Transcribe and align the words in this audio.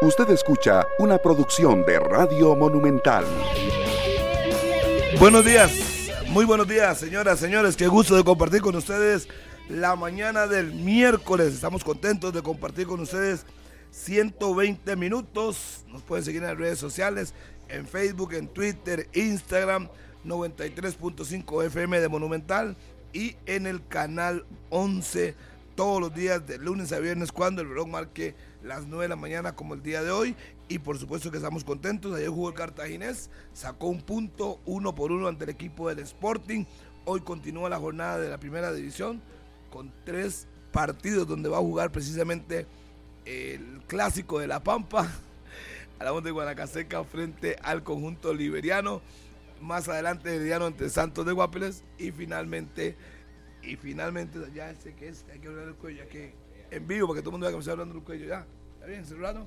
Usted 0.00 0.30
escucha 0.30 0.86
una 1.00 1.18
producción 1.18 1.84
de 1.84 1.98
Radio 1.98 2.54
Monumental. 2.54 3.24
Buenos 5.18 5.44
días, 5.44 5.72
muy 6.28 6.44
buenos 6.44 6.68
días, 6.68 6.98
señoras, 6.98 7.40
señores. 7.40 7.76
Qué 7.76 7.88
gusto 7.88 8.14
de 8.14 8.22
compartir 8.22 8.62
con 8.62 8.76
ustedes 8.76 9.26
la 9.68 9.96
mañana 9.96 10.46
del 10.46 10.72
miércoles. 10.72 11.52
Estamos 11.52 11.82
contentos 11.82 12.32
de 12.32 12.42
compartir 12.42 12.86
con 12.86 13.00
ustedes 13.00 13.44
120 13.90 14.94
minutos. 14.94 15.84
Nos 15.88 16.02
pueden 16.02 16.24
seguir 16.24 16.42
en 16.42 16.48
las 16.50 16.58
redes 16.58 16.78
sociales, 16.78 17.34
en 17.68 17.84
Facebook, 17.84 18.34
en 18.34 18.46
Twitter, 18.46 19.08
Instagram, 19.14 19.88
93.5 20.24 21.64
FM 21.66 21.98
de 21.98 22.08
Monumental 22.08 22.76
y 23.12 23.34
en 23.46 23.66
el 23.66 23.84
canal 23.88 24.46
11 24.70 25.34
todos 25.74 26.00
los 26.00 26.14
días 26.14 26.46
de 26.46 26.58
lunes 26.58 26.92
a 26.92 27.00
viernes 27.00 27.32
cuando 27.32 27.62
el 27.62 27.68
reloj 27.68 27.88
marque 27.88 28.36
las 28.68 28.86
9 28.86 29.04
de 29.04 29.08
la 29.08 29.16
mañana 29.16 29.56
como 29.56 29.74
el 29.74 29.82
día 29.82 30.02
de 30.02 30.10
hoy 30.10 30.36
y 30.68 30.78
por 30.78 30.98
supuesto 30.98 31.30
que 31.30 31.38
estamos 31.38 31.64
contentos. 31.64 32.14
Ayer 32.14 32.28
jugó 32.28 32.50
el 32.50 32.54
Cartaginés, 32.54 33.30
sacó 33.52 33.88
un 33.88 34.02
punto 34.02 34.60
uno 34.66 34.94
por 34.94 35.10
uno 35.10 35.26
ante 35.26 35.44
el 35.44 35.50
equipo 35.50 35.88
del 35.88 36.00
Sporting. 36.00 36.64
Hoy 37.04 37.20
continúa 37.20 37.70
la 37.70 37.78
jornada 37.78 38.18
de 38.18 38.28
la 38.28 38.38
primera 38.38 38.72
división 38.72 39.20
con 39.70 39.92
tres 40.04 40.46
partidos 40.70 41.26
donde 41.26 41.48
va 41.48 41.56
a 41.56 41.60
jugar 41.60 41.90
precisamente 41.90 42.66
el 43.24 43.82
clásico 43.86 44.38
de 44.38 44.46
La 44.46 44.62
Pampa. 44.62 45.10
Hablamos 45.98 46.22
de 46.22 46.30
Guanacaseca 46.30 47.02
frente 47.04 47.56
al 47.62 47.82
conjunto 47.82 48.32
liberiano. 48.32 49.00
Más 49.60 49.88
adelante 49.88 50.36
Herediano 50.36 50.66
ante 50.66 50.88
Santos 50.88 51.26
de 51.26 51.32
Guapiles 51.32 51.82
y 51.98 52.12
finalmente 52.12 52.96
y 53.62 53.76
finalmente, 53.76 54.38
ya 54.54 54.74
sé 54.74 54.94
que 54.94 55.08
es, 55.08 55.24
hay 55.32 55.40
que 55.40 55.48
hablar 55.48 55.66
del 55.66 55.74
cuello, 55.74 56.04
ya 56.04 56.08
que 56.08 56.32
en 56.70 56.86
vivo, 56.86 57.06
porque 57.06 57.22
todo 57.22 57.30
el 57.30 57.32
mundo 57.32 57.48
que 57.48 57.54
me 57.54 57.58
está 57.58 57.72
hablando 57.72 57.94
del 57.94 58.02
cuello 58.02 58.26
ya. 58.26 58.46
¿Está 58.88 58.96
bien, 58.96 59.06
celular? 59.06 59.46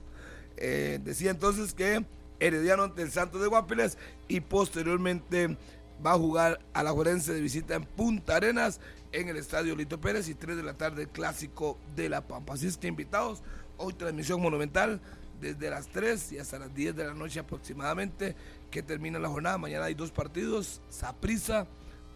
Eh, 0.56 1.00
decía 1.04 1.32
entonces 1.32 1.74
que 1.74 2.06
Herediano 2.40 2.84
ante 2.84 3.02
el 3.02 3.10
Santos 3.10 3.42
de 3.42 3.48
Guapiles 3.48 3.98
y 4.28 4.40
posteriormente 4.40 5.58
va 6.06 6.12
a 6.12 6.18
jugar 6.20 6.60
a 6.74 6.84
la 6.84 6.92
Juerense 6.92 7.34
de 7.34 7.42
visita 7.42 7.74
en 7.74 7.84
Punta 7.86 8.36
Arenas 8.36 8.80
en 9.12 9.30
el 9.30 9.38
estadio 9.38 9.76
Lito 9.76 10.00
Pérez 10.00 10.30
y 10.30 10.36
3 10.36 10.58
de 10.58 10.62
la 10.62 10.76
tarde 10.76 11.08
clásico 11.08 11.80
de 11.96 12.08
La 12.08 12.28
Pampa. 12.28 12.54
Así 12.54 12.68
es 12.68 12.78
que 12.78 12.86
invitados, 12.86 13.42
hoy 13.78 13.94
transmisión 13.94 14.44
monumental 14.44 15.02
desde 15.40 15.72
las 15.72 15.88
3 15.88 16.34
y 16.34 16.38
hasta 16.38 16.60
las 16.60 16.76
10 16.76 16.96
de 16.96 17.08
la 17.08 17.16
noche 17.16 17.40
aproximadamente 17.40 18.36
que 18.70 18.84
termina 18.84 19.18
la 19.18 19.30
jornada. 19.30 19.58
Mañana 19.58 19.86
hay 19.86 19.96
dos 19.96 20.12
partidos, 20.12 20.84
Saprisa 20.90 21.66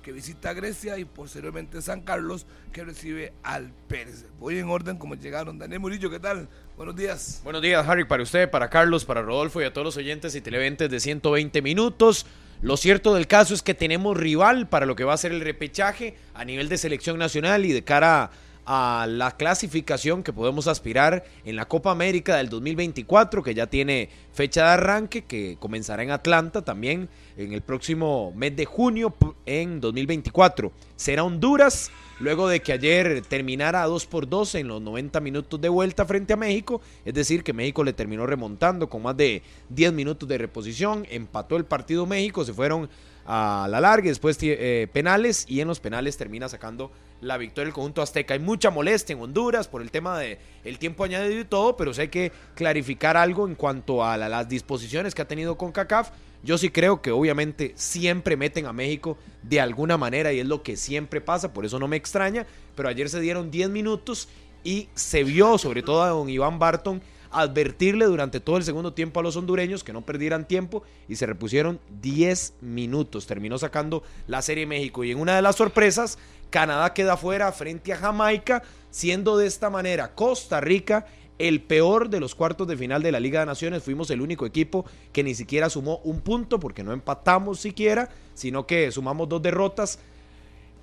que 0.05 0.11
visita 0.11 0.53
Grecia 0.53 0.99
y 0.99 1.05
posteriormente 1.05 1.81
San 1.81 2.01
Carlos 2.01 2.45
que 2.71 2.83
recibe 2.83 3.33
al 3.41 3.71
Pérez. 3.87 4.25
Voy 4.39 4.59
en 4.59 4.69
orden 4.69 4.97
como 4.97 5.15
llegaron. 5.15 5.57
Daniel 5.57 5.79
Murillo, 5.79 6.11
¿qué 6.11 6.19
tal? 6.19 6.47
Buenos 6.77 6.97
días. 6.97 7.39
Buenos 7.45 7.61
días, 7.61 7.87
Harry, 7.87 8.03
para 8.03 8.21
usted, 8.21 8.49
para 8.49 8.69
Carlos, 8.69 9.05
para 9.05 9.21
Rodolfo 9.21 9.61
y 9.61 9.63
a 9.63 9.71
todos 9.71 9.85
los 9.85 9.95
oyentes 9.95 10.35
y 10.35 10.41
televentes 10.41 10.89
de 10.89 10.99
120 10.99 11.61
minutos. 11.61 12.25
Lo 12.61 12.75
cierto 12.75 13.13
del 13.13 13.27
caso 13.27 13.53
es 13.53 13.61
que 13.61 13.73
tenemos 13.73 14.17
rival 14.17 14.67
para 14.67 14.85
lo 14.85 14.97
que 14.97 15.05
va 15.05 15.13
a 15.13 15.17
ser 15.17 15.31
el 15.31 15.39
repechaje 15.39 16.17
a 16.33 16.43
nivel 16.43 16.67
de 16.67 16.77
selección 16.77 17.17
nacional 17.17 17.63
y 17.63 17.71
de 17.71 17.85
cara 17.85 18.29
a 18.65 19.05
la 19.07 19.37
clasificación 19.37 20.21
que 20.21 20.33
podemos 20.33 20.67
aspirar 20.67 21.23
en 21.45 21.55
la 21.55 21.65
Copa 21.65 21.91
América 21.91 22.35
del 22.35 22.49
2024, 22.49 23.41
que 23.41 23.53
ya 23.53 23.67
tiene 23.67 24.09
fecha 24.33 24.63
de 24.63 24.69
arranque, 24.71 25.23
que 25.23 25.55
comenzará 25.59 26.03
en 26.03 26.11
Atlanta 26.11 26.63
también 26.63 27.07
en 27.37 27.53
el 27.53 27.61
próximo 27.61 28.33
mes 28.35 28.53
de 28.53 28.65
junio 28.65 29.15
en 29.45 29.79
2024. 29.79 30.73
Será 30.97 31.23
Honduras, 31.23 31.89
luego 32.19 32.47
de 32.47 32.61
que 32.61 32.73
ayer 32.73 33.21
terminara 33.27 33.83
2 33.83 34.05
por 34.05 34.27
2 34.27 34.55
en 34.55 34.67
los 34.67 34.81
90 34.81 35.19
minutos 35.19 35.59
de 35.59 35.69
vuelta 35.69 36.05
frente 36.05 36.33
a 36.33 36.37
México, 36.37 36.81
es 37.03 37.13
decir, 37.13 37.43
que 37.43 37.53
México 37.53 37.83
le 37.83 37.93
terminó 37.93 38.25
remontando 38.25 38.89
con 38.89 39.03
más 39.03 39.17
de 39.17 39.41
10 39.69 39.93
minutos 39.93 40.27
de 40.27 40.37
reposición, 40.37 41.05
empató 41.09 41.57
el 41.57 41.65
partido 41.65 42.05
México, 42.05 42.45
se 42.45 42.53
fueron 42.53 42.89
a 43.25 43.67
la 43.69 43.81
larga, 43.81 44.07
después 44.07 44.37
eh, 44.41 44.87
penales 44.93 45.45
y 45.49 45.59
en 45.59 45.67
los 45.67 45.79
penales 45.79 46.15
termina 46.15 46.47
sacando 46.47 46.91
la 47.21 47.37
victoria 47.37 47.65
del 47.65 47.73
conjunto 47.73 48.01
azteca. 48.01 48.35
Hay 48.35 48.39
mucha 48.39 48.69
molestia 48.69 49.13
en 49.13 49.21
Honduras 49.21 49.67
por 49.67 49.81
el 49.81 49.89
tema 49.89 50.19
del 50.19 50.37
el 50.63 50.77
tiempo 50.77 51.03
añadido 51.03 51.39
y 51.39 51.45
todo, 51.45 51.75
pero 51.75 51.91
hay 51.97 52.09
que 52.09 52.31
clarificar 52.53 53.17
algo 53.17 53.47
en 53.47 53.55
cuanto 53.55 54.03
a 54.03 54.17
las 54.17 54.47
disposiciones 54.47 55.15
que 55.15 55.21
ha 55.21 55.27
tenido 55.27 55.57
con 55.57 55.71
CACAF. 55.71 56.11
Yo 56.45 56.59
sí 56.59 56.69
creo 56.69 57.01
que 57.01 57.09
obviamente 57.09 57.73
siempre 57.75 58.37
meten 58.37 58.67
a 58.67 58.73
México 58.73 59.17
de 59.41 59.59
alguna 59.59 59.97
manera 59.97 60.31
y 60.31 60.39
es 60.39 60.45
lo 60.45 60.61
que 60.61 60.77
siempre 60.77 61.19
pasa, 61.19 61.53
por 61.53 61.65
eso 61.65 61.79
no 61.79 61.87
me 61.87 61.97
extraña, 61.97 62.45
pero 62.75 62.87
ayer 62.87 63.09
se 63.09 63.19
dieron 63.19 63.49
10 63.49 63.71
minutos 63.71 64.29
y 64.63 64.87
se 64.93 65.23
vio 65.23 65.57
sobre 65.57 65.81
todo 65.81 66.03
a 66.03 66.09
don 66.09 66.29
Iván 66.29 66.59
Barton 66.59 67.01
advertirle 67.31 68.05
durante 68.05 68.39
todo 68.39 68.57
el 68.57 68.63
segundo 68.63 68.93
tiempo 68.93 69.19
a 69.19 69.23
los 69.23 69.35
hondureños 69.35 69.83
que 69.83 69.91
no 69.91 70.05
perdieran 70.05 70.47
tiempo 70.47 70.83
y 71.09 71.15
se 71.15 71.25
repusieron 71.25 71.79
10 72.01 72.53
minutos. 72.61 73.25
Terminó 73.25 73.57
sacando 73.57 74.03
la 74.27 74.43
Serie 74.43 74.67
México 74.67 75.03
y 75.03 75.11
en 75.11 75.19
una 75.19 75.35
de 75.35 75.41
las 75.41 75.55
sorpresas, 75.55 76.19
Canadá 76.51 76.93
queda 76.93 77.17
fuera 77.17 77.51
frente 77.53 77.91
a 77.91 77.97
Jamaica, 77.97 78.61
siendo 78.91 79.35
de 79.35 79.47
esta 79.47 79.71
manera 79.71 80.13
Costa 80.13 80.61
Rica 80.61 81.07
el 81.37 81.61
peor 81.61 82.09
de 82.09 82.19
los 82.19 82.35
cuartos 82.35 82.67
de 82.67 82.77
final 82.77 83.03
de 83.03 83.11
la 83.11 83.19
Liga 83.19 83.41
de 83.41 83.45
Naciones. 83.45 83.83
Fuimos 83.83 84.09
el 84.09 84.21
único 84.21 84.45
equipo 84.45 84.85
que 85.11 85.23
ni 85.23 85.35
siquiera 85.35 85.69
sumó 85.69 85.99
un 86.03 86.21
punto 86.21 86.59
porque 86.59 86.83
no 86.83 86.93
empatamos 86.93 87.59
siquiera, 87.59 88.09
sino 88.33 88.65
que 88.65 88.91
sumamos 88.91 89.27
dos 89.29 89.41
derrotas. 89.41 89.99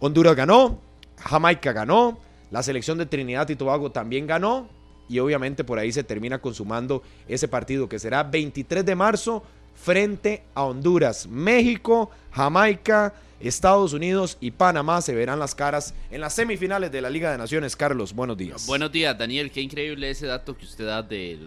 Honduras 0.01 0.37
ganó, 0.37 0.79
Jamaica 1.19 1.73
ganó, 1.73 2.19
la 2.51 2.63
selección 2.63 2.99
de 2.99 3.07
Trinidad 3.07 3.49
y 3.49 3.57
Tobago 3.57 3.93
también 3.93 4.27
ganó 4.27 4.69
y 5.09 5.19
obviamente 5.19 5.65
por 5.65 5.79
ahí 5.79 5.93
se 5.93 6.05
termina 6.05 6.41
consumando 6.41 7.03
ese 7.29 7.49
partido 7.49 7.89
que 7.89 7.99
será 7.99 8.23
23 8.23 8.85
de 8.85 8.95
marzo 8.95 9.43
frente 9.75 10.43
a 10.55 10.65
Honduras, 10.65 11.27
México, 11.27 12.11
Jamaica, 12.31 13.15
Estados 13.43 13.93
Unidos 13.93 14.39
y 14.41 14.53
Panamá 14.53 15.03
se 15.03 15.15
verán 15.15 15.41
las 15.41 15.55
caras 15.55 15.95
en 16.13 16.21
las 16.21 16.33
semifinales 16.33 16.93
de 16.93 17.01
la 17.01 17.11
Liga 17.11 17.33
de 17.33 17.39
Naciones. 17.39 17.75
Carlos, 17.75 18.15
buenos 18.15 18.37
días. 18.39 18.67
Buenos 18.67 18.93
días, 18.93 19.19
Daniel. 19.19 19.51
Qué 19.51 19.61
increíble 19.61 20.11
ese 20.11 20.27
dato 20.27 20.57
que 20.57 20.65
usted 20.65 20.87
da 20.87 21.03
de, 21.03 21.39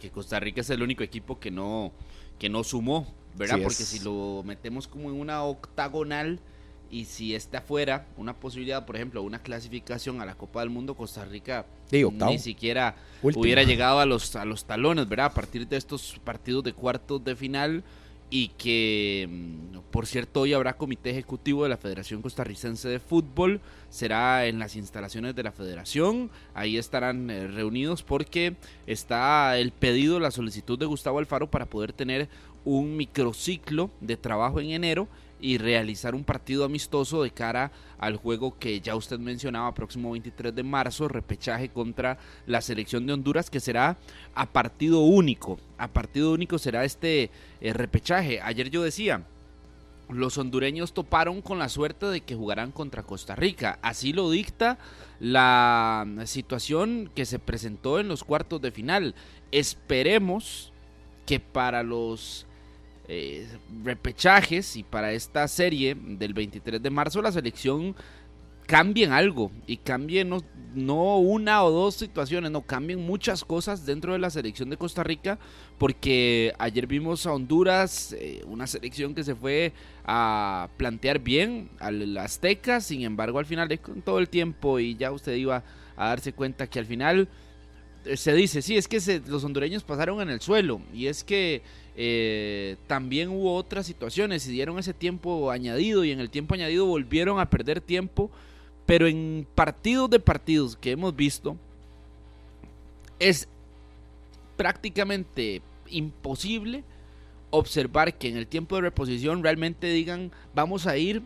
que 0.00 0.10
Costa 0.10 0.38
Rica 0.38 0.60
es 0.60 0.68
el 0.68 0.82
único 0.82 1.02
equipo 1.02 1.40
que 1.40 1.50
no, 1.50 1.90
que 2.38 2.50
no 2.50 2.62
sumó, 2.64 3.12
¿verdad? 3.34 3.60
Porque 3.62 3.82
si 3.82 4.00
lo 4.00 4.42
metemos 4.44 4.86
como 4.86 5.08
en 5.08 5.18
una 5.18 5.42
octagonal, 5.42 6.38
y 6.90 7.04
si 7.04 7.34
está 7.34 7.60
fuera 7.60 8.06
una 8.16 8.34
posibilidad, 8.34 8.86
por 8.86 8.96
ejemplo, 8.96 9.22
una 9.22 9.40
clasificación 9.40 10.20
a 10.20 10.26
la 10.26 10.34
Copa 10.34 10.60
del 10.60 10.70
Mundo, 10.70 10.94
Costa 10.94 11.24
Rica 11.24 11.66
ni 11.90 12.38
siquiera 12.38 12.96
hubiera 13.22 13.62
llegado 13.62 14.00
a 14.00 14.06
los, 14.06 14.34
a 14.36 14.44
los 14.44 14.64
talones, 14.64 15.08
¿verdad? 15.08 15.26
A 15.26 15.34
partir 15.34 15.68
de 15.68 15.76
estos 15.76 16.18
partidos 16.24 16.64
de 16.64 16.72
cuartos 16.72 17.22
de 17.22 17.36
final 17.36 17.84
y 18.30 18.48
que, 18.48 19.26
mm, 19.30 19.78
por 19.90 20.06
cierto, 20.06 20.42
hoy 20.42 20.52
habrá 20.52 20.76
comité 20.76 21.10
ejecutivo 21.10 21.62
de 21.62 21.70
la 21.70 21.76
Federación 21.76 22.22
Costarricense 22.22 22.88
de 22.88 22.98
Fútbol, 22.98 23.60
será 23.88 24.46
en 24.46 24.58
las 24.58 24.76
instalaciones 24.76 25.34
de 25.34 25.42
la 25.42 25.52
federación, 25.52 26.30
ahí 26.54 26.76
estarán 26.76 27.30
eh, 27.30 27.46
reunidos 27.46 28.02
porque 28.02 28.56
está 28.86 29.58
el 29.58 29.72
pedido, 29.72 30.20
la 30.20 30.30
solicitud 30.30 30.78
de 30.78 30.86
Gustavo 30.86 31.18
Alfaro 31.18 31.50
para 31.50 31.66
poder 31.66 31.92
tener 31.92 32.28
un 32.64 32.96
microciclo 32.96 33.90
de 34.00 34.16
trabajo 34.16 34.60
en 34.60 34.70
enero 34.70 35.08
y 35.40 35.58
realizar 35.58 36.14
un 36.14 36.24
partido 36.24 36.64
amistoso 36.64 37.22
de 37.22 37.30
cara 37.30 37.70
al 37.98 38.16
juego 38.16 38.58
que 38.58 38.80
ya 38.80 38.96
usted 38.96 39.18
mencionaba, 39.18 39.74
próximo 39.74 40.12
23 40.12 40.54
de 40.54 40.62
marzo, 40.62 41.08
repechaje 41.08 41.68
contra 41.68 42.18
la 42.46 42.60
selección 42.60 43.06
de 43.06 43.12
Honduras, 43.12 43.50
que 43.50 43.60
será 43.60 43.96
a 44.34 44.46
partido 44.46 45.00
único. 45.00 45.58
A 45.78 45.88
partido 45.88 46.32
único 46.32 46.58
será 46.58 46.84
este 46.84 47.30
eh, 47.60 47.72
repechaje. 47.72 48.40
Ayer 48.40 48.70
yo 48.70 48.82
decía, 48.82 49.24
los 50.08 50.38
hondureños 50.38 50.92
toparon 50.92 51.42
con 51.42 51.58
la 51.58 51.68
suerte 51.68 52.06
de 52.06 52.20
que 52.22 52.34
jugarán 52.34 52.72
contra 52.72 53.02
Costa 53.02 53.36
Rica. 53.36 53.78
Así 53.82 54.12
lo 54.12 54.30
dicta 54.30 54.78
la 55.20 56.06
situación 56.24 57.10
que 57.14 57.26
se 57.26 57.38
presentó 57.38 58.00
en 58.00 58.08
los 58.08 58.24
cuartos 58.24 58.60
de 58.62 58.70
final. 58.70 59.14
Esperemos 59.52 60.72
que 61.26 61.40
para 61.40 61.82
los 61.82 62.46
eh, 63.08 63.48
repechajes 63.84 64.76
y 64.76 64.82
para 64.82 65.12
esta 65.12 65.48
serie 65.48 65.96
del 65.98 66.34
23 66.34 66.82
de 66.82 66.90
marzo 66.90 67.22
la 67.22 67.32
selección 67.32 67.96
cambien 68.68 69.12
algo 69.12 69.50
y 69.66 69.78
cambien 69.78 70.28
no, 70.74 71.16
una 71.16 71.64
o 71.64 71.70
dos 71.70 71.94
situaciones, 71.94 72.50
no 72.50 72.60
cambien 72.60 73.00
muchas 73.00 73.42
cosas 73.46 73.86
dentro 73.86 74.12
de 74.12 74.18
la 74.18 74.28
selección 74.28 74.68
de 74.68 74.76
Costa 74.76 75.02
Rica, 75.02 75.38
porque 75.78 76.52
ayer 76.58 76.86
vimos 76.86 77.24
a 77.24 77.32
Honduras, 77.32 78.14
eh, 78.18 78.42
una 78.46 78.66
selección 78.66 79.14
que 79.14 79.24
se 79.24 79.34
fue 79.34 79.72
a 80.04 80.68
plantear 80.76 81.18
bien 81.18 81.70
al 81.80 82.14
Azteca, 82.18 82.82
sin 82.82 83.04
embargo 83.04 83.38
al 83.38 83.46
final 83.46 83.80
con 83.80 84.02
todo 84.02 84.18
el 84.18 84.28
tiempo 84.28 84.78
y 84.78 84.96
ya 84.96 85.12
usted 85.12 85.34
iba 85.34 85.64
a 85.96 86.08
darse 86.08 86.34
cuenta 86.34 86.66
que 86.66 86.78
al 86.78 86.84
final 86.84 87.22
eh, 87.22 87.26
se 88.14 88.32
dice, 88.34 88.62
sí, 88.62 88.76
es 88.76 88.88
que 88.88 89.22
los 89.26 89.44
hondureños 89.44 89.84
pasaron 89.84 90.20
en 90.20 90.30
el 90.30 90.40
suelo 90.40 90.80
y 90.92 91.06
es 91.06 91.24
que 91.24 91.62
eh, 91.96 92.76
también 92.86 93.28
hubo 93.28 93.54
otras 93.54 93.86
situaciones 93.86 94.46
y 94.46 94.52
dieron 94.52 94.78
ese 94.78 94.94
tiempo 94.94 95.50
añadido 95.50 96.04
y 96.04 96.12
en 96.12 96.20
el 96.20 96.30
tiempo 96.30 96.54
añadido 96.54 96.86
volvieron 96.86 97.40
a 97.40 97.50
perder 97.50 97.80
tiempo, 97.80 98.30
pero 98.86 99.06
en 99.06 99.46
partidos 99.54 100.08
de 100.10 100.20
partidos 100.20 100.76
que 100.76 100.92
hemos 100.92 101.14
visto 101.14 101.56
es 103.18 103.48
prácticamente 104.56 105.60
imposible 105.88 106.84
observar 107.50 108.14
que 108.14 108.28
en 108.28 108.36
el 108.36 108.46
tiempo 108.46 108.76
de 108.76 108.82
reposición 108.82 109.42
realmente 109.42 109.88
digan 109.88 110.30
vamos 110.54 110.86
a 110.86 110.96
ir 110.96 111.22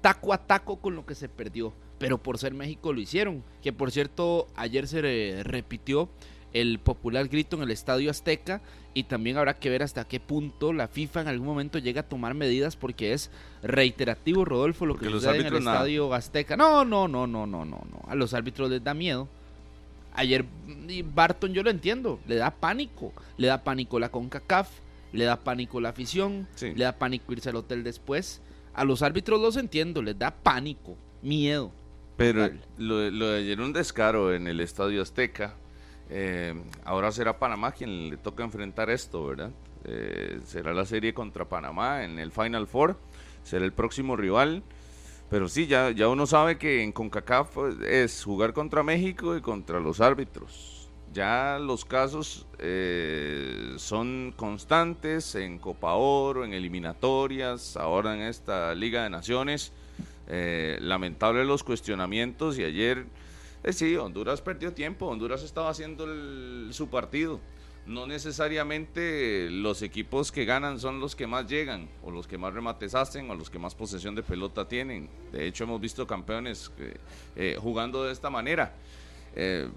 taco 0.00 0.32
a 0.32 0.38
taco 0.38 0.76
con 0.76 0.94
lo 0.94 1.06
que 1.06 1.14
se 1.14 1.28
perdió. 1.28 1.72
Pero 2.04 2.18
por 2.18 2.36
ser 2.36 2.52
México 2.52 2.92
lo 2.92 3.00
hicieron. 3.00 3.42
Que 3.62 3.72
por 3.72 3.90
cierto, 3.90 4.46
ayer 4.56 4.86
se 4.86 5.42
repitió 5.42 6.10
el 6.52 6.78
popular 6.78 7.28
grito 7.28 7.56
en 7.56 7.62
el 7.62 7.70
Estadio 7.70 8.10
Azteca 8.10 8.60
y 8.92 9.04
también 9.04 9.38
habrá 9.38 9.58
que 9.58 9.70
ver 9.70 9.82
hasta 9.82 10.04
qué 10.04 10.20
punto 10.20 10.74
la 10.74 10.86
FIFA 10.86 11.22
en 11.22 11.28
algún 11.28 11.46
momento 11.46 11.78
llega 11.78 12.02
a 12.02 12.08
tomar 12.08 12.34
medidas 12.34 12.76
porque 12.76 13.14
es 13.14 13.30
reiterativo, 13.62 14.44
Rodolfo, 14.44 14.84
lo 14.84 14.96
que 14.96 15.08
sucede 15.08 15.40
en 15.40 15.46
el 15.46 15.56
Estadio 15.56 16.12
Azteca. 16.12 16.58
No, 16.58 16.84
no, 16.84 17.08
no, 17.08 17.26
no, 17.26 17.46
no, 17.46 17.64
no, 17.64 17.86
no. 17.90 18.02
A 18.06 18.14
los 18.14 18.34
árbitros 18.34 18.68
les 18.68 18.84
da 18.84 18.92
miedo. 18.92 19.26
Ayer 20.12 20.44
Barton 21.14 21.54
yo 21.54 21.62
lo 21.62 21.70
entiendo, 21.70 22.20
le 22.28 22.36
da 22.36 22.50
pánico, 22.50 23.14
le 23.38 23.46
da 23.46 23.64
pánico 23.64 23.98
la 23.98 24.10
CONCACAF, 24.10 24.68
le 25.14 25.24
da 25.24 25.40
pánico 25.40 25.80
la 25.80 25.88
afición, 25.88 26.46
le 26.60 26.84
da 26.84 26.98
pánico 26.98 27.32
irse 27.32 27.48
al 27.48 27.56
hotel 27.56 27.82
después. 27.82 28.42
A 28.74 28.84
los 28.84 29.02
árbitros 29.02 29.40
los 29.40 29.56
entiendo, 29.56 30.02
les 30.02 30.18
da 30.18 30.32
pánico, 30.32 30.96
miedo. 31.22 31.72
Pero 32.16 32.48
lo, 32.78 32.98
de 32.98 33.38
ayer 33.38 33.60
un 33.60 33.72
descaro 33.72 34.32
en 34.32 34.46
el 34.46 34.60
Estadio 34.60 35.02
Azteca. 35.02 35.54
Eh, 36.10 36.54
ahora 36.84 37.10
será 37.10 37.38
Panamá 37.38 37.72
quien 37.72 38.10
le 38.10 38.16
toca 38.16 38.44
enfrentar 38.44 38.90
esto, 38.90 39.26
¿verdad? 39.26 39.50
Eh, 39.84 40.40
será 40.44 40.72
la 40.72 40.84
serie 40.84 41.12
contra 41.12 41.48
Panamá 41.48 42.04
en 42.04 42.18
el 42.18 42.30
Final 42.30 42.66
Four. 42.66 42.96
Será 43.42 43.64
el 43.64 43.72
próximo 43.72 44.16
rival. 44.16 44.62
Pero 45.30 45.48
sí, 45.48 45.66
ya, 45.66 45.90
ya 45.90 46.08
uno 46.08 46.26
sabe 46.26 46.58
que 46.58 46.82
en 46.82 46.92
CONCACAF 46.92 47.50
pues, 47.54 47.80
es 47.80 48.22
jugar 48.22 48.52
contra 48.52 48.82
México 48.82 49.36
y 49.36 49.40
contra 49.40 49.80
los 49.80 50.00
árbitros. 50.00 50.88
Ya 51.12 51.58
los 51.60 51.84
casos 51.84 52.46
eh, 52.58 53.74
son 53.76 54.34
constantes 54.36 55.34
en 55.34 55.58
Copa 55.58 55.94
Oro, 55.94 56.44
en 56.44 56.52
eliminatorias, 56.52 57.76
ahora 57.76 58.14
en 58.14 58.22
esta 58.22 58.74
Liga 58.74 59.04
de 59.04 59.10
Naciones. 59.10 59.72
Eh, 60.28 60.78
lamentable 60.80 61.44
los 61.44 61.62
cuestionamientos 61.62 62.58
y 62.58 62.64
ayer, 62.64 63.04
eh, 63.62 63.72
sí, 63.72 63.96
Honduras 63.96 64.40
perdió 64.40 64.72
tiempo, 64.72 65.06
Honduras 65.06 65.42
estaba 65.42 65.70
haciendo 65.70 66.06
su 66.72 66.88
partido 66.88 67.40
no 67.86 68.06
necesariamente 68.06 69.50
los 69.50 69.82
equipos 69.82 70.32
que 70.32 70.44
ganan 70.44 70.80
son 70.80 71.00
los 71.00 71.14
que 71.14 71.26
más 71.26 71.46
llegan, 71.46 71.88
o 72.02 72.10
los 72.10 72.26
que 72.26 72.38
más 72.38 72.54
remates 72.54 72.94
hacen, 72.94 73.30
o 73.30 73.34
los 73.34 73.50
que 73.50 73.58
más 73.58 73.74
posesión 73.74 74.14
de 74.14 74.22
pelota 74.22 74.66
tienen. 74.66 75.08
De 75.32 75.46
hecho, 75.46 75.64
hemos 75.64 75.80
visto 75.80 76.06
campeones 76.06 76.70
eh, 77.36 77.56
jugando 77.60 78.04
de 78.04 78.12
esta 78.12 78.30
manera. 78.30 78.74
Eh, 79.36 79.68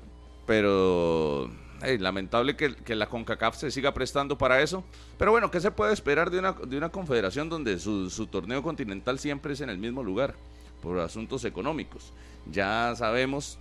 lamentable 2.00 2.56
que, 2.56 2.96
la 2.96 3.08
CONCACAF 3.08 3.58
se 3.58 3.72
siga 3.72 3.94
prestando 3.94 4.38
para 4.38 4.62
eso. 4.62 4.84
Pero 5.18 5.32
bueno, 5.32 5.52
¿qué 5.52 5.62
se 5.62 5.72
puede 5.72 5.94
esperar 5.94 6.30
de 6.32 6.40
una, 6.40 6.54
de 6.54 6.78
una 6.78 6.90
confederación 6.90 7.50
donde 7.50 7.80
su, 7.80 8.10
su 8.10 8.28
torneo 8.28 8.64
continental 8.64 9.20
siempre 9.20 9.54
es 9.54 9.62
en 9.62 9.70
el 9.70 9.78
mismo 9.78 10.04
lugar? 10.04 10.36
Por 10.82 11.00
asuntos 11.00 11.44
económicos. 11.46 12.14
Ya 12.52 12.94
sabemos 12.96 13.60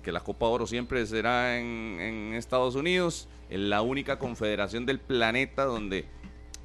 que 0.00 0.12
la 0.12 0.20
Copa 0.20 0.46
Oro 0.46 0.66
siempre 0.66 1.06
será 1.06 1.58
en, 1.58 2.34
Estados 2.34 2.74
Unidos, 2.74 3.28
en 3.50 3.70
la 3.70 3.82
única 3.82 4.18
confederación 4.18 4.86
del 4.86 4.98
planeta 4.98 5.64
donde 5.64 6.04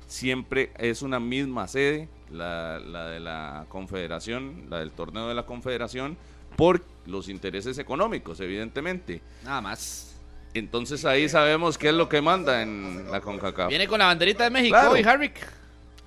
siempre 0.08 0.72
es 0.78 1.02
una 1.02 1.20
misma 1.20 1.68
sede, 1.68 2.10
la, 2.32 2.80
de 2.80 3.20
la 3.20 3.66
confederación, 3.70 4.68
la 4.70 4.80
del 4.80 4.92
torneo 4.92 5.28
de 5.28 5.36
la 5.36 5.46
confederación, 5.46 6.18
por 6.56 6.84
los 7.06 7.30
intereses 7.30 7.78
económicos, 7.78 8.40
evidentemente. 8.40 9.22
Nada 9.44 9.62
más. 9.62 10.19
Entonces 10.54 11.06
ahí 11.06 11.30
sabemos 11.30 11.78
qué 11.78 11.90
es 11.90 11.94
lo 11.94 12.10
que 12.10 12.22
manda 12.22 12.62
en 12.62 13.10
la 13.12 13.22
CONCACAF. 13.22 13.70
Viene 13.70 13.88
con 13.88 14.00
la 14.00 14.06
banderita 14.06 14.46
de 14.46 14.50
México 14.50 14.98
y 14.98 15.04
Harvick. 15.04 15.60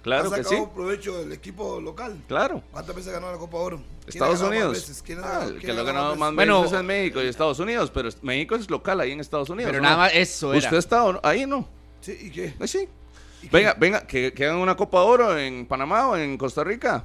Claro 0.03 0.33
que 0.33 0.43
sí. 0.43 0.57
provecho 0.75 1.19
del 1.19 1.33
equipo 1.33 1.81
local? 1.81 2.21
Claro. 2.27 2.63
¿Cuántas 2.73 2.95
veces 2.95 3.13
ganó 3.13 3.31
la 3.31 3.39
Copa 3.39 3.57
Oro? 3.59 3.83
Estados 4.07 4.41
Unidos. 4.41 5.05
Ah, 5.23 5.47
el 5.47 5.61
que 5.61 5.73
lo 5.73 5.83
ha 5.83 5.85
ganado 5.85 6.17
más 6.17 6.35
veces 6.35 6.73
es 6.73 6.83
México 6.83 7.23
y 7.23 7.27
Estados 7.29 7.61
Unidos, 7.61 7.91
pero 7.95 8.09
México 8.23 8.57
es 8.57 8.69
local 8.69 9.01
ahí 9.01 9.13
en 9.13 9.21
Estados 9.21 9.49
Unidos. 9.49 9.71
Pero 9.71 9.83
nada 9.83 9.97
más 9.97 10.15
eso 10.15 10.53
era. 10.53 10.65
¿Usted 10.65 10.77
está 10.77 11.05
ahí 11.23 11.47
no? 11.47 11.69
Sí, 12.01 12.19
¿y 12.21 12.31
qué? 12.31 12.55
Sí. 12.67 12.89
venga, 13.53 13.75
venga, 13.75 14.05
que, 14.05 14.33
que, 14.33 14.45
hagan 14.45 14.57
una 14.57 14.77
Copa 14.77 15.03
Oro 15.03 15.39
en 15.39 15.67
Panamá 15.67 16.09
o 16.09 16.17
en 16.17 16.37
Costa 16.37 16.65
Rica. 16.65 17.05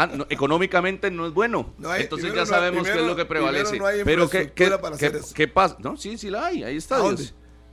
Ah, 0.00 0.08
económicamente 0.28 1.10
no 1.10 1.26
es 1.26 1.34
bueno. 1.34 1.74
Entonces 1.96 2.32
ya 2.32 2.46
sabemos 2.46 2.86
qué 2.86 3.00
es 3.00 3.04
lo 3.04 3.16
que 3.16 3.24
prevalece. 3.24 3.80
pero 4.04 4.30
¿qué, 4.30 4.52
qué, 4.52 4.70
qué, 5.34 5.48
pasa? 5.48 5.76
No, 5.80 5.96
sí, 5.96 6.16
sí 6.16 6.30
la 6.30 6.46
hay. 6.46 6.62
Ahí 6.62 6.76
está. 6.76 6.98
¿Dónde? 6.98 7.28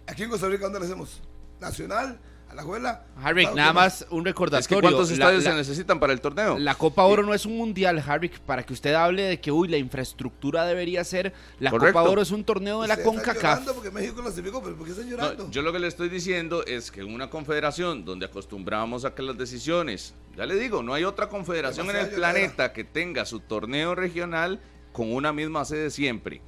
Aquí 0.07 0.24
en 0.24 0.31
Costa 0.31 0.48
Rica, 0.48 0.63
¿dónde 0.63 0.80
la 0.80 0.86
hacemos? 0.86 1.22
¿Nacional? 1.60 2.19
La 2.56 2.62
abuela. 2.62 3.04
Harvick, 3.22 3.54
nada 3.54 3.74
más 3.74 4.06
un 4.10 4.25
recordatorio. 4.25 4.81
¿Cuántos 4.81 5.12
estadios 5.12 5.44
se 5.44 5.54
necesitan 5.54 6.00
para 6.00 6.13
el 6.13 6.22
torneo? 6.22 6.57
La 6.57 6.75
Copa 6.75 7.04
Oro 7.04 7.24
no 7.24 7.34
es 7.34 7.46
un 7.46 7.57
mundial, 7.57 8.02
Harvick, 8.06 8.40
para 8.40 8.63
que 8.63 8.74
usted 8.74 8.94
hable 8.94 9.24
de 9.24 9.40
que, 9.40 9.52
uy, 9.52 9.68
la 9.68 9.78
infraestructura 9.78 10.66
debería 10.66 11.04
ser. 11.04 11.34
La 11.60 11.72
Copa 11.72 12.02
Oro 12.04 12.22
es 12.22 12.31
un 12.31 12.44
torneo 12.44 12.81
de 12.81 12.88
la 12.88 13.02
CONCACAF. 13.04 13.66
porque 13.74 13.92
México 13.92 14.22
clasificó, 14.22 14.63
pero 14.63 14.75
¿por 14.75 14.86
qué 14.86 14.94
están 14.94 15.10
llorando? 15.10 15.50
yo 15.52 15.62
lo 15.62 15.72
que 15.74 15.80
le 15.80 15.88
estoy 15.88 16.10
diciendo 16.10 16.66
es 16.66 16.92
que 16.92 17.02
en 17.02 17.13
una 17.13 17.30
confederación 17.30 18.06
donde 18.06 18.25
acostumbramos 18.25 19.06
a 19.06 19.13
que 19.13 19.22
las 19.22 19.38
decisiones, 19.38 20.13
ya 20.36 20.46
le 20.46 20.56
digo, 20.56 20.81
no 20.81 20.94
hay 20.94 21.04
otra 21.04 21.30
confederación 21.30 21.90
en 21.90 21.98
el 21.98 22.10
planeta 22.10 22.74
que 22.74 22.84
tenga 22.84 23.25
su 23.25 23.42
torneo 23.42 23.96
regional 23.96 24.62
con 24.92 25.12
una 25.12 25.34
misma 25.34 25.66
sede 25.66 25.90
siempre. 25.90 26.42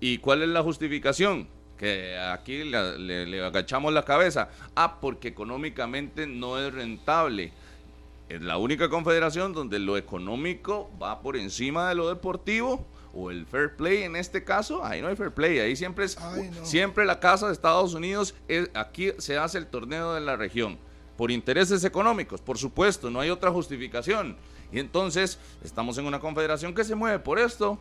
¿Y 0.00 0.18
cuál 0.18 0.42
es 0.42 0.48
la 0.48 0.62
justificación? 0.62 1.48
Que 1.78 2.18
aquí 2.18 2.64
le, 2.64 3.44
agachamos 3.44 3.92
la 3.92 4.04
cabeza. 4.04 4.48
Ah, 4.74 5.00
porque 5.00 5.28
económicamente 5.28 6.26
no 6.26 6.58
es 6.58 6.72
rentable. 6.72 7.52
Es 8.28 8.40
la 8.40 8.56
única 8.56 8.88
confederación 8.88 9.52
donde 9.52 9.78
lo 9.78 9.96
económico 9.96 10.90
va 11.00 11.20
por 11.20 11.36
encima 11.36 11.88
de 11.88 11.94
lo 11.94 12.08
deportivo 12.08 12.86
o 13.12 13.30
el 13.30 13.46
fair 13.46 13.76
play 13.76 14.02
en 14.02 14.16
este 14.16 14.42
caso, 14.42 14.84
ahí 14.84 15.00
no 15.00 15.08
hay 15.08 15.14
fair 15.14 15.30
play, 15.30 15.60
ahí 15.60 15.76
siempre 15.76 16.06
es 16.06 16.18
siempre 16.64 17.04
la 17.04 17.20
casa 17.20 17.46
de 17.46 17.52
Estados 17.52 17.94
Unidos, 17.94 18.34
es, 18.48 18.68
aquí 18.74 19.12
se 19.18 19.38
hace 19.38 19.58
el 19.58 19.68
torneo 19.68 20.14
de 20.14 20.20
la 20.20 20.34
región 20.34 20.78
por 21.16 21.30
intereses 21.30 21.84
económicos, 21.84 22.40
por 22.40 22.58
supuesto, 22.58 23.10
no 23.10 23.20
hay 23.20 23.30
otra 23.30 23.50
justificación. 23.50 24.36
Y 24.72 24.80
entonces 24.80 25.38
estamos 25.62 25.96
en 25.98 26.06
una 26.06 26.18
confederación 26.18 26.74
que 26.74 26.82
se 26.82 26.94
mueve 26.94 27.20
por 27.20 27.38
esto. 27.38 27.78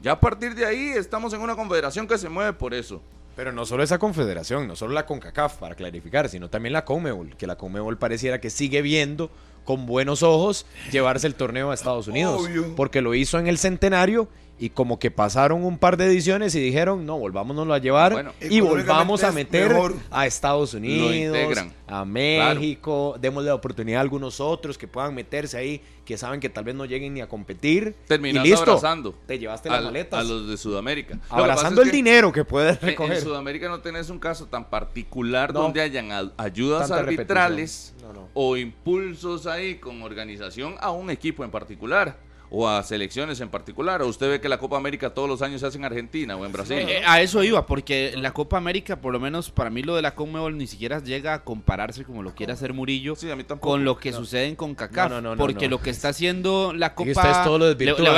Ya 0.00 0.12
a 0.12 0.20
partir 0.20 0.54
de 0.54 0.64
ahí 0.64 0.88
estamos 0.90 1.32
en 1.34 1.40
una 1.40 1.54
confederación 1.54 2.06
que 2.06 2.16
se 2.16 2.28
mueve 2.28 2.54
por 2.54 2.72
eso. 2.72 3.02
Pero 3.34 3.52
no 3.52 3.64
solo 3.64 3.82
esa 3.82 3.98
confederación, 3.98 4.68
no 4.68 4.76
solo 4.76 4.92
la 4.92 5.06
CONCACAF, 5.06 5.56
para 5.56 5.74
clarificar, 5.74 6.28
sino 6.28 6.50
también 6.50 6.74
la 6.74 6.84
CONMEBOL, 6.84 7.36
que 7.36 7.46
la 7.46 7.56
CONMEBOL 7.56 7.98
pareciera 7.98 8.40
que 8.40 8.50
sigue 8.50 8.82
viendo 8.82 9.30
con 9.64 9.86
buenos 9.86 10.22
ojos 10.22 10.66
llevarse 10.90 11.26
el 11.26 11.34
torneo 11.34 11.70
a 11.70 11.74
Estados 11.74 12.08
Unidos. 12.08 12.48
Porque 12.76 13.00
lo 13.00 13.14
hizo 13.14 13.38
en 13.38 13.46
el 13.46 13.58
centenario 13.58 14.28
y 14.62 14.70
como 14.70 15.00
que 15.00 15.10
pasaron 15.10 15.64
un 15.64 15.76
par 15.76 15.96
de 15.96 16.06
ediciones 16.06 16.54
y 16.54 16.60
dijeron, 16.60 17.04
no, 17.04 17.18
volvámonos 17.18 17.68
a 17.68 17.78
llevar 17.78 18.32
y 18.40 18.60
volvamos 18.60 19.24
a 19.24 19.32
meter 19.32 19.76
a 20.08 20.24
Estados 20.24 20.72
Unidos, 20.74 21.58
a 21.88 22.04
México, 22.04 23.16
démosle 23.20 23.48
la 23.48 23.56
oportunidad 23.56 23.98
a 23.98 24.02
algunos 24.02 24.38
otros 24.38 24.78
que 24.78 24.86
puedan 24.86 25.16
meterse 25.16 25.58
ahí, 25.58 25.82
que 26.04 26.16
saben 26.16 26.38
que 26.38 26.48
tal 26.48 26.62
vez 26.62 26.76
no 26.76 26.84
lleguen 26.84 27.12
ni 27.12 27.20
a 27.20 27.28
competir. 27.28 27.96
Y 28.08 28.32
listo, 28.38 28.70
abrazando. 28.70 29.12
Te 29.26 29.36
llevaste 29.36 29.68
las 29.68 29.82
maletas. 29.82 30.20
A 30.20 30.22
los 30.22 30.48
de 30.48 30.56
Sudamérica. 30.56 31.18
Abrazando 31.28 31.82
el 31.82 31.90
dinero 31.90 32.30
que 32.30 32.44
puedes 32.44 32.80
recoger. 32.80 33.16
En, 33.16 33.20
Sudamérica 33.20 33.68
no 33.68 33.80
tenés 33.80 34.10
un 34.10 34.20
caso 34.20 34.46
tan 34.46 34.70
particular 34.70 35.52
donde 35.52 35.80
hayan 35.80 36.12
ayudas 36.36 36.88
arbitrales 36.92 37.94
o 38.32 38.56
impulsos 38.56 39.48
ahí 39.48 39.74
con 39.80 40.02
organización 40.02 40.76
a 40.78 40.92
un 40.92 41.10
equipo 41.10 41.42
en 41.42 41.50
particular 41.50 42.30
o 42.54 42.68
a 42.68 42.82
selecciones 42.82 43.40
en 43.40 43.48
particular? 43.48 44.02
¿O 44.02 44.06
usted 44.06 44.28
ve 44.28 44.40
que 44.40 44.48
la 44.48 44.58
Copa 44.58 44.76
América 44.76 45.10
todos 45.14 45.26
los 45.26 45.40
años 45.40 45.62
se 45.62 45.66
hace 45.66 45.78
en 45.78 45.86
Argentina 45.86 46.36
o 46.36 46.44
en 46.44 46.52
Brasil? 46.52 46.76
Eh, 46.80 47.02
a 47.04 47.22
eso 47.22 47.42
iba, 47.42 47.66
porque 47.66 48.12
la 48.16 48.32
Copa 48.32 48.58
América, 48.58 48.96
por 48.96 49.12
lo 49.12 49.18
menos 49.18 49.50
para 49.50 49.70
mí 49.70 49.82
lo 49.82 49.96
de 49.96 50.02
la 50.02 50.14
Conmebol 50.14 50.58
ni 50.58 50.66
siquiera 50.66 51.02
llega 51.02 51.32
a 51.32 51.44
compararse 51.44 52.04
como 52.04 52.22
lo 52.22 52.34
quiere 52.34 52.52
hacer 52.52 52.74
Murillo 52.74 53.14
con 53.58 53.84
lo 53.86 53.96
que 53.96 54.12
sucede 54.12 54.48
en 54.48 54.56
CONCACAF. 54.56 55.12
porque 55.38 55.68
lo 55.68 55.80
que 55.80 55.90
está 55.90 56.10
clarificar 56.10 56.74
la 56.74 56.94
Copa... 56.94 57.10
Ustedes 57.10 57.44
todo 57.44 57.58
lo 57.58 57.74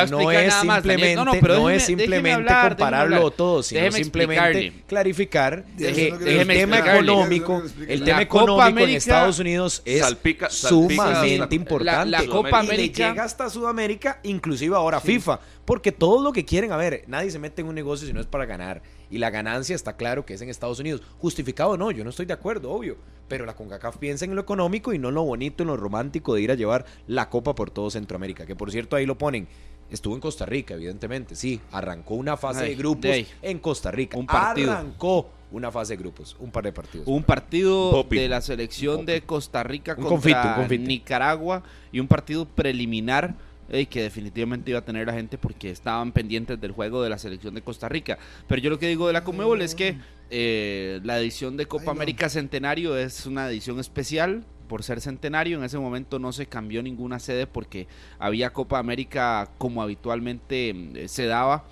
no 0.06 0.30
es 0.32 0.52
simplemente, 0.52 1.14
no, 1.14 1.70
es 1.70 1.84
simplemente 1.84 2.52
compararlo 2.68 3.30
todo, 3.30 3.62
sino 3.62 3.92
simplemente 3.92 4.82
clarificar 4.88 5.64
que 5.78 6.08
el 6.08 6.46
tema 6.48 6.78
económico, 6.80 7.62
el 7.86 8.02
tema 8.02 8.22
económico 8.22 8.80
en 8.80 8.90
Estados 8.90 9.38
Unidos 9.38 9.80
es 9.84 10.04
sumamente 10.50 11.54
importante. 11.54 12.10
La, 12.10 12.24
Copa 12.26 12.58
América 12.58 13.10
llega 13.10 13.24
hasta 13.24 13.48
Sudamérica 13.48 14.18
inclusive 14.24 14.74
ahora 14.74 15.00
FIFA, 15.00 15.40
porque 15.64 15.92
todo 15.92 16.22
lo 16.22 16.32
que 16.32 16.44
quieren, 16.44 16.72
a 16.72 16.76
ver, 16.76 17.04
nadie 17.06 17.30
se 17.30 17.38
mete 17.38 17.62
en 17.62 17.68
un 17.68 17.74
negocio 17.74 18.06
si 18.06 18.12
no 18.12 18.20
es 18.20 18.26
para 18.26 18.46
ganar. 18.46 18.82
Y 19.10 19.18
la 19.18 19.30
ganancia 19.30 19.76
está 19.76 19.96
claro 19.96 20.26
que 20.26 20.34
es 20.34 20.42
en 20.42 20.48
Estados 20.48 20.80
Unidos. 20.80 21.02
Justificado 21.18 21.70
o 21.70 21.76
no, 21.76 21.90
yo 21.90 22.02
no 22.04 22.10
estoy 22.10 22.26
de 22.26 22.32
acuerdo, 22.32 22.72
obvio. 22.72 22.96
Pero 23.28 23.46
la 23.46 23.54
CONCACAF 23.54 23.98
piensa 23.98 24.24
en 24.24 24.34
lo 24.34 24.40
económico 24.40 24.92
y 24.92 24.98
no 24.98 25.10
en 25.10 25.14
lo 25.14 25.22
bonito, 25.22 25.62
en 25.62 25.68
lo 25.68 25.76
romántico 25.76 26.34
de 26.34 26.42
ir 26.42 26.50
a 26.50 26.54
llevar 26.54 26.84
la 27.06 27.30
copa 27.30 27.54
por 27.54 27.70
todo 27.70 27.90
Centroamérica. 27.90 28.44
Que 28.44 28.56
por 28.56 28.70
cierto 28.70 28.96
ahí 28.96 29.06
lo 29.06 29.16
ponen. 29.16 29.46
Estuvo 29.90 30.14
en 30.14 30.20
Costa 30.20 30.46
Rica, 30.46 30.74
evidentemente, 30.74 31.36
sí. 31.36 31.60
Arrancó 31.70 32.14
una 32.14 32.36
fase 32.36 32.64
de 32.64 32.74
grupos 32.74 33.10
en 33.42 33.58
Costa 33.58 33.90
Rica. 33.90 34.18
Un 34.18 34.26
partido. 34.26 34.72
Arrancó 34.72 35.30
una 35.52 35.70
fase 35.70 35.92
de 35.92 35.98
grupos, 35.98 36.36
un 36.40 36.50
par 36.50 36.64
de 36.64 36.72
partidos. 36.72 37.06
Un 37.06 37.22
partido 37.22 38.02
de 38.02 38.28
la 38.28 38.40
selección 38.40 39.06
de 39.06 39.22
Costa 39.22 39.62
Rica 39.62 39.94
Un 39.96 40.04
contra 40.04 40.66
Nicaragua 40.66 41.62
y 41.92 42.00
un 42.00 42.08
partido 42.08 42.44
preliminar 42.44 43.36
eh, 43.70 43.86
que 43.86 44.02
definitivamente 44.02 44.70
iba 44.70 44.80
a 44.80 44.84
tener 44.84 45.06
la 45.06 45.12
gente 45.12 45.38
porque 45.38 45.70
estaban 45.70 46.12
pendientes 46.12 46.60
del 46.60 46.72
juego 46.72 47.02
de 47.02 47.10
la 47.10 47.18
selección 47.18 47.54
de 47.54 47.62
Costa 47.62 47.88
Rica. 47.88 48.18
Pero 48.46 48.60
yo 48.60 48.70
lo 48.70 48.78
que 48.78 48.88
digo 48.88 49.06
de 49.06 49.12
la 49.12 49.24
Comebol 49.24 49.62
es 49.62 49.74
que 49.74 49.96
eh, 50.30 51.00
la 51.04 51.18
edición 51.18 51.56
de 51.56 51.66
Copa 51.66 51.90
América 51.90 52.28
Centenario 52.28 52.96
es 52.96 53.26
una 53.26 53.48
edición 53.48 53.78
especial 53.80 54.44
por 54.68 54.82
ser 54.82 55.00
centenario. 55.00 55.58
En 55.58 55.64
ese 55.64 55.78
momento 55.78 56.18
no 56.18 56.32
se 56.32 56.46
cambió 56.46 56.82
ninguna 56.82 57.18
sede 57.18 57.46
porque 57.46 57.86
había 58.18 58.52
Copa 58.52 58.78
América 58.78 59.50
como 59.58 59.82
habitualmente 59.82 60.70
eh, 60.70 61.08
se 61.08 61.26
daba. 61.26 61.64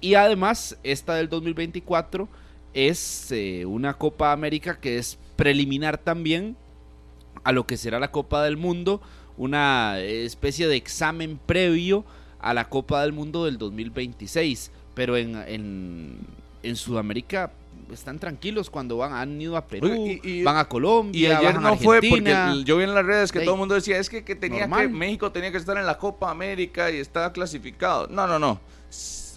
Y 0.00 0.14
además, 0.14 0.78
esta 0.82 1.14
del 1.14 1.28
2024 1.28 2.28
es 2.74 3.30
eh, 3.30 3.64
una 3.66 3.94
Copa 3.94 4.32
América 4.32 4.80
que 4.80 4.98
es 4.98 5.18
preliminar 5.36 5.98
también 5.98 6.56
a 7.44 7.52
lo 7.52 7.66
que 7.66 7.76
será 7.76 8.00
la 8.00 8.10
Copa 8.10 8.42
del 8.42 8.56
Mundo, 8.56 9.00
una 9.36 9.98
especie 10.00 10.68
de 10.68 10.76
examen 10.76 11.38
previo 11.44 12.04
a 12.40 12.54
la 12.54 12.68
Copa 12.68 13.02
del 13.02 13.12
Mundo 13.12 13.44
del 13.44 13.58
2026. 13.58 14.70
Pero 14.94 15.16
en, 15.16 15.36
en, 15.48 16.18
en 16.62 16.76
Sudamérica 16.76 17.50
están 17.90 18.18
tranquilos 18.18 18.68
cuando 18.70 18.96
van, 18.98 19.12
han 19.12 19.40
ido 19.40 19.56
a 19.56 19.66
Perú, 19.66 19.86
Oye, 19.90 20.20
y- 20.22 20.40
y- 20.40 20.42
van 20.42 20.56
a 20.56 20.66
Colombia, 20.66 21.20
Y 21.28 21.32
ayer 21.32 21.54
van 21.54 21.66
a 21.66 21.70
no 21.70 21.76
fue 21.76 22.00
porque 22.02 22.62
yo 22.64 22.76
vi 22.78 22.84
en 22.84 22.94
las 22.94 23.04
redes 23.04 23.32
que 23.32 23.38
Ey, 23.40 23.44
todo 23.44 23.54
el 23.54 23.58
mundo 23.58 23.74
decía, 23.74 23.98
es 23.98 24.08
que, 24.10 24.24
que 24.24 24.34
tenía 24.34 24.60
normal. 24.66 24.86
que 24.88 24.92
México 24.94 25.30
tenía 25.32 25.50
que 25.50 25.58
estar 25.58 25.76
en 25.76 25.86
la 25.86 25.98
Copa 25.98 26.30
América 26.30 26.90
y 26.90 26.96
estaba 26.98 27.32
clasificado. 27.32 28.06
No, 28.08 28.26
no, 28.26 28.38
no. 28.38 28.60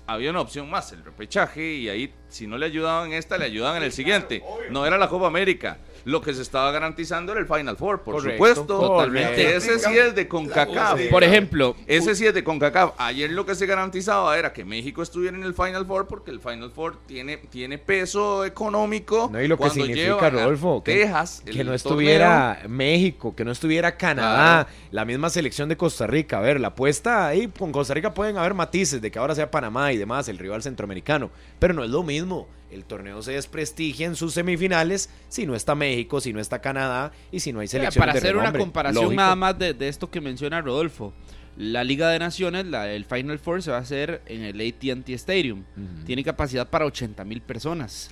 Había 0.08 0.30
una 0.30 0.42
opción 0.42 0.70
más, 0.70 0.92
el 0.92 1.04
repechaje, 1.04 1.74
y 1.74 1.90
ahí 1.90 2.14
si 2.30 2.46
no 2.48 2.58
le 2.58 2.68
ayudaban 2.68 3.08
en 3.08 3.14
esta, 3.18 3.38
le 3.38 3.46
ayudaban 3.46 3.78
en 3.78 3.84
el 3.84 3.92
siguiente. 3.92 4.44
No 4.70 4.86
era 4.86 4.98
la 4.98 5.10
Copa 5.10 5.28
América. 5.28 5.80
Lo 6.06 6.22
que 6.22 6.34
se 6.36 6.44
estaba 6.44 6.72
garantizando 6.72 7.32
era 7.32 7.42
el 7.42 7.48
Final 7.48 7.78
Four, 7.78 8.02
por 8.02 8.16
Correcto, 8.16 8.34
supuesto. 8.34 8.80
totalmente. 8.80 9.56
Ese 9.56 9.80
sí 9.80 9.98
es 9.98 10.14
de 10.16 10.28
CONCACAF. 10.28 11.02
Por 11.10 11.24
ejemplo, 11.24 11.76
Ese 11.88 12.14
sí 12.16 12.26
es 12.28 12.34
de 12.34 12.44
CONCACAF. 12.44 12.94
Ayer 13.00 13.32
lo 13.32 13.46
que 13.46 13.56
se 13.56 13.66
garantizaba 13.66 14.38
era 14.38 14.54
que 14.54 14.64
México 14.64 15.02
estuviera 15.02 15.36
en 15.36 15.44
el 15.44 15.56
Final 15.56 15.86
Four 15.86 16.08
porque 16.08 16.30
el 16.30 16.40
Final 16.40 16.72
Four 16.72 16.98
tiene, 17.08 17.38
tiene 17.38 17.80
peso 17.80 18.46
económico. 18.46 19.30
No, 19.32 19.42
y 19.42 19.48
lo 19.48 19.58
que 19.58 19.70
significa, 19.72 20.30
Rodolfo, 20.30 20.84
que, 20.84 20.94
Texas, 20.94 21.42
que 21.44 21.62
el 21.62 21.68
no 21.68 21.74
estuviera 21.74 22.60
torneo. 22.62 22.78
México, 22.78 23.36
que 23.36 23.44
no 23.44 23.52
estuviera 23.52 23.98
Canadá, 23.98 24.68
la 24.92 25.06
misma 25.06 25.30
selección 25.32 25.70
de 25.70 25.78
Costa 25.78 26.06
Rica. 26.06 26.38
A 26.38 26.42
ver, 26.42 26.60
la 26.60 26.68
apuesta 26.70 27.26
ahí 27.28 27.48
con 27.48 27.72
Costa 27.72 27.96
Rica 27.96 28.14
pueden 28.14 28.38
haber 28.38 28.54
matices 28.54 29.02
de 29.02 29.10
que 29.10 29.18
ahora 29.18 29.34
sea 29.34 29.50
Panamá 29.50 29.92
y 29.92 29.98
demás, 29.98 30.30
el 30.30 30.38
rival 30.38 30.62
centroamericano, 30.62 31.32
pero 31.58 31.74
no 31.74 31.84
es 31.84 31.90
lo 31.90 32.04
mismo. 32.04 32.48
El 32.72 32.84
torneo 32.84 33.22
se 33.22 33.34
desprestigia 33.34 34.08
en 34.08 34.16
sus 34.16 34.34
semifinales 34.34 35.10
si 35.30 35.46
no 35.46 35.56
está 35.56 35.76
México, 35.76 36.20
si 36.20 36.34
no 36.34 36.40
está 36.40 36.60
Canadá 36.62 37.12
y 37.32 37.40
si 37.40 37.54
no 37.54 37.60
hay 37.60 37.68
selección 37.68 38.02
para 38.02 38.14
hacer 38.18 38.36
una 38.36 38.52
comparación 38.52 39.04
Lógico. 39.06 39.22
nada 39.22 39.36
más 39.36 39.58
de, 39.58 39.74
de 39.74 39.88
esto 39.88 40.10
que 40.10 40.20
menciona 40.22 40.62
Rodolfo. 40.62 41.14
La 41.58 41.84
Liga 41.86 42.10
de 42.10 42.20
Naciones, 42.20 42.66
la, 42.66 42.92
el 42.92 43.06
Final 43.06 43.40
Four 43.40 43.64
se 43.64 43.72
va 43.72 43.78
a 43.78 43.82
hacer 43.82 44.22
en 44.26 44.42
el 44.42 44.60
AT&T 44.60 45.14
Stadium. 45.14 45.64
Tiene 46.06 46.24
capacidad 46.24 46.70
para 46.70 46.86
80 46.86 47.24
mil 47.24 47.42
personas. 47.42 48.10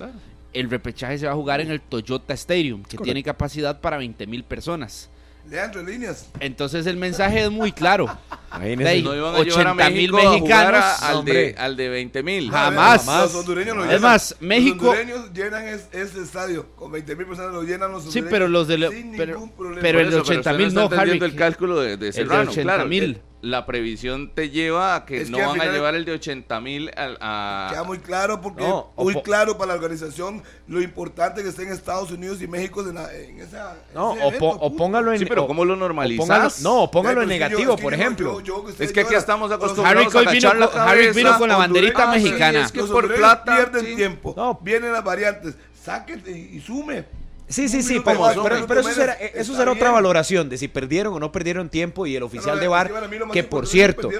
El 0.54 0.70
repechaje 0.70 1.18
se 1.18 1.26
va 1.26 1.32
a 1.32 1.34
jugar 1.34 1.60
en 1.60 1.70
el 1.70 1.80
Toyota 1.80 2.32
Stadium, 2.34 2.82
que 2.82 2.96
Correcto. 2.96 3.04
tiene 3.04 3.22
capacidad 3.22 3.80
para 3.80 3.98
20 3.98 4.26
mil 4.26 4.44
personas. 4.44 5.10
Leandro, 5.48 5.82
líneas. 5.82 6.30
Entonces 6.40 6.86
el 6.86 6.96
mensaje 6.96 7.44
es 7.44 7.50
muy 7.50 7.70
claro. 7.72 8.06
Imagínense. 8.56 9.02
No 9.02 9.14
iban 9.14 9.34
a 9.34 9.38
llevar 9.42 9.66
a 9.66 9.72
80 9.72 9.90
mil 9.90 10.12
México 10.12 10.16
a 10.16 10.38
jugar 10.38 10.74
a- 10.74 10.78
mexicanos, 10.80 11.02
al, 11.02 11.24
de, 11.24 11.54
al 11.58 11.76
de 11.76 11.88
20 11.88 12.22
mil. 12.22 12.50
Jamás. 12.50 13.06
Los 13.06 13.34
hondureños 13.34 13.76
lo 13.76 13.82
Es 13.84 13.88
llenan. 13.88 14.02
más, 14.02 14.36
México- 14.40 14.84
Los 14.86 14.94
hondureños 14.98 15.32
llenan 15.34 15.68
es- 15.68 15.88
ese 15.92 16.22
estadio. 16.22 16.66
Con 16.76 16.92
20 16.92 17.14
mil 17.16 17.26
personas 17.26 17.52
lo 17.52 17.62
llenan 17.62 17.92
los 17.92 18.02
Sí, 18.04 18.08
hondureños. 18.08 18.30
pero 18.30 18.48
los 18.48 18.68
de 18.68 18.90
sin 18.90 19.16
pero- 19.16 19.34
ningún 19.34 19.50
problema. 19.52 19.80
pero 19.82 20.00
el 20.00 20.06
de 20.10 20.16
Por 20.16 20.22
eso, 20.22 20.30
80 20.32 20.50
usted 20.52 20.64
mil 20.64 20.74
no, 20.74 20.88
Harry. 20.96 21.18
el 21.18 21.34
cálculo 21.36 21.80
de, 21.80 21.96
de 21.96 22.06
de 22.06 22.12
Serrano, 22.12 22.50
80 22.50 22.62
claro. 22.74 22.88
mil. 22.88 23.02
el- 23.04 23.20
La 23.44 23.66
previsión 23.66 24.30
te 24.34 24.48
lleva 24.48 24.94
a 24.96 25.04
que 25.04 25.20
Es 25.20 25.28
no 25.30 25.36
que 25.36 25.44
van 25.44 25.60
a 25.60 25.66
llevar 25.66 25.94
el 25.94 26.04
de 26.06 26.12
80 26.12 26.60
mil 26.60 26.90
a, 26.96 27.68
Queda 27.70 27.84
muy 27.84 27.98
claro 27.98 28.40
porque 28.40 28.62
No, 28.66 28.92
muy 28.96 29.20
claro 29.22 29.58
para 29.58 29.68
la 29.68 29.74
organización 29.74 30.42
lo 30.66 30.80
importante 30.80 31.42
que 31.42 31.50
estén 31.50 31.70
Estados 31.70 32.10
Unidos 32.10 32.40
y 32.40 32.46
México 32.48 32.80
en, 32.80 32.94
la- 32.94 33.14
en 33.14 33.40
esa 33.40 33.76
No, 33.94 34.12
ese 34.14 34.22
o, 34.24 34.28
evento, 34.28 34.38
po- 34.38 34.48
o 34.56 34.60
punto. 34.70 34.76
póngalo 34.76 35.12
en. 35.12 35.18
Sí, 35.18 35.26
pero 35.26 35.44
o- 35.44 35.46
¿cómo 35.46 35.64
lo 35.66 35.76
normalizas? 35.76 36.26
póngalo- 36.26 36.62
no, 36.62 36.90
póngalo 36.90 37.20
en 37.22 37.28
yo- 37.28 37.34
negativo, 37.34 37.72
es 37.72 37.76
que 37.76 37.82
por 37.82 37.92
yo- 37.94 38.00
ejemplo. 38.00 38.40
yo- 38.40 38.64
Es 38.78 38.92
que 38.92 39.00
aquí 39.00 39.14
estamos 39.14 39.52
acostumbrados 39.52 40.14
Harry 40.14 40.26
a 40.26 40.30
vino 40.32 40.54
la 40.54 40.66
Harry 40.66 41.12
vino 41.12 41.38
con 41.38 41.48
la 41.50 41.56
banderita 41.56 41.98
Honduras, 42.04 42.16
sí, 42.22 42.24
mexicana. 42.28 42.60
es 42.64 42.72
que 42.72 42.78
Los 42.80 42.90
por 42.90 43.14
plata. 43.14 43.44
pierden 43.56 43.84
sí. 43.84 43.94
tiempo. 43.96 44.32
No. 44.36 44.58
Vienen 44.62 44.90
las 44.92 45.04
variantes. 45.04 45.54
Sáquete 45.82 46.30
y 46.30 46.60
sume. 46.60 47.04
Sí, 47.46 47.68
sí, 47.68 47.82
sí, 47.82 48.00
pero, 48.04 48.20
pero- 48.66 48.80
eso 48.80 48.90
será, 48.90 49.12
eso 49.14 49.54
será 49.54 49.70
otra 49.72 49.90
valoración 49.90 50.48
de 50.48 50.56
si 50.56 50.68
perdieron 50.68 51.12
o 51.14 51.20
no 51.20 51.30
perdieron 51.30 51.68
tiempo 51.68 52.06
y 52.06 52.16
el 52.16 52.22
oficial 52.22 52.58
de 52.58 52.68
VAR, 52.68 52.90
que 53.32 53.44
por 53.44 53.66
cierto, 53.66 54.10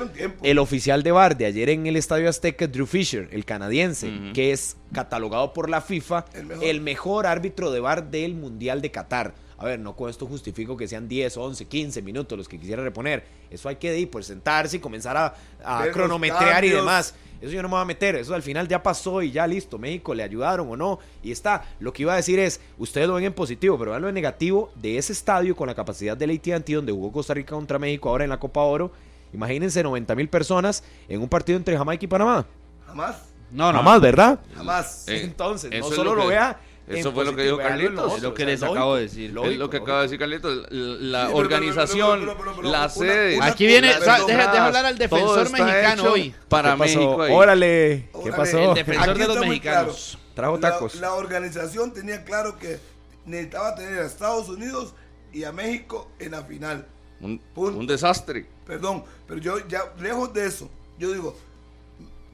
el 0.43 0.59
oficial 0.59 1.03
de 1.03 1.11
VAR 1.13 1.37
de 1.37 1.47
ayer 1.47 1.71
en 1.71 1.87
el 1.87 1.97
Estadio 1.97 2.29
Azteca, 2.29 2.67
Drew 2.67 2.87
Fisher, 2.87 3.29
el 3.33 3.45
canadiense, 3.45 4.13
que 4.35 4.53
es 4.53 4.77
catalogado 4.93 5.53
por 5.53 5.71
la 5.71 5.81
FIFA 5.81 6.27
El 6.35 6.41
el 6.41 6.47
mejor. 6.47 6.81
mejor, 6.83 7.27
árbitro 7.27 7.71
de 7.71 7.81
VAR 7.81 8.11
del 8.11 8.35
Mundial 8.35 8.83
de 8.83 8.91
Qatar. 8.91 9.33
A 9.59 9.65
ver, 9.67 9.79
no 9.79 9.95
con 9.95 10.11
esto 10.11 10.27
justifico 10.27 10.77
que 10.77 10.89
sean 10.89 11.09
10, 11.09 11.37
11, 11.37 11.65
15 11.67 12.03
minutos 12.03 12.37
los 12.37 12.49
que 12.49 12.59
quisiera 12.59 12.83
reponer. 12.83 13.25
Eso 13.51 13.69
hay 13.69 13.77
que 13.77 13.97
ir, 13.99 14.11
pues 14.11 14.27
sentarse 14.27 14.77
y 14.77 14.81
comenzar 14.81 15.17
a, 15.17 15.35
a 15.65 15.87
cronometrear 15.91 16.65
y 16.65 16.71
demás. 16.71 17.15
Eso 17.41 17.53
yo 17.53 17.63
no 17.63 17.69
me 17.69 17.75
voy 17.75 17.83
a 17.83 17.85
meter, 17.85 18.17
eso 18.17 18.35
al 18.35 18.43
final 18.43 18.67
ya 18.69 18.83
pasó 18.83 19.21
y 19.21 19.31
ya 19.31 19.47
listo, 19.47 19.79
México 19.79 20.15
le 20.15 20.23
ayudaron 20.23 20.71
o 20.71 20.77
no, 20.77 20.99
y 21.23 21.31
está. 21.31 21.65
Lo 21.79 21.93
que 21.93 22.03
iba 22.03 22.15
a 22.15 22.17
decir 22.17 22.39
es, 22.39 22.61
ustedes 22.79 23.07
lo 23.07 23.15
ven 23.15 23.25
en 23.25 23.35
positivo, 23.35 23.79
pero 23.79 23.91
vean 23.91 24.03
lo 24.03 24.09
en 24.09 24.15
negativo 24.15 24.73
de 24.77 24.97
ese 24.97 25.13
estadio 25.13 25.55
con 25.55 25.67
la 25.67 25.75
capacidad 25.75 26.17
del 26.17 26.31
AT&T 26.31 26.73
donde 26.73 26.93
jugó 26.93 27.13
Costa 27.13 27.35
Rica 27.35 27.55
contra 27.55 27.79
México 27.79 28.09
ahora 28.09 28.25
en 28.25 28.31
la 28.31 28.39
Copa 28.41 28.63
Oro. 28.63 28.93
Imagínense 29.35 29.83
90 29.83 30.15
mil 30.15 30.29
personas 30.29 30.85
en 31.09 31.21
un 31.21 31.29
partido 31.29 31.59
entre 31.59 31.77
Jamaica 31.77 32.05
y 32.05 32.09
Panamá. 32.09 32.47
Jamás. 32.87 33.17
No, 33.51 33.73
no. 33.73 33.79
Jamás, 33.79 34.01
¿verdad? 34.01 34.41
Jamás. 34.55 35.05
Eh, 35.09 35.23
Entonces, 35.25 35.71
no 35.71 35.91
solo 35.91 36.15
lo 36.15 36.29
vea. 36.29 36.59
Eso 36.87 37.13
fue 37.13 37.25
lo 37.25 37.35
que 37.35 37.45
dijo 37.45 37.57
Carlitos, 37.59 38.17
es 38.17 38.23
lo 38.23 38.35
que 38.35 38.43
o 38.43 38.47
sea, 38.47 38.53
les 38.53 38.61
lógico, 38.61 38.75
acabo 38.79 38.97
de 38.97 39.03
decir. 39.03 39.33
lógico, 39.33 39.53
es 39.53 39.59
lo 39.59 39.71
que 39.71 39.77
acaba 39.79 39.99
de 39.99 40.03
decir 40.05 40.19
Carlitos. 40.19 40.67
La 40.71 41.31
organización, 41.31 42.31
la 42.63 42.89
sede. 42.89 43.39
Aquí 43.43 43.67
viene, 43.67 43.89
deja, 43.89 44.25
deja 44.25 44.67
hablar 44.67 44.87
al 44.87 44.99
defensor 44.99 45.51
mexicano 45.51 46.13
hoy. 46.13 46.35
Para 46.49 46.73
¿Qué 46.73 46.79
pasó? 46.79 46.99
México 46.99 47.23
ahí. 47.23 47.33
Órale, 47.33 48.09
¿qué 48.25 48.31
pasó? 48.33 48.59
el 48.71 48.75
defensor 48.75 49.19
de 49.19 49.27
los 49.27 49.41
mexicanos. 49.41 50.19
Trajo 50.35 50.57
La- 50.57 50.71
tacos. 50.71 50.97
La, 50.97 51.15
organización 51.15 51.93
tenía 51.93 52.25
claro 52.25 52.59
que 52.59 52.79
necesitaba 53.25 53.75
tener 53.77 54.01
a 54.01 54.07
Estados 54.07 54.49
Unidos 54.49 54.95
y 55.33 55.45
a 55.45 55.53
México 55.53 56.11
en 56.19 56.33
la 56.33 56.43
final. 56.43 56.87
Un, 57.21 57.39
Punto. 57.39 57.79
un 57.79 57.87
desastre. 57.87 58.47
Perdón, 58.67 59.05
pero 59.29 59.41
yo 59.41 59.67
ya 59.69 59.93
lejos 60.01 60.35
de 60.35 60.47
eso, 60.47 60.69
yo 60.99 61.13
digo, 61.13 61.37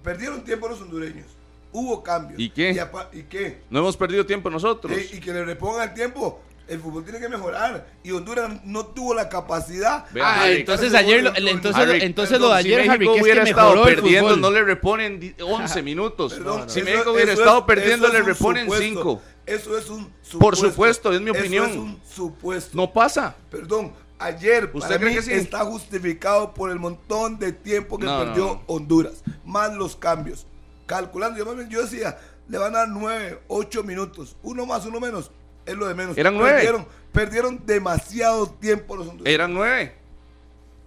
perdieron 0.02 0.42
tiempo 0.44 0.68
los 0.68 0.80
hondureños. 0.80 1.26
Hubo 1.72 2.02
cambios. 2.02 2.40
¿Y 2.40 2.50
qué? 2.50 2.76
¿Y 3.12 3.22
qué? 3.24 3.62
No 3.70 3.78
hemos 3.80 3.96
perdido 3.96 4.26
tiempo 4.26 4.50
nosotros. 4.50 4.92
Eh, 4.96 5.10
y 5.14 5.20
que 5.20 5.32
le 5.32 5.44
repongan 5.44 5.88
el 5.88 5.94
tiempo. 5.94 6.40
El 6.66 6.78
fútbol 6.78 7.02
tiene 7.02 7.18
que 7.18 7.28
mejorar. 7.28 7.84
Y 8.04 8.12
Honduras 8.12 8.60
no 8.64 8.86
tuvo 8.86 9.12
la 9.12 9.28
capacidad. 9.28 10.04
Ah, 10.22 10.42
Harry, 10.44 10.58
entonces 10.60 10.94
ayer, 10.94 11.22
lo- 11.24 11.34
entonces, 11.36 11.74
Harry, 11.82 12.00
entonces 12.02 12.38
lo 12.40 12.48
de 12.54 12.62
si 12.62 12.68
ayer, 12.68 12.78
México 12.78 12.92
Harry, 12.92 13.06
que 13.06 13.10
es 13.10 13.16
que 13.16 13.22
hubiera 13.22 13.42
estado 13.42 13.82
perdiendo, 13.82 14.36
no 14.36 14.50
le 14.52 14.62
reponen 14.62 15.18
di- 15.18 15.34
11 15.42 15.82
minutos. 15.82 16.34
Perdón, 16.34 16.70
si 16.70 16.78
eso- 16.80 16.88
México 16.90 17.12
hubiera 17.12 17.32
eso 17.32 17.42
estado 17.42 17.58
es- 17.58 17.64
perdiendo, 17.64 18.06
eso 18.06 18.16
le 18.16 18.22
reponen 18.22 18.64
supuesto. 18.66 18.84
5. 18.86 19.22
Eso 19.46 19.78
es 19.78 19.90
un 19.90 20.02
supuesto. 20.22 20.38
Por 20.38 20.56
supuesto, 20.56 21.12
es 21.12 21.20
mi 21.20 21.30
Eso 21.30 21.40
opinión. 21.40 21.70
es 21.70 21.76
un 21.76 22.00
supuesto. 22.08 22.76
No 22.76 22.92
pasa. 22.92 23.34
Perdón, 23.50 23.92
ayer 24.20 24.70
¿Usted 24.72 24.80
para 24.80 24.96
cree 25.00 25.10
mí 25.10 25.16
que 25.16 25.22
sí? 25.22 25.32
está 25.32 25.64
justificado 25.64 26.54
por 26.54 26.70
el 26.70 26.78
montón 26.78 27.36
de 27.40 27.52
tiempo 27.52 27.98
que 27.98 28.04
No, 28.06 28.18
no, 28.18 28.24
perdió 28.26 28.44
no. 28.46 28.62
Honduras, 28.68 29.24
más 29.44 29.74
los 29.74 29.96
cambios. 29.96 30.46
Calculando, 30.90 31.38
yo, 31.38 31.46
más 31.46 31.54
bien- 31.54 31.68
yo 31.68 31.82
decía, 31.82 32.18
le 32.48 32.58
van 32.58 32.74
a 32.74 32.80
dar 32.80 32.88
9, 32.88 33.38
8 33.46 33.84
minutos, 33.84 34.36
uno 34.42 34.66
más, 34.66 34.84
uno 34.86 34.98
menos, 34.98 35.30
es 35.64 35.76
lo 35.76 35.86
de 35.86 35.94
menos. 35.94 36.18
Eran 36.18 36.34
nueve. 36.34 36.50
Perdieron, 36.54 36.86
perdieron 37.12 37.62
demasiado 37.64 38.50
tiempo 38.50 38.96
los 38.96 39.06
hondureños. 39.06 39.32
Eran 39.32 39.54
9. 39.54 39.94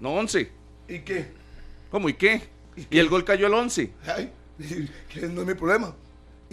No 0.02 0.14
11. 0.16 0.52
¿Y 0.90 1.00
qué? 1.00 1.32
¿Cómo 1.90 2.10
y 2.10 2.16
qué? 2.16 2.42
¿Y 2.76 2.82
Y 2.82 2.86
qué? 2.86 3.00
el 3.00 3.08
gol 3.08 3.24
cayó 3.24 3.46
al 3.48 3.54
11. 3.54 3.94
Ay, 4.06 4.30
no 5.32 5.42
es 5.42 5.48
mi 5.48 5.54
problema. 5.54 5.96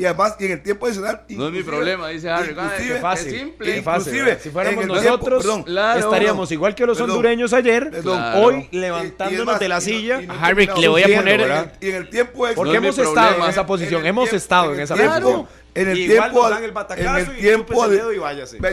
Y 0.00 0.06
además, 0.06 0.34
y 0.40 0.46
en 0.46 0.52
el 0.52 0.62
tiempo 0.62 0.86
adicional. 0.86 1.24
No 1.28 1.48
es 1.48 1.52
mi 1.52 1.62
problema, 1.62 2.08
dice 2.08 2.30
Harry. 2.30 2.52
inclusive- 2.52 2.94
Qué 2.94 3.00
fácil, 3.00 3.34
Es 3.34 3.40
simple. 3.40 3.82
fácil. 3.82 4.14
Inclusive, 4.14 4.38
Si 4.42 4.48
fuéramos 4.48 4.82
el 4.84 4.90
tiempo- 4.92 5.04
nosotros, 5.10 5.42
perdón, 5.42 5.62
claro, 5.64 6.00
estaríamos 6.00 6.52
igual 6.52 6.74
que 6.74 6.86
los 6.86 6.96
perdón, 6.96 7.10
hondureños 7.10 7.52
ayer, 7.52 7.90
perdón. 7.90 8.16
Claro. 8.16 8.40
hoy 8.40 8.54
Y- 8.54 8.58
y 8.58 8.62
es 8.62 8.72
levantándonos 8.80 9.46
más, 9.46 9.60
de 9.60 9.68
la 9.68 9.80
silla. 9.82 10.22
y 10.22 10.26
no 10.26 10.34
Harry, 10.40 10.66
le 10.78 10.88
voy 10.88 11.02
a 11.02 11.16
poner-. 11.18 11.72
Y 11.82 11.88
en 11.90 11.96
el 11.96 12.08
tiempo 12.08 12.46
extra. 12.46 12.54
Porque 12.56 12.72
No 12.80 12.88
es 12.88 12.98
hemos 12.98 13.08
estado 13.08 13.44
en 13.44 13.50
esa 13.50 13.66
posición, 13.66 14.06
hemos 14.06 14.32
estado 14.32 14.72
en 14.72 14.80
esa 14.80 14.94
posición. 14.94 15.46
En 15.74 15.88
el 15.88 15.94
tiempo, 15.94 16.48
en 16.48 17.06
el 17.06 17.36
y 17.36 17.40
tiempo 17.42 17.76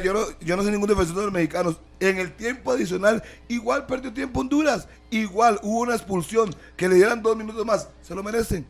yo, 0.02 0.14
no, 0.14 0.20
yo 0.40 0.56
no 0.56 0.64
soy 0.64 0.72
ningún 0.72 0.88
defensor 0.88 1.16
de 1.18 1.24
los 1.24 1.32
mexicanos. 1.34 1.76
En 2.00 2.18
el 2.20 2.32
tiempo 2.32 2.72
adicional, 2.72 3.22
igual 3.50 3.86
perdió 3.86 4.14
tiempo 4.14 4.40
Honduras. 4.40 4.88
Igual 5.10 5.60
hubo 5.62 5.82
una 5.82 5.94
expulsión. 5.96 6.56
Que 6.78 6.88
le 6.88 6.96
dieran 6.96 7.22
dos 7.22 7.36
minutos 7.36 7.66
más. 7.66 7.90
Se 8.02 8.16
lo 8.16 8.24
merecen. 8.24 8.66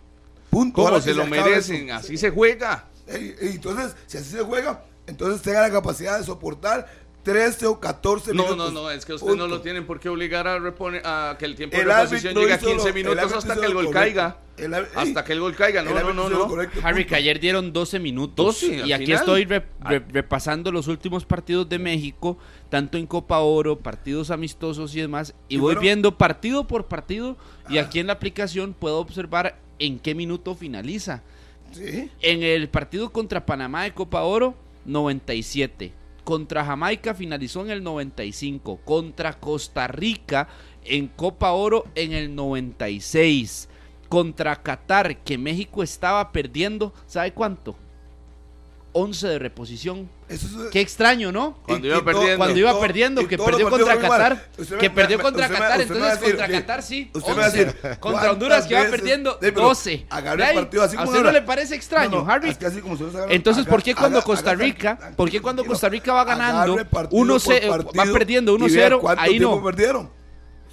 Punto. 0.49 0.83
¿Cómo 0.83 0.99
se 1.01 1.13
lo 1.13 1.25
merecen? 1.25 1.89
eso. 1.89 1.95
Así 1.97 2.17
se 2.17 2.29
juega. 2.29 2.85
Y 3.07 3.47
entonces, 3.55 3.95
si 4.05 4.17
así 4.17 4.29
se 4.31 4.41
juega, 4.43 4.83
entonces 5.07 5.41
tenga 5.41 5.61
la 5.61 5.71
capacidad 5.71 6.17
de 6.19 6.25
soportar 6.25 6.87
13 7.23 7.65
o 7.67 7.79
14 7.79 8.33
no, 8.33 8.43
minutos. 8.43 8.57
No, 8.57 8.71
no, 8.71 8.81
no, 8.83 8.91
es 8.91 9.05
que 9.05 9.13
ustedes 9.13 9.35
no 9.37 9.47
lo 9.47 9.59
tienen 9.61 9.85
por 9.85 9.99
qué 9.99 10.07
obligar 10.09 10.47
a, 10.47 10.59
reponer, 10.59 11.01
a 11.05 11.35
que 11.37 11.43
el 11.45 11.55
tiempo 11.55 11.75
El 11.75 11.85
de 11.87 11.93
reposición 11.93 12.33
llegue 12.35 12.53
a 12.53 12.55
hizo 12.55 12.67
15 12.67 12.87
lo- 12.87 12.93
minutos 12.93 13.33
hasta 13.33 13.55
que 13.55 13.65
el 13.65 13.73
gol 13.73 13.85
correcto. 13.87 13.99
caiga. 13.99 14.37
El 14.57 14.73
Hasta 14.73 15.23
que 15.23 15.33
el 15.33 15.39
gol 15.41 15.53
caiga. 15.55 15.83
No, 15.83 15.91
no, 15.93 16.13
no, 16.13 16.29
no. 16.29 16.47
correcto, 16.47 16.79
Harry, 16.83 17.03
punto. 17.03 17.09
que 17.09 17.15
ayer 17.15 17.39
dieron 17.39 17.71
12 17.73 17.99
minutos 17.99 18.61
12 18.61 18.81
al 18.81 18.87
y 18.89 18.93
aquí 18.93 19.05
final. 19.05 19.19
estoy 19.19 19.45
re- 19.45 19.65
re- 19.81 20.03
repasando 20.09 20.71
los 20.71 20.87
últimos 20.87 21.25
partidos 21.25 21.67
de 21.69 21.77
México, 21.79 22.37
tanto 22.69 22.97
en 22.97 23.05
Copa 23.05 23.39
Oro, 23.39 23.77
partidos 23.77 24.31
amistosos 24.31 24.95
y 24.95 25.01
demás, 25.01 25.35
y, 25.47 25.55
Y 25.55 25.59
voy 25.59 25.75
viendo 25.75 26.17
partido 26.17 26.65
por 26.65 26.87
partido 26.87 27.37
y 27.69 27.77
aquí 27.77 27.99
en 27.99 28.07
la 28.07 28.13
aplicación 28.13 28.73
puedo 28.73 28.97
observar 28.99 29.59
en 29.79 29.99
qué 29.99 30.15
minuto 30.15 30.55
finaliza. 30.55 31.23
Sí. 31.71 32.09
En 32.21 32.43
el 32.43 32.69
partido 32.69 33.11
contra 33.11 33.45
Panamá 33.45 33.83
de 33.83 33.93
Copa 33.93 34.23
Oro, 34.23 34.55
97. 34.85 35.93
Contra 36.23 36.65
Jamaica 36.65 37.13
finalizó 37.13 37.61
en 37.63 37.71
el 37.71 37.83
95. 37.83 38.81
Contra 38.83 39.33
Costa 39.33 39.87
Rica 39.87 40.47
en 40.83 41.07
Copa 41.07 41.51
Oro 41.51 41.85
en 41.95 42.13
el 42.13 42.35
96. 42.35 43.69
Contra 44.09 44.61
Qatar, 44.61 45.23
que 45.23 45.37
México 45.37 45.83
estaba 45.83 46.31
perdiendo, 46.31 46.93
¿sabe 47.05 47.33
cuánto? 47.33 47.75
11 48.93 49.27
de 49.27 49.39
reposición. 49.39 50.09
Eso 50.29 50.45
es- 50.65 50.69
Qué 50.71 50.81
extraño, 50.81 51.31
¿no? 51.31 51.57
Cuando 51.65 51.87
iba 51.87 52.03
perdiendo. 52.03 52.37
Cuando 52.37 52.59
iba 52.59 52.79
perdiendo, 52.79 53.27
que 53.27 53.37
perdió 53.37 53.69
contra. 53.69 53.97
Qatar, 53.97 54.47
que 54.79 54.89
perdió 54.89 55.19
contra 55.19 55.47
Qatar, 55.47 55.79
a 55.79 55.81
entonces 55.81 56.19
decir 56.19 56.35
contra 56.37 56.47
Qatar 56.59 56.83
sí, 56.83 57.09
usted 57.13 57.29
me 57.31 57.37
va 57.37 57.43
a 57.43 57.47
11. 57.47 57.57
decir, 57.65 57.75
contra 57.81 57.97
¿cuántas 57.99 58.31
Honduras 58.31 58.65
que 58.67 58.75
va 58.75 58.83
perdiendo 58.89 59.31
Sí, 59.33 59.37
pero 59.41 59.61
12. 59.61 60.05
agarre 60.09 60.43
¿Ve 60.43 60.49
el 60.49 60.55
partido 60.55 60.83
así 60.83 60.95
¿A 60.95 60.99
como 60.99 61.11
usted 61.11 61.23
no 61.23 61.31
le 61.31 61.41
parece 61.43 61.75
extraño, 61.75 62.09
No, 62.09 62.23
no, 62.25 62.31
Harry? 62.31 62.49
es 62.49 62.57
que 62.57 62.65
así 62.65 62.81
como 62.81 62.93
usted 62.95 63.05
lo 63.05 63.11
sabe, 63.13 63.35
Entonces, 63.35 63.65
¿por 63.65 63.81
qué 63.81 63.95
cuando 63.95 64.21
Costa 64.21 64.53
Rica, 64.53 65.13
por 65.15 65.29
qué 65.29 65.41
cuando. 65.41 65.63
Costa 65.63 65.87
Rica 65.89 66.11
va 66.13 66.23
ganando 66.25 66.73
Agarre 66.73 66.85
partido 66.85 67.21
1 67.21 67.33
por 67.33 67.41
0 67.41 67.89
va 67.97 68.03
perdiendo 68.11 68.55
y 68.55 68.69
vea 68.73 68.89
1-0, 68.89 68.99
cuánto 68.99 69.21
ahí 69.21 69.31
tiempo 69.37 69.55
no. 69.55 70.11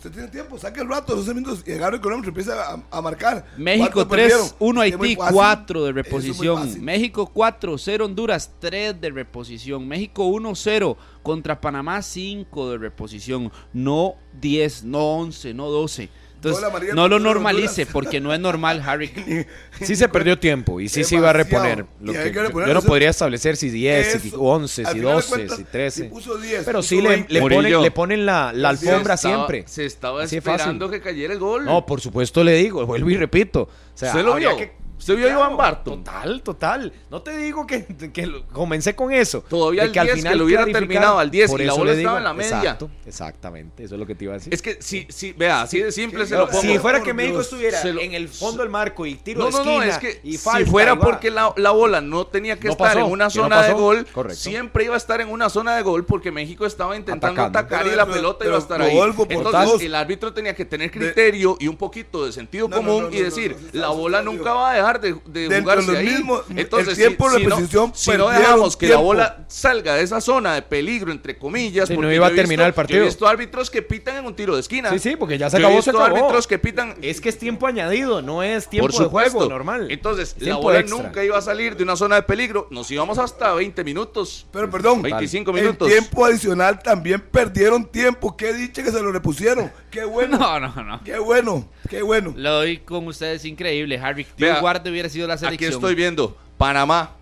Usted 0.05 0.13
tiene 0.19 0.29
tiempo, 0.29 0.59
saque 0.59 0.83
el 0.83 0.89
rato, 0.91 1.17
12 1.17 1.33
minutos 1.33 1.65
y 1.67 1.73
agarre 1.73 1.97
el 1.97 2.03
cronómetro 2.03 2.29
y 2.29 2.33
empieza 2.33 2.75
a, 2.75 2.83
a 2.91 3.01
marcar. 3.01 3.47
México 3.57 3.91
¿Cuánto 3.95 4.09
perdieron? 4.11 4.41
3, 4.41 4.57
1 4.59 4.83
Es 4.83 4.89
que 4.91 4.93
es 4.93 4.99
muy 4.99 5.09
Haití, 5.09 5.17
fácil. 5.19 5.35
4 5.35 5.85
de 5.85 5.93
reposición. 5.93 6.85
México 6.85 7.31
4, 7.33 7.79
0 7.79 8.05
Honduras, 8.05 8.51
3 8.59 9.01
de 9.01 9.11
reposición. 9.11 9.89
México 9.89 10.27
1, 10.27 10.55
0 10.55 10.99
contra 11.23 11.59
Panamá, 11.59 12.03
5 12.03 12.71
de 12.73 12.77
reposición. 12.79 13.51
No 13.73 14.17
10, 14.43 14.85
no 14.85 14.99
11, 15.17 15.55
no 15.55 15.71
12. 15.71 16.11
Entonces, 16.45 16.61
Gol 16.63 16.71
amarillo 16.71 16.95
no 16.95 17.09
lo 17.09 17.19
normalice 17.19 17.69
Honduras. 17.83 17.93
porque 17.93 18.21
no 18.21 18.35
es 18.35 18.41
normal, 18.41 18.83
Harry. 18.87 19.11
Sí 19.81 19.97
se 19.97 20.09
perdió 20.09 20.39
tiempo 20.39 20.81
y 20.81 20.89
sí 20.89 21.03
se 21.05 21.17
iba 21.17 21.31
a 21.31 21.33
Demasiado. 21.33 21.65
reponer. 21.65 21.87
Lo 22.01 22.13
que 22.13 22.31
que 22.31 22.35
yo- 22.35 22.43
reponer, 22.43 22.69
yo 22.69 22.75
no 22.75 22.83
podría 22.83 23.11
establecer 23.11 23.57
si 23.57 23.71
10, 23.71 24.21
si 24.23 24.29
Eso, 24.29 24.41
11, 24.41 24.83
al 24.83 24.87
si 24.87 24.93
final 24.93 25.07
de 25.09 25.15
12, 25.15 25.29
cuentas, 25.29 25.57
si 25.57 25.65
13. 25.65 26.03
si 26.03 26.09
puso 26.09 26.37
10, 26.39 26.65
Pero 26.65 26.79
puso 26.79 26.89
sí 26.89 27.01
le, 27.01 27.09
20. 27.09 27.33
le 27.33 27.41
ponen, 27.41 27.83
le 27.83 27.91
ponen 27.91 28.27
la, 28.27 28.53
la 28.53 28.77
Sí, 28.77 28.87
alfombra 28.89 29.17
Se 29.17 29.27
estaba- 29.29 29.37
siempre. 29.47 29.65
Se 29.67 29.85
estaba 29.87 30.23
Así 30.23 30.37
de 30.37 30.41
fácil. 30.43 30.61
esperando 30.61 30.91
que 30.91 31.01
cayera 31.01 31.33
el 31.33 31.39
gol. 31.39 31.65
No, 31.65 31.85
por 31.87 32.01
supuesto 32.01 32.45
le 32.45 32.55
digo, 32.55 32.85
vuelvo 32.87 33.11
y 33.11 33.17
repito. 33.17 33.63
O 33.63 33.69
sea, 33.95 34.11
¿Usted 34.11 34.25
lo 34.25 34.35
vio? 34.37 34.57
que- 34.57 34.73
¿Usted 34.99 35.17
vio 35.17 35.27
a 35.29 35.31
Iván 35.33 35.57
Barton? 35.57 36.03
Total, 36.05 36.43
total. 36.43 36.93
No 37.11 37.21
te 37.21 37.37
digo 37.37 37.67
que, 37.67 37.85
que 37.85 38.43
comencé 38.53 38.95
con 38.95 39.13
eso. 39.13 39.43
Todavía 39.43 39.87
de 39.89 40.01
al 40.01 40.07
10 40.07 40.25
que 40.25 40.35
lo 40.35 40.45
hubiera 40.45 40.65
terminado 40.67 41.19
al 41.19 41.31
10 41.31 41.51
Por 41.51 41.61
y 41.61 41.65
la 41.65 41.73
eso 41.73 41.79
bola 41.81 41.93
le 41.93 41.99
estaba 41.99 42.19
digo, 42.19 42.19
en 42.19 42.25
la 42.25 42.33
media. 42.35 42.57
Exacto, 42.59 42.91
exactamente. 43.05 43.85
Eso 43.85 43.95
es 43.97 43.99
lo 44.01 44.07
que 44.07 44.15
te 44.15 44.25
iba 44.25 44.35
a 44.35 44.37
decir. 44.39 44.55
Es 44.55 44.63
que 44.63 44.79
si, 44.81 45.07
si, 45.11 45.33
vea, 45.33 45.63
así 45.63 45.81
de 45.81 45.93
simple 45.93 46.27
se 46.27 46.37
lo 46.37 46.47
pongo. 46.49 46.61
si 46.63 46.79
fuera 46.79 47.03
que 47.03 47.13
México 47.13 47.35
Dios, 47.39 47.47
estuviera 47.47 47.85
lo- 47.85 48.01
en 48.01 48.15
el 48.15 48.29
fondo 48.29 48.63
del 48.63 48.71
marco 48.71 49.05
y 49.05 49.17
tiro 49.17 49.41
No, 49.41 49.47
de 49.47 49.53
no, 49.53 49.59
esquina 49.59 49.77
no, 49.77 49.83
es 49.93 49.99
que 49.99 50.21
y 50.25 50.37
si 50.39 50.65
fuera 50.65 50.97
porque 50.99 51.31
la, 51.31 51.53
la 51.57 51.71
bola 51.73 52.01
no 52.01 52.27
tenía 52.27 52.59
que 52.59 52.69
No 52.69 52.73
estar 52.73 52.95
pasó, 52.95 53.01
en 53.07 53.13
una 53.13 53.29
que 53.29 53.39
no 53.39 53.45
zona 53.45 53.63
de 53.63 53.73
gol, 53.73 54.07
Correcto. 54.13 54.41
siempre 54.41 54.85
iba 54.85 54.95
a 54.95 54.99
estar 54.99 55.21
en 55.21 55.29
una 55.29 55.49
zona 55.51 55.77
de 55.77 55.83
gol 55.83 56.05
porque 56.07 56.31
México 56.31 56.65
estaba 56.67 56.97
intentando 56.97 57.42
Atacando. 57.42 57.59
atacar 57.59 57.83
Pero- 57.83 57.92
y 57.92 57.97
la 57.97 58.05
pero- 58.07 58.16
pelota 58.16 58.45
iba 58.47 58.57
a 58.57 58.59
estar 58.61 58.81
ahí. 58.81 58.99
Entonces 59.29 59.83
el 59.83 59.95
árbitro 59.95 60.33
tenía 60.33 60.55
que 60.55 60.64
tener 60.64 60.90
criterio 60.90 61.57
y 61.59 61.68
un 61.68 61.77
poquito 61.77 62.25
de 62.25 62.33
sentido 62.33 62.68
No, 62.68 62.77
no, 62.77 62.83
común 62.83 63.03
no, 63.05 63.11
no, 63.11 63.14
y 63.16 63.18
no, 63.18 63.25
decir, 63.25 63.53
no, 63.53 63.61
no, 63.61 63.66
no, 63.73 63.81
la 63.81 63.87
no, 63.88 63.95
bola 63.97 64.23
no, 64.23 64.33
nunca 64.33 64.51
no. 64.51 64.57
va 64.57 64.71
a 64.71 64.75
dejar 64.75 64.84
de, 64.92 65.14
de 65.27 65.49
Dentro 65.49 65.49
de 65.49 65.61
jugarse 65.62 65.87
los 65.88 65.97
ahí. 65.97 66.07
mismos- 66.07 66.42
Entonces, 66.55 66.88
el 66.90 66.97
tiempo 66.97 67.31
si, 67.31 67.37
de 67.37 67.42
si 67.66 67.75
no, 67.77 67.92
si 67.94 68.11
no 68.12 68.29
dejamos 68.29 68.77
que 68.77 68.88
la 68.88 68.97
bola 68.99 69.44
salga 69.49 69.94
de 69.94 70.03
esa 70.03 70.20
zona 70.20 70.55
de 70.55 70.62
peligro, 70.62 71.11
entre 71.11 71.38
comillas, 71.38 71.88
Sí, 71.88 71.94
no 71.94 72.01
porque 72.01 72.14
iba 72.14 72.27
a 72.27 72.31
he 72.31 72.35
terminar 72.35 72.66
visto- 72.66 72.68
el 72.68 72.75
partido. 72.75 72.99
Yo 72.99 73.05
he 73.05 73.07
visto 73.09 73.27
árbitros 73.27 73.70
que 73.70 73.83
pitan 73.83 74.16
en 74.18 74.27
un 74.27 74.35
tiro 74.37 74.55
de 74.55 74.61
esquina. 74.61 74.90
Sí, 74.90 74.99
sí, 74.99 75.16
porque 75.16 75.38
ya 75.38 75.49
se 75.51 75.57
Yo 75.59 75.62
he 75.62 75.66
acabó, 75.66 75.83
se 75.83 75.90
visto 75.90 76.03
acabó. 76.05 76.16
árbitros 76.18 76.47
que 76.47 76.59
pitan 76.59 76.94
Es 77.03 77.20
que 77.20 77.29
es 77.31 77.38
tiempo 77.38 77.66
añadido, 77.66 78.23
no 78.23 78.42
es 78.42 78.68
tiempo 78.68 78.88
por 78.92 79.03
de 79.03 79.09
juego 79.09 79.49
normal. 79.49 79.87
Entonces, 79.90 80.31
Es 80.31 80.35
la 80.42 80.44
tiempo 80.44 80.62
bola 80.62 80.81
extra. 80.81 81.03
nunca 81.03 81.25
iba 81.25 81.38
a 81.38 81.42
salir 81.42 81.77
de 81.77 81.83
una 81.85 81.97
zona 81.97 82.16
de 82.16 82.23
peligro. 82.23 82.68
Nos 82.70 82.90
íbamos 82.90 83.18
hasta 83.18 83.53
20 83.55 83.83
minutos. 83.85 84.47
Pero 84.53 84.70
perdón, 84.70 85.03
25 85.03 85.51
el 85.53 85.57
minutos. 85.62 85.88
tiempo 85.88 86.25
adicional 86.25 86.83
también 86.83 87.20
perdieron 87.20 87.85
tiempo. 87.87 88.37
Qué 88.37 88.53
dicha 88.53 88.83
que 88.83 88.90
se 88.90 89.01
lo 89.03 89.12
repusieron. 89.12 89.70
Qué 89.90 90.05
bueno. 90.05 90.38
No, 90.38 90.61
no, 90.61 90.83
no. 90.83 91.01
Qué 91.05 91.18
bueno, 91.18 91.68
qué 91.88 92.03
bueno. 92.03 92.33
Lo 92.37 92.53
doy 92.55 92.79
con 92.79 93.07
ustedes 93.07 93.44
increíble, 93.44 93.99
Harry. 93.99 94.27
Vea, 94.38 94.57
Guarde 94.75 94.91
hubiera 94.91 95.09
sido 95.09 95.29
la 95.29 95.35
Aquí 95.35 95.45
selección. 95.45 95.73
estoy 95.75 95.95
viendo 95.95 96.37
Panamá 96.59 97.13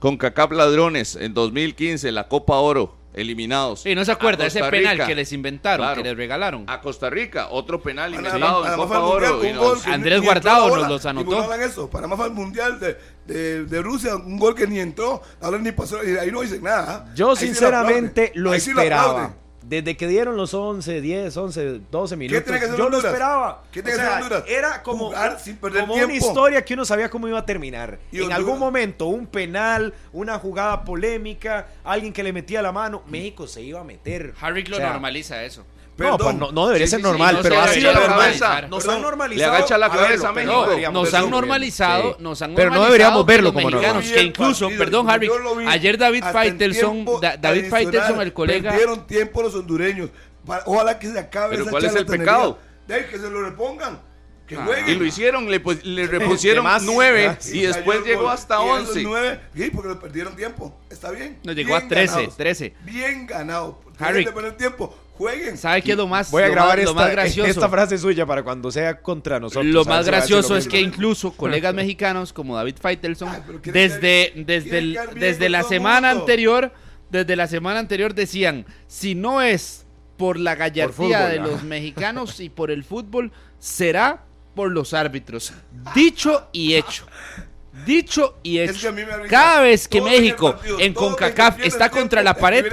con 0.00 0.18
Cacap 0.18 0.52
Ladrones 0.52 1.16
en 1.16 1.32
2015, 1.32 2.12
la 2.12 2.28
Copa 2.28 2.56
Oro, 2.58 2.94
eliminados. 3.14 3.80
Sí, 3.80 3.94
no 3.94 4.04
se 4.04 4.12
acuerda 4.12 4.44
A 4.44 4.48
ese 4.48 4.58
Costa 4.58 4.70
penal 4.70 4.92
Rica. 4.96 5.06
que 5.06 5.14
les 5.14 5.32
inventaron, 5.32 5.86
Claro. 5.86 6.02
que 6.02 6.06
les 6.10 6.14
regalaron. 6.18 6.64
A 6.68 6.82
Costa 6.82 7.08
Rica, 7.08 7.48
otro 7.48 7.80
penal 7.80 8.12
Panamá- 8.12 8.28
inventado 8.28 8.58
en 8.58 8.64
Panamá 8.64 8.86
fue 8.86 8.96
Copa 8.96 9.08
Mundial 9.14 9.32
Oro. 9.32 9.44
y 9.46 9.50
un 9.50 9.56
nos- 9.56 9.86
Andrés 9.86 10.20
Guardado 10.20 10.76
nos 10.76 10.88
los 10.90 11.06
anotó. 11.06 11.56
Y 11.58 11.62
eso. 11.62 11.88
Panamá 11.88 12.16
fue 12.16 12.26
al 12.26 12.32
Mundial 12.32 12.78
de, 12.78 12.98
de, 13.26 13.64
de 13.64 13.80
Rusia, 13.82 14.16
un 14.16 14.38
gol 14.38 14.54
que 14.54 14.66
ni 14.66 14.78
entró. 14.78 15.22
Ahora 15.40 15.56
ni 15.56 15.72
pasó. 15.72 16.04
Y 16.04 16.18
ahí 16.18 16.30
no 16.30 16.42
dicen 16.42 16.62
nada. 16.62 17.10
Yo 17.14 17.30
Ahí 17.30 17.36
sí 17.38 17.46
sinceramente 17.46 18.26
aplauden. 18.26 18.42
lo 18.44 18.60
sí 18.60 18.70
esperaba. 18.70 19.34
Desde 19.66 19.96
que 19.96 20.06
dieron 20.06 20.36
los 20.36 20.52
11, 20.52 21.00
10, 21.00 21.36
11, 21.36 21.80
12 21.90 22.16
minutos, 22.16 22.44
tiene 22.44 22.58
que 22.58 22.64
hacer 22.66 22.76
yo 22.78 22.84
lo 22.90 22.96
Honduras? 22.96 23.12
esperaba. 23.12 23.62
¿Qué 23.72 23.82
tiene 23.82 23.94
O 23.94 23.96
que 23.96 24.02
hacer 24.02 24.06
sea, 24.14 24.22
Honduras? 24.22 24.44
Era 24.48 24.82
como, 24.82 25.06
Jugar 25.06 25.40
sin 25.40 25.56
perder 25.56 25.80
como 25.82 25.94
una 25.94 26.12
historia 26.14 26.64
que 26.64 26.74
uno 26.74 26.84
sabía 26.84 27.08
cómo 27.08 27.28
iba 27.28 27.38
a 27.38 27.46
terminar. 27.46 27.98
Y 28.12 28.16
en 28.18 28.22
Honduras- 28.24 28.38
algún 28.38 28.58
momento, 28.58 29.06
un 29.06 29.26
penal, 29.26 29.94
una 30.12 30.38
jugada 30.38 30.84
polémica, 30.84 31.66
alguien 31.82 32.12
que 32.12 32.22
le 32.22 32.32
metía 32.32 32.60
la 32.62 32.72
mano, 32.72 33.02
México 33.08 33.46
se 33.46 33.62
iba 33.62 33.80
a 33.80 33.84
meter. 33.84 34.34
Harry 34.40 34.64
lo 34.64 34.76
O 34.76 34.80
sea, 34.80 34.90
normaliza 34.90 35.42
eso. 35.44 35.64
No, 35.96 36.18
pues 36.18 36.34
no, 36.34 36.50
no 36.50 36.66
debería 36.66 36.86
Sí, 36.86 36.90
ser 36.90 37.00
sí, 37.00 37.04
sí, 37.04 37.10
normal, 37.10 37.34
no 37.36 37.42
pero 37.42 37.60
ha 37.60 37.68
sido 37.68 37.92
la 37.92 38.00
normal. 38.00 38.66
Nos 38.70 38.88
han 38.88 39.02
normalizado. 39.02 39.52
le 39.52 39.56
agacha 39.56 39.78
la 39.78 39.86
a 39.86 39.88
verlo, 39.90 40.02
cabeza 40.04 40.28
a 40.28 40.32
México. 40.32 40.66
no 40.82 40.92
Nos 40.92 41.14
han 41.14 41.30
normalizado, 41.30 42.10
Sí. 42.16 42.22
nos 42.22 42.42
han 42.42 42.54
Pero 42.54 42.70
no 42.70 42.76
normalizado 42.76 42.84
deberíamos 42.92 43.26
verlo 43.26 43.44
los 43.44 43.52
como 43.52 43.66
mexicanos, 43.70 43.94
normal. 44.04 44.14
que 44.14 44.22
incluso, 44.22 44.64
partido, 44.66 44.84
perdón 44.84 45.10
Harry, 45.10 45.30
ayer 45.68 45.98
David 45.98 46.24
Faitelson, 46.32 47.06
David 47.40 47.70
Faitelson, 47.70 48.20
el 48.20 48.32
colega, 48.32 48.70
Perdieron 48.70 49.06
tiempo 49.06 49.42
los 49.42 49.54
hondureños. 49.54 50.10
Ojalá 50.66 50.98
que 50.98 51.10
se 51.10 51.18
acabe 51.18 51.50
Pero 51.50 51.62
esa 51.62 51.70
¿cuál 51.70 51.84
es 51.84 51.94
el 51.94 52.06
pecado? 52.06 52.58
De 52.86 53.06
que 53.06 53.18
se 53.18 53.30
lo 53.30 53.42
repongan. 53.42 53.98
Que 54.46 54.56
Ah. 54.56 54.64
jueguen. 54.66 54.88
Y 54.90 54.94
lo 54.98 55.06
hicieron, 55.06 55.50
le, 55.50 55.58
pues, 55.58 55.82
le 55.86 56.06
repusieron 56.06 56.64
más? 56.64 56.82
9 56.82 57.28
Ah, 57.30 57.38
y 57.50 57.60
después 57.62 58.04
llegó 58.04 58.28
hasta 58.28 58.60
11. 58.60 59.02
nueve, 59.02 59.40
sí, 59.56 59.70
porque 59.72 59.88
lo 59.88 59.98
perdieron 59.98 60.36
tiempo. 60.36 60.76
Está 60.90 61.10
bien. 61.12 61.38
nos 61.44 61.54
llegó 61.56 61.68
Bien 61.72 61.82
a 61.86 61.88
13, 61.88 62.14
ganados. 62.16 62.36
13. 62.36 62.74
Bien 62.82 63.26
ganado. 63.26 63.80
Harry. 63.98 64.06
Harry. 64.18 64.24
de 64.26 64.32
poner 64.32 64.56
tiempo. 64.58 64.94
Jueguen. 65.16 65.56
¿Sabe 65.56 65.80
qué 65.82 65.92
es 65.92 65.96
lo 65.96 66.08
más, 66.08 66.30
Voy 66.30 66.42
a 66.42 66.46
lo 66.48 66.52
grabar 66.52 66.76
más, 66.78 66.84
lo 66.86 66.94
más 66.94 67.04
esta, 67.04 67.12
gracioso? 67.12 67.50
esta 67.50 67.68
frase 67.68 67.98
suya 67.98 68.26
para 68.26 68.42
cuando 68.42 68.70
sea 68.72 69.00
contra 69.00 69.38
nosotros. 69.38 69.64
Lo 69.66 69.84
más 69.84 70.06
gracioso 70.06 70.54
lo 70.54 70.58
es 70.58 70.66
que 70.66 70.80
incluso 70.80 71.32
colegas 71.36 71.72
mexicanos 71.72 72.32
como 72.32 72.56
David 72.56 72.76
Ay, 72.82 72.96
quiere 73.62 73.88
desde, 73.88 74.32
desde, 74.44 74.78
el- 74.78 74.98
desde 75.14 75.48
la 75.48 75.62
semana 75.62 76.08
mundo. 76.08 76.22
anterior, 76.22 76.72
desde 77.10 77.36
la 77.36 77.46
semana 77.46 77.78
anterior 77.78 78.12
decían, 78.14 78.66
si 78.88 79.14
no 79.14 79.40
es 79.40 79.86
por 80.16 80.38
la 80.38 80.56
gallardía 80.56 80.92
fútbol, 80.92 81.30
de 81.30 81.36
los 81.38 81.62
mexicanos 81.62 82.40
y 82.40 82.48
por 82.48 82.70
el 82.72 82.82
fútbol, 82.84 83.30
será 83.60 84.22
por 84.56 84.70
los 84.72 84.94
árbitros. 84.94 85.52
Dicho 85.94 86.48
y 86.52 86.74
hecho. 86.74 87.06
Dicho 87.84 88.36
y 88.42 88.58
Es 88.58 88.70
hecho. 88.70 88.80
que 88.82 88.88
a 88.88 88.92
mí 88.92 89.04
me 89.04 89.12
avisa. 89.12 89.28
Cada 89.28 89.60
vez 89.62 89.88
que 89.88 89.98
el 89.98 90.04
México 90.04 90.52
partido, 90.52 90.78
en 90.80 90.94
CONCACAF 90.94 91.60
está 91.64 91.90
contra 91.90 92.22
la 92.22 92.30
es 92.30 92.36
que 92.36 92.40
pared, 92.40 92.66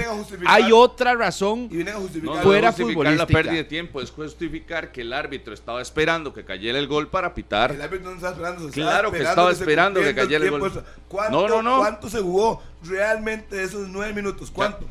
hay 0.46 0.72
otra 0.72 1.16
razón 1.16 1.68
Y 1.72 1.78
vienen 1.78 1.96
a 1.96 2.00
No, 2.00 2.36
Fuera 2.42 2.72
justificar 2.72 2.72
la 2.72 2.72
futbolística. 2.74 3.26
pérdida 3.26 3.54
de 3.54 3.64
tiempo, 3.64 4.00
es 4.02 4.12
justificar 4.12 4.92
que 4.92 5.02
el 5.02 5.12
árbitro 5.14 5.54
estaba 5.54 5.82
esperando 5.82 6.34
que 6.34 6.46
cayera 6.46 6.78
el 6.78 6.88
gol 6.88 7.10
para 7.10 7.34
pitar. 7.34 7.72
El 7.72 7.82
árbitro 7.82 8.10
no 8.12 8.16
estaba 8.16 8.34
esperando. 8.34 8.68
se 8.68 8.72
Claro 8.74 9.12
que 9.12 9.18
estaba 9.24 9.52
esperando 9.52 10.02
que 10.02 10.14
cayera 10.14 10.46
el 10.46 10.50
tiempo. 10.52 10.70
gol. 10.70 10.84
¿Cuánto, 11.08 11.42
No, 11.42 11.48
no, 11.48 11.62
no. 11.64 11.78
¿Cuánto 11.80 12.10
se 12.10 12.20
jugó 12.20 12.62
realmente 12.84 13.64
esos 13.64 13.88
nueve 13.90 14.14
minutos? 14.14 14.52
¿Cuánto? 14.52 14.86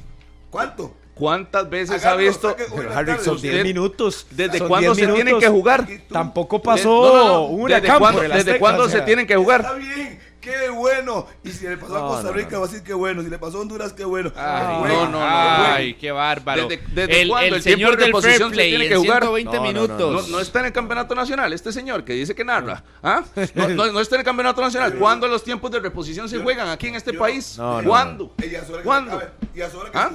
¿Cuánto? 0.51 0.97
¿Cuántas 1.21 1.71
veces 1.71 2.03
Agárralo, 2.05 2.19
ha 2.19 2.29
visto? 2.29 2.51
en 2.51 2.57
Pero 2.75 2.93
Harry, 2.93 3.07
tarde. 3.13 3.25
son 3.25 3.37
usted- 3.37 3.53
10 3.53 3.63
minutos. 3.65 4.27
¿Desde 4.31 4.59
Son 4.59 4.67
cuándo 4.69 4.95
10 4.95 5.07
se 5.09 5.13
tienen 5.15 5.39
que 5.39 5.49
jugar? 5.49 5.87
Tampoco 6.11 6.61
pasó 6.61 6.89
no, 6.89 7.15
no, 7.15 7.25
no. 7.27 7.45
un 7.47 7.69
¿Desde 7.71 7.99
cuándo, 7.99 8.21
desde 8.23 8.59
cuándo 8.59 8.83
o 8.85 8.89
sea. 8.89 9.01
se 9.01 9.05
tienen 9.07 9.27
que 9.27 9.35
Está 9.35 9.43
jugar? 9.43 9.79
bien. 9.79 10.19
Qué 10.41 10.69
bueno. 10.71 11.27
Y 11.45 11.51
si 11.51 11.67
le 11.67 11.77
pasó 11.77 11.97
a 11.97 12.01
Costa 12.01 12.33
Rica, 12.33 12.59
va 12.59 12.65
a 12.65 12.69
decir 12.69 12.83
qué 12.83 12.95
bueno. 12.95 13.23
Si 13.23 13.29
le 13.29 13.39
pasó 13.39 13.59
a 13.59 13.61
Honduras, 13.61 13.93
qué 13.93 14.05
bueno. 14.05 14.33
Ay, 14.37 14.89
no, 14.89 14.89
no, 14.89 15.09
no. 15.11 15.19
Ay, 15.23 15.95
qué 15.95 16.11
bárbaro. 16.11 16.69
¿Desde, 16.69 16.83
desde 16.93 17.23
el, 17.23 17.29
cuándo? 17.29 17.57
el, 17.57 17.63
señor 17.63 17.97
del 17.97 18.13
fair 18.15 18.51
play 18.51 18.71
tiene 18.71 18.89
que 18.89 18.97
jugar 18.97 19.23
120 19.23 19.61
minutos. 19.61 20.29
No, 20.29 20.41
está 20.41 20.61
en 20.61 20.67
el 20.67 20.73
campeonato 20.73 21.15
nacional 21.15 21.53
este 21.53 21.73
señor 21.73 22.05
que 22.05 22.15
dice 22.15 22.35
que 22.35 22.45
narra. 22.45 22.83
¿Ah? 23.03 23.23
No, 23.55 24.01
está 24.01 24.17
en 24.17 24.21
el 24.21 24.25
campeonato 24.25 24.61
nacional. 24.61 24.95
¿Cuándo 24.95 25.29
los 25.29 25.45
tiempos 25.45 25.71
de 25.71 25.81
reposición 25.81 26.29
se 26.29 26.39
juegan 26.39 26.69
aquí 26.69 26.89
en 26.89 26.95
este 26.97 27.13
país? 27.13 27.59
¿Cuándo? 27.85 28.35
¿Cuándo? 28.83 29.21
¿Ah? 29.95 30.11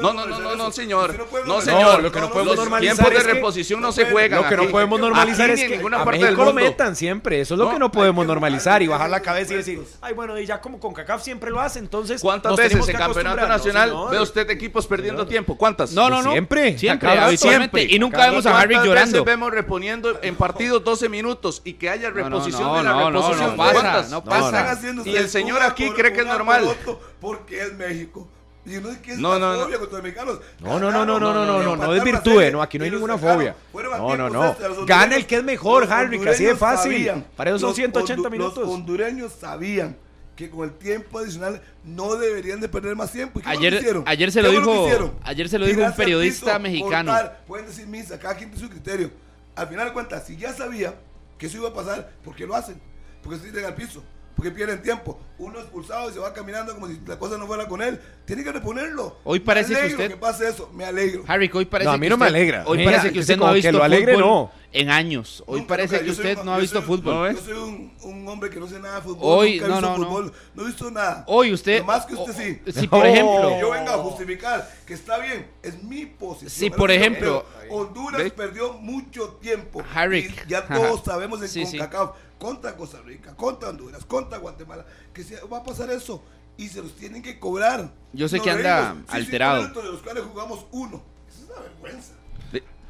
No, 0.00 0.12
no, 0.12 0.26
no, 0.26 0.56
no, 0.56 0.72
señor. 0.72 1.26
No, 1.46 1.60
señor. 1.60 2.02
Lo 2.02 2.12
que 2.12 2.20
no 2.20 2.30
podemos 2.30 2.56
normalizar 2.56 2.96
tiempos 2.96 3.24
de 3.24 3.32
reposición 3.32 3.80
no 3.80 3.92
se 3.92 4.06
juegan. 4.06 4.42
Lo 4.42 4.48
que 4.48 4.56
no 4.56 4.68
podemos 4.68 5.00
normalizar 5.00 5.50
es 5.50 5.60
que 5.60 5.74
a 5.76 6.04
México 6.04 6.44
lo 6.44 6.52
metan 6.52 6.96
siempre. 6.96 7.40
Eso 7.40 7.54
es 7.54 7.58
lo 7.58 7.70
que 7.70 7.78
no 7.78 7.90
podemos 7.90 8.26
normalizar 8.26 8.82
y 8.82 8.86
bajar 8.86 9.10
la 9.10 9.20
cabeza 9.20 9.39
y 9.48 9.54
decir, 9.54 9.82
ay, 10.00 10.14
bueno, 10.14 10.38
y 10.38 10.46
ya 10.46 10.60
como 10.60 10.80
con 10.80 10.92
CACAF 10.92 11.22
siempre 11.22 11.50
lo 11.50 11.60
hace, 11.60 11.78
entonces. 11.78 12.20
¿Cuántas 12.20 12.56
veces 12.56 12.88
en 12.88 12.96
campeonato 12.96 13.46
nacional 13.46 13.92
ve 14.10 14.20
usted 14.20 14.50
equipos 14.50 14.86
perdiendo 14.86 15.26
tiempo? 15.26 15.56
¿Cuántas? 15.56 15.92
No, 15.92 16.10
no, 16.10 16.22
no. 16.22 16.32
Siempre. 16.32 16.76
Siempre. 16.78 17.36
siempre. 17.36 17.82
Y 17.84 17.98
nunca 17.98 18.26
vemos 18.26 18.46
a 18.46 18.58
Harvick 18.58 18.82
llorando. 18.84 19.12
veces 19.12 19.24
vemos 19.24 19.50
reponiendo 19.50 20.18
en 20.22 20.34
partidos 20.34 20.82
12 20.84 21.08
minutos 21.08 21.62
y 21.64 21.74
que 21.74 21.88
haya 21.88 22.10
reposición 22.10 22.76
de 22.76 22.82
la 22.82 23.04
reposición? 23.04 23.50
No, 23.50 23.56
pasa. 23.56 24.08
No 24.10 24.24
pasa. 24.24 24.80
Y 25.04 25.16
el 25.16 25.28
señor 25.28 25.62
aquí 25.62 25.90
cree 25.90 26.12
que 26.12 26.20
es 26.20 26.26
normal. 26.26 26.76
Porque 27.20 27.62
es 27.62 27.74
México. 27.74 28.28
Y 28.66 28.72
no 28.72 28.90
es 28.90 28.98
que 28.98 29.12
es 29.12 29.18
no, 29.18 29.38
no, 29.38 29.54
no. 29.54 29.78
contra 29.78 29.98
los 29.98 30.02
mexicanos. 30.02 30.40
No, 30.60 30.78
no, 30.78 30.90
no, 30.90 31.04
no, 31.06 31.18
no, 31.18 31.32
no, 31.32 31.46
no, 31.46 31.62
no, 31.62 31.76
no 31.76 31.92
desvirtúe, 31.92 32.50
no, 32.52 32.60
aquí 32.60 32.78
no 32.78 32.84
hay 32.84 32.90
ninguna 32.90 33.16
fobia. 33.16 33.56
No, 33.72 34.16
no, 34.16 34.28
no. 34.28 34.56
Gana 34.86 35.16
el 35.16 35.26
que 35.26 35.36
es 35.36 35.44
mejor, 35.44 35.90
Harvick, 35.90 36.26
así 36.26 36.44
de 36.44 36.56
fácil. 36.56 37.24
Para 37.36 37.50
eso 37.50 37.58
son 37.58 37.74
180 37.74 38.28
minutos. 38.28 38.58
Los 38.58 38.68
hondureños 38.68 39.32
sabían 39.32 39.96
que 40.36 40.48
con 40.48 40.64
el 40.64 40.74
tiempo 40.74 41.18
adicional 41.18 41.60
no 41.84 42.16
deberían 42.16 42.60
de 42.60 42.68
perder 42.68 42.96
más 42.96 43.12
tiempo. 43.12 43.40
ayer, 43.44 44.02
ayer 44.06 44.32
se 44.32 44.42
lo 44.42 44.50
dijo, 44.50 45.14
ayer 45.22 45.48
se 45.48 45.58
lo 45.58 45.66
dijo 45.66 45.82
un 45.82 45.94
periodista 45.94 46.58
mexicano. 46.58 47.14
pueden 47.46 47.66
decir 47.66 47.86
misa, 47.86 48.18
cada 48.18 48.36
quien 48.36 48.50
tiene 48.50 48.66
su 48.66 48.70
criterio. 48.70 49.10
Al 49.56 49.68
final 49.68 49.88
de 49.88 49.92
cuentas, 49.92 50.26
si 50.26 50.36
ya 50.36 50.52
sabía 50.52 50.94
que 51.36 51.46
eso 51.46 51.58
iba 51.58 51.68
a 51.68 51.74
pasar, 51.74 52.10
¿por 52.24 52.34
qué 52.34 52.46
lo 52.46 52.54
hacen? 52.54 52.80
Porque 53.22 53.38
se 53.38 53.50
tiran 53.50 53.66
al 53.66 53.74
piso 53.74 54.02
porque 54.40 54.52
pierden 54.52 54.80
tiempo. 54.80 55.20
Uno 55.36 55.58
expulsado 55.58 56.08
y 56.08 56.14
se 56.14 56.18
va 56.18 56.32
caminando 56.32 56.72
como 56.72 56.88
si 56.88 56.98
la 57.06 57.18
cosa 57.18 57.36
no 57.36 57.46
fuera 57.46 57.68
con 57.68 57.82
él. 57.82 58.00
Tiene 58.24 58.42
que 58.42 58.50
reponerlo. 58.50 59.18
Hoy 59.22 59.38
parece 59.38 59.74
que 59.74 59.86
usted. 59.88 60.08
que 60.08 60.16
pase 60.16 60.48
eso, 60.48 60.70
me 60.72 60.86
alegro. 60.86 61.24
Harry, 61.28 61.50
hoy 61.52 61.66
parece 61.66 61.88
no, 61.88 61.92
a 61.92 61.98
mí 61.98 62.08
no 62.08 62.16
me 62.16 62.24
alegra. 62.24 62.64
Hoy 62.66 62.82
parece 62.82 63.12
que 63.12 63.18
usted 63.18 63.36
no 63.36 63.46
ha 63.46 63.52
visto 63.52 63.70
lo 63.70 63.82
alegre, 63.82 64.16
no. 64.16 64.50
en 64.72 64.88
años. 64.88 65.44
Hoy 65.46 65.60
parece 65.62 66.00
que 66.00 66.10
usted 66.10 66.38
no 66.42 66.54
ha 66.54 66.58
visto 66.58 66.80
fútbol. 66.80 67.34
Yo 67.34 67.42
soy 67.42 67.52
un, 67.52 67.92
un, 68.02 68.28
hombre 68.28 68.48
que 68.48 68.58
no 68.58 68.66
sé 68.66 68.80
nada 68.80 68.96
de 68.96 69.02
fútbol. 69.02 69.20
Hoy, 69.20 69.60
nunca 69.60 69.68
no, 69.68 69.80
no, 69.82 69.96
fútbol. 69.96 70.32
no. 70.54 70.62
he 70.62 70.66
visto 70.66 70.90
nada. 70.90 71.24
Hoy 71.26 71.52
usted. 71.52 71.84
más 71.84 72.06
que 72.06 72.14
usted 72.14 72.32
sí. 72.64 72.72
Si 72.80 72.86
por 72.88 73.04
ejemplo. 73.04 73.60
yo 73.60 73.72
venga 73.72 73.92
a 73.92 73.98
justificar 73.98 74.70
que 74.86 74.94
está 74.94 75.18
bien, 75.18 75.50
es 75.62 75.82
mi 75.82 76.06
posición. 76.06 76.50
Si 76.50 76.70
por 76.70 76.90
ejemplo. 76.90 77.44
Honduras 77.68 78.22
perdió 78.32 78.72
mucho 78.72 79.38
tiempo. 79.42 79.82
Harry. 79.94 80.34
Ya 80.48 80.66
todos 80.66 81.02
sabemos 81.04 81.42
en 81.42 81.62
CONCACAF 81.62 82.12
contra 82.40 82.74
Costa 82.74 83.00
Rica, 83.02 83.36
contra 83.36 83.68
Honduras, 83.68 84.04
contra 84.06 84.38
Guatemala, 84.38 84.86
que 85.12 85.22
se, 85.22 85.38
va 85.44 85.58
a 85.58 85.62
pasar 85.62 85.90
eso 85.90 86.24
y 86.56 86.68
se 86.68 86.82
los 86.82 86.96
tienen 86.96 87.22
que 87.22 87.38
cobrar. 87.38 87.92
Yo 88.14 88.28
sé 88.28 88.40
que 88.40 88.50
anda 88.50 88.96
alterado. 89.08 89.68
de 89.68 89.92
los 89.92 90.00
cuales 90.00 90.24
jugamos 90.24 90.66
uno. 90.72 91.02
Eso 91.28 91.44
es 91.44 91.50
una 91.50 91.60
vergüenza. 91.60 92.14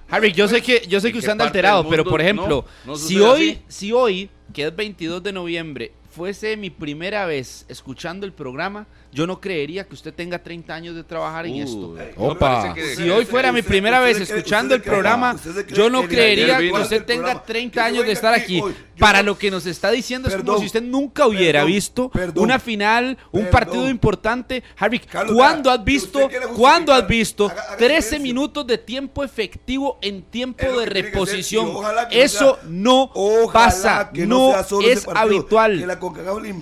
Harry, 0.08 0.32
yo 0.32 0.48
sé 0.48 0.62
que 0.62 0.86
yo 0.88 1.00
sé 1.00 1.12
que 1.12 1.18
usted 1.18 1.30
anda 1.30 1.44
alterado, 1.44 1.88
pero 1.88 2.04
por 2.04 2.20
ejemplo, 2.20 2.64
si 2.96 3.18
hoy, 3.18 3.62
si 3.68 3.92
hoy, 3.92 4.30
que 4.52 4.66
es 4.66 4.74
22 4.74 5.22
de 5.22 5.32
noviembre, 5.32 5.92
fuese 6.10 6.56
mi 6.56 6.70
primera 6.70 7.26
vez 7.26 7.64
escuchando 7.68 8.26
el 8.26 8.32
programa, 8.32 8.86
yo 9.12 9.26
no 9.26 9.40
creería 9.40 9.84
que 9.84 9.94
usted 9.94 10.14
tenga 10.14 10.38
30 10.38 10.72
años 10.72 10.94
de 10.94 11.02
trabajar 11.02 11.46
en 11.46 11.56
esto. 11.56 11.96
Opa. 12.16 12.74
Si 12.96 13.08
hoy 13.10 13.24
fuera 13.24 13.52
mi 13.52 13.62
primera 13.62 14.00
vez 14.00 14.20
escuchando 14.20 14.74
el 14.74 14.82
programa, 14.82 15.36
yo 15.72 15.90
no 15.90 16.06
creería 16.06 16.58
que 16.58 16.72
usted 16.72 17.04
tenga 17.04 17.42
30 17.42 17.84
años 17.84 18.06
de 18.06 18.12
estar 18.12 18.34
aquí. 18.34 18.62
Para 18.98 19.22
lo 19.22 19.38
que 19.38 19.50
nos 19.50 19.64
está 19.64 19.90
diciendo 19.90 20.28
es 20.28 20.36
como 20.36 20.58
si 20.58 20.66
usted 20.66 20.82
nunca 20.82 21.26
hubiera 21.26 21.64
visto 21.64 22.10
una 22.34 22.58
final, 22.58 23.16
un 23.32 23.46
partido 23.46 23.88
importante. 23.88 24.62
Harry, 24.76 25.00
¿cuándo 25.32 25.70
has 25.70 25.82
visto, 25.82 26.28
cuándo 26.54 26.92
has 26.92 27.06
visto 27.08 27.50
13 27.78 28.18
minutos 28.18 28.66
de 28.66 28.76
tiempo 28.78 29.24
efectivo 29.24 29.98
en 30.02 30.22
tiempo 30.22 30.78
de 30.78 30.86
reposición? 30.86 31.70
Eso 32.10 32.58
no 32.68 33.10
pasa, 33.52 34.10
no 34.14 34.54
es 34.84 35.08
habitual. 35.08 35.98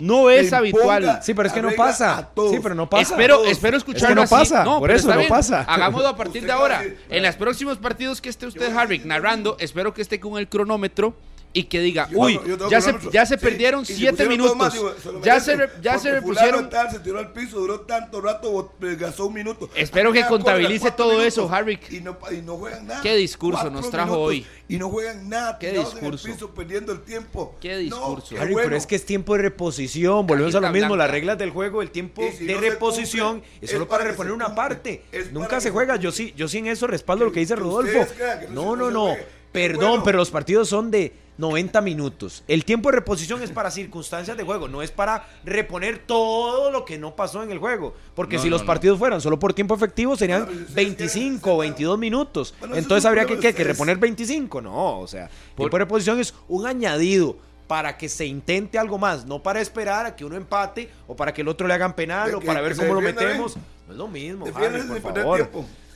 No 0.01 0.31
es 0.31 0.53
habitual. 0.53 1.21
Sí, 1.23 1.35
pero 1.35 1.49
es 1.49 1.53
que 1.53 1.63
no 1.63 1.73
pasa. 1.73 2.31
Sí, 2.51 2.59
pero 2.63 2.75
no 2.75 2.89
pasa. 2.89 3.03
Espero, 3.03 3.45
espero 3.45 3.77
escuchar. 3.77 4.15
no 4.15 4.27
pasa. 4.27 4.65
por 4.65 4.91
eso 4.91 5.15
no 5.15 5.27
pasa. 5.29 5.63
Hagámoslo 5.63 6.09
a 6.09 6.17
partir 6.17 6.45
de 6.45 6.53
ahora. 6.53 6.83
En 7.09 7.23
los 7.23 7.37
próximos 7.37 7.79
partidos 7.79 8.21
que 8.21 8.29
esté 8.29 8.47
usted, 8.47 8.75
Harvick, 8.75 9.05
narrando, 9.05 9.57
espero 9.59 9.95
que 9.95 10.03
esté 10.03 10.21
con 10.21 10.39
el 10.39 10.49
cronómetro 10.49 11.15
y 11.53 11.65
que 11.65 11.81
diga, 11.81 12.09
uy, 12.13 12.39
ya, 12.71 12.81
se, 12.81 12.95
ya 13.11 13.25
se 13.25 13.39
perdieron 13.39 13.85
siete 13.85 14.29
minutos. 14.29 14.75
ya 15.23 15.41
se, 15.41 15.57
ya 15.81 15.99
se 15.99 16.13
repusieron. 16.13 16.71
se 16.91 17.01
tiró 17.01 17.19
al 17.19 17.33
piso, 17.33 17.59
duró 17.59 17.81
tanto 17.81 18.21
rato, 18.21 18.73
gastó 18.81 19.27
un 19.27 19.35
minuto. 19.35 19.71
Espero 19.75 20.13
que 20.13 20.25
contabilice 20.27 20.91
todo 20.91 21.23
eso, 21.23 21.49
Harvick. 21.51 21.91
Y 21.91 22.01
no, 22.01 22.19
y 22.31 22.43
no 22.43 22.57
juegan 22.57 22.87
nada. 22.87 23.01
¿Qué 23.03 23.17
discurso 23.17 23.71
nos 23.71 23.91
trajo 23.91 24.19
hoy? 24.19 24.47
Y 24.69 24.77
no 24.77 24.91
juegan 24.91 25.29
nada. 25.29 25.59
¿Qué 25.59 25.73
discurso? 25.73 25.99
En 25.99 26.33
el 26.33 26.39
piso, 26.39 26.51
perdiendo 26.55 26.93
el 26.93 27.01
tiempo. 27.01 27.57
¿Qué 27.61 27.79
discurso? 27.79 28.37
Harry, 28.39 28.55
pero 28.55 28.77
es 28.77 28.87
que 28.87 28.97
es 28.97 29.07
tiempo 29.07 29.35
de 29.35 29.43
reposición. 29.43 30.27
Volvemos 30.27 30.55
a 30.55 30.61
lo 30.61 30.71
mismo. 30.71 30.97
Las 30.97 31.11
reglas 31.11 31.39
del 31.39 31.51
juego, 31.51 31.83
el 31.83 31.91
tiempo 31.91 32.23
de 32.23 32.55
reposición 32.59 33.43
es 33.61 33.71
solo 33.71 33.89
para 33.89 34.05
reponer 34.05 34.33
una 34.33 34.55
parte. 34.55 35.03
Nunca 35.33 35.61
se 35.61 35.71
juega. 35.71 35.97
Yo 35.97 36.13
sí, 36.13 36.35
yo 36.37 36.49
sí 36.49 36.59
en 36.59 36.67
eso 36.67 36.87
respaldo 36.87 37.25
lo 37.25 37.33
que 37.33 37.41
dice 37.41 37.57
Rodolfo. 37.57 38.07
No, 38.51 38.77
no, 38.77 38.91
no. 38.91 39.17
Perdón, 39.53 40.03
pero 40.05 40.19
los 40.19 40.31
partidos 40.31 40.69
son 40.69 40.91
de 40.91 41.13
90 41.39 41.81
minutos. 41.81 42.43
El 42.49 42.65
tiempo 42.65 42.91
de 42.91 42.97
reposición 42.97 43.43
es 43.43 43.51
para 43.51 43.71
circunstancias 43.71 44.37
de 44.37 44.43
juego, 44.43 44.69
no 44.69 44.83
es 44.83 44.91
para 44.91 45.27
reponer 45.45 45.99
todo 45.99 46.71
lo 46.71 46.85
que 46.85 46.99
no 46.99 47.15
pasó 47.17 47.43
en 47.43 47.51
el 47.51 47.59
juego. 47.59 47.95
Porque 48.15 48.39
si 48.39 48.51
los 48.51 48.63
partidos 48.65 48.99
fueran 48.99 49.21
solo 49.21 49.39
por 49.39 49.55
tiempo 49.55 49.75
efectivo 49.75 50.17
serían 50.17 50.47
25 50.75 51.55
o 51.55 51.59
22 51.59 51.99
minutos. 51.99 52.55
Entonces 52.75 53.07
habría 53.07 53.25
que, 53.25 53.39
que, 53.39 53.65
reponer 53.65 53.97
25. 53.97 54.61
No, 54.61 54.99
o 54.99 55.07
sea, 55.07 55.31
tiempo 55.57 55.77
de 55.77 55.85
reposición 55.85 56.21
es 56.21 56.35
un 56.49 56.67
añadido 56.67 57.37
para 57.69 57.97
que 57.97 58.09
se 58.09 58.27
intente 58.27 58.79
algo 58.79 58.99
más, 58.99 59.27
no 59.27 59.43
para 59.43 59.61
esperar 59.61 60.07
a 60.07 60.17
que 60.17 60.25
uno 60.25 60.37
empate 60.37 60.91
o 61.07 61.15
para 61.15 61.33
que 61.33 61.43
el 61.43 61.49
otro 61.49 61.69
le 61.69 61.75
hagan 61.75 61.95
penal 61.95 62.35
o 62.35 62.41
para 62.41 62.61
ver 62.61 62.75
cómo 62.75 62.95
lo 62.95 63.01
metemos. 63.01 63.57
No 63.87 63.93
es 63.93 63.99
lo 63.99 64.09
mismo, 64.09 64.45
por 64.47 65.13
favor. 65.15 65.49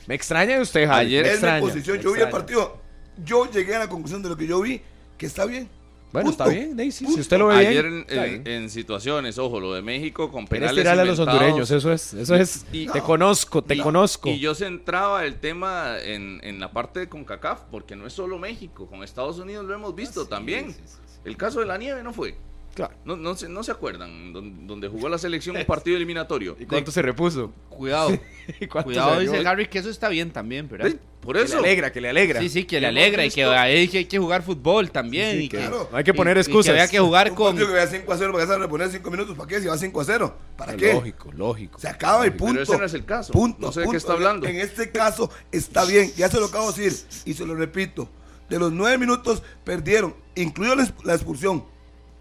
Me 0.07 0.15
extraña 0.15 0.59
usted, 0.61 0.87
Ayer 0.89 1.25
extraña, 1.25 1.73
Yo 1.75 2.13
vi 2.13 2.21
el 2.21 2.29
partido, 2.29 2.77
yo 3.23 3.49
llegué 3.49 3.75
a 3.75 3.79
la 3.79 3.89
conclusión 3.89 4.21
de 4.21 4.29
lo 4.29 4.37
que 4.37 4.47
yo 4.47 4.61
vi 4.61 4.81
que 5.23 5.27
está 5.27 5.45
bien. 5.45 5.69
Bueno, 6.11 6.29
está 6.29 6.47
bien, 6.47 6.75
Daisy. 6.75 7.07
Si 7.07 7.19
usted 7.21 7.39
lo 7.39 7.47
ve 7.47 7.55
Ayer 7.55 7.85
en, 7.85 8.45
en, 8.45 8.69
situaciones, 8.69 9.39
ojo, 9.39 9.59
lo 9.59 9.73
de 9.73 9.81
México 9.81 10.29
con 10.29 10.45
penales 10.45 10.85
a 10.85 10.95
los 11.05 11.17
hondureños, 11.17 11.71
eso 11.71 11.91
es, 11.91 12.13
eso 12.13 12.35
es. 12.35 12.65
te 12.71 13.01
conozco, 13.01 13.63
te 13.63 13.79
conozco. 13.79 14.29
Y 14.29 14.39
yo 14.39 14.53
centraba 14.53 15.25
el 15.25 15.39
tema 15.39 15.95
en, 15.99 16.39
en 16.43 16.59
la 16.59 16.71
parte 16.71 16.99
de 16.99 17.09
CONCACAF, 17.09 17.61
porque 17.71 17.95
no 17.95 18.05
es 18.05 18.13
solo 18.13 18.37
México, 18.37 18.85
con 18.85 19.01
Estados 19.01 19.39
Unidos 19.39 19.65
lo 19.65 19.73
hemos 19.73 19.95
visto 19.95 20.23
ah, 20.23 20.29
también. 20.29 20.75
el 21.23 21.37
caso 21.37 21.61
de 21.61 21.65
la 21.67 21.77
nieve 21.77 22.03
no 22.03 22.13
fue. 22.13 22.35
Claro. 22.73 22.95
No, 23.05 23.15
no, 23.15 23.35
se, 23.35 23.47
no 23.47 23.63
se 23.63 23.71
acuerdan, 23.71 24.33
donde 24.33 24.87
jugó 24.87 25.07
la 25.07 25.19
selección 25.19 25.55
un 25.55 25.65
partido 25.65 25.95
eliminatorio. 25.95 26.57
¿Y 26.59 26.65
cuánto 26.65 26.91
se 26.91 27.01
repuso? 27.03 27.51
Cuidado. 27.69 28.17
Cuidado, 28.83 29.19
dice 29.19 29.47
Harry, 29.47 29.67
que 29.67 29.79
eso 29.79 29.89
está 29.89 30.09
bien 30.09 30.31
también, 30.31 30.67
¿verdad? 30.67 30.91
Por 31.21 31.37
eso. 31.37 31.57
Que 31.57 31.61
le 31.61 31.67
alegra, 31.67 31.91
que 31.91 32.01
le 32.01 32.09
alegra. 32.09 32.41
Sí, 32.41 32.49
sí, 32.49 32.63
que 32.65 32.81
le 32.81 32.87
alegra 32.87 33.25
y 33.25 33.29
que 33.29 33.45
hay, 33.45 33.87
que 33.87 34.17
jugar 34.17 34.41
fútbol 34.41 34.91
también. 34.91 35.41
y 35.41 35.49
que, 35.49 35.57
claro. 35.57 35.89
hay 35.93 36.03
que 36.03 36.13
poner 36.13 36.37
excusas. 36.37 36.65
Y 36.65 36.73
que 36.73 36.81
había 36.81 36.91
que 36.91 36.99
jugar 36.99 37.29
un 37.29 37.35
con. 37.35 37.57
que 37.57 37.63
vaya 37.63 37.87
5 37.87 38.11
a 38.11 38.17
0, 38.17 38.33
vas 38.33 38.49
a 38.49 38.57
reponer 38.57 38.89
5 38.89 39.11
minutos, 39.11 39.37
¿para 39.37 39.47
qué? 39.47 39.61
Si 39.61 39.67
va 39.67 39.77
5 39.77 40.01
a 40.01 40.05
0, 40.05 40.37
¿para 40.57 40.75
qué? 40.75 40.93
Lógico, 40.93 41.31
lógico. 41.31 41.79
Se 41.79 41.87
acaba 41.87 42.25
y 42.25 42.31
punto. 42.31 42.53
Pero 42.53 42.63
ese 42.63 42.77
no 42.77 42.85
es 42.85 42.93
el 42.93 43.05
caso. 43.05 43.31
Punto. 43.31 43.57
No 43.59 43.71
sé 43.71 43.81
de 43.81 43.89
qué 43.89 43.97
está 43.97 44.13
hablando. 44.13 44.47
En 44.47 44.57
este 44.57 44.91
caso 44.91 45.29
está 45.51 45.85
bien, 45.85 46.11
ya 46.17 46.27
se 46.27 46.39
lo 46.39 46.47
acabo 46.47 46.71
de 46.71 46.81
decir 46.81 47.07
y 47.25 47.33
se 47.35 47.45
lo 47.45 47.55
repito. 47.55 48.09
De 48.49 48.59
los 48.59 48.71
9 48.71 48.97
minutos 48.97 49.41
perdieron, 49.63 50.15
incluido 50.35 50.75
la 51.03 51.13
expulsión 51.13 51.63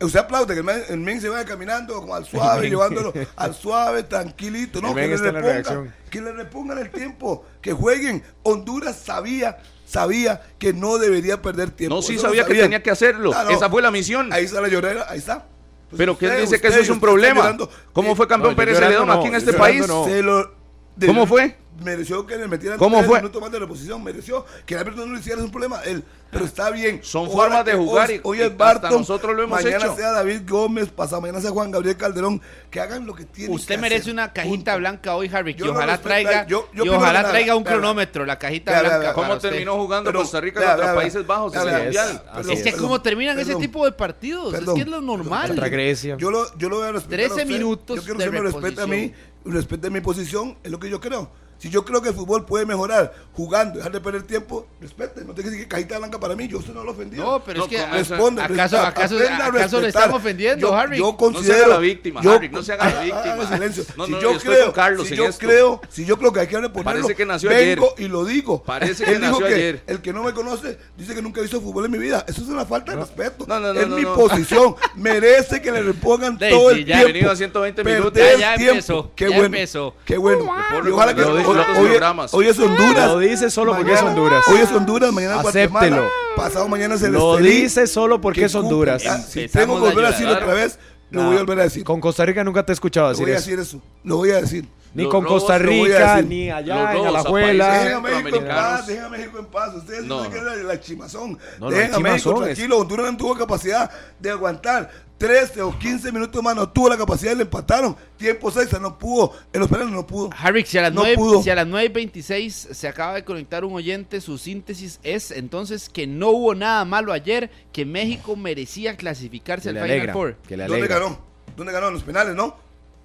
Usted 0.02 0.20
aplaude 0.20 0.54
que 0.54 0.60
el 0.92 0.98
men, 0.98 1.20
se 1.20 1.28
vaya 1.28 1.44
caminando 1.44 1.94
como 1.94 2.14
al 2.14 2.24
suave, 2.24 2.68
llevándolo 2.70 3.12
al 3.36 3.54
suave, 3.54 4.02
tranquilito. 4.04 4.80
No, 4.80 4.94
que 4.94 5.06
le, 5.06 5.16
repongan, 5.16 5.94
que 6.10 6.20
le 6.20 6.32
repongan 6.32 6.78
el 6.78 6.90
tiempo, 6.90 7.44
que 7.60 7.72
jueguen. 7.72 8.22
Honduras 8.42 8.96
sabía, 8.96 9.58
sabía 9.86 10.42
que 10.58 10.72
no 10.72 10.98
debería 10.98 11.40
perder 11.40 11.70
tiempo. 11.70 11.96
No, 11.96 12.02
sí 12.02 12.18
sabía 12.18 12.44
que 12.44 12.54
tenía 12.54 12.82
que 12.82 12.90
hacerlo. 12.90 13.32
Esa 13.50 13.70
fue 13.70 13.82
la 13.82 13.90
misión. 13.90 14.32
Ahí 14.32 14.44
está 14.44 14.60
la 14.60 14.68
llorera, 14.68 15.06
ahí 15.08 15.18
está. 15.18 15.46
Pues 15.90 15.98
Pero 15.98 16.16
¿quién 16.16 16.40
dice 16.40 16.60
que 16.60 16.68
eso 16.68 16.80
es 16.80 16.88
un 16.88 17.00
problema? 17.00 17.56
¿Cómo 17.92 18.16
fue 18.16 18.26
campeón 18.26 18.56
Pérez 18.56 18.78
Celedón 18.78 19.10
aquí 19.10 19.28
en 19.28 19.34
este 19.34 19.52
país? 19.52 19.84
Se 19.84 20.22
lo 20.22 20.62
¿Cómo 21.06 21.26
fue? 21.26 21.56
Mereció 21.82 22.26
que 22.26 22.36
le 22.36 22.46
metieran 22.48 22.78
¿Cómo 22.78 22.98
tres 22.98 23.08
fue? 23.08 23.18
minutos 23.20 23.40
más 23.40 23.50
de 23.50 23.58
reposición, 23.58 24.02
mereció 24.04 24.44
que 24.66 24.74
el 24.74 24.80
árbitro 24.80 25.06
no 25.06 25.12
lo 25.14 25.18
hiciera, 25.18 25.38
es 25.38 25.44
un 25.44 25.50
problema, 25.50 25.80
él, 25.84 26.04
pero 26.30 26.44
está 26.44 26.70
bien. 26.70 27.00
Son 27.02 27.26
Ojalá 27.26 27.42
formas 27.42 27.64
de 27.64 27.72
que 27.72 27.76
jugar 27.78 28.08
hoy, 28.10 28.14
y- 28.16 28.20
hoy 28.24 28.38
es 28.40 28.44
hasta 28.44 28.56
Barton, 28.64 28.92
nosotros 29.00 29.34
lo 29.36 29.42
hemos 29.42 29.62
mañana 29.62 29.84
hecho. 29.86 29.96
sea 29.96 30.12
David 30.12 30.42
Gómez, 30.48 30.88
pasado 30.90 31.20
mañana 31.22 31.40
sea 31.40 31.50
Juan 31.50 31.70
Gabriel 31.70 31.96
Calderón, 31.96 32.40
que 32.70 32.78
hagan 32.80 33.06
lo 33.06 33.14
que 33.14 33.24
tienen 33.24 33.54
Usted 33.54 33.74
que 33.76 33.80
merece 33.80 34.00
hacer, 34.02 34.12
una 34.12 34.32
cajita 34.32 34.54
punto. 34.72 34.78
blanca 34.78 35.14
hoy, 35.16 35.30
Harry, 35.32 35.54
Yo 35.54 35.66
lo 35.66 35.72
ojalá 35.72 35.92
respeto, 35.92 36.08
traiga, 36.08 36.46
yo- 36.46 36.68
yo 36.74 36.84
y 36.84 36.88
ojalá 36.90 37.06
que 37.10 37.22
nada, 37.22 37.30
traiga 37.30 37.56
un 37.56 37.64
vea, 37.64 37.72
cronómetro, 37.72 38.26
la 38.26 38.38
cajita 38.38 38.70
Vea, 38.72 38.80
blanca. 38.82 39.12
¿Cómo 39.14 39.32
usted. 39.34 39.48
terminó 39.50 39.74
jugando 39.76 40.08
Perdón, 40.08 40.22
Costa 40.22 40.40
Rica 40.40 40.60
vea, 40.60 40.76
contra. 40.76 40.94
Países 40.94 41.26
Bajos 41.26 41.54
en 41.54 41.68
el. 41.68 41.82
Mundial? 41.84 42.22
Es 42.50 42.62
que 42.62 42.68
es. 42.68 42.76
como 42.76 43.00
terminan 43.02 43.38
ese 43.38 43.54
tipo 43.56 43.84
de 43.84 43.92
partidos, 43.92 44.52
Perdón. 44.52 44.76
es 44.76 44.84
que 44.84 44.88
es 44.88 44.94
lo 44.94 45.00
normal. 45.00 45.48
Contra 45.48 45.68
Grecia. 45.68 46.16
Yo 46.18 46.30
lo, 46.30 46.56
yo 46.58 46.68
lo 46.68 46.76
voy 46.78 46.88
a 46.88 46.92
respetar. 46.92 47.16
13 47.18 47.32
a 47.32 47.36
usted. 47.44 47.46
minutos 47.46 47.96
Yo 47.96 48.02
quiero 48.04 48.18
de 48.18 48.24
que 48.24 48.28
usted 48.30 48.42
me 48.42 48.50
respete 48.50 48.82
a 48.82 48.86
mí, 48.86 49.12
respete 49.44 49.90
mi 49.90 50.00
posición, 50.00 50.56
es 50.62 50.70
lo 50.70 50.78
que 50.78 50.88
yo 50.90 51.00
creo. 51.00 51.30
Si 51.62 51.70
yo 51.70 51.84
creo 51.84 52.02
que 52.02 52.08
el 52.08 52.14
fútbol 52.16 52.44
puede 52.44 52.66
mejorar 52.66 53.14
jugando, 53.34 53.76
dejar 53.76 53.92
de 53.92 54.00
perder 54.00 54.24
tiempo, 54.24 54.66
respete. 54.80 55.20
No 55.20 55.26
tengo 55.26 55.36
que 55.36 55.42
decir 55.44 55.60
que 55.60 55.68
cajita 55.68 55.96
blanca 55.96 56.18
para 56.18 56.34
mí, 56.34 56.48
yo 56.48 56.58
usted 56.58 56.74
no 56.74 56.82
lo 56.82 56.90
ofendí. 56.90 57.18
No, 57.18 57.40
pero 57.44 57.58
No, 57.60 57.64
es 57.66 57.70
que. 57.70 57.86
Responde, 57.86 58.42
¿acaso, 58.42 58.58
respeta, 58.78 58.88
acaso, 58.88 59.14
aprenda 59.14 59.44
a 59.44 59.48
acaso 59.48 59.80
le 59.80 59.86
están 59.86 60.10
ofendiendo, 60.10 60.66
yo, 60.68 60.74
Harry? 60.76 60.98
Yo 60.98 61.04
No 61.04 61.10
se 61.12 61.16
considero. 61.18 61.64
haga 61.66 61.74
la 61.74 61.78
víctima, 61.78 62.20
yo- 62.20 62.32
Harry, 62.32 62.48
no 62.48 62.62
se 62.64 62.72
haga 62.72 62.86
la 62.90 62.98
Ah, 63.00 63.04
víctima. 63.04 63.32
haga 63.34 63.48
silencio. 63.54 63.84
No, 63.96 64.06
si 64.06 64.10
no, 64.10 64.20
yo, 64.20 64.32
yo 64.32 64.40
creo, 64.40 64.64
con 64.64 64.74
Carlos 64.74 65.06
si 65.06 65.14
yo 65.14 65.26
esto. 65.26 65.46
creo, 65.46 65.80
si 65.88 66.04
yo 66.04 66.18
creo 66.18 66.32
que 66.32 66.40
hay 66.40 66.46
que 66.48 66.58
reponerlo, 66.60 67.00
Parece 67.02 67.14
que 67.14 67.24
nació 67.26 67.50
vengo 67.50 67.92
ayer. 67.96 68.06
y 68.06 68.08
lo 68.10 68.24
digo. 68.24 68.60
Parece 68.64 69.04
que 69.04 69.12
Él 69.12 69.20
dijo 69.20 69.30
nació 69.34 69.46
que 69.46 69.54
ayer. 69.54 69.82
el 69.86 70.00
que 70.02 70.12
no 70.12 70.24
me 70.24 70.32
conoce 70.32 70.78
dice 70.96 71.14
que 71.14 71.22
nunca 71.22 71.38
he 71.38 71.42
visto 71.44 71.60
fútbol 71.60 71.84
en 71.84 71.92
mi 71.92 71.98
vida. 71.98 72.24
Eso 72.26 72.42
es 72.42 72.48
una 72.48 72.64
falta 72.66 72.90
de 72.90 72.98
respeto. 73.02 73.44
No, 73.46 73.60
no, 73.60 73.72
no, 73.72 73.80
es 73.80 73.86
no, 73.86 73.94
mi 73.94 74.02
no. 74.02 74.14
posición. 74.16 74.74
Merece 74.96 75.62
que 75.62 75.70
le 75.70 75.80
repongan 75.84 76.36
todo 76.38 76.70
sí, 76.72 76.80
el 76.80 76.86
ya 76.86 76.96
ha 76.96 76.98
tiempo. 77.02 77.12
venido 77.12 77.30
a 77.30 77.36
120 77.36 77.84
minutos. 77.84 78.20
Ya, 78.40 78.56
tiempo. 78.56 78.72
empezó, 78.72 79.12
Qué 79.14 79.28
bueno. 79.28 79.44
empezó. 79.44 79.94
Qué 80.04 80.16
bueno. 80.16 80.44
puedo 80.70 80.88
Y 80.88 80.90
ojalá 80.92 81.14
que 81.14 81.22
hoy, 81.60 81.88
programas. 81.90 82.34
hoy 82.34 82.46
es 82.48 82.58
Honduras. 82.58 83.06
Lo 83.08 83.18
dice 83.18 83.50
solo 83.50 83.72
porque 83.74 83.90
Mañana- 83.92 84.00
es 84.10 84.16
Honduras. 84.16 84.44
Hoy 84.48 84.58
es 84.60 84.72
Honduras, 84.72 85.12
mañana 85.12 85.36
es 85.36 85.42
Guatemala. 85.42 85.86
Acéptelo. 85.86 86.08
Pasado 86.36 86.68
mañana 86.68 86.94
es 86.94 87.02
el 87.02 87.12
Lo 87.12 87.38
Estelí. 87.38 87.62
dice 87.62 87.86
solo 87.86 88.20
porque 88.20 88.40
Que 88.40 88.46
es 88.46 88.54
Honduras. 88.54 89.02
Si 89.28 89.48
tengo 89.48 89.74
que 89.74 89.80
volver 89.80 90.04
a 90.06 90.10
decirlo 90.10 90.32
otra 90.32 90.54
vez, 90.54 90.78
lo 91.10 91.24
voy 91.24 91.36
a 91.36 91.40
volver 91.40 91.60
a 91.60 91.62
decir. 91.64 91.84
Con 91.84 92.00
Costa 92.00 92.24
Rica 92.24 92.42
nunca 92.44 92.64
te 92.64 92.72
he 92.72 92.74
escuchado 92.74 93.06
Lo 93.06 93.10
decir 93.12 93.26
voy 93.26 93.32
a 93.34 93.36
eso. 93.38 93.50
decir 93.50 93.60
eso. 93.60 93.82
Lo 94.04 94.16
voy 94.16 94.30
a 94.30 94.40
decir. 94.40 94.66
Ni 94.94 95.04
Los 95.04 95.12
con 95.12 95.24
robos 95.24 95.40
Costa 95.44 95.58
Rica, 95.58 96.20
ni 96.22 96.48
Los 96.48 96.56
allá 96.58 96.94
en 96.94 97.06
Alajuela. 97.06 97.72
Dejen 97.78 97.92
a 97.94 98.00
México 98.00 98.36
en 98.36 98.46
paz, 98.48 98.86
dejen 98.86 99.04
a 99.04 99.08
México 99.08 99.38
en 99.38 99.46
paz. 99.46 99.74
Ustedes 99.74 100.04
No. 100.04 100.24
no 100.24 100.30
que 100.30 100.36
era 100.38 100.54
la 100.56 100.80
chimazón. 100.80 101.38
No, 101.58 101.70
no, 101.70 101.70
dejen 101.70 101.94
a 101.94 101.98
México 101.98 102.34
tranquilo. 102.42 102.78
Honduras 102.78 103.10
no 103.10 103.16
tuvo 103.16 103.34
capacidad 103.36 103.90
de 104.20 104.30
aguantar 104.30 104.90
13 105.16 105.62
o 105.62 105.78
15 105.78 106.12
minutos 106.12 106.42
más. 106.42 106.54
No 106.56 106.68
tuvo 106.68 106.88
la 106.90 106.98
capacidad 106.98 107.32
y 107.32 107.36
le 107.36 107.42
empataron. 107.42 107.96
Tiempo 108.18 108.50
6, 108.50 108.68
no 108.80 108.98
pudo. 108.98 109.32
En 109.52 109.60
los 109.60 109.68
penales 109.70 109.92
no 109.92 110.06
pudo. 110.06 110.28
Harry, 110.36 110.64
si 110.66 110.76
a 110.76 110.82
las 110.82 110.92
No 110.92 111.02
9, 111.02 111.16
pudo. 111.16 111.42
si 111.42 111.48
a 111.48 111.54
las 111.54 111.66
9.26 111.66 112.50
se 112.74 112.88
acaba 112.88 113.14
de 113.14 113.24
conectar 113.24 113.64
un 113.64 113.72
oyente, 113.74 114.20
su 114.20 114.36
síntesis 114.36 115.00
es 115.02 115.30
entonces 115.30 115.88
que 115.88 116.06
no 116.06 116.30
hubo 116.30 116.54
nada 116.54 116.84
malo 116.84 117.12
ayer, 117.12 117.50
que 117.72 117.86
México 117.86 118.36
merecía 118.36 118.96
clasificarse 118.96 119.70
al 119.70 119.80
Final. 119.80 120.12
Four. 120.12 120.36
Que 120.46 120.56
le 120.56 120.66
¿Dónde 120.66 120.86
ganó? 120.88 121.18
¿Dónde 121.56 121.72
ganó? 121.72 121.88
En 121.88 121.94
los 121.94 122.02
penales, 122.02 122.34
¿no? 122.34 122.56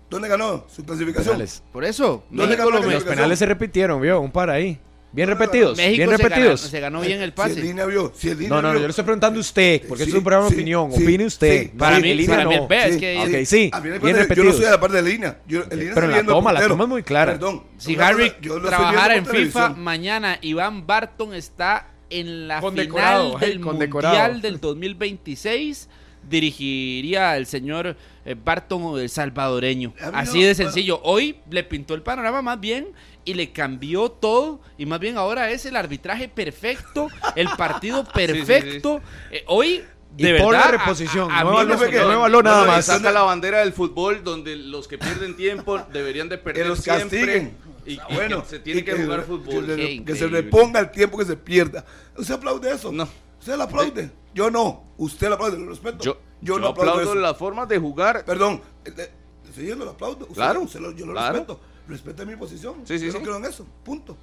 ¿Dónde 0.09 0.27
ganó 0.29 0.65
su 0.73 0.85
clasificación? 0.85 1.35
Penales. 1.35 1.63
Por 1.71 1.83
eso, 1.83 2.23
¿Dónde 2.29 2.55
México, 2.55 2.69
ganó 2.71 2.85
lo 2.85 2.91
Los 2.91 3.03
penales 3.03 3.39
se 3.39 3.45
repitieron, 3.45 4.01
vio, 4.01 4.21
un 4.21 4.31
par 4.31 4.49
ahí. 4.49 4.79
Bien 5.09 5.29
repetidos, 5.29 5.77
México 5.77 5.95
bien 5.95 6.09
se, 6.09 6.17
ganó, 6.17 6.29
repetidos. 6.29 6.61
se 6.61 6.79
ganó 6.79 7.01
bien 7.01 7.21
el 7.21 7.29
Si 7.29 7.35
pase. 7.35 7.53
el 7.53 7.61
línea 7.61 7.85
vio, 7.85 8.11
si 8.15 8.29
el 8.29 8.37
línea 8.37 8.49
No, 8.49 8.55
no, 8.61 8.67
no, 8.67 8.73
vio. 8.73 8.81
yo 8.81 8.87
le 8.87 8.89
estoy 8.91 9.05
preguntando 9.05 9.39
a 9.39 9.41
usted, 9.41 9.81
porque 9.87 10.03
Sí, 10.03 10.09
esto 10.09 10.17
es 10.17 10.19
un 10.19 10.23
programa 10.23 10.45
de 10.45 10.49
sí, 10.51 10.55
opinión. 10.57 10.91
sí, 10.91 11.03
Opine 11.03 11.25
usted. 11.25 11.61
sí. 11.63 11.67
Para 11.77 11.99
mí- 11.99 12.11
en 12.11 12.17
línea 12.17 12.35
para 12.37 12.49
mí 12.49 12.55
no. 12.55 12.61
el 12.61 12.67
pez, 12.67 12.97
que- 12.97 13.17
Ok, 13.19 13.45
sí, 13.45 13.69
A 13.73 13.79
mí 13.79 13.89
bien 13.89 14.01
parece- 14.01 14.01
Yo 14.01 14.13
no 14.13 14.19
repetidos. 14.19 14.55
soy 14.57 14.65
de 14.65 14.71
la 14.71 14.79
parte 14.79 14.95
de 14.97 15.01
la 15.01 15.09
línea. 15.09 15.39
Yo, 15.47 15.63
el 15.71 15.79
línea 15.79 15.93
Pero 15.95 16.05
en 16.07 16.11
la 16.11 16.23
toma, 16.25 16.53
la 16.53 16.67
toma 16.67 16.83
es 16.83 16.89
muy 16.89 17.03
clara. 17.03 17.31
Perdón. 17.31 17.63
Si 17.77 17.95
Harry 17.95 18.31
trabajara 18.69 19.15
en 19.15 19.25
FIFA, 19.25 19.69
mañana 19.69 20.37
Iván 20.41 20.85
Barton 20.85 21.33
está 21.33 21.87
en 22.09 22.47
la 22.49 22.61
final 22.61 23.35
ay, 23.41 23.49
del. 23.49 23.59
Mundial 23.61 24.41
del 24.41 24.59
2026. 24.59 25.87
Dirigiría 26.29 27.37
el 27.37 27.45
señor 27.45 27.95
eh, 28.25 28.35
Barton 28.43 28.99
el 28.99 29.09
salvadoreño. 29.09 29.93
Así 30.13 30.41
no, 30.41 30.47
de 30.47 30.55
sencillo. 30.55 30.99
Hoy 31.03 31.37
le 31.49 31.63
pintó 31.63 31.93
el 31.93 32.01
panorama 32.01 32.41
más 32.41 32.59
bien 32.59 32.87
y 33.25 33.33
le 33.33 33.51
cambió 33.51 34.09
todo. 34.09 34.59
Y 34.77 34.85
más 34.85 34.99
bien 34.99 35.17
ahora 35.17 35.49
es 35.51 35.65
el 35.65 35.75
arbitraje 35.75 36.27
perfecto, 36.27 37.07
el 37.35 37.47
partido 37.57 38.03
perfecto. 38.13 39.01
Eh, 39.31 39.43
hoy, 39.47 39.83
Y 40.17 40.23
de 40.23 40.39
por 40.39 40.53
la 40.53 40.59
verdad, 40.65 40.79
reposición, 40.79 41.31
a- 41.31 41.39
a 41.39 41.43
no 41.43 41.51
mí 41.51 41.57
evaluó- 41.57 41.79
me 41.79 41.89
que- 41.89 41.97
no 41.99 42.07
nada 42.07 42.29
No, 42.29 42.41
no, 42.41 42.65
más. 42.67 42.85
Saca 42.85 43.11
la 43.11 43.21
bandera 43.23 43.59
del 43.59 43.73
fútbol 43.73 44.23
donde 44.23 44.55
los 44.55 44.87
que 44.87 44.97
pierden 44.97 45.35
tiempo 45.35 45.79
deberían 45.93 46.27
de 46.29 46.37
perder 46.37 46.63
Que 46.63 46.69
los 46.69 46.79
siempre. 46.79 47.07
castiguen. 47.19 47.57
Y, 47.85 47.93
y 47.93 47.99
Ah, 47.99 48.07
bueno, 48.13 48.43
que 48.43 48.49
se 48.49 48.59
tiene 48.59 48.81
y 48.81 48.83
que, 48.83 48.93
jugar 48.93 49.23
fútbol. 49.23 49.65
Que, 49.65 49.75
se- 49.75 49.77
que 49.77 49.85
se 49.85 49.95
increíble. 49.95 50.41
reponga 50.41 50.79
el 50.81 50.91
tiempo 50.91 51.17
que 51.17 51.23
se 51.25 51.37
pierda. 51.37 51.85
¿Usted 52.17 52.33
aplaude 52.33 52.69
eso? 52.73 52.91
No. 52.91 53.07
¿Usted 53.39 53.55
lo 53.57 53.63
aplaude? 53.63 54.11
Yo 54.33 54.49
no. 54.51 54.83
Usted 54.97 55.29
lo 55.29 55.35
aplaude, 55.35 55.57
lo 55.57 55.69
respeto. 55.69 55.99
Yo, 56.03 56.13
yo, 56.41 56.55
yo 56.55 56.59
no 56.59 56.67
aplaudo, 56.67 56.91
aplaudo 56.93 57.15
las 57.15 57.37
formas 57.37 57.67
de 57.67 57.79
jugar. 57.79 58.23
Perdón. 58.25 58.61
eh, 58.85 58.93
eh, 58.97 59.11
Sí, 59.55 59.65
yo 59.65 59.75
lo 59.75 59.89
aplaudo. 59.91 60.23
Usted- 60.25 60.35
Claro, 60.35 60.61
usted 60.61 60.79
lo- 60.79 60.91
yo 60.91 61.05
lo 61.05 61.13
claro. 61.13 61.33
respeto. 61.33 61.59
Respeta 61.87 62.25
mi 62.25 62.35
posición. 62.35 62.75
Sí, 62.85 62.99
sí, 62.99 63.05
yo 63.05 63.11
sí. 63.13 63.17
no 63.17 63.23
creo 63.23 63.37
en 63.37 63.45
eso. 63.45 63.65
Punto. 63.83 64.17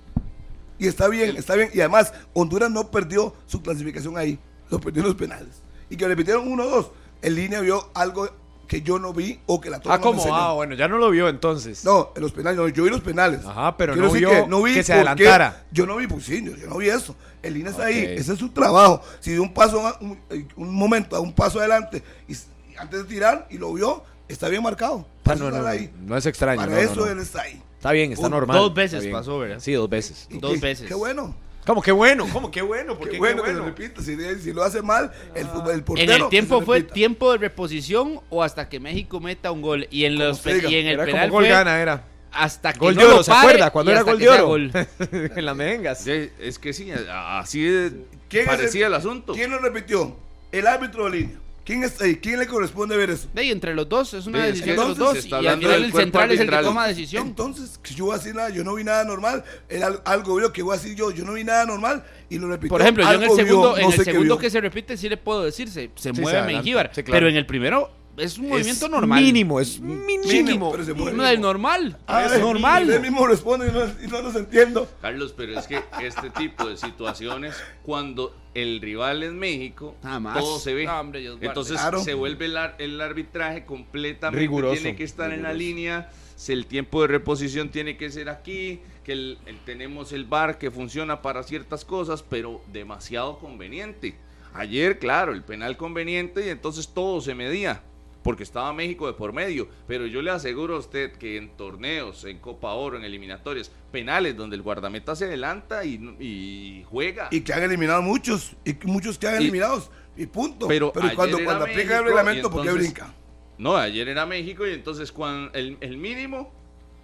Y 0.78 0.86
está 0.86 1.08
bien, 1.08 1.36
está 1.36 1.54
bien. 1.54 1.70
Y 1.72 1.80
además, 1.80 2.12
Honduras 2.34 2.70
no 2.70 2.90
perdió 2.90 3.34
su 3.46 3.62
clasificación 3.62 4.16
ahí. 4.18 4.38
Lo 4.70 4.78
perdió 4.80 5.02
en 5.02 5.08
los 5.08 5.16
penales. 5.16 5.62
Y 5.88 5.96
que 5.96 6.06
repitieron 6.06 6.46
1-2. 6.48 6.88
En 7.22 7.34
línea 7.34 7.60
vio 7.60 7.90
algo 7.94 8.28
que 8.66 8.82
yo 8.82 8.98
no 8.98 9.12
vi 9.12 9.40
o 9.46 9.60
que 9.60 9.70
la 9.70 9.80
toma 9.80 9.94
Ah, 9.94 9.98
no 10.02 10.12
enseñó. 10.12 10.34
Ah, 10.34 10.52
bueno, 10.54 10.74
ya 10.74 10.88
no 10.88 10.98
lo 10.98 11.10
vio 11.10 11.28
entonces. 11.28 11.84
No, 11.84 12.12
en 12.16 12.22
los 12.22 12.32
penales, 12.32 12.58
no, 12.58 12.68
yo 12.68 12.84
vi 12.84 12.90
los 12.90 13.00
penales. 13.00 13.44
Ajá, 13.44 13.76
pero 13.76 13.92
Quiero 13.94 14.08
no 14.08 14.62
vio 14.62 14.74
que 14.74 14.82
se 14.82 14.92
por 14.94 15.16
qué. 15.16 15.28
adelantara. 15.28 15.64
Yo 15.70 15.86
no 15.86 15.96
vi, 15.96 16.06
pues 16.06 16.24
sí, 16.24 16.44
yo, 16.44 16.56
yo 16.56 16.66
no 16.68 16.76
vi 16.78 16.88
eso. 16.88 17.14
El 17.42 17.56
INE 17.56 17.70
está 17.70 17.82
Ok. 17.82 17.88
ahí, 17.88 17.98
ese 17.98 18.32
es 18.32 18.38
su 18.38 18.48
trabajo. 18.50 19.00
Si 19.20 19.32
de 19.32 19.40
un 19.40 19.52
paso, 19.52 19.86
a- 19.86 19.98
un, 20.00 20.18
un 20.56 20.74
momento 20.74 21.14
a 21.16 21.20
un 21.20 21.32
paso 21.32 21.58
adelante, 21.60 22.02
y, 22.28 22.34
antes 22.78 23.00
de 23.00 23.04
tirar, 23.04 23.46
y 23.50 23.58
lo 23.58 23.72
vio, 23.72 24.02
está 24.28 24.48
bien 24.48 24.62
marcado. 24.62 25.06
Ah, 25.06 25.20
Para 25.24 25.36
no, 25.40 25.50
no, 25.50 25.58
no, 25.62 25.66
ahí. 25.66 25.90
no 26.00 26.16
es 26.16 26.26
extraño. 26.26 26.60
Para 26.60 26.70
no, 26.72 26.76
no, 26.76 26.82
eso 26.82 27.00
no. 27.00 27.06
él 27.06 27.18
está 27.18 27.42
ahí. 27.42 27.62
Está 27.76 27.92
bien, 27.92 28.12
está 28.12 28.30
normal. 28.30 28.56
Dos 28.56 28.72
veces 28.74 29.02
bien. 29.02 29.12
pasó, 29.12 29.38
¿verdad? 29.38 29.58
Sí, 29.60 29.72
dos 29.72 29.90
veces. 29.90 30.26
Y 30.30 30.38
Dos 30.38 30.58
veces. 30.58 30.88
Qué 30.88 30.94
bueno. 30.94 31.34
¿Cómo? 31.66 31.80
Qué 31.82 31.92
bueno, 31.92 32.26
¿cómo? 32.32 32.50
Qué 32.50 32.60
bueno, 32.62 32.96
¿por 32.98 33.06
Qué 33.06 33.12
qué 33.12 33.18
bueno, 33.18 33.42
qué 33.42 33.48
que 33.48 33.54
se 33.54 33.60
bueno? 33.60 33.74
repita. 33.76 34.02
Si, 34.02 34.16
si 34.42 34.52
lo 34.52 34.62
hace 34.62 34.82
mal, 34.82 35.10
el, 35.34 35.46
el 35.46 35.70
En 35.70 35.82
portero. 35.84 36.12
el 36.14 36.22
que 36.24 36.28
tiempo 36.28 36.60
fue 36.60 36.78
repita. 36.78 36.94
tiempo 36.94 37.32
de 37.32 37.38
reposición 37.38 38.20
o 38.30 38.42
hasta 38.42 38.68
que 38.68 38.80
México 38.80 39.18
meta 39.20 39.50
un 39.50 39.62
gol. 39.62 39.86
Y 39.90 40.04
en, 40.04 40.18
los, 40.18 40.42
diga. 40.44 40.68
y 40.68 40.74
en 40.76 40.86
el 40.88 40.94
Era 40.94 41.04
penal 41.06 41.28
como 41.28 41.32
gol 41.38 41.44
fue 41.44 41.50
gana, 41.50 41.80
era. 41.80 42.04
hasta 42.32 42.72
que 42.74 42.78
Gol 42.80 42.94
no 42.96 43.00
de 43.00 43.06
oro, 43.06 43.16
lo 43.16 43.22
¿se 43.24 43.32
acuerda? 43.32 43.70
Cuando 43.70 43.92
era 43.92 44.02
gol 44.02 44.18
que 44.18 44.24
de 44.24 44.30
oro. 44.30 44.46
gol. 44.46 44.70
en 45.36 45.44
las 45.46 45.56
mejengas. 45.56 46.00
Sí, 46.02 46.30
Es 46.38 46.58
que 46.58 46.72
sí, 46.74 46.90
así 47.10 47.62
de 47.62 47.92
¿Quién 48.28 48.42
es 48.42 48.48
parecía 48.48 48.86
el, 48.88 48.94
asunto. 48.94 49.32
¿Quién 49.32 49.50
lo 49.50 49.58
repitió? 49.58 50.16
El 50.52 50.66
árbitro 50.66 51.04
de 51.06 51.10
línea. 51.18 51.38
¿Quién 51.64 51.82
está 51.82 52.04
ahí? 52.04 52.16
¿Quién 52.16 52.38
le 52.38 52.46
corresponde 52.46 52.94
ver 52.96 53.08
eso? 53.10 53.26
De 53.32 53.40
ahí, 53.40 53.50
entre 53.50 53.74
los 53.74 53.88
dos, 53.88 54.12
es 54.12 54.26
una 54.26 54.44
decisión 54.44 54.76
de 54.76 54.82
los 54.82 54.88
entonces 54.98 55.30
dos. 55.30 55.42
Y 55.42 55.46
al 55.46 55.58
final 55.58 55.84
el 55.84 55.92
central 55.92 56.30
es 56.30 56.40
el 56.40 56.50
que 56.50 56.56
toma 56.58 56.86
decisión. 56.86 57.26
Entonces, 57.26 57.80
yo 57.94 58.04
voy 58.04 58.14
a 58.14 58.18
decir 58.18 58.34
nada, 58.34 58.50
yo 58.50 58.62
no 58.64 58.74
vi 58.74 58.84
nada 58.84 59.02
normal. 59.04 59.42
Era 59.68 59.86
al- 59.86 60.02
algo 60.04 60.36
vio 60.36 60.52
que 60.52 60.62
voy 60.62 60.76
a 60.76 60.78
decir 60.78 60.94
yo, 60.94 61.10
yo 61.10 61.24
no 61.24 61.32
vi 61.32 61.42
nada 61.44 61.64
normal 61.64 62.04
y 62.28 62.38
lo 62.38 62.48
repitió. 62.48 62.68
Por 62.68 62.82
ejemplo, 62.82 63.02
yo 63.04 63.12
en 63.12 63.22
el 63.22 63.28
vio, 63.28 63.36
segundo, 63.36 63.70
no 63.70 63.78
en 63.78 63.92
el 63.92 64.04
segundo 64.04 64.36
que 64.38 64.50
se 64.50 64.60
repite, 64.60 64.96
sí 64.98 65.08
le 65.08 65.16
puedo 65.16 65.42
decir, 65.42 65.70
se, 65.70 65.90
se 65.94 66.12
mueve. 66.12 66.42
Mengíbar. 66.52 66.90
Sí, 66.94 67.02
claro. 67.02 67.16
Pero 67.16 67.28
en 67.28 67.36
el 67.36 67.46
primero 67.46 67.90
es 68.16 68.38
un 68.38 68.48
movimiento 68.48 68.86
Es 68.86 68.90
normal. 68.90 69.22
Mínimo, 69.22 69.60
es 69.60 69.80
Mínimo, 69.80 70.22
mínimo. 70.26 70.70
pero 70.72 70.84
se 70.84 70.94
mueve. 70.94 71.16
No 71.16 71.26
es 71.26 71.38
normal. 71.40 71.98
Ah, 72.06 72.24
es 72.26 72.38
normal. 72.40 72.84
Usted 72.84 73.00
mismo 73.00 73.26
responde 73.26 73.68
y 73.68 73.72
no, 73.72 73.84
y 74.04 74.06
no 74.08 74.22
los 74.22 74.34
entiendo. 74.36 74.88
Carlos, 75.00 75.34
pero 75.36 75.58
es 75.58 75.66
que 75.66 75.80
este 76.02 76.30
tipo 76.30 76.66
de 76.68 76.76
situaciones, 76.76 77.54
cuando 77.82 78.34
el 78.54 78.80
rival 78.80 79.22
es 79.22 79.32
México, 79.32 79.96
todo 80.34 80.58
se 80.58 80.74
ve. 80.74 80.84
No, 80.86 81.00
hombre. 81.00 81.26
Entonces 81.40 81.78
Claro. 81.80 82.02
se 82.02 82.14
vuelve 82.14 82.46
el, 82.46 82.56
ar- 82.56 82.76
el 82.78 83.00
arbitraje 83.00 83.64
completamente. 83.64 84.38
Riguroso, 84.40 84.74
Tiene 84.80 84.96
que 84.96 85.04
estar 85.04 85.32
en 85.32 85.42
la 85.42 85.52
línea. 85.52 86.10
Si 86.36 86.52
el 86.52 86.66
tiempo 86.66 87.00
de 87.02 87.08
reposición 87.08 87.68
tiene 87.70 87.96
que 87.96 88.10
ser 88.10 88.28
aquí. 88.28 88.80
Que 89.04 89.12
el- 89.12 89.38
el- 89.46 89.58
tenemos 89.64 90.12
el 90.12 90.24
bar 90.24 90.56
que 90.58 90.70
funciona 90.70 91.20
para 91.20 91.42
ciertas 91.42 91.84
cosas, 91.84 92.22
pero 92.22 92.62
demasiado 92.72 93.38
conveniente. 93.38 94.16
Ayer, 94.54 94.98
claro, 94.98 95.32
el 95.32 95.42
penal 95.42 95.76
conveniente 95.76 96.46
y 96.46 96.48
entonces 96.48 96.88
todo 96.88 97.20
se 97.20 97.34
medía. 97.34 97.82
Porque 98.24 98.42
estaba 98.42 98.72
México 98.72 99.06
de 99.06 99.12
por 99.12 99.32
medio. 99.32 99.68
Pero 99.86 100.06
yo 100.06 100.20
le 100.22 100.32
aseguro 100.32 100.74
a 100.74 100.78
usted 100.78 101.12
que 101.12 101.36
en 101.36 101.50
torneos, 101.56 102.24
en 102.24 102.38
Copa 102.38 102.72
Oro, 102.72 102.96
en 102.96 103.04
eliminatorias, 103.04 103.70
penales 103.92 104.36
donde 104.36 104.56
el 104.56 104.62
guardameta 104.62 105.14
se 105.14 105.26
adelanta 105.26 105.84
y, 105.84 105.94
y 106.18 106.84
juega. 106.88 107.28
Y 107.30 107.42
que 107.42 107.52
han 107.52 107.62
eliminado 107.62 108.02
muchos, 108.02 108.56
y 108.64 108.74
muchos 108.84 109.18
que 109.18 109.28
han 109.28 109.36
eliminados, 109.36 109.90
y 110.16 110.26
punto. 110.26 110.66
Pero 110.66 110.92
ayer 110.96 111.14
cuando, 111.14 111.36
aplica 111.50 111.98
el 111.98 112.04
reglamento, 112.04 112.50
¿por 112.50 112.64
qué 112.64 112.72
brinca? 112.72 113.14
No, 113.58 113.76
ayer 113.76 114.08
era 114.08 114.26
México 114.26 114.66
y 114.66 114.72
entonces 114.72 115.12
cuando 115.12 115.52
el, 115.52 115.76
el 115.80 115.96
mínimo 115.96 116.52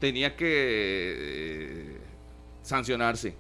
tenía 0.01 0.35
que 0.35 0.47
eh, 0.49 2.01
sancionarse. 2.63 3.37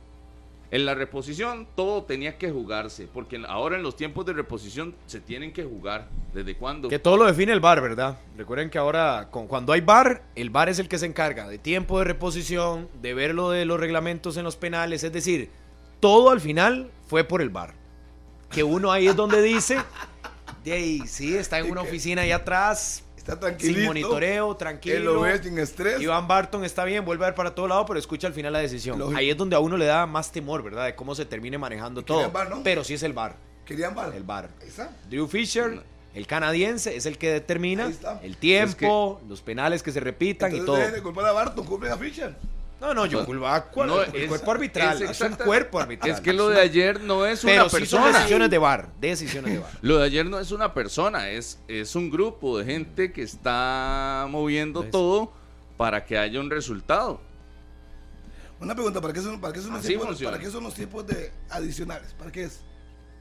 En 0.72 0.86
la 0.86 0.94
reposición 0.94 1.66
todo 1.74 2.04
tenía 2.04 2.38
que 2.38 2.50
jugarse, 2.50 3.08
porque 3.12 3.42
ahora 3.48 3.76
en 3.76 3.82
los 3.82 3.96
tiempos 3.96 4.24
de 4.24 4.32
reposición 4.32 4.94
se 5.06 5.20
tienen 5.20 5.52
que 5.52 5.64
jugar. 5.64 6.08
¿Desde 6.32 6.56
cuándo? 6.56 6.88
Que 6.88 7.00
todo 7.00 7.16
lo 7.16 7.26
define 7.26 7.52
el 7.52 7.58
VAR, 7.58 7.80
¿verdad? 7.80 8.20
Recuerden 8.36 8.70
que 8.70 8.78
ahora 8.78 9.28
con, 9.32 9.48
cuando 9.48 9.72
hay 9.72 9.80
VAR, 9.80 10.22
el 10.36 10.50
VAR 10.50 10.68
es 10.68 10.78
el 10.78 10.88
que 10.88 10.96
se 10.96 11.06
encarga 11.06 11.48
de 11.48 11.58
tiempo 11.58 11.98
de 11.98 12.04
reposición, 12.04 12.88
de 13.02 13.14
ver 13.14 13.34
lo 13.34 13.50
de 13.50 13.64
los 13.64 13.80
reglamentos 13.80 14.36
en 14.36 14.44
los 14.44 14.54
penales, 14.54 15.02
es 15.02 15.12
decir, 15.12 15.50
todo 15.98 16.30
al 16.30 16.40
final 16.40 16.92
fue 17.08 17.24
por 17.24 17.42
el 17.42 17.50
VAR. 17.50 17.74
Que 18.48 18.62
uno 18.62 18.92
ahí 18.92 19.08
es 19.08 19.16
donde 19.16 19.42
dice, 19.42 19.78
de 20.64 20.72
ahí, 20.72 21.02
sí, 21.06 21.36
está 21.36 21.58
en 21.58 21.70
una 21.70 21.80
oficina 21.82 22.22
ahí 22.22 22.30
atrás, 22.30 23.02
Está 23.20 23.38
tranquilo. 23.38 23.74
sin 23.74 23.84
monitoreo, 23.84 24.56
tranquilo. 24.56 24.96
Él 24.96 25.04
lo 25.04 25.20
ve 25.20 25.42
sin 25.42 25.58
estrés. 25.58 26.00
Iván 26.00 26.26
Barton 26.26 26.64
está 26.64 26.86
bien, 26.86 27.04
vuelve 27.04 27.26
a 27.26 27.28
ver 27.28 27.34
para 27.34 27.54
todo 27.54 27.68
lado, 27.68 27.84
pero 27.84 27.98
escucha 27.98 28.26
al 28.26 28.32
final 28.32 28.54
la 28.54 28.60
decisión. 28.60 28.98
Lógico. 28.98 29.18
Ahí 29.18 29.28
es 29.28 29.36
donde 29.36 29.56
a 29.56 29.58
uno 29.58 29.76
le 29.76 29.84
da 29.84 30.06
más 30.06 30.32
temor, 30.32 30.62
¿verdad? 30.62 30.86
De 30.86 30.94
cómo 30.94 31.14
se 31.14 31.26
termine 31.26 31.58
manejando 31.58 32.02
todo. 32.02 32.16
querían 32.16 32.32
VAR, 32.32 32.48
¿no? 32.48 32.62
Pero 32.62 32.82
sí 32.82 32.94
es 32.94 33.02
el 33.02 33.12
VAR. 33.12 33.36
Querían 33.66 33.94
bala. 33.94 34.16
El. 34.16 34.24
Ahí 34.30 34.68
está. 34.68 34.90
Drew 35.10 35.28
Fisher, 35.28 35.82
el 36.14 36.26
canadiense, 36.26 36.96
es 36.96 37.04
el 37.04 37.18
que 37.18 37.30
determina 37.30 37.92
el 38.22 38.38
tiempo, 38.38 39.20
los 39.28 39.42
penales 39.42 39.82
que 39.82 39.92
se 39.92 40.00
repitan 40.00 40.56
y 40.56 40.60
todo. 40.60 40.78
de 40.78 41.02
culpar 41.02 41.26
a 41.26 41.32
Barton, 41.32 41.66
a 41.92 41.96
Fischer. 41.98 42.34
No, 42.80 42.94
no, 42.94 43.04
yo 43.04 43.26
culpo 43.26 43.46
a 43.46 43.66
cuál- 43.66 43.88
No, 43.88 44.02
es- 44.02 44.26
cuerpo 44.28 44.52
arbitral. 44.52 45.02
es 45.02 45.10
Es, 45.10 45.20
un 45.20 45.34
cuerpo 45.36 45.78
arbitral. 45.80 46.10
Es 46.12 46.20
que 46.20 46.32
lo 46.32 46.48
de 46.48 46.60
ayer 46.60 47.00
no 47.02 47.26
es 47.26 47.40
Pero 47.42 47.62
una 47.62 47.64
sí 47.64 47.70
son 47.70 47.80
persona. 47.80 48.18
decisiones 48.18 48.50
de 48.50 48.58
VAR. 48.58 48.88
Decisiones 49.00 49.52
de 49.52 49.58
VAR. 49.58 49.70
Lo 49.82 49.98
de 49.98 50.04
ayer 50.06 50.24
no 50.26 50.38
es 50.40 50.50
una 50.50 50.72
persona, 50.72 51.28
es, 51.28 51.58
es 51.68 51.94
un 51.94 52.10
grupo 52.10 52.58
de 52.58 52.64
gente 52.64 53.12
que 53.12 53.22
está 53.22 54.26
moviendo 54.30 54.80
¿Ves? 54.82 54.90
todo 54.90 55.32
para 55.76 56.04
que 56.06 56.16
haya 56.16 56.40
un 56.40 56.48
resultado. 56.50 57.20
Una 58.60 58.74
pregunta, 58.74 59.00
¿para 59.00 59.12
qué 59.14 59.20
son, 59.20 59.40
para 59.40 59.52
qué 59.52 59.60
son, 59.60 59.72
los, 59.72 59.80
funciona. 59.82 60.32
¿para 60.32 60.42
qué 60.42 60.50
son 60.50 60.64
los 60.64 60.74
tiempos 60.74 61.06
de 61.06 61.32
adicionales? 61.50 62.12
¿Para 62.18 62.30
qué 62.32 62.44
es? 62.44 62.60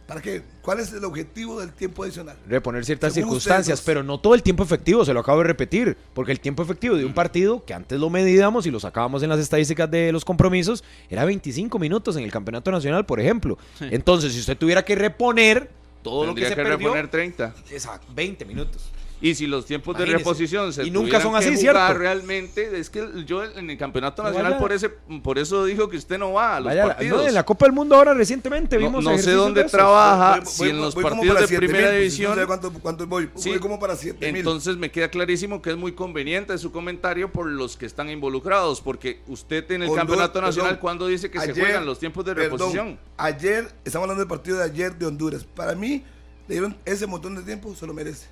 ¿Para 0.09 0.21
qué? 0.23 0.41
¿Cuál 0.63 0.79
es 0.79 0.91
el 0.91 1.05
objetivo 1.05 1.59
del 1.59 1.71
tiempo 1.71 2.03
adicional? 2.03 2.35
Reponer 2.47 2.83
ciertas 2.83 3.13
Según 3.13 3.29
circunstancias, 3.29 3.79
ustedes 3.79 3.85
pero 3.85 4.03
no 4.03 4.19
todo 4.19 4.33
el 4.33 4.41
tiempo 4.41 4.63
efectivo, 4.63 5.05
se 5.05 5.13
lo 5.13 5.19
acabo 5.19 5.37
de 5.37 5.43
repetir, 5.43 5.95
porque 6.15 6.31
el 6.31 6.39
tiempo 6.39 6.63
efectivo 6.63 6.97
de 6.97 7.05
un 7.05 7.13
partido, 7.13 7.63
que 7.63 7.75
antes 7.75 7.99
lo 7.99 8.09
medíamos 8.09 8.65
y 8.65 8.71
lo 8.71 8.79
sacábamos 8.79 9.21
en 9.21 9.29
las 9.29 9.39
estadísticas 9.39 9.91
de 9.91 10.11
los 10.11 10.25
compromisos, 10.25 10.83
era 11.11 11.25
25 11.25 11.77
minutos 11.77 12.17
en 12.17 12.23
el 12.23 12.31
Campeonato 12.31 12.71
Nacional, 12.71 13.05
por 13.05 13.19
ejemplo. 13.19 13.59
Entonces, 13.79 14.33
si 14.33 14.39
usted 14.39 14.57
tuviera 14.57 14.83
que 14.83 14.95
reponer 14.95 15.69
todo 16.01 16.25
lo 16.25 16.33
que 16.33 16.41
Tendría 16.41 16.49
se 16.49 16.55
que, 16.55 16.63
perdió, 16.63 16.87
reponer 16.87 17.07
30. 17.11 17.53
exacto, 17.69 18.07
20 18.15 18.45
minutos. 18.45 18.89
Y 19.21 19.35
si 19.35 19.47
los 19.47 19.65
tiempos 19.65 19.97
de 19.97 20.05
reposición 20.05 20.71
se 20.71 20.83
Y 20.85 20.91
nunca 20.91 21.19
son 21.19 21.35
así, 21.35 21.57
¿cierto? 21.57 21.93
realmente, 21.93 22.79
es 22.79 22.89
que 22.89 23.05
yo 23.25 23.43
en 23.43 23.69
el 23.69 23.77
campeonato 23.77 24.23
nacional 24.23 24.53
vaya- 24.53 24.59
por 24.61 24.71
ese 24.71 24.89
por 25.21 25.37
eso 25.37 25.65
dijo 25.65 25.89
que 25.89 25.97
usted 25.97 26.17
no 26.17 26.33
va 26.33 26.55
a 26.55 26.59
los 26.61 26.67
Vaya, 26.67 26.85
partidos. 26.85 27.21
no, 27.23 27.27
en 27.27 27.33
la 27.33 27.43
Copa 27.45 27.65
del 27.65 27.73
Mundo 27.73 27.95
ahora 27.95 28.13
recientemente 28.13 28.77
vimos 28.77 29.03
no 29.03 29.17
sé 29.17 29.31
dónde 29.33 29.65
trabaja. 29.65 30.37
Voy- 30.39 30.45
si 30.45 30.69
en 30.69 30.77
los 30.79 30.95
voy 30.95 31.03
partidos 31.03 31.39
de 31.41 31.47
7.000, 31.47 31.57
primera 31.57 31.87
pues, 31.89 31.97
división 31.99 32.35
No 32.35 32.41
sé 32.41 32.47
cuánto, 32.47 32.73
cuánto 32.73 33.07
voy. 33.07 33.29
Sí. 33.35 33.49
Voy 33.49 33.59
como 33.59 33.77
para 33.79 33.95
7 33.97 34.25
mil. 34.31 34.37
Entonces 34.37 34.77
me 34.77 34.89
queda 34.89 35.09
clarísimo 35.09 35.61
que 35.61 35.71
es 35.71 35.77
muy 35.77 35.91
conveniente 35.91 36.57
su 36.57 36.71
comentario 36.71 37.31
por 37.31 37.47
los 37.47 37.75
que 37.75 37.85
están 37.85 38.09
involucrados, 38.09 38.79
porque 38.79 39.21
usted 39.27 39.69
en 39.71 39.81
el 39.83 39.87
Con 39.89 39.97
dos- 39.97 40.05
campeonato 40.05 40.41
nacional, 40.41 40.69
perdón, 40.71 40.81
cuando 40.81 41.07
dice 41.07 41.29
que 41.29 41.41
se 41.41 41.53
juegan 41.53 41.85
los 41.85 41.99
tiempos 41.99 42.23
de 42.23 42.35
perdón, 42.35 42.51
reposición? 42.57 42.99
ayer, 43.17 43.67
estamos 43.83 44.05
hablando 44.05 44.21
del 44.21 44.29
partido 44.29 44.57
de 44.59 44.63
ayer 44.63 44.95
de 44.95 45.05
Honduras. 45.05 45.43
Para 45.43 45.75
mí, 45.75 46.03
le 46.47 46.55
dieron 46.55 46.77
ese 46.85 47.05
montón 47.05 47.35
de 47.35 47.41
tiempo, 47.43 47.75
se 47.75 47.85
lo 47.85 47.93
merece. 47.93 48.27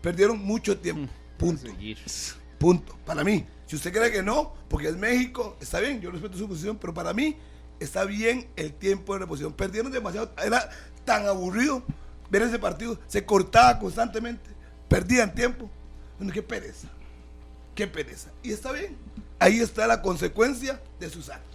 Perdieron 0.00 0.38
mucho 0.38 0.78
tiempo. 0.78 1.12
Punto. 1.38 1.66
Seguir. 1.66 1.98
Punto. 2.58 2.96
Para 3.04 3.24
mí. 3.24 3.46
Si 3.66 3.76
usted 3.76 3.92
cree 3.92 4.10
que 4.10 4.22
no, 4.22 4.52
porque 4.68 4.88
es 4.88 4.96
México, 4.96 5.56
está 5.60 5.78
bien, 5.78 6.00
yo 6.00 6.10
respeto 6.10 6.36
su 6.36 6.48
posición, 6.48 6.76
pero 6.76 6.92
para 6.92 7.14
mí 7.14 7.36
está 7.78 8.04
bien 8.04 8.48
el 8.56 8.72
tiempo 8.72 9.12
de 9.12 9.20
reposición. 9.20 9.52
Perdieron 9.52 9.92
demasiado, 9.92 10.32
era 10.44 10.68
tan 11.04 11.26
aburrido 11.26 11.82
ver 12.30 12.42
ese 12.42 12.58
partido, 12.58 12.98
se 13.06 13.24
cortaba 13.24 13.78
constantemente, 13.78 14.50
perdían 14.88 15.34
tiempo. 15.34 15.70
Bueno, 16.18 16.32
qué 16.32 16.42
pereza, 16.42 16.88
qué 17.74 17.86
pereza. 17.86 18.30
Y 18.42 18.52
está 18.52 18.72
bien, 18.72 18.96
ahí 19.38 19.60
está 19.60 19.86
la 19.86 20.02
consecuencia 20.02 20.80
de 20.98 21.08
sus 21.08 21.28
actos. 21.30 21.49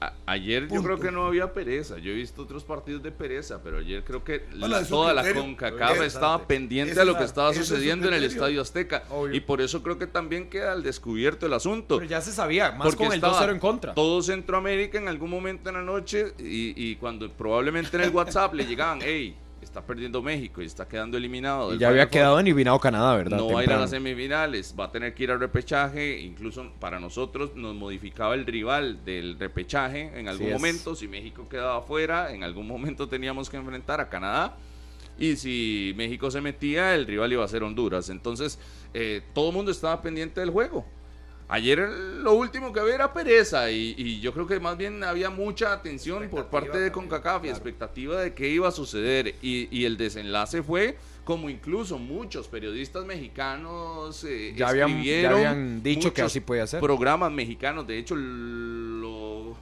A- 0.00 0.14
ayer 0.26 0.62
yo 0.64 0.68
Punto. 0.68 0.82
creo 0.84 1.00
que 1.00 1.10
no 1.10 1.26
había 1.26 1.52
pereza. 1.52 1.98
Yo 1.98 2.10
he 2.12 2.14
visto 2.14 2.42
otros 2.42 2.64
partidos 2.64 3.02
de 3.02 3.10
pereza, 3.12 3.60
pero 3.62 3.78
ayer 3.78 4.02
creo 4.04 4.24
que 4.24 4.44
Bueno, 4.58 4.68
la- 4.68 4.84
toda 4.86 5.12
la 5.12 5.22
criterio. 5.22 5.42
CONCACAF 5.42 5.96
Ese- 5.96 6.06
estaba 6.06 6.46
pendiente 6.46 6.98
a 7.00 7.04
lo 7.04 7.14
que 7.14 7.20
la- 7.20 7.26
estaba 7.26 7.50
ese 7.50 7.60
es 7.60 7.66
sucediendo 7.68 8.08
en 8.08 8.14
el. 8.14 8.24
Estadio 8.24 8.60
Azteca. 8.62 9.04
Obvio. 9.10 9.34
Y 9.34 9.40
por 9.40 9.60
eso 9.60 9.82
creo 9.82 9.98
que 9.98 10.06
también 10.06 10.48
queda 10.48 10.72
al 10.72 10.82
descubierto 10.82 11.46
el 11.46 11.52
asunto. 11.52 11.98
Pero 11.98 12.08
ya 12.08 12.20
se 12.20 12.32
sabía, 12.32 12.70
más 12.72 12.82
Porque 12.86 12.98
con 12.98 13.06
el 13.08 13.14
estaba 13.14 13.34
2-0 13.40 13.52
en 13.52 13.58
contra. 13.58 13.94
Todo 13.94 14.22
Centroamérica 14.22 14.98
en 14.98 15.08
algún 15.08 15.30
momento 15.30 15.68
en 15.70 15.74
la 15.76 15.82
noche 15.82 16.32
y, 16.38 16.72
y 16.76 16.96
cuando 16.96 17.30
probablemente 17.30 17.96
en 17.96 18.04
el 18.04 18.10
WhatsApp 18.14 18.54
le 18.54 18.64
llegaban, 18.66 19.00
hey, 19.02 19.36
está 19.64 19.84
perdiendo 19.84 20.22
México 20.22 20.62
y 20.62 20.66
está 20.66 20.86
quedando 20.88 21.16
eliminado. 21.16 21.74
Y 21.74 21.78
ya 21.78 21.88
había 21.88 22.08
quedado 22.08 22.38
eliminado 22.38 22.78
Canadá, 22.78 23.16
¿verdad? 23.16 23.36
no 23.36 23.52
va 23.52 23.60
a 23.60 23.64
ir 23.64 23.72
a 23.72 23.78
las 23.78 23.90
semifinales, 23.90 24.74
va 24.78 24.84
a 24.84 24.90
tener 24.90 25.14
que 25.14 25.24
ir 25.24 25.30
al 25.30 25.40
repechaje, 25.40 26.20
incluso 26.20 26.70
para 26.80 27.00
nosotros 27.00 27.54
nos 27.54 27.74
modificaba 27.74 28.34
el 28.34 28.46
rival 28.46 29.04
del 29.04 29.38
repechaje 29.38 30.12
en 30.18 30.28
algún 30.28 30.50
momento, 30.50 30.94
si 30.94 31.08
México 31.08 31.48
quedaba 31.48 31.82
fuera, 31.82 32.32
en 32.32 32.44
algún 32.44 32.66
momento 32.66 33.08
teníamos 33.08 33.48
que 33.50 33.56
enfrentar 33.56 34.00
a 34.00 34.08
Canadá 34.08 34.56
y 35.18 35.36
si 35.36 35.92
México 35.96 36.30
se 36.30 36.40
metía, 36.40 36.94
el 36.94 37.06
rival 37.06 37.32
iba 37.32 37.44
a 37.44 37.48
ser 37.48 37.62
Honduras, 37.62 38.08
entonces 38.08 38.58
eh, 38.94 39.22
todo 39.34 39.50
el 39.50 39.56
mundo 39.56 39.70
estaba 39.70 40.00
pendiente 40.00 40.40
del 40.40 40.50
juego. 40.50 40.86
Ayer 41.52 41.78
lo 41.80 42.34
último 42.34 42.72
que 42.72 42.78
había 42.80 42.94
era 42.94 43.12
pereza 43.12 43.70
y, 43.72 43.94
y 43.98 44.20
yo 44.20 44.32
creo 44.32 44.46
que 44.46 44.60
más 44.60 44.76
bien 44.78 45.02
había 45.02 45.30
mucha 45.30 45.72
atención 45.72 46.28
por 46.28 46.46
parte 46.46 46.78
de 46.78 46.92
CONCACAF 46.92 47.44
y 47.44 47.48
expectativa 47.48 48.20
de 48.20 48.34
qué 48.34 48.48
iba 48.48 48.68
a 48.68 48.70
suceder 48.70 49.34
y, 49.42 49.68
y 49.76 49.84
el 49.84 49.96
desenlace 49.96 50.62
fue 50.62 50.96
como 51.24 51.50
incluso 51.50 51.98
muchos 51.98 52.46
periodistas 52.48 53.04
mexicanos 53.04 54.22
eh, 54.24 54.54
Ya 54.56 54.68
habían- 54.68 54.88
ya 54.88 54.94
escribieron 54.94 55.34
habían 55.34 55.82
dicho 55.82 56.12
que 56.14 56.22
así 56.22 56.40
podía 56.40 56.66
ser. 56.66 56.80
programas 56.80 57.32
mexicanos 57.32 57.86
de 57.86 57.98
hecho 57.98 58.14
lo, 58.16 59.56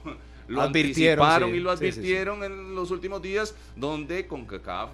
lo 0.47 0.61
Advirtieron, 0.61 1.25
anticiparon 1.25 1.51
sí. 1.51 1.57
y 1.57 1.59
lo 1.59 1.77
Sí, 1.77 1.85
sí, 1.85 1.91
sí. 1.91 1.99
advirtieron 1.99 2.43
en 2.43 2.75
los 2.75 2.91
últimos 2.91 3.21
días 3.21 3.55
donde 3.75 4.27
CONCACAF 4.27 4.89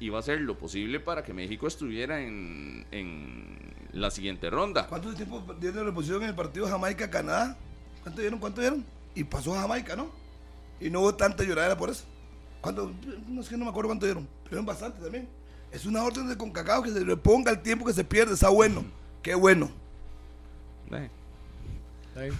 iba 0.00 0.18
a 0.18 0.20
hacer 0.20 0.40
lo 0.40 0.58
posible 0.58 1.00
para 1.00 1.22
que 1.22 1.32
México 1.32 1.66
estuviera 1.66 2.20
en, 2.20 2.86
en 2.90 3.74
la 3.92 4.10
siguiente 4.10 4.50
ronda 4.50 4.86
¿Cuánto 4.88 5.14
tiempo 5.14 5.42
dieron 5.60 5.78
de 5.78 5.84
reposición 5.84 6.22
en 6.22 6.30
el 6.30 6.34
partido 6.34 6.66
Jamaica-Canadá? 6.66 7.56
¿Cuánto 8.02 8.20
dieron? 8.20 8.38
¿Cuánto 8.38 8.60
dieron? 8.60 8.84
Y 9.14 9.24
pasó 9.24 9.54
a 9.54 9.62
Jamaica, 9.62 9.96
¿no? 9.96 10.10
Y 10.80 10.90
no 10.90 11.00
hubo 11.00 11.14
tanta 11.14 11.44
lloradera 11.44 11.76
por 11.76 11.90
eso. 11.90 12.04
¿Cuánto? 12.60 12.92
No 13.28 13.40
es 13.40 13.48
que 13.48 13.56
no 13.56 13.64
me 13.64 13.70
acuerdo 13.70 13.88
cuánto 13.88 14.06
dieron. 14.06 14.26
Pero 14.42 14.50
dieron 14.50 14.66
bastante 14.66 15.00
también. 15.00 15.28
Es 15.70 15.86
una 15.86 16.02
orden 16.02 16.28
de 16.28 16.36
Concacao 16.36 16.82
que 16.82 16.90
se 16.90 17.04
le 17.04 17.16
ponga 17.16 17.50
el 17.50 17.62
tiempo 17.62 17.84
que 17.84 17.92
se 17.92 18.04
pierde. 18.04 18.34
Está 18.34 18.48
bueno. 18.48 18.84
Qué 19.22 19.34
bueno. 19.34 19.70
Eh, 20.92 21.08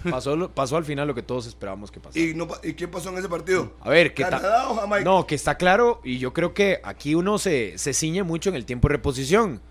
Pasó, 0.09 0.49
pasó 0.51 0.77
al 0.77 0.85
final 0.85 1.07
lo 1.07 1.13
que 1.15 1.21
todos 1.21 1.47
esperábamos 1.47 1.91
que 1.91 1.99
pasara. 1.99 2.23
¿Y, 2.23 2.33
no, 2.33 2.47
¿Y 2.63 2.73
qué 2.73 2.87
pasó 2.87 3.09
en 3.09 3.17
ese 3.17 3.27
partido? 3.29 3.73
A 3.81 3.89
ver, 3.89 4.13
¿qué 4.13 4.23
tal? 4.23 4.41
¿Canadá 4.41 4.69
o 4.69 4.75
Jamaica? 4.75 5.03
No, 5.03 5.27
que 5.27 5.35
está 5.35 5.55
claro, 5.55 5.99
y 6.03 6.17
yo 6.17 6.33
creo 6.33 6.53
que 6.53 6.79
aquí 6.83 7.13
uno 7.15 7.37
se, 7.37 7.77
se 7.77 7.93
ciñe 7.93 8.23
mucho 8.23 8.49
en 8.49 8.55
el 8.55 8.65
tiempo 8.65 8.87
de 8.87 8.93
reposición. 8.93 9.61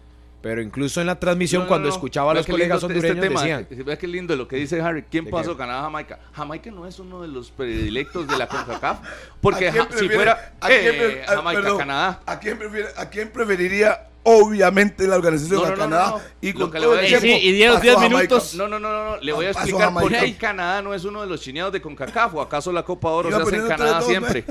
Pero 0.42 0.60
incluso 0.60 1.00
en 1.00 1.06
la 1.06 1.18
transmisión, 1.18 1.60
No, 1.60 1.64
no, 1.64 1.68
cuando 1.70 1.88
no. 1.88 1.94
escuchaba 1.94 2.32
a 2.32 2.34
los 2.34 2.44
colegas 2.44 2.82
lindo 2.82 2.94
este 2.94 3.08
hondureños, 3.12 3.40
tema. 3.46 3.64
decían. 3.64 3.86
Vea 3.86 3.96
qué 3.96 4.06
lindo 4.06 4.36
lo 4.36 4.46
que 4.46 4.56
dice 4.56 4.78
Harry. 4.82 5.02
¿Quién 5.10 5.24
¿De 5.24 5.30
pasó 5.30 5.52
qué? 5.52 5.56
Canadá-Jamaica? 5.56 6.18
Jamaica 6.34 6.70
no 6.70 6.86
es 6.86 6.98
uno 6.98 7.22
de 7.22 7.28
los 7.28 7.50
predilectos 7.50 8.28
de 8.28 8.36
la 8.36 8.46
CONCACAF. 8.46 8.98
Porque 9.40 9.68
¿A 9.68 9.72
quién 9.72 9.84
ja- 9.84 9.90
si 9.90 9.96
prefiere- 10.06 10.14
fuera 10.16 10.52
a 10.60 10.66
quién 10.68 10.80
eh, 10.84 11.22
Jamaica-Canadá. 11.26 12.20
¿a 12.26 12.38
quién, 12.40 12.58
prefiere- 12.58 12.90
¿A 12.94 13.08
quién 13.08 13.30
preferiría, 13.30 14.06
obviamente, 14.24 15.06
la 15.06 15.16
organización 15.16 15.60
No, 15.60 15.64
de 15.66 15.70
no, 15.72 15.76
Canadá? 15.76 16.10
no, 16.10 16.18
no. 16.18 16.24
Y 16.40 16.52
con 16.52 16.70
todo 16.70 16.88
voy 16.88 16.96
a 16.98 17.00
el 17.00 17.06
decir- 17.06 17.20
tiempo 17.20 17.40
Sí, 17.40 17.46
y 17.48 17.52
diez- 17.52 17.68
pasó 17.70 17.80
diez 17.82 17.94
a 17.94 18.00
Jamaica. 18.00 18.16
minutos. 18.18 18.54
No, 18.54 18.68
no, 18.68 18.78
no, 18.78 18.92
no, 18.92 19.04
no. 19.10 19.16
Le 19.22 19.32
voy 19.32 19.46
a 19.46 19.50
explicar 19.50 19.92
por 19.92 20.10
qué 20.10 20.36
Canadá 20.36 20.82
no 20.82 20.92
es 20.94 21.04
uno 21.04 21.20
de 21.20 21.26
los 21.28 21.40
chineados 21.40 21.72
de 21.72 21.80
CONCACAF. 21.80 22.34
¿O 22.34 22.40
acaso 22.40 22.72
la 22.72 22.82
Copa 22.82 23.10
Oro 23.10 23.28
Iba 23.28 23.38
se 23.38 23.42
hace 23.44 23.56
en 23.56 23.68
Canadá 23.68 24.00
3-2, 24.00 24.06
siempre? 24.06 24.44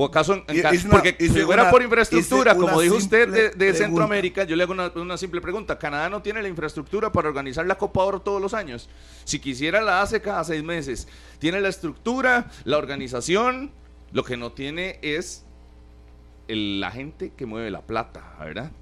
¿O 0.00 0.04
acaso 0.04 0.32
en, 0.34 0.44
en 0.46 0.60
una- 0.86 0.90
Porque 0.92 1.16
si 1.18 1.28
fuera 1.28 1.62
una- 1.62 1.70
por 1.72 1.82
infraestructura, 1.82 2.54
como 2.54 2.80
dijo 2.80 2.94
usted 2.94 3.24
simple 3.24 3.50
de. 3.50 3.74
Centroamérica, 3.74 4.44
yo 4.44 4.54
le 4.54 4.62
hago 4.62 4.72
una, 4.72 4.92
una 4.94 5.16
simple 5.16 5.40
pregunta. 5.40 5.76
¿Canadá 5.76 6.08
no 6.08 6.22
tiene 6.22 6.40
la 6.40 6.46
infraestructura 6.48 7.10
para 7.10 7.28
organizar 7.28 7.66
la 7.66 7.76
Copa 7.76 8.02
Oro 8.04 8.20
todos 8.20 8.40
los 8.40 8.54
años? 8.54 8.88
Si 9.24 9.40
quisiera 9.40 9.80
la 9.80 10.00
hace 10.00 10.20
cada 10.22 10.44
seis 10.44 10.62
meses. 10.62 11.08
Tiene 11.40 11.60
la 11.60 11.68
estructura, 11.68 12.48
la 12.64 12.78
organización. 12.78 13.72
Lo 14.12 14.22
que 14.24 14.36
no 14.36 14.52
tiene 14.52 15.00
es 15.02 15.44
el- 16.48 16.80
la 16.80 16.90
gente 16.90 17.32
que 17.36 17.46
mueve 17.46 17.70
la 17.70 17.82
plata, 17.82 18.36
¿verdad? 18.40 18.72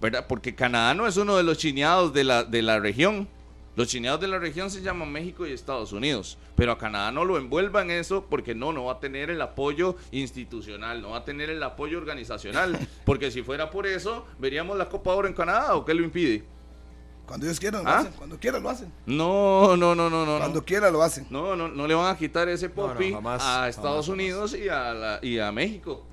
¿verdad? 0.00 0.26
Porque 0.28 0.54
Canadá 0.54 0.94
no 0.94 1.06
es 1.06 1.16
uno 1.16 1.36
de 1.36 1.44
los 1.44 1.58
chineados 1.58 2.12
de 2.12 2.24
la, 2.24 2.42
de 2.44 2.60
la 2.62 2.80
región. 2.80 3.28
Los 3.76 3.88
chineados 3.88 4.20
de 4.20 4.28
la 4.28 4.38
región 4.38 4.70
se 4.70 4.82
llaman 4.82 5.10
México 5.12 5.46
y 5.46 5.52
Estados 5.52 5.92
Unidos. 5.92 6.36
Pero 6.56 6.72
a 6.72 6.78
Canadá 6.78 7.10
no 7.12 7.24
lo 7.24 7.38
envuelvan 7.38 7.90
eso 7.90 8.26
porque 8.28 8.54
no, 8.54 8.72
no 8.72 8.84
va 8.84 8.94
a 8.94 9.00
tener 9.00 9.30
el 9.30 9.40
apoyo 9.40 9.96
institucional, 10.10 11.00
no 11.00 11.10
va 11.10 11.18
a 11.18 11.24
tener 11.24 11.48
el 11.50 11.62
apoyo 11.62 11.96
organizacional. 11.98 12.78
Porque 13.06 13.30
si 13.30 13.42
fuera 13.42 13.70
por 13.70 13.86
eso, 13.86 14.26
veríamos 14.38 14.76
la 14.76 14.88
Copa 14.88 15.12
Oro 15.14 15.26
en 15.28 15.34
Canadá 15.34 15.74
o 15.74 15.84
qué 15.86 15.94
lo 15.94 16.02
impide. 16.04 16.44
Cuando 17.26 17.46
ellos 17.46 17.58
quieran, 17.60 17.84
lo 17.84 17.88
¿Ah? 17.90 17.98
hacen. 18.00 18.12
Cuando 18.12 18.38
quieran, 18.38 18.62
lo 18.62 18.68
hacen. 18.68 18.92
No, 19.06 19.74
no, 19.76 19.94
no, 19.94 20.10
no, 20.10 20.26
no. 20.26 20.38
Cuando 20.38 20.60
no. 20.60 20.64
quieran, 20.66 20.92
lo 20.92 21.02
hacen. 21.02 21.26
No, 21.30 21.56
no, 21.56 21.68
no 21.68 21.86
le 21.86 21.94
van 21.94 22.14
a 22.14 22.18
quitar 22.18 22.48
ese 22.48 22.68
No, 22.68 22.74
no, 22.88 22.92
popi 22.92 23.12
jamás, 23.12 23.40
a 23.42 23.68
Estados 23.68 24.04
jamás, 24.06 24.08
Unidos 24.08 24.54
Y, 24.54 24.68
a 24.68 24.92
la- 24.92 25.18
y 25.22 25.38
a 25.38 25.50
México, 25.50 26.04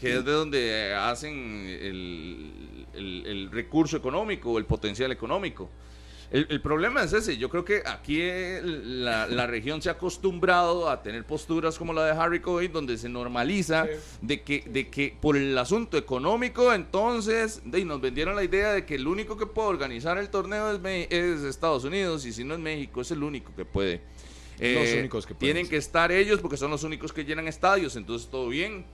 que 0.00 0.16
es 0.18 0.24
de 0.24 0.32
donde 0.32 0.94
hacen 0.94 1.66
el, 1.80 2.86
el- 2.94 3.26
el 3.26 3.50
recurso 3.50 3.96
económico 3.96 4.52
o 4.52 4.58
el 4.58 4.64
potencial 4.64 5.10
económico. 5.12 5.68
El, 6.30 6.46
el 6.50 6.60
problema 6.60 7.02
es 7.04 7.14
ese, 7.14 7.38
yo 7.38 7.48
creo 7.48 7.64
que 7.64 7.82
aquí 7.86 8.18
eh, 8.20 8.60
la, 8.62 9.26
la 9.26 9.46
región 9.46 9.80
se 9.80 9.88
ha 9.88 9.92
acostumbrado 9.92 10.90
a 10.90 11.02
tener 11.02 11.24
posturas 11.24 11.78
como 11.78 11.94
la 11.94 12.04
de 12.04 12.10
Harry 12.12 12.40
Coy, 12.40 12.68
donde 12.68 12.98
se 12.98 13.08
normaliza 13.08 13.86
de, 14.20 14.42
que, 14.42 14.62
de 14.68 14.88
que 14.90 15.16
por 15.18 15.38
el 15.38 15.56
asunto 15.56 15.96
económico, 15.96 16.74
entonces 16.74 17.62
de, 17.64 17.82
nos 17.86 18.02
vendieron 18.02 18.36
la 18.36 18.44
idea 18.44 18.72
de 18.74 18.84
que 18.84 18.96
el 18.96 19.06
único 19.06 19.38
que 19.38 19.46
puede 19.46 19.68
organizar 19.68 20.18
el 20.18 20.28
torneo 20.28 20.70
es, 20.70 21.06
es 21.10 21.42
Estados 21.44 21.84
Unidos 21.84 22.26
y 22.26 22.32
si 22.34 22.44
no 22.44 22.52
es 22.52 22.60
México, 22.60 23.00
es 23.00 23.10
el 23.10 23.22
único 23.22 23.54
que 23.56 23.64
puede. 23.64 24.02
Los 24.60 24.92
únicos 24.98 25.24
que 25.26 25.34
pueden, 25.34 25.54
Tienen 25.54 25.70
que 25.70 25.76
estar 25.78 26.12
ellos 26.12 26.40
porque 26.40 26.58
son 26.58 26.70
los 26.70 26.82
únicos 26.84 27.10
que 27.14 27.24
llenan 27.24 27.48
estadios, 27.48 27.96
entonces 27.96 28.28
todo 28.28 28.48
bien. 28.48 28.84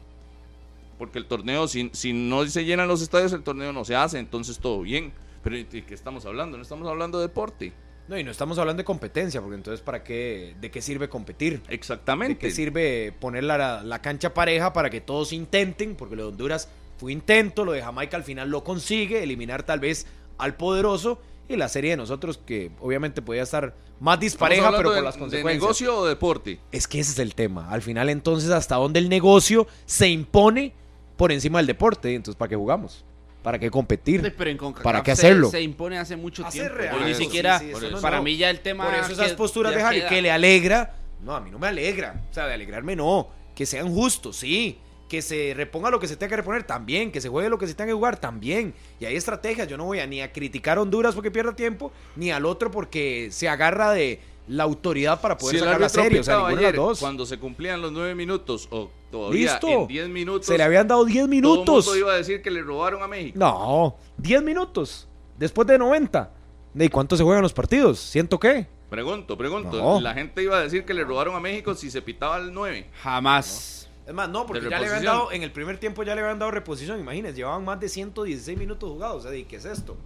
Porque 0.99 1.18
el 1.18 1.26
torneo, 1.26 1.66
si, 1.68 1.90
si 1.92 2.12
no 2.12 2.47
se 2.47 2.64
llenan 2.64 2.88
los 2.88 3.03
estadios, 3.03 3.32
el 3.32 3.42
torneo 3.42 3.72
no 3.72 3.84
se 3.84 3.97
hace, 3.97 4.18
entonces 4.18 4.59
todo 4.59 4.82
bien. 4.82 5.12
Pero 5.42 5.57
¿de 5.57 5.66
qué 5.84 5.95
estamos 5.95 6.24
hablando? 6.26 6.57
No 6.57 6.62
estamos 6.62 6.88
hablando 6.88 7.18
de 7.18 7.26
deporte. 7.28 7.72
No, 8.07 8.18
y 8.18 8.24
no 8.24 8.30
estamos 8.30 8.59
hablando 8.59 8.80
de 8.82 8.84
competencia, 8.84 9.40
porque 9.40 9.57
entonces, 9.57 9.80
¿para 9.80 10.05
qué? 10.05 10.55
¿De 10.61 10.70
qué 10.70 10.82
sirve 10.82 11.09
competir? 11.09 11.62
¿De 11.62 11.74
Exactamente. 11.74 12.38
qué 12.38 12.51
sirve 12.51 13.12
poner 13.18 13.45
la, 13.45 13.82
la 13.82 14.03
cancha 14.03 14.34
pareja 14.34 14.72
para 14.74 14.90
que 14.90 15.01
todos 15.01 15.32
intenten? 15.32 15.97
Porque 15.97 16.14
lo 16.14 16.24
de 16.24 16.28
Honduras 16.28 16.68
fue 16.99 17.12
intento, 17.12 17.64
lo 17.64 17.72
de 17.72 17.82
Jamaica 17.82 18.16
al 18.18 18.24
final 18.24 18.51
lo 18.51 18.62
consigue, 18.62 19.22
eliminar 19.22 19.62
tal 19.64 19.80
vez 19.80 20.07
al 20.38 20.55
poderoso 20.55 21.18
y 21.49 21.57
la 21.57 21.68
serie 21.68 21.90
de 21.92 21.97
nosotros 21.97 22.38
que 22.38 22.70
obviamente 22.80 23.20
podía 23.22 23.42
estar 23.42 23.74
más 24.01 24.14
¿Estamos 24.16 24.20
dispareja, 24.20 24.70
pero 24.76 24.88
por 24.90 24.95
de- 24.97 25.03
las 25.03 25.14
¿De 25.14 25.20
consecuencias. 25.20 25.62
negocio 25.62 25.99
o 25.99 26.07
deporte? 26.07 26.61
Es 26.72 26.86
que 26.86 27.01
ese 27.01 27.12
es 27.12 27.18
el 27.18 27.34
tema. 27.34 27.70
Al 27.70 27.80
final, 27.82 28.11
entonces, 28.11 28.51
hasta 28.51 28.76
dónde 28.76 28.99
el 29.01 29.09
negocio 29.09 29.66
se 29.86 30.09
impone 30.09 30.74
por 31.16 31.32
encima 31.32 31.58
del 31.58 31.66
deporte. 31.66 32.14
Entonces, 32.14 32.36
¿para 32.38 32.48
qué 32.48 32.56
jugamos? 32.56 33.04
¿Para 33.42 33.58
qué 33.58 33.70
competir? 33.70 34.22
Sí, 34.24 34.32
pero 34.36 34.50
en 34.50 34.74
¿Para 34.82 35.02
qué 35.02 35.14
se- 35.14 35.26
hacerlo? 35.26 35.50
Se, 35.50 35.60
impone 35.60 35.98
hace 35.98 36.16
mucho 36.16 36.46
Hace 36.46 36.60
tiempo. 36.60 36.76
real, 36.78 36.96
ni 37.04 37.10
eso, 37.10 37.20
siquiera, 37.20 37.58
sí, 37.58 37.66
sí, 37.66 37.72
eso 37.72 37.90
no, 37.90 38.00
para 38.00 38.16
no. 38.16 38.22
mí 38.22 38.36
ya 38.38 38.48
el 38.48 38.60
tema. 38.60 38.86
Por 38.86 38.94
eso 38.94 39.12
esas 39.12 39.32
que- 39.32 39.34
posturas 39.36 39.74
de 39.74 39.82
Harry 39.82 39.98
queda. 39.98 40.08
que 40.08 40.22
le 40.22 40.30
alegra. 40.30 40.96
No, 41.22 41.34
a 41.34 41.40
mí 41.40 41.50
no 41.50 41.58
me 41.58 41.66
alegra. 41.68 42.22
O 42.30 42.34
sea, 42.34 42.46
de 42.46 42.54
alegrarme 42.54 42.96
no. 42.96 43.28
Que 43.54 43.66
sean 43.66 43.92
justos, 43.92 44.36
sí. 44.36 44.78
Que 45.08 45.20
se 45.20 45.52
reponga 45.54 45.90
lo 45.90 46.00
que 46.00 46.08
se 46.08 46.16
tenga 46.16 46.30
que 46.30 46.36
reponer 46.36 46.64
también. 46.64 47.12
Que 47.12 47.20
se 47.20 47.28
juegue 47.28 47.48
lo 47.50 47.58
que 47.58 47.66
se 47.66 47.74
tenga 47.74 47.88
que 47.88 47.92
jugar 47.94 48.16
también. 48.16 48.74
Y 48.98 49.04
hay 49.04 49.14
estrategias. 49.16 49.68
Yo 49.68 49.76
no 49.76 49.84
voy 49.84 50.00
a 50.00 50.06
ni 50.06 50.22
a 50.22 50.32
criticar 50.32 50.78
a 50.78 50.82
Honduras 50.82 51.14
porque 51.14 51.30
pierda 51.30 51.54
tiempo, 51.54 51.92
ni 52.16 52.30
al 52.32 52.46
otro 52.46 52.70
porque 52.70 53.28
se 53.30 53.48
agarra 53.48 53.92
de 53.92 54.20
la 54.49 54.64
autoridad 54.64 55.20
para 55.20 55.38
poder 55.38 55.57
Si 55.57 55.64
sacar 55.64 55.80
la 55.80 55.88
serie. 55.88 56.20
O 56.20 56.24
sea, 56.24 56.36
ninguna 56.36 56.57
de 56.57 56.62
las 56.62 56.74
dos. 56.74 57.01
cuando 57.01 57.24
se 57.26 57.38
cumplían 57.38 57.80
los 57.80 57.92
nueve 57.92 58.14
minutos 58.14 58.68
o 58.70 58.90
todavía 59.11 59.53
Listo. 59.53 59.68
en 59.68 59.86
diez 59.86 60.09
minutos, 60.09 60.47
Se 60.47 60.59
le 60.59 60.64
habían 60.64 60.86
dado 60.86 61.05
10 61.05 61.16
todo 61.16 61.24
el 61.24 61.30
minutos. 61.30 61.86
mundo 61.86 61.97
iba 61.99 62.12
a 62.12 62.16
decir 62.16 62.42
que 62.42 62.51
le 62.51 62.62
robaron 62.62 63.03
a 63.03 63.09
México. 63.09 63.38
No, 63.38 63.97
10 64.18 64.42
minutos. 64.42 65.09
Después 65.38 65.66
de 65.66 65.78
90. 65.78 66.30
¿De 66.74 66.90
cuánto 66.90 67.16
se 67.16 67.22
juegan 67.22 67.42
los 67.42 67.53
partidos? 67.53 68.01
¿Siento 68.01 68.38
qué? 68.38 68.66
Pregunto, 68.90 69.36
pregunto. 69.38 69.78
No. 69.78 70.01
La 70.01 70.12
gente 70.14 70.42
iba 70.42 70.59
a 70.59 70.61
decir 70.62 70.84
que 70.84 70.92
le 70.95 71.05
robaron 71.05 71.34
a 71.34 71.40
México 71.40 71.74
si 71.74 71.90
se 71.90 72.03
pitaba 72.03 72.36
el 72.38 72.53
9. 72.53 72.90
Jamás. 73.03 73.88
Es 74.07 74.12
más, 74.12 74.28
no, 74.28 74.45
porque 74.45 74.68
ya 74.68 74.78
le 74.80 74.86
habían 74.86 75.05
dado, 75.05 75.32
en 75.32 75.42
el 75.42 75.51
primer 75.51 75.78
tiempo 75.78 76.03
ya 76.03 76.14
le 76.14 76.20
habían 76.20 76.38
dado 76.38 76.51
reposición, 76.51 77.01
imagínense, 77.01 77.36
llevaban 77.38 77.64
más 77.64 77.80
de 77.80 77.88
116 77.88 78.59
minutos 78.59 78.90
jugados, 78.90 79.24
o 79.24 79.28
sea, 79.28 79.34
¿y 79.38 79.45
qué 79.45 79.57
es 79.57 79.64
esto? 79.64 79.97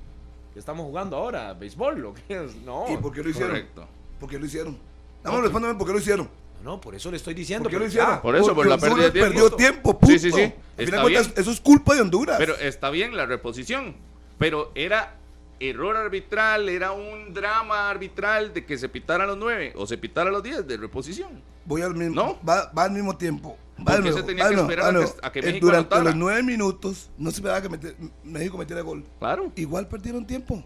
¿Qué 0.52 0.60
estamos 0.60 0.86
jugando 0.86 1.16
ahora? 1.16 1.52
¿Béisbol? 1.54 2.04
¿O 2.04 2.14
qué 2.14 2.44
es? 2.44 2.54
No, 2.64 2.84
¿Y 2.88 2.96
por 2.98 3.12
qué 3.12 3.24
lo 3.24 3.30
hicieron? 3.30 3.50
Correcto. 3.50 3.88
¿Por 4.20 4.28
qué 4.28 4.38
lo 4.38 4.46
hicieron? 4.46 4.76
Nada 5.24 5.36
más 5.36 5.42
respóndeme 5.44 5.74
por 5.74 5.86
qué 5.86 5.92
lo 5.92 5.98
hicieron. 5.98 6.28
no, 6.64 6.80
por 6.80 6.94
eso 6.94 7.10
le 7.10 7.16
estoy 7.16 7.34
diciendo. 7.34 7.64
¿Por 7.64 7.70
qué 7.70 7.76
lo 7.76 7.80
pero 7.80 7.88
hicieron? 7.88 8.14
ya. 8.16 8.22
Por 8.22 8.36
eso, 8.36 8.46
por 8.46 8.54
Porque 8.56 8.68
la 8.70 8.78
pérdida 8.78 9.04
de 9.04 9.10
tiempo. 9.10 9.28
perdió 9.30 9.50
tiempo, 9.52 9.98
punto. 9.98 10.06
Sí, 10.12 10.18
sí, 10.18 10.32
sí. 10.32 10.40
Al 10.42 10.52
Está 10.76 10.84
final 10.84 11.02
cuentas, 11.02 11.26
bien. 11.28 11.40
eso 11.40 11.50
es 11.50 11.60
culpa 11.60 11.94
de 11.94 12.00
Honduras. 12.02 12.36
Pero 12.38 12.54
está 12.56 12.90
bien 12.90 13.16
la 13.16 13.26
reposición. 13.26 13.96
Pero 14.38 14.70
era 14.74 15.14
error 15.60 15.96
arbitral, 15.96 16.68
era 16.68 16.92
un 16.92 17.32
drama 17.34 17.90
arbitral 17.90 18.52
de 18.54 18.64
que 18.64 18.78
se 18.78 18.88
pitaran 18.88 19.26
los 19.26 19.36
9 19.38 19.72
o 19.76 19.86
se 19.86 19.98
pitara 19.98 20.30
los 20.30 20.42
10 20.42 20.66
de 20.68 20.76
reposición. 20.76 21.42
Voy 21.64 21.82
al 21.82 21.94
mismo, 21.94 22.14
¿No? 22.14 22.38
va, 22.48 22.70
va 22.76 22.84
al 22.84 22.92
mismo 22.92 23.16
tiempo. 23.16 23.56
Va 23.80 23.94
¿Por 23.94 24.02
de 24.02 24.10
qué 24.10 24.12
se 24.16 24.22
tenía 24.24 24.44
va 24.44 24.50
que 24.50 24.56
esperar 24.56 24.96
a 24.96 24.98
que- 24.98 25.06
a 25.22 25.32
que 25.32 25.38
Eh, 25.40 25.42
México 25.42 25.66
Durante 25.66 25.94
anotara? 25.94 26.04
los 26.04 26.16
nueve 26.16 26.42
minutos 26.42 27.10
no 27.18 27.30
se 27.30 27.36
esperaba 27.36 27.60
que 27.62 27.68
meter- 27.68 27.96
México 28.24 28.56
metiera 28.58 28.82
gol. 28.82 29.04
Claro. 29.18 29.52
Igual 29.56 29.86
perdieron 29.88 30.26
tiempo. 30.26 30.62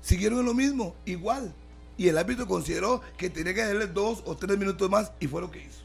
Siguieron 0.00 0.40
en 0.40 0.46
lo 0.46 0.54
mismo, 0.54 0.94
igual. 1.04 1.54
Y 1.96 2.08
el 2.08 2.18
árbitro 2.18 2.46
consideró 2.46 3.00
que 3.16 3.30
tenía 3.30 3.54
que 3.54 3.64
darle 3.64 3.86
dos 3.86 4.22
o 4.24 4.36
tres 4.36 4.58
minutos 4.58 4.88
más 4.90 5.12
y 5.20 5.26
fue 5.26 5.40
lo 5.40 5.50
que 5.50 5.60
hizo. 5.60 5.82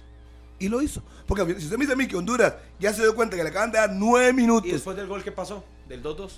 Y 0.59 0.69
lo 0.69 0.81
hizo. 0.81 1.03
Porque 1.27 1.45
si 1.59 1.65
usted 1.65 1.77
me 1.77 1.83
dice 1.83 1.93
a 1.93 1.95
mí 1.97 2.07
que 2.07 2.15
Honduras 2.15 2.55
ya 2.79 2.93
se 2.93 3.01
dio 3.01 3.15
cuenta 3.15 3.35
que 3.35 3.43
le 3.43 3.49
acaban 3.49 3.71
de 3.71 3.77
dar 3.77 3.91
nueve 3.91 4.33
minutos 4.33 4.67
¿Y 4.67 4.71
después 4.71 4.97
del 4.97 5.07
gol 5.07 5.23
qué 5.23 5.31
pasó? 5.31 5.63
¿Del 5.87 6.01
2-2? 6.01 6.31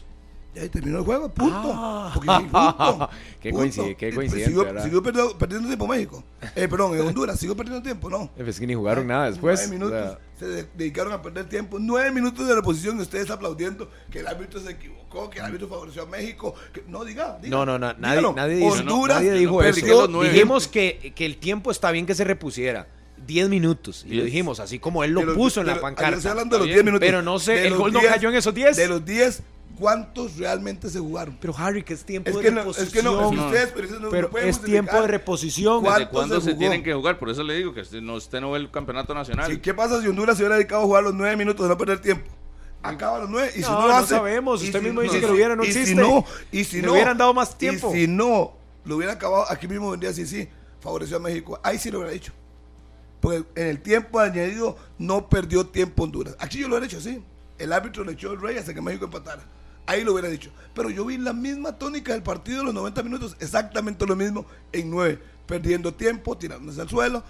Y 0.56 0.60
ahí 0.60 0.70
terminó 0.70 0.98
el 1.00 1.04
juego, 1.06 1.30
punto. 1.30 1.72
Ah. 1.74 2.12
Porque 2.14 2.28
sí, 2.30 2.44
punto. 2.52 3.10
Qué 3.40 3.50
Punto. 3.52 3.64
coincide- 3.66 3.96
qué 3.96 4.10
Y, 4.10 4.12
pues, 4.14 4.32
coincidencia, 4.32 4.82
Siguió, 4.84 5.04
perdiendo, 5.04 5.38
perdiendo 5.38 5.68
tiempo 5.68 5.88
México. 5.88 6.24
Eh, 6.56 6.68
perdón, 6.68 6.96
en 6.96 7.02
Honduras 7.02 7.40
siguió 7.40 7.56
perdiendo 7.56 7.82
tiempo, 7.84 8.10
no. 8.10 8.30
Es 8.38 8.60
que 8.60 8.68
ni 8.68 8.74
jugaron 8.74 9.08
nada 9.08 9.28
después. 9.30 9.60
Nueve 9.60 9.72
minutos. 9.72 10.00
o 10.00 10.10
sea, 10.10 10.20
se 10.40 10.48
de- 10.48 10.68
dedicaron 10.76 11.14
a 11.14 11.22
perder 11.22 11.48
tiempo. 11.48 11.78
Nueve 11.80 12.12
minutos 12.12 12.48
de 12.48 12.56
reposición 12.56 12.98
y 12.98 13.02
ustedes 13.02 13.30
aplaudiendo 13.30 13.90
que 14.12 14.20
el 14.20 14.28
árbitro 14.28 14.60
se 14.60 14.72
equivocó, 14.72 15.30
que 15.30 15.40
el 15.40 15.46
árbitro 15.46 15.68
favoreció 15.68 16.04
a 16.04 16.06
México. 16.08 16.54
que- 16.74 16.84
no, 16.88 17.06
diga, 17.06 17.38
diga. 17.42 17.56
no, 17.56 17.66
no, 17.66 17.78
no, 17.80 17.94
nadie, 18.00 18.22
nadie, 18.36 18.56
dijo- 18.56 18.72
Honduras 18.74 19.18
nadie 19.18 19.34
dijo 19.34 19.62
eso. 19.64 20.08
Dijimos 20.24 20.68
que, 20.68 21.14
que 21.16 21.26
el 21.26 21.38
tiempo 21.38 21.72
está 21.72 21.92
bien 21.92 22.06
que 22.06 22.16
se 22.16 22.24
repusiera. 22.24 22.88
10 23.28 23.50
minutos. 23.50 24.06
Y 24.08 24.16
lo 24.16 24.24
dijimos, 24.24 24.60
así 24.60 24.80
como 24.80 25.04
él 25.04 25.12
lo 25.12 25.36
puso 25.36 25.62
en 25.62 25.68
la 25.68 25.80
pancarta. 25.80 26.12
yo 26.12 26.18
estoy 26.18 26.32
hablando 26.32 26.56
de 26.56 26.60
los 26.60 26.68
Está 26.68 26.74
10 26.74 26.84
bien, 26.84 26.86
minutos. 26.86 27.06
pero 27.06 27.22
no 27.22 27.38
sé, 27.38 27.68
el 27.68 27.76
gol 27.76 27.92
no 27.94 28.00
10, 28.00 28.12
cayó 28.14 28.30
en 28.30 28.36
esos 28.36 28.54
10. 28.56 28.78
De 28.78 28.88
los 28.88 29.06
10, 29.06 29.44
¿cuántos 29.80 30.38
realmente 30.38 30.90
se 30.90 31.00
jugaron? 31.00 31.38
Pero 31.40 31.54
Harry, 31.58 31.84
que 31.84 31.94
es 31.94 32.04
tiempo 32.04 32.30
Es 32.30 32.36
de 32.36 32.42
que 32.42 32.50
reposición. 32.52 32.88
es 32.88 32.94
que 32.94 33.04
no, 33.04 33.22
es 33.24 33.30
que 33.30 33.36
No. 33.38 33.46
ustedes 33.48 33.72
pero 33.74 33.88
eso 33.88 34.00
no- 34.00 34.10
pero 34.10 34.38
es 34.38 34.62
tiempo 34.62 35.02
de 35.02 35.08
reposición. 35.08 35.82
¿Cuál- 35.82 36.00
¿Desde 36.00 36.12
¿Cuánto 36.12 36.30
cuándo 36.36 36.42
se 36.42 36.54
tienen 36.56 36.84
que 36.84 36.94
jugar? 36.94 37.18
Por 37.18 37.30
eso 37.30 37.42
le 37.44 37.56
digo 37.56 37.74
que 37.74 37.82
usted 37.82 38.02
no, 38.02 38.16
usted 38.16 38.42
no 38.42 38.52
ve 38.52 38.60
el 38.60 38.70
campeonato 38.70 39.14
nacional. 39.14 39.50
Sí, 39.52 39.60
¿Qué 39.60 39.74
pasa 39.74 40.02
si 40.02 40.08
Honduras 40.08 40.38
se 40.38 40.44
hubiera 40.44 40.56
dedicado 40.58 40.82
a 40.82 40.86
jugar 40.86 41.04
los 41.04 41.14
9 41.14 41.36
minutos 41.38 41.64
de 41.64 41.70
no 41.70 41.78
perder 41.78 42.00
tiempo? 42.00 42.30
Acaba 42.84 43.20
los 43.20 43.30
9 43.30 43.52
y 43.56 43.58
si 43.58 43.62
No, 43.70 43.82
lo 43.82 43.88
no 43.90 43.96
hace. 43.96 44.10
sabemos. 44.16 44.62
y 44.62 44.68
Usted 44.68 44.80
si 44.80 44.86
mismo 44.86 45.02
no- 45.02 45.04
dice 45.04 45.18
y 45.18 45.20
que 45.20 45.26
lo 45.28 45.34
si- 45.34 45.36
hubiera, 45.36 45.56
no 45.56 45.64
y 45.64 45.72
Si 45.72 45.80
existe. 45.80 46.02
no, 46.02 46.26
y 46.52 46.64
si 46.64 46.78
Le 46.82 46.88
no. 46.88 46.94
hubieran 46.94 47.18
dado 47.18 47.34
más 47.34 47.58
tiempo. 47.58 47.94
Y 47.94 48.02
si 48.02 48.08
no, 48.08 48.54
lo 48.86 48.96
hubiera 48.98 49.14
acabado, 49.14 49.46
aquí 49.50 49.68
mismo 49.68 49.92
vendría 49.92 50.12
así, 50.12 50.26
sí, 50.26 50.48
favoreció 50.80 51.18
a 51.18 51.20
México. 51.20 51.60
Ahí 51.64 51.78
sí 51.78 51.92
lo 51.92 51.98
hubiera 52.00 52.14
dicho. 52.14 52.32
Porque 53.20 53.44
en 53.56 53.68
el 53.68 53.82
tiempo 53.82 54.20
añadido 54.20 54.78
no 54.98 55.28
perdió 55.28 55.66
tiempo 55.66 56.04
Honduras. 56.04 56.38
Aquí 56.40 56.60
yo 56.60 56.70
lo 56.70 56.76
hubiera 56.76 56.86
hecho 56.86 57.00
así. 57.00 57.22
El 57.58 57.74
árbitro 57.74 58.06
le 58.06 58.14
echó 58.14 58.32
el 58.32 58.40
rey 58.40 58.58
hasta 58.58 58.74
que 58.74 58.82
México 58.82 59.04
empatara. 59.04 59.44
Ahí 59.86 60.04
lo 60.04 60.14
hubiera 60.14 60.30
dicho. 60.30 60.52
Pero 60.74 60.90
yo 60.90 61.06
vi 61.06 61.18
la 61.18 61.34
misma 61.34 61.78
tónica 61.78 62.14
del 62.14 62.24
partido 62.24 62.60
de 62.60 62.66
los 62.66 62.74
90 62.74 63.04
minutos, 63.04 63.38
exactamente 63.40 64.06
lo 64.06 64.16
mismo 64.16 64.46
en 64.72 64.90
9. 64.90 65.20
Perdiendo 65.46 65.94
tiempo, 65.94 66.38
tirándose 66.38 66.82
al 66.82 66.90
suelo. 66.90 67.24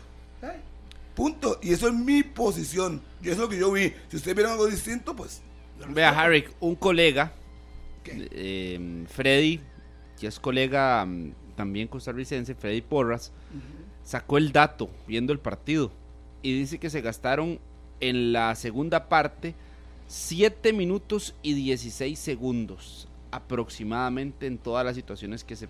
Punto. 1.15 1.59
Y 1.61 1.73
eso 1.73 1.87
es 1.87 1.93
mi 1.93 2.23
posición. 2.23 3.01
Y 3.21 3.25
eso 3.25 3.33
es 3.33 3.39
lo 3.39 3.49
que 3.49 3.57
yo 3.57 3.71
vi. 3.71 3.93
Si 4.09 4.17
ustedes 4.17 4.35
vieron 4.35 4.53
algo 4.53 4.67
distinto, 4.67 5.15
pues. 5.15 5.41
Vea, 5.89 6.09
Harry, 6.09 6.45
un 6.59 6.75
colega, 6.75 7.31
eh, 8.05 9.05
Freddy, 9.07 9.61
que 10.19 10.27
es 10.27 10.39
colega 10.39 11.05
mm, 11.05 11.33
también 11.55 11.87
costarricense, 11.87 12.55
Freddy 12.55 12.81
Porras, 12.81 13.31
sacó 14.03 14.37
el 14.37 14.51
dato 14.51 14.89
viendo 15.07 15.31
el 15.33 15.39
partido 15.39 15.91
y 16.41 16.57
dice 16.57 16.79
que 16.79 16.89
se 16.89 17.01
gastaron 17.01 17.59
en 17.99 18.31
la 18.33 18.55
segunda 18.55 19.09
parte 19.09 19.55
7 20.09 20.73
minutos 20.73 21.35
y 21.43 21.53
16 21.53 22.17
segundos 22.17 23.07
aproximadamente 23.29 24.47
en 24.47 24.57
todas 24.57 24.83
las 24.83 24.95
situaciones 24.95 25.43
que 25.43 25.55
se, 25.55 25.69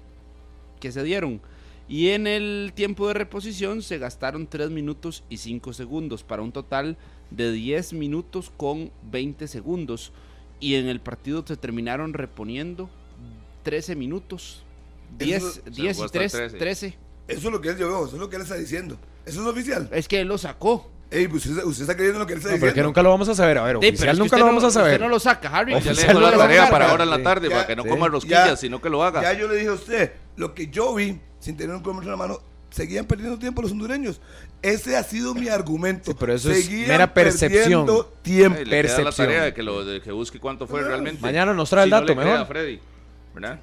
que 0.79 0.93
se 0.93 1.03
dieron. 1.03 1.41
Y 1.89 2.09
en 2.09 2.25
el 2.25 2.71
tiempo 2.73 3.07
de 3.09 3.15
reposición 3.15 3.81
se 3.81 3.97
gastaron 3.97 4.47
3 4.47 4.69
minutos 4.69 5.23
y 5.29 5.37
5 5.37 5.73
segundos 5.73 6.23
para 6.23 6.41
un 6.41 6.53
total 6.53 6.97
de 7.31 7.51
10 7.51 7.91
minutos 7.93 8.49
con 8.55 8.91
20 9.11 9.45
segundos. 9.49 10.13
Y 10.61 10.75
en 10.75 10.87
el 10.87 11.01
partido 11.01 11.43
se 11.45 11.57
terminaron 11.57 12.13
reponiendo 12.13 12.89
13 13.63 13.95
minutos. 13.97 14.63
10, 15.17 15.43
Eso- 15.43 15.61
10 15.69 15.97
jugó 15.97 16.03
y 16.03 16.05
hasta 16.05 16.19
3, 16.19 16.31
13. 16.31 16.57
13. 16.57 16.97
Eso 17.27 17.47
es 17.47 17.53
lo 17.53 17.59
que 17.59 17.69
él 17.69 17.77
llevó, 17.77 18.05
eso 18.05 18.15
es 18.15 18.21
lo 18.21 18.29
que 18.29 18.37
él 18.37 18.43
está 18.43 18.55
diciendo. 18.55 18.97
Eso 19.25 19.41
es 19.41 19.47
oficial. 19.47 19.89
Es 19.91 20.07
que 20.07 20.21
él 20.21 20.29
lo 20.29 20.37
sacó. 20.37 20.89
Ey, 21.11 21.27
pues 21.27 21.43
usted, 21.47 21.63
usted 21.63 21.81
está 21.83 21.95
creyendo 21.95 22.19
lo 22.19 22.27
que 22.27 22.33
él 22.33 22.39
está 22.39 22.49
No, 22.49 22.55
pero 22.55 22.61
que 22.61 22.67
diciendo. 22.67 22.87
nunca 22.89 23.01
lo 23.01 23.09
vamos 23.09 23.27
a 23.29 23.33
saber. 23.35 23.57
A 23.57 23.63
ver, 23.63 23.75
Sí, 23.75 23.79
pero 23.79 23.89
oficial 23.89 24.09
es 24.09 24.15
que 24.15 24.19
nunca 24.23 24.37
lo 24.37 24.41
no- 24.41 24.45
vamos 24.47 24.63
a 24.63 24.69
saber. 24.71 24.91
Usted 24.93 25.03
no 25.03 25.09
lo 25.09 25.19
saca, 25.19 25.49
Harry. 25.49 25.71
Ya 25.71 25.77
Oficial 25.77 25.95
le 25.95 26.01
dejo 26.03 26.13
no 26.13 26.19
la 26.21 26.31
lo 26.31 26.37
tarea 26.37 26.69
para 26.69 26.91
ahora 26.91 27.03
en 27.03 27.09
la 27.09 27.17
Sí. 27.17 27.23
tarde, 27.23 27.49
Ya, 27.49 27.55
para 27.55 27.67
que 27.67 27.75
no 27.75 27.83
sí. 27.83 27.89
coma 27.89 28.07
rosquillas, 28.09 28.47
Ya- 28.49 28.55
sino 28.57 28.79
que 28.81 28.89
lo 28.91 29.03
haga. 29.03 29.21
Ya 29.23 29.33
yo 29.33 29.47
le 29.47 29.55
dije 29.55 29.69
a 29.69 29.73
usted, 29.73 30.11
lo 30.35 30.53
que 30.53 30.67
yo 30.67 30.93
vi, 30.93 31.19
sin 31.39 31.57
tener 31.57 31.75
un 31.75 31.81
cronómetro 31.81 32.13
en 32.13 32.19
la 32.19 32.27
mano, 32.27 32.39
seguían 32.69 33.05
perdiendo 33.05 33.39
tiempo 33.39 33.63
los 33.63 33.71
hondureños. 33.71 34.21
Ese 34.61 34.95
ha 34.97 35.03
sido 35.03 35.33
mi 35.33 35.47
argumento. 35.49 36.11
Sí, 36.11 36.17
pero 36.19 36.33
eso 36.35 36.51
es 36.51 36.65
Seguían 36.65 36.89
mera 36.89 37.11
percepción. 37.11 37.61
perdiendo 37.85 38.13
tiempo. 38.21 38.59
Le 38.59 38.65
queda 38.65 38.75
la 38.75 38.81
percepción. 38.83 39.27
tarea 39.27 39.43
de 39.45 39.53
que, 39.55 39.63
lo, 39.63 39.83
de 39.85 40.01
que 40.01 40.11
busque 40.11 40.39
cuánto 40.39 40.67
fue 40.67 40.81
Bueno, 40.81 40.89
realmente. 40.89 41.21
mañana 41.23 41.53
nos 41.55 41.71
trae 41.71 41.85
el 41.85 41.89
Si 41.89 41.91
no 41.91 42.01
dato, 42.01 42.13
le 42.13 42.19
crea 42.21 42.31
mejor. 42.33 42.47
Freddy, 42.47 42.79
¿verdad? 43.33 43.59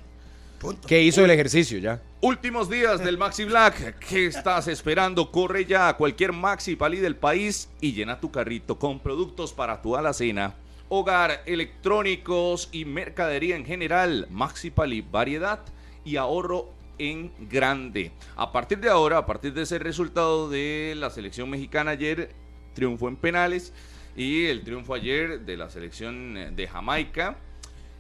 Que 0.87 1.03
hizo 1.03 1.25
el 1.25 1.31
ejercicio 1.31 1.79
ya. 1.79 2.01
Últimos 2.21 2.71
días 2.71 3.05
del 3.05 3.19
Maxi 3.19 3.45
Black. 3.45 3.99
¿Qué 3.99 4.27
estás 4.27 4.69
esperando? 4.69 5.31
Corre 5.31 5.65
ya 5.65 5.89
a 5.89 5.97
cualquier 5.97 6.33
Maxi 6.33 6.77
Palí 6.77 6.99
del 6.99 7.17
país 7.17 7.69
y 7.81 7.93
llena 7.93 8.21
tu 8.21 8.31
carrito 8.31 8.79
con 8.79 9.01
productos 9.01 9.53
para 9.53 9.83
tu 9.83 9.97
alacena. 9.97 10.55
Hogar, 10.89 11.43
electrónicos 11.47 12.69
y 12.73 12.85
mercadería 12.85 13.57
en 13.57 13.65
general. 13.65 14.27
Maxi 14.31 14.71
Palí, 14.71 15.03
variedad 15.03 15.61
y 16.05 16.17
ahorro 16.17 16.71
en 16.99 17.33
grande. 17.51 18.13
A 18.37 18.53
partir 18.53 18.79
de 18.79 18.89
ahora, 18.89 19.19
a 19.19 19.27
partir 19.27 19.53
de 19.53 19.63
ese 19.63 19.79
resultado 19.79 20.49
de 20.49 20.95
la 20.97 21.11
selección 21.11 21.51
mexicana 21.51 21.93
ayer, 21.93 22.31
triunfo 22.75 23.09
en 23.09 23.17
penales 23.17 23.73
y 24.17 24.47
el 24.47 24.63
triunfo 24.65 24.95
ayer 24.95 25.41
de 25.41 25.57
la 25.57 25.69
selección 25.69 26.57
de 26.57 26.67
Jamaica, 26.67 27.37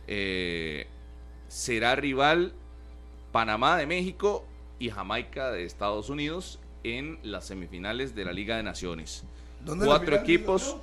eh, 0.07 0.87
será 1.57 1.97
rival 1.97 2.53
Panamá 3.33 3.79
de 3.79 3.87
México 3.87 4.45
y 4.79 4.91
Jamaica 4.91 5.51
de 5.51 5.65
Estados 5.65 6.11
Unidos 6.11 6.61
en 6.85 7.19
las 7.23 7.47
semifinales 7.47 8.15
de 8.15 8.27
la 8.27 8.33
Liga 8.33 8.59
de 8.59 8.63
Naciones. 8.63 9.25
Cuatro 9.65 10.17
equipos. 10.17 10.77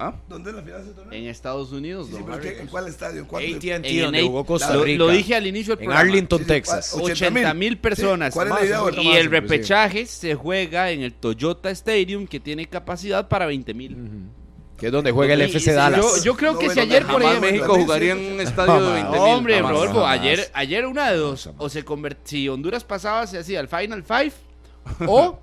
¿Ah? 0.00 0.14
¿Dónde 0.28 0.50
en 0.50 0.56
la 0.56 0.62
final 0.62 0.94
se 1.10 1.16
En 1.16 1.26
Estados 1.26 1.70
Unidos. 1.70 2.08
¿En 2.12 2.66
cuál 2.66 2.88
estadio? 2.88 3.26
¿En 3.38 3.56
AT&T, 3.56 4.00
donde 4.00 4.22
jugó 4.22 4.44
Costa 4.44 4.76
Rica. 4.76 4.98
Lo, 4.98 5.08
dije 5.08 5.36
al 5.36 5.46
inicio 5.46 5.76
del 5.76 5.84
En 5.84 5.92
Arlington, 5.92 6.44
Texas. 6.46 6.92
80 6.94 7.54
mil 7.54 7.78
personas. 7.78 8.34
¿Cuál 8.34 8.48
es 8.48 8.54
la 8.54 8.64
idea? 8.64 9.02
Y 9.02 9.08
el 9.12 9.30
repechaje 9.30 10.06
se 10.06 10.34
juega 10.34 10.90
en 10.90 11.02
el 11.02 11.12
Toyota 11.12 11.70
Stadium, 11.70 12.26
que 12.26 12.40
tiene 12.40 12.66
capacidad 12.66 13.28
para 13.28 13.46
20 13.46 13.74
mil. 13.74 13.96
Que 14.80 14.86
es 14.86 14.92
donde 14.92 15.12
juega 15.12 15.34
el 15.34 15.42
FC 15.42 15.74
Dallas. 15.74 16.24
Yo, 16.24 16.34
creo 16.34 16.58
que 16.58 16.70
si 16.70 16.80
ayer, 16.80 17.06
por 17.06 17.22
ejemplo, 17.22 17.50
México 17.50 17.74
jugaría 17.74 18.12
en 18.12 18.32
un 18.32 18.40
estadio 18.40 18.82
de 18.82 18.92
20 18.94 19.10
mil. 19.10 19.20
Hombre, 19.20 19.60
Rodolfo, 19.60 20.06
ayer, 20.06 20.50
ayer 20.54 20.86
una 20.86 21.10
de 21.10 21.18
dos. 21.18 21.50
O 21.58 21.68
se 21.68 21.84
si 22.24 22.48
Honduras 22.48 22.82
pasaba, 22.82 23.26
se 23.26 23.38
hacía 23.38 23.60
el 23.60 23.68
Final 23.68 24.02
Five, 24.02 24.32
o 25.06 25.38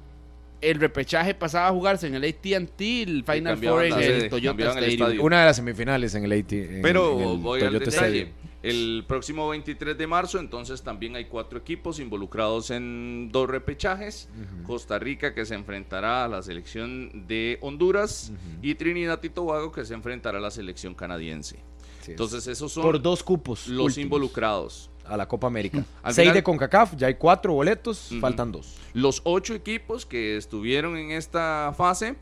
el 0.59 0.79
repechaje 0.79 1.35
pasaba 1.35 1.67
a 1.67 1.71
jugarse 1.71 2.07
en 2.07 2.15
el 2.15 2.23
AT&T, 2.23 3.03
el 3.03 3.23
Final 3.23 3.57
Four 3.57 3.85
en 3.85 3.93
el 3.93 4.29
Toyota 4.29 4.79
Stadium. 4.79 5.23
Una 5.23 5.41
de 5.41 5.45
las 5.45 5.55
semifinales 5.55 6.15
en 6.15 6.25
el 6.25 6.31
AT. 6.31 6.81
Pero 6.81 7.37
voy 7.37 7.61
al 7.61 7.77
detalle. 7.77 8.33
El 8.63 9.05
próximo 9.07 9.47
23 9.49 9.97
de 9.97 10.07
marzo, 10.07 10.39
entonces 10.39 10.81
también 10.81 11.15
hay 11.15 11.25
cuatro 11.25 11.59
equipos 11.59 11.99
involucrados 11.99 12.71
en 12.71 13.29
dos 13.31 13.47
repechajes. 13.49 14.29
Costa 14.65 14.97
Rica 14.97 15.33
que 15.33 15.45
se 15.45 15.55
enfrentará 15.55 16.25
a 16.25 16.27
la 16.27 16.41
selección 16.41 17.27
de 17.27 17.59
Honduras 17.61 18.31
y 18.61 18.75
Trinidad 18.75 19.21
y 19.23 19.29
Tobago 19.29 19.71
que 19.71 19.85
se 19.85 19.93
enfrentará 19.93 20.39
a 20.39 20.41
la 20.41 20.51
selección 20.51 20.95
canadiense. 20.95 21.59
entonces 22.07 22.47
esos 22.47 22.71
son 22.71 22.83
por 22.83 23.01
dos 23.01 23.21
cupos 23.21 23.67
los 23.67 23.97
involucrados 23.97 24.89
a 25.05 25.17
la 25.17 25.27
Copa 25.27 25.47
América. 25.47 25.83
Seis 26.09 26.33
de 26.33 26.43
CONCACAF, 26.43 26.95
ya 26.95 27.07
hay 27.07 27.15
cuatro 27.15 27.53
boletos, 27.53 28.09
faltan 28.19 28.51
dos. 28.51 28.75
Los 28.93 29.21
ocho 29.23 29.53
equipos 29.53 30.05
que 30.05 30.35
estuvieron 30.37 30.97
en 30.97 31.11
esta 31.11 31.73
fase 31.77 32.15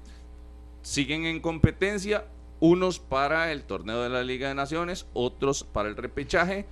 siguen 0.81 1.25
en 1.25 1.39
competencia 1.39 2.25
unos 2.59 2.99
para 2.99 3.51
el 3.51 3.63
torneo 3.63 4.01
de 4.01 4.09
la 4.09 4.23
Liga 4.23 4.47
de 4.47 4.55
Naciones, 4.55 5.07
otros 5.13 5.63
para 5.63 5.89
el 5.89 5.95
repechaje. 5.95 6.65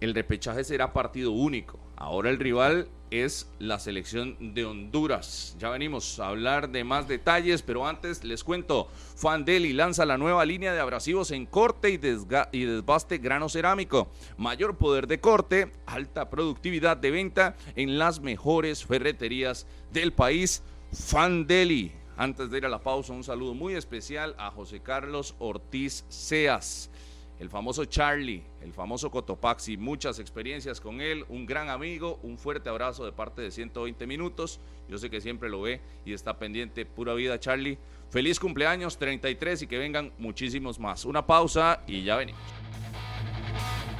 El 0.00 0.14
repechaje 0.14 0.64
será 0.64 0.92
partido 0.92 1.30
único. 1.30 1.78
Ahora 1.96 2.30
el 2.30 2.38
rival 2.38 2.88
es 3.12 3.48
la 3.58 3.78
selección 3.78 4.54
de 4.54 4.64
Honduras. 4.64 5.54
Ya 5.58 5.68
venimos 5.68 6.18
a 6.18 6.28
hablar 6.28 6.70
de 6.70 6.82
más 6.82 7.06
detalles, 7.06 7.62
pero 7.62 7.86
antes 7.86 8.24
les 8.24 8.42
cuento, 8.42 8.88
Fandeli 9.16 9.72
lanza 9.72 10.04
la 10.04 10.18
nueva 10.18 10.44
línea 10.44 10.72
de 10.72 10.80
abrasivos 10.80 11.30
en 11.30 11.46
corte 11.46 11.90
y, 11.90 12.00
y 12.52 12.64
desbaste 12.64 13.18
grano 13.18 13.48
cerámico. 13.48 14.08
Mayor 14.38 14.76
poder 14.76 15.06
de 15.06 15.20
corte, 15.20 15.70
alta 15.86 16.30
productividad 16.30 16.96
de 16.96 17.10
venta 17.10 17.56
en 17.76 17.98
las 17.98 18.20
mejores 18.20 18.84
ferreterías 18.84 19.66
del 19.92 20.12
país. 20.12 20.62
Fandeli 20.92 21.92
antes 22.16 22.50
de 22.50 22.58
ir 22.58 22.66
a 22.66 22.68
la 22.68 22.82
pausa, 22.82 23.12
un 23.12 23.24
saludo 23.24 23.54
muy 23.54 23.74
especial 23.74 24.34
a 24.38 24.50
José 24.50 24.80
Carlos 24.80 25.34
Ortiz 25.38 26.04
Seas, 26.08 26.90
el 27.38 27.48
famoso 27.48 27.84
Charlie, 27.86 28.44
el 28.60 28.72
famoso 28.72 29.10
Cotopaxi. 29.10 29.76
Muchas 29.76 30.18
experiencias 30.18 30.80
con 30.80 31.00
él, 31.00 31.24
un 31.28 31.46
gran 31.46 31.70
amigo, 31.70 32.20
un 32.22 32.38
fuerte 32.38 32.68
abrazo 32.68 33.04
de 33.04 33.12
parte 33.12 33.42
de 33.42 33.50
120 33.50 34.06
minutos. 34.06 34.60
Yo 34.88 34.98
sé 34.98 35.10
que 35.10 35.20
siempre 35.20 35.48
lo 35.48 35.62
ve 35.62 35.80
y 36.04 36.12
está 36.12 36.38
pendiente. 36.38 36.86
Pura 36.86 37.14
vida, 37.14 37.40
Charlie. 37.40 37.78
Feliz 38.10 38.38
cumpleaños 38.38 38.98
33 38.98 39.62
y 39.62 39.66
que 39.66 39.78
vengan 39.78 40.12
muchísimos 40.18 40.78
más. 40.78 41.04
Una 41.04 41.26
pausa 41.26 41.82
y 41.86 42.04
ya 42.04 42.16
venimos. 42.16 42.61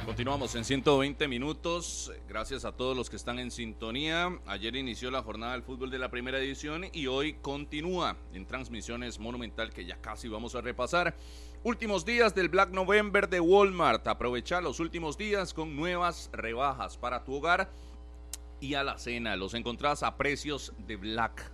Continuamos 0.05 0.53
en 0.55 0.65
120 0.65 1.27
minutos. 1.29 2.11
Gracias 2.27 2.65
a 2.65 2.73
todos 2.73 2.95
los 2.95 3.09
que 3.09 3.15
están 3.15 3.39
en 3.39 3.51
sintonía. 3.51 4.37
Ayer 4.47 4.75
inició 4.75 5.09
la 5.09 5.23
jornada 5.23 5.53
del 5.53 5.63
fútbol 5.63 5.89
de 5.89 5.97
la 5.97 6.09
primera 6.09 6.39
edición 6.39 6.85
y 6.91 7.07
hoy 7.07 7.35
continúa 7.35 8.17
en 8.33 8.45
transmisiones 8.45 9.17
monumental 9.17 9.71
que 9.71 9.85
ya 9.85 10.01
casi 10.01 10.27
vamos 10.27 10.55
a 10.55 10.61
repasar. 10.61 11.15
Últimos 11.63 12.03
días 12.03 12.35
del 12.35 12.49
Black 12.49 12.71
November 12.71 13.29
de 13.29 13.39
Walmart. 13.39 14.05
Aprovecha 14.07 14.59
los 14.59 14.81
últimos 14.81 15.17
días 15.17 15.53
con 15.53 15.75
nuevas 15.75 16.29
rebajas 16.33 16.97
para 16.97 17.23
tu 17.23 17.35
hogar 17.35 17.71
y 18.59 18.73
a 18.73 18.83
la 18.83 18.97
cena. 18.97 19.37
Los 19.37 19.53
encontrás 19.53 20.03
a 20.03 20.17
precios 20.17 20.73
de 20.79 20.97
Black. 20.97 21.49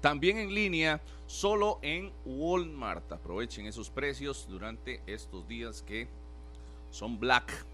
También 0.00 0.38
en 0.38 0.54
línea, 0.54 1.02
solo 1.26 1.80
en 1.82 2.12
Walmart. 2.24 3.10
Aprovechen 3.10 3.66
esos 3.66 3.90
precios 3.90 4.46
durante 4.48 5.02
estos 5.06 5.48
días 5.48 5.82
que 5.82 6.06
son 6.90 7.18
Black. 7.18 7.66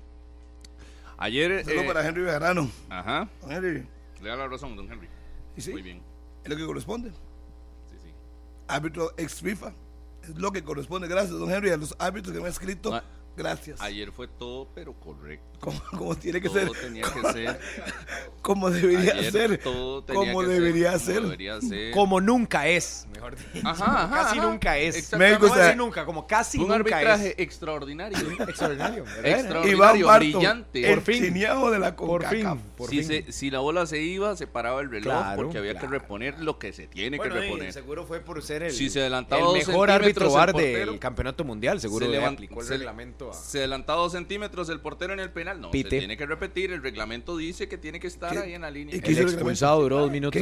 Ayer. 1.18 1.64
Solo 1.64 1.82
eh, 1.82 1.86
para 1.86 2.06
Henry 2.06 2.22
Bejarano. 2.22 2.70
Ajá. 2.88 3.28
Don 3.40 3.52
Henry. 3.52 3.86
Le 4.22 4.28
da 4.28 4.36
la 4.36 4.48
razón, 4.48 4.76
don 4.76 4.90
Henry. 4.90 5.08
sí? 5.56 5.70
Muy 5.70 5.82
bien. 5.82 6.02
Es 6.42 6.50
lo 6.50 6.56
que 6.56 6.66
corresponde. 6.66 7.10
Sí, 7.10 7.96
sí. 8.02 8.10
Árbitro 8.68 9.12
ex 9.16 9.40
FIFA. 9.40 9.72
Es 10.22 10.36
lo 10.36 10.52
que 10.52 10.62
corresponde. 10.64 11.08
Gracias, 11.08 11.38
don 11.38 11.50
Henry, 11.50 11.70
a 11.70 11.76
los 11.76 11.94
árbitros 11.98 12.32
que 12.32 12.40
me 12.40 12.46
han 12.46 12.52
escrito. 12.52 12.94
Ah, 12.94 13.02
Gracias. 13.36 13.80
Ayer 13.80 14.12
fue 14.12 14.28
todo, 14.28 14.68
pero 14.74 14.92
correcto. 14.94 15.53
Como, 15.64 16.14
tiene 16.20 16.40
que 16.40 16.48
ser. 16.50 16.66
Todo 16.66 16.80
tenía 16.80 17.04
que 17.04 17.32
ser. 17.32 17.60
Como 18.42 18.70
debería 18.70 19.30
ser. 19.30 19.58
Todo 19.58 20.04
tenía 20.04 20.32
como 20.32 20.42
debería 20.42 20.98
ser. 20.98 21.14
Como 21.16 21.28
debería 21.28 21.60
ser. 21.60 21.90
Como 21.92 22.20
nunca 22.20 22.68
es, 22.68 23.06
mejor 23.12 23.36
dicho. 23.36 23.66
Ajá, 23.66 24.04
ajá 24.04 24.22
Casi 24.24 24.40
nunca 24.40 24.76
es. 24.76 25.12
México, 25.14 25.46
no 25.48 25.54
casi 25.54 25.76
nunca, 25.76 26.04
como 26.04 26.26
casi 26.26 26.58
un 26.58 26.64
nunca 26.64 26.74
arbitraje 26.76 27.42
extraordinario. 27.42 28.18
extraordinario. 28.18 29.04
extraordinario, 29.22 29.96
Iván 29.96 30.18
brillante. 30.18 30.94
por 30.94 31.00
fin. 31.02 31.32
de 31.32 31.78
la 31.78 31.96
Por 31.96 32.26
fin. 32.26 32.60
Por 32.76 32.90
si, 32.90 32.98
fin. 33.02 33.06
Se, 33.06 33.32
si 33.32 33.50
la 33.50 33.60
bola 33.60 33.86
se 33.86 34.00
iba, 34.02 34.36
se 34.36 34.46
paraba 34.46 34.80
el 34.82 34.90
reloj 34.90 35.24
porque 35.36 35.58
había 35.58 35.78
que 35.78 35.86
reponer 35.86 36.38
lo 36.40 36.58
que 36.58 36.72
se 36.72 36.86
tiene 36.86 37.18
que 37.18 37.28
reponer. 37.28 37.72
seguro 37.72 38.04
fue 38.04 38.20
por 38.20 38.42
ser 38.42 38.64
el, 38.64 38.72
si 38.72 38.90
se 38.90 39.00
adelantaba 39.00 39.50
el 39.50 39.58
mejor 39.58 39.90
árbitro 39.90 40.30
del 40.52 40.98
campeonato 40.98 41.44
mundial. 41.44 41.80
Seguro 41.80 42.06
le 42.06 42.22
aplicó 42.24 42.60
el 42.60 42.68
reglamento. 42.68 43.32
Se 43.32 43.58
adelantaba 43.58 44.08
centímetros 44.10 44.68
el 44.68 44.80
portero 44.80 45.12
en 45.12 45.20
el 45.20 45.30
penal. 45.30 45.53
No, 45.54 45.72
se 45.72 45.84
tiene 45.84 46.16
que 46.16 46.26
repetir. 46.26 46.72
El 46.72 46.82
reglamento 46.82 47.36
dice 47.36 47.68
que 47.68 47.78
tiene 47.78 48.00
que 48.00 48.06
estar 48.06 48.36
ahí 48.36 48.54
en 48.54 48.62
la 48.62 48.70
línea. 48.70 48.94
El 48.94 49.18
expulsado 49.18 49.82
duró 49.82 50.00
dos 50.00 50.10
minutos 50.10 50.40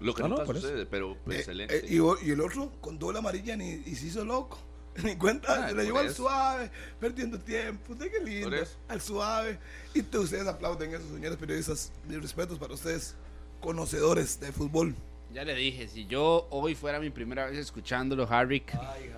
Lo 0.00 0.14
que 0.14 0.22
no, 0.22 0.46
sucede, 0.46 0.86
pero 0.86 1.12
eh, 1.12 1.36
excelente. 1.36 1.76
Eh, 1.78 1.86
y, 1.88 2.30
el 2.30 2.40
otro, 2.40 2.72
con 2.80 2.98
doble 2.98 3.18
amarilla, 3.18 3.56
ni, 3.56 3.82
y 3.86 3.94
se 3.94 4.06
hizo 4.06 4.24
loco. 4.24 4.58
Ni 5.04 5.14
cuenta, 5.16 5.66
ah, 5.66 5.68
se 5.68 5.74
le 5.76 5.84
llevó 5.84 5.98
al 6.00 6.12
suave, 6.12 6.70
perdiendo 6.98 7.38
tiempo. 7.38 7.92
Usted 7.92 8.10
qué 8.10 8.24
lindo. 8.24 8.56
Al 8.88 9.00
suave. 9.00 9.58
Y 9.94 10.00
ustedes 10.00 10.46
aplauden 10.46 10.94
eso, 10.94 11.04
señores 11.14 11.38
periodistas. 11.38 11.92
Mis 12.08 12.20
respetos 12.20 12.58
para 12.58 12.74
ustedes, 12.74 13.14
conocedores 13.60 14.40
de 14.40 14.52
fútbol. 14.52 14.94
Ya 15.32 15.44
le 15.44 15.54
dije, 15.54 15.86
si 15.86 16.06
yo 16.06 16.48
hoy 16.50 16.74
fuera 16.74 16.98
mi 16.98 17.10
primera 17.10 17.46
vez 17.46 17.56
escuchándolo, 17.58 18.26
Harrick. 18.28 18.74
Ay, 18.74 19.12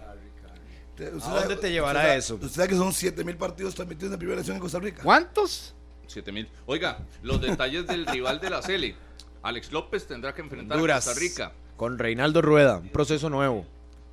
¿A 1.07 1.41
dónde 1.41 1.57
te 1.57 1.71
llevará 1.71 2.15
eso? 2.15 2.35
Usted 2.35 2.49
sabe 2.49 2.69
que 2.69 2.77
son 2.77 2.93
7000 2.93 3.37
partidos 3.37 3.75
transmitidos 3.75 4.07
en 4.07 4.13
la 4.13 4.19
primera 4.19 4.39
edición 4.39 4.57
en 4.57 4.63
Costa 4.63 4.79
Rica. 4.79 5.03
¿Cuántos? 5.03 5.75
7000. 6.07 6.49
Oiga, 6.67 6.99
los 7.23 7.41
detalles 7.41 7.87
del 7.87 8.07
rival 8.07 8.41
de 8.41 8.51
la 8.51 8.63
Cele. 8.63 8.95
Alex 9.43 9.73
López 9.73 10.07
tendrá 10.07 10.35
que 10.35 10.43
enfrentar 10.43 10.79
a 10.79 10.81
Costa 10.81 11.15
Rica. 11.15 11.53
Con 11.77 11.99
Reinaldo 11.99 12.43
Rueda, 12.43 12.79
un 12.79 12.89
proceso 12.89 13.29
nuevo. 13.29 13.67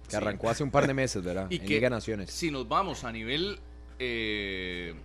Que 0.09 0.15
arrancó 0.15 0.49
hace 0.49 0.63
un 0.63 0.71
par 0.71 0.87
de 0.87 0.93
meses, 0.93 1.23
¿verdad? 1.23 1.47
Y 1.51 1.59
que, 1.59 1.75
Liga 1.75 1.89
Naciones. 1.89 2.31
Si 2.31 2.49
nos 2.49 2.67
vamos 2.67 3.03
a 3.03 3.11
nivel 3.11 3.59
eh, 3.99 4.95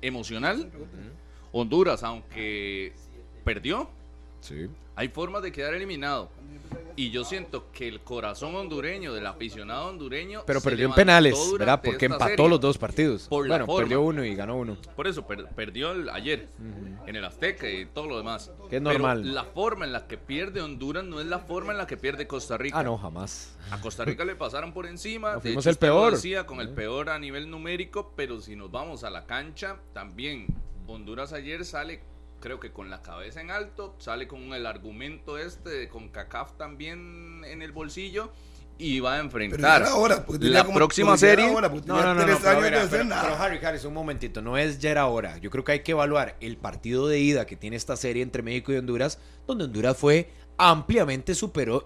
emocional, 0.00 0.70
Honduras, 1.52 2.02
aunque 2.02 2.94
perdió, 3.44 3.90
sí. 4.42 4.68
hay 4.94 5.08
formas 5.08 5.42
de 5.42 5.50
quedar 5.50 5.74
eliminado. 5.74 6.30
Y 6.94 7.10
yo 7.10 7.24
siento 7.24 7.70
que 7.72 7.88
el 7.88 8.00
corazón 8.00 8.54
hondureño, 8.54 9.14
del 9.14 9.26
aficionado 9.26 9.88
hondureño. 9.88 10.42
Pero 10.46 10.60
perdió 10.60 10.86
en 10.86 10.92
penales, 10.92 11.38
¿verdad? 11.58 11.80
Porque 11.82 12.06
empató 12.06 12.48
los 12.48 12.60
dos 12.60 12.76
partidos. 12.76 13.28
bueno, 13.28 13.66
perdió 13.66 14.02
uno 14.02 14.24
y 14.24 14.34
ganó 14.34 14.56
uno. 14.56 14.76
Por 14.94 15.06
eso, 15.06 15.26
perdió 15.26 15.92
el, 15.92 16.10
ayer 16.10 16.48
en 17.06 17.16
el 17.16 17.24
Azteca 17.24 17.68
y 17.68 17.86
todo 17.86 18.06
lo 18.06 18.18
demás. 18.18 18.50
Que 18.68 18.76
es 18.76 18.82
normal. 18.82 19.22
Pero 19.22 19.34
la 19.34 19.44
forma 19.44 19.84
en 19.84 19.92
la 19.92 20.06
que 20.06 20.18
pierde 20.18 20.60
Honduras 20.60 21.04
no 21.04 21.20
es 21.20 21.26
la 21.26 21.38
forma 21.38 21.72
en 21.72 21.78
la 21.78 21.86
que 21.86 21.96
pierde 21.96 22.26
Costa 22.26 22.58
Rica. 22.58 22.78
Ah, 22.78 22.82
no, 22.82 22.98
jamás. 22.98 23.56
A 23.70 23.80
Costa 23.80 24.04
Rica 24.04 24.24
le 24.24 24.36
pasaron 24.36 24.72
por 24.72 24.86
encima. 24.86 25.40
fuimos 25.40 25.64
hecho, 25.64 25.70
el 25.70 25.76
peor. 25.76 26.12
Decía, 26.12 26.44
con 26.46 26.60
el 26.60 26.70
peor 26.70 27.08
a 27.08 27.18
nivel 27.18 27.50
numérico, 27.50 28.12
pero 28.16 28.40
si 28.40 28.54
nos 28.54 28.70
vamos 28.70 29.04
a 29.04 29.10
la 29.10 29.24
cancha, 29.24 29.78
también 29.92 30.46
Honduras 30.86 31.32
ayer 31.32 31.64
sale, 31.64 32.02
creo 32.42 32.60
que 32.60 32.72
con 32.72 32.90
la 32.90 33.00
cabeza 33.00 33.40
en 33.40 33.50
alto, 33.50 33.94
sale 33.98 34.28
con 34.28 34.52
el 34.52 34.66
argumento 34.66 35.38
este, 35.38 35.88
con 35.88 36.10
CACAF 36.10 36.58
también 36.58 37.42
en 37.46 37.62
el 37.62 37.72
bolsillo 37.72 38.30
y 38.78 39.00
va 39.00 39.14
a 39.14 39.20
enfrentar 39.20 39.84
ahora, 39.84 40.26
la 40.40 40.66
próxima 40.66 41.16
serie. 41.16 41.46
no, 41.46 41.60
no, 41.60 41.70
no, 41.70 42.14
no, 42.14 42.26
pero, 42.26 42.88
pero, 42.90 43.14
Harry, 43.38 43.64
Harry, 43.64 43.86
un 43.86 43.94
momentito, 43.94 44.42
no 44.42 44.58
es 44.58 44.78
ya 44.80 45.00
ahora. 45.00 45.38
Yo 45.38 45.50
creo 45.50 45.62
que 45.62 45.72
hay 45.72 45.80
que 45.80 45.92
evaluar 45.92 46.36
el 46.40 46.56
partido 46.56 47.06
de 47.06 47.20
ida 47.20 47.46
que 47.46 47.56
tiene 47.56 47.76
esta 47.76 47.96
serie 47.96 48.22
entre 48.22 48.42
México 48.42 48.72
y 48.72 48.76
Honduras, 48.76 49.18
donde 49.46 49.64
Honduras 49.64 49.96
fue 49.96 50.30
ampliamente 50.58 51.34
superior 51.34 51.84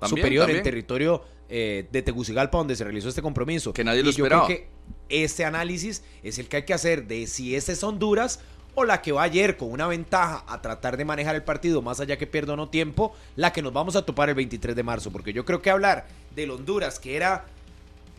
en 0.50 0.62
territorio 0.62 1.22
eh, 1.48 1.86
de 1.92 2.02
Tegucigalpa 2.02 2.58
donde 2.58 2.74
se 2.74 2.84
realizó 2.84 3.08
este 3.08 3.22
compromiso. 3.22 3.72
Que 3.72 3.84
nadie 3.84 4.02
lo 4.02 4.10
y 4.10 4.12
yo 4.12 4.24
Creo 4.24 4.46
que 4.46 4.68
este 5.08 5.44
análisis 5.44 6.02
es 6.22 6.38
el 6.38 6.48
que 6.48 6.56
hay 6.56 6.64
que 6.64 6.74
hacer 6.74 7.06
de 7.06 7.26
si 7.26 7.54
ese 7.54 7.72
es 7.72 7.84
Honduras 7.84 8.40
o 8.76 8.84
la 8.84 9.00
que 9.00 9.10
va 9.10 9.22
ayer 9.22 9.56
con 9.56 9.72
una 9.72 9.86
ventaja 9.86 10.44
a 10.46 10.60
tratar 10.60 10.98
de 10.98 11.04
manejar 11.04 11.34
el 11.34 11.42
partido, 11.42 11.80
más 11.80 11.98
allá 11.98 12.18
que 12.18 12.26
pierda 12.26 12.54
no 12.56 12.68
tiempo, 12.68 13.16
la 13.34 13.50
que 13.52 13.62
nos 13.62 13.72
vamos 13.72 13.96
a 13.96 14.04
topar 14.04 14.28
el 14.28 14.34
23 14.34 14.76
de 14.76 14.82
marzo. 14.82 15.10
Porque 15.10 15.32
yo 15.32 15.46
creo 15.46 15.62
que 15.62 15.70
hablar 15.70 16.06
del 16.34 16.50
Honduras, 16.50 17.00
que 17.00 17.16
era 17.16 17.46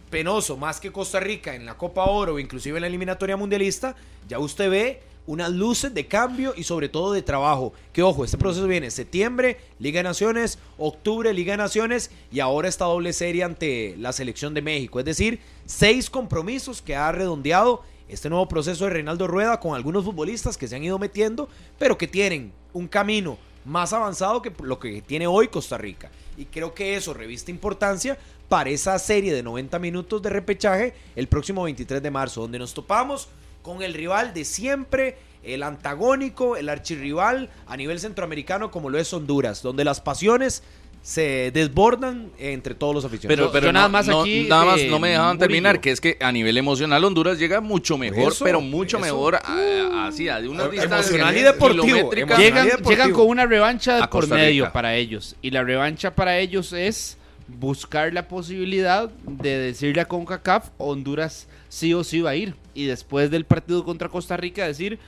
penoso 0.10 0.58
más 0.58 0.80
que 0.80 0.92
Costa 0.92 1.20
Rica 1.20 1.54
en 1.54 1.66
la 1.66 1.78
Copa 1.78 2.06
Oro 2.06 2.34
o 2.34 2.40
inclusive 2.40 2.78
en 2.78 2.82
la 2.82 2.88
eliminatoria 2.88 3.38
mundialista, 3.38 3.96
ya 4.28 4.40
usted 4.40 4.72
ve 4.72 5.02
unas 5.28 5.52
luces 5.52 5.94
de 5.94 6.08
cambio 6.08 6.54
y 6.58 6.64
sobre 6.64 6.90
todo 6.90 7.14
de 7.14 7.22
trabajo. 7.22 7.74
Que 7.94 8.02
ojo, 8.02 8.26
este 8.26 8.40
proceso 8.40 8.66
viene 8.66 8.90
septiembre, 8.90 9.60
Liga 9.78 10.00
de 10.00 10.06
Naciones, 10.06 10.58
octubre, 10.80 11.32
Liga 11.34 11.54
de 11.54 11.58
Naciones 11.58 12.10
y 12.32 12.40
ahora 12.40 12.68
esta 12.68 12.86
doble 12.86 13.14
serie 13.14 13.44
ante 13.44 13.96
la 14.00 14.12
selección 14.12 14.56
de 14.56 14.64
México. 14.64 14.98
Es 14.98 15.06
decir, 15.06 15.40
seis 15.68 16.10
compromisos 16.10 16.82
que 16.82 16.96
ha 16.96 17.12
redondeado 17.12 17.84
este 18.08 18.30
nuevo 18.30 18.48
proceso 18.48 18.86
de 18.86 18.92
Reinaldo 18.92 19.28
Rueda 19.28 19.60
con 19.60 19.76
algunos 19.76 20.06
futbolistas 20.06 20.58
que 20.58 20.68
se 20.68 20.76
han 20.76 20.84
ido 20.84 21.00
metiendo, 21.00 21.50
pero 21.78 21.98
que 21.98 22.08
tienen 22.08 22.54
un 22.74 22.88
camino 22.88 23.38
más 23.66 23.92
avanzado 23.94 24.42
que 24.42 24.54
lo 24.64 24.80
que 24.80 25.02
tiene 25.02 25.28
hoy 25.28 25.50
Costa 25.50 25.78
Rica. 25.78 26.10
Y 26.38 26.46
creo 26.46 26.74
que 26.74 26.96
eso 26.96 27.14
reviste 27.14 27.52
importancia 27.52 28.18
para 28.48 28.70
esa 28.70 28.98
serie 28.98 29.34
de 29.34 29.44
90 29.44 29.78
minutos 29.80 30.22
de 30.22 30.30
repechaje 30.30 30.94
el 31.16 31.28
próximo 31.28 31.64
23 31.64 32.02
de 32.02 32.12
marzo, 32.12 32.42
donde 32.42 32.60
nos 32.60 32.74
topamos 32.74 33.28
con 33.62 33.82
el 33.82 33.94
rival 33.94 34.34
de 34.34 34.46
siempre, 34.46 35.18
el 35.44 35.64
antagónico, 35.64 36.56
el 36.56 36.70
archirrival 36.70 37.50
a 37.68 37.76
nivel 37.76 38.00
centroamericano 38.00 38.72
como 38.72 38.90
lo 38.90 38.98
es 38.98 39.14
Honduras, 39.14 39.62
donde 39.62 39.84
las 39.84 40.00
pasiones 40.00 40.64
se 41.08 41.52
desbordan 41.54 42.32
entre 42.38 42.76
todos 42.76 42.94
los 42.94 43.06
aficionados. 43.06 43.50
Pero, 43.54 43.72
nada 43.72 43.88
más 43.88 44.10
aquí. 44.10 44.46
nada 44.50 44.66
más 44.66 44.84
no 44.84 45.00
me 45.00 45.12
dejaban 45.12 45.38
terminar, 45.38 45.80
que 45.80 45.92
es 45.92 46.02
que 46.02 46.18
a 46.20 46.34
nivel 46.34 46.58
emocional 46.58 47.02
Honduras 47.02 47.40
llega 47.40 47.62
mucho 47.62 47.98
mejor, 47.98 48.34
pero 48.44 48.60
mucho 48.60 49.00
mejor 49.00 49.36
así, 49.36 50.28
a, 50.28 50.42
de 50.42 50.50
una 50.50 50.66
emocional 50.66 51.38
y 51.38 51.44
deportivo. 51.44 52.12
Llegan, 52.12 52.68
llegan 52.86 53.14
con 53.14 53.28
una 53.28 53.46
revancha 53.46 54.06
por 54.10 54.28
medio 54.28 54.70
para 54.74 54.96
ellos. 54.96 55.38
Y 55.42 55.52
la 55.52 55.64
revancha 55.64 56.14
para 56.14 56.40
ellos 56.40 56.74
es 56.74 57.18
buscar 57.48 58.14
la 58.14 58.28
posibilidad 58.28 59.10
de 59.10 59.60
decirle 59.60 60.02
a 60.02 60.10
CONCACAF 60.10 60.72
Honduras 60.78 61.48
sí 61.70 61.94
o 61.94 62.04
sí 62.04 62.20
va 62.20 62.32
a 62.32 62.36
ir. 62.36 62.54
Y 62.74 62.84
después 62.84 63.32
del 63.32 63.46
partido 63.46 63.86
contra 63.86 64.10
Costa 64.10 64.36
Rica 64.36 64.68
decir 64.68 65.00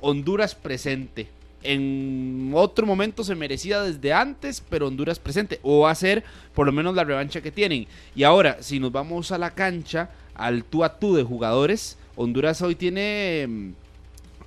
Honduras 0.00 0.56
presente. 0.56 1.28
En 1.62 2.52
otro 2.54 2.86
momento 2.86 3.22
se 3.22 3.34
merecía 3.34 3.82
desde 3.82 4.12
antes, 4.12 4.62
pero 4.68 4.86
Honduras 4.86 5.18
presente. 5.18 5.60
O 5.62 5.80
va 5.80 5.90
a 5.90 5.94
ser 5.94 6.24
por 6.54 6.66
lo 6.66 6.72
menos 6.72 6.94
la 6.94 7.04
revancha 7.04 7.40
que 7.40 7.50
tienen. 7.50 7.86
Y 8.14 8.22
ahora, 8.22 8.62
si 8.62 8.80
nos 8.80 8.92
vamos 8.92 9.30
a 9.32 9.38
la 9.38 9.54
cancha, 9.54 10.10
al 10.34 10.64
tú 10.64 10.84
a 10.84 10.98
tú 10.98 11.14
de 11.14 11.22
jugadores, 11.22 11.98
Honduras 12.16 12.62
hoy 12.62 12.74
tiene 12.74 13.46
mm, 13.48 13.70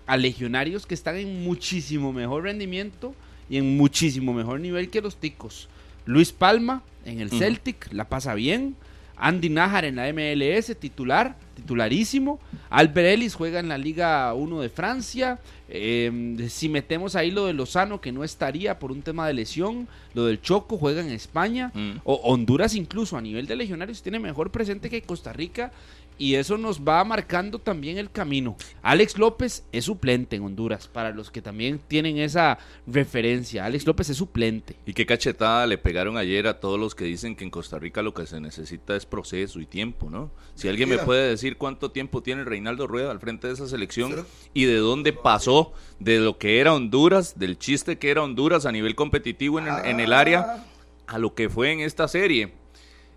a 0.08 0.18
legionarios 0.18 0.86
que 0.86 0.94
están 0.94 1.18
en 1.18 1.44
muchísimo 1.44 2.12
mejor 2.14 2.44
rendimiento 2.44 3.14
y 3.50 3.58
en 3.58 3.78
muchísimo 3.78 4.34
mejor 4.34 4.60
nivel 4.60 4.90
que 4.90 5.02
los 5.02 5.18
ticos. 5.18 5.70
Luis 6.06 6.32
Palma 6.32 6.84
en 7.06 7.20
el 7.20 7.30
Celtic, 7.30 7.92
la 7.92 8.10
pasa 8.10 8.34
bien. 8.34 8.76
Andy 9.18 9.50
Najar 9.50 9.86
en 9.86 9.96
la 9.96 10.12
MLS, 10.12 10.76
titular, 10.78 11.36
titularísimo. 11.56 12.40
Albert 12.70 13.08
Ellis 13.08 13.36
juega 13.36 13.60
en 13.60 13.70
la 13.70 13.78
Liga 13.78 14.34
1 14.34 14.62
de 14.62 14.70
Francia. 14.70 15.40
Em, 15.70 16.50
si 16.50 16.70
metemos 16.70 17.16
ahí 17.16 17.32
lo 17.32 17.46
de 17.46 17.54
Lozano, 17.54 18.02
que 18.02 18.12
no 18.12 18.24
estaría 18.24 18.80
por 18.80 18.92
un 18.92 19.02
tema 19.02 19.28
de 19.28 19.34
lesión, 19.34 19.88
lo 20.14 20.26
del 20.26 20.42
Choco 20.42 20.78
juega 20.78 21.02
en 21.02 21.12
España, 21.12 21.72
mm. 21.74 22.02
o 22.04 22.16
Honduras 22.16 22.76
incluso 22.76 23.18
a 23.18 23.22
nivel 23.22 23.48
de 23.48 23.56
legionarios 23.56 24.02
tiene 24.02 24.20
mejor 24.20 24.52
presente 24.52 24.90
que 24.90 25.02
Costa 25.02 25.34
Rica 25.34 25.72
y 26.18 26.36
eso 26.36 26.58
nos 26.58 26.82
va 26.82 27.04
marcando 27.04 27.60
también 27.60 27.98
el 27.98 28.12
camino. 28.12 28.56
Alex 28.82 29.18
López 29.18 29.66
es 29.72 29.86
suplente 29.86 30.36
en 30.36 30.44
Honduras, 30.44 30.88
para 30.88 31.12
los 31.12 31.32
que 31.32 31.42
también 31.42 31.80
tienen 31.88 32.18
esa 32.18 32.58
referencia. 32.88 33.66
Alex 33.66 33.86
López 33.86 34.10
es 34.10 34.18
suplente. 34.18 34.76
Y 34.86 34.94
qué 34.94 35.06
cachetada 35.06 35.68
le 35.68 35.78
pegaron 35.78 36.18
ayer 36.18 36.48
a 36.48 36.60
todos 36.60 36.80
los 36.80 36.96
que 36.96 37.06
dicen 37.06 37.36
que 37.36 37.44
en 37.44 37.50
Costa 37.50 37.80
Rica 37.80 38.02
lo 38.02 38.14
que 38.14 38.26
se 38.26 38.40
necesita 38.40 38.96
es 38.96 39.06
proceso 39.06 39.60
y 39.60 39.66
tiempo, 39.66 40.10
¿no? 40.10 40.32
Si 40.56 40.68
alguien 40.68 40.90
me 40.90 40.98
puede 41.00 41.30
decir 41.30 41.58
cuánto 41.58 41.92
tiempo 41.92 42.22
tiene 42.22 42.44
Reinaldo 42.44 42.88
Rueda 42.88 43.12
al 43.12 43.20
frente 43.20 43.48
de 43.48 43.54
esa 43.54 43.68
selección 43.68 44.26
y 44.54 44.66
de 44.66 44.78
dónde 44.78 45.14
pasó 45.14 45.74
de 46.00 46.20
lo 46.20 46.38
que 46.38 46.60
era 46.60 46.74
Honduras, 46.74 47.40
del 47.40 47.58
chiste 47.58 47.98
que 47.98 48.12
era 48.12 48.24
Honduras 48.24 48.66
a 48.66 48.72
nivel 48.72 48.96
competitivo 48.96 49.60
en, 49.60 50.00
el 50.00 50.14
área, 50.14 50.40
ah. 50.42 50.66
a 51.08 51.18
lo 51.18 51.34
que 51.34 51.50
fue 51.50 51.72
en 51.72 51.80
esta 51.80 52.08
serie. 52.08 52.54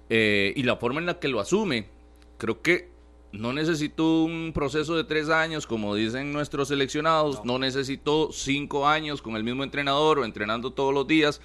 Eh, 0.08 0.52
y 0.54 0.62
la 0.62 0.76
forma 0.76 1.00
en 1.00 1.06
la 1.06 1.18
que 1.18 1.26
lo 1.26 1.40
asume 1.40 1.95
creo 2.38 2.62
que 2.62 2.90
no 3.32 3.52
necesitó 3.52 4.24
un 4.24 4.52
proceso 4.54 4.96
de 4.96 5.04
tres 5.04 5.28
años, 5.28 5.66
como 5.66 5.94
dicen 5.94 6.32
nuestros 6.32 6.68
seleccionados, 6.68 7.44
no, 7.44 7.58
necesitó 7.58 8.30
cinco 8.32 8.88
años 8.88 9.20
con 9.20 9.36
el 9.36 9.44
mismo 9.44 9.62
entrenador 9.62 10.18
o 10.18 10.24
entrenando 10.24 10.72
todos 10.72 10.94
los 10.94 11.06
días 11.06 11.40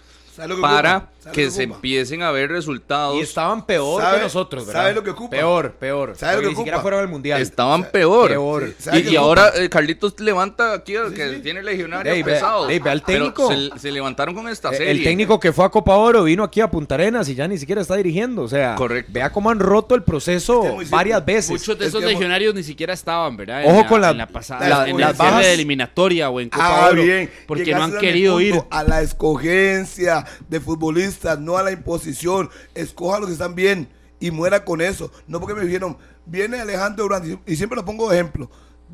para 0.61 1.09
que, 1.33 1.51
se 1.51 1.63
empiecen 1.63 2.23
a 2.23 2.31
ver 2.31 2.49
resultados. 2.49 3.17
Y 3.17 3.21
estaban 3.21 3.65
peor 3.65 4.03
que 4.15 4.21
nosotros, 4.21 4.65
¿verdad? 4.65 4.81
¿Sabes 4.81 4.95
lo 4.95 5.03
que 5.03 5.09
ocupa? 5.11 5.29
Peor, 5.29 5.71
peor. 5.73 6.13
¿Sabes 6.17 6.37
lo 6.37 6.41
que 6.41 6.49
ni 6.49 6.55
siquiera 6.55 6.79
fueron 6.79 7.01
al 7.01 7.07
mundial. 7.07 7.41
Estaban 7.41 7.91
peor. 7.91 8.29
peor. 8.29 8.73
Y, 8.93 9.15
ahora 9.15 9.51
eh, 9.55 9.69
Carlitos 9.69 10.19
levanta 10.19 10.73
aquí 10.73 10.95
al 10.95 11.13
que 11.13 11.39
tiene 11.39 11.61
legionario 11.61 12.25
pesado. 12.25 12.67
Ve, 12.67 12.81
al 12.85 13.03
técnico. 13.03 13.51
Se, 13.77 13.91
levantaron 13.91 14.33
con 14.33 14.47
esta 14.47 14.71
serie. 14.71 14.91
El 14.91 15.03
técnico 15.03 15.39
que 15.39 15.51
fue 15.53 15.65
a 15.65 15.69
Copa 15.69 15.95
Oro 15.95 16.23
vino 16.23 16.43
aquí 16.43 16.61
a 16.61 16.69
Punta 16.69 16.95
Arenas 16.95 17.27
y 17.29 17.35
ya 17.35 17.47
ni 17.47 17.57
siquiera 17.57 17.81
está 17.81 17.95
dirigiendo. 17.95 18.43
O 18.43 18.47
sea, 18.47 18.75
Correcto. 18.75 19.11
vea 19.13 19.31
cómo 19.31 19.49
han 19.49 19.59
roto 19.59 19.95
el 19.95 20.03
proceso 20.03 20.77
varias 20.89 21.23
veces. 21.23 21.51
Muchos 21.51 21.77
de 21.77 21.87
esos 21.87 22.03
legionarios 22.03 22.55
ni 22.55 22.63
siquiera 22.63 22.93
estaban, 22.93 23.37
¿verdad? 23.37 23.63
Ojo 23.65 23.85
con 23.87 24.01
la, 24.01 24.11
en 24.11 24.17
la 24.17 24.27
pasada, 24.27 24.87
en 24.87 24.99
las 24.99 25.17
bajas 25.17 25.43
de 25.43 25.53
eliminatoria 25.53 26.29
o 26.29 26.39
en 26.39 26.49
Copa 26.49 26.85
ah, 26.85 26.89
Oro. 26.89 27.03
Bien. 27.03 27.29
Porque 27.47 27.73
no 27.73 27.83
han 27.83 27.97
querido 27.97 28.39
ir. 28.39 28.61
A 28.69 28.83
la 28.83 29.01
escogencia 29.01 30.20
de 30.49 30.59
futbolistas 30.59 31.39
no 31.39 31.57
a 31.57 31.63
la 31.63 31.71
imposición. 31.71 32.49
Escoja 32.75 33.19
los 33.19 33.27
que 33.27 33.33
están 33.33 33.55
bien 33.55 33.89
y 34.19 34.31
muera 34.31 34.63
con 34.63 34.81
eso. 34.81 35.11
No 35.27 35.39
porque 35.39 35.55
me 35.55 35.65
dijeron, 35.65 35.97
viene 36.25 36.59
Alejandro 36.59 37.03
Durán, 37.03 37.41
y 37.45 37.55
siempre 37.55 37.75
lo 37.75 37.85
pongo 37.85 38.09
de 38.09 38.17
ejemplo. 38.17 38.49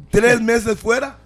Tres 0.10 0.42
meses 0.42 0.80
fuera, 0.80 1.18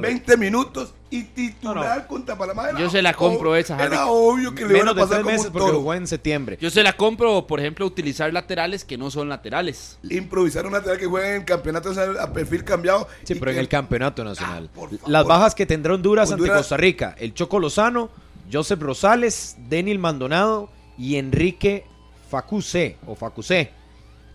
20 0.00 0.36
minutos 0.36 0.94
y 1.10 1.24
titular 1.24 2.06
contra 2.06 2.36
Panamá. 2.36 2.78
Yo 2.78 2.88
se 2.88 3.02
la 3.02 3.12
compro 3.12 3.56
esa. 3.56 3.82
Era 3.82 4.06
obvio 4.06 4.54
que 4.54 4.64
le 4.64 4.76
iban 4.76 4.88
a 4.88 4.94
pasar 4.94 5.22
como 5.22 5.32
meses 5.32 5.50
porque 5.52 5.72
jugó 5.72 5.94
en 5.94 6.06
septiembre. 6.06 6.56
Yo 6.60 6.70
se 6.70 6.82
la 6.82 6.94
compro, 6.94 7.46
por 7.46 7.60
ejemplo, 7.60 7.84
utilizar 7.84 8.32
laterales 8.32 8.84
que 8.84 8.96
no 8.96 9.10
son 9.10 9.28
laterales. 9.28 9.98
Improvisar 10.08 10.66
un 10.66 10.72
lateral 10.72 10.98
que 10.98 11.06
juegue 11.06 11.28
en 11.28 11.34
el 11.36 11.44
campeonato 11.44 11.92
a 12.20 12.32
perfil 12.32 12.64
cambiado. 12.64 13.06
Sí, 13.24 13.34
pero 13.34 13.50
en 13.50 13.58
el 13.58 13.68
campeonato 13.68 14.24
nacional. 14.24 14.70
Ah, 14.76 14.86
Las 15.06 15.26
bajas 15.26 15.54
que 15.54 15.66
tendrá 15.66 15.94
Honduras, 15.94 16.30
Honduras, 16.30 16.50
ante 16.50 16.60
Costa 16.60 16.76
Rica, 16.76 17.16
el 17.18 17.34
Choco 17.34 17.58
Lozano 17.58 18.10
Joseph 18.52 18.80
Rosales, 18.80 19.56
Denil 19.68 19.98
Maldonado 19.98 20.70
y 20.98 21.16
Enrique 21.16 21.84
Facuse 22.30 22.96
o 23.06 23.14
Facuse. 23.14 23.70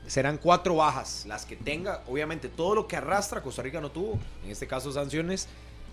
Serán 0.07 0.38
cuatro 0.38 0.76
bajas 0.76 1.26
las 1.28 1.45
que 1.45 1.55
tenga. 1.55 2.03
Obviamente, 2.07 2.47
todo 2.47 2.76
lo 2.76 2.88
que 2.88 2.95
arrastra 2.95 3.41
Costa 3.41 3.63
Rica 3.63 3.82
no 3.82 3.89
tuvo, 3.89 4.20
en 4.43 4.51
este 4.51 4.68
caso 4.68 4.91
sanciones 4.91 5.47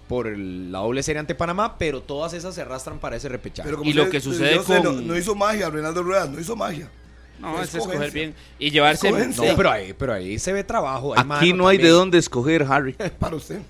por 0.08 0.26
la 0.36 0.80
doble 0.80 1.02
serie 1.02 1.20
ante 1.20 1.34
Panamá, 1.34 1.78
pero 1.78 2.02
todas 2.02 2.34
esas 2.34 2.54
se 2.54 2.60
arrastran 2.60 2.98
para 2.98 3.16
ese 3.16 3.28
repechaje. 3.28 3.70
y 3.84 3.92
lo 3.92 4.10
que 4.10 4.20
sucede 4.20 4.62
con... 4.62 5.06
no, 5.06 5.16
hizo 5.16 5.34
magia, 5.34 5.70
Reinaldo 5.70 6.02
Rueda, 6.02 6.26
no 6.26 6.38
hizo 6.38 6.54
magia. 6.54 6.90
No, 7.38 7.60
es 7.60 7.74
escoger 7.74 8.10
bien 8.10 8.34
y 8.58 8.70
llevarse. 8.70 9.10
No, 9.10 9.42
pero 9.56 9.70
ahí, 9.70 9.94
pero 9.94 10.12
ahí 10.12 10.38
se 10.38 10.52
ve 10.52 10.62
trabajo. 10.62 11.14
Aquí 11.16 11.52
no 11.52 11.66
hay 11.66 11.78
de 11.78 11.88
dónde 11.88 12.18
escoger, 12.18 12.62
Harry. 12.68 12.92
Para 13.18 13.36
usted. 13.36 13.60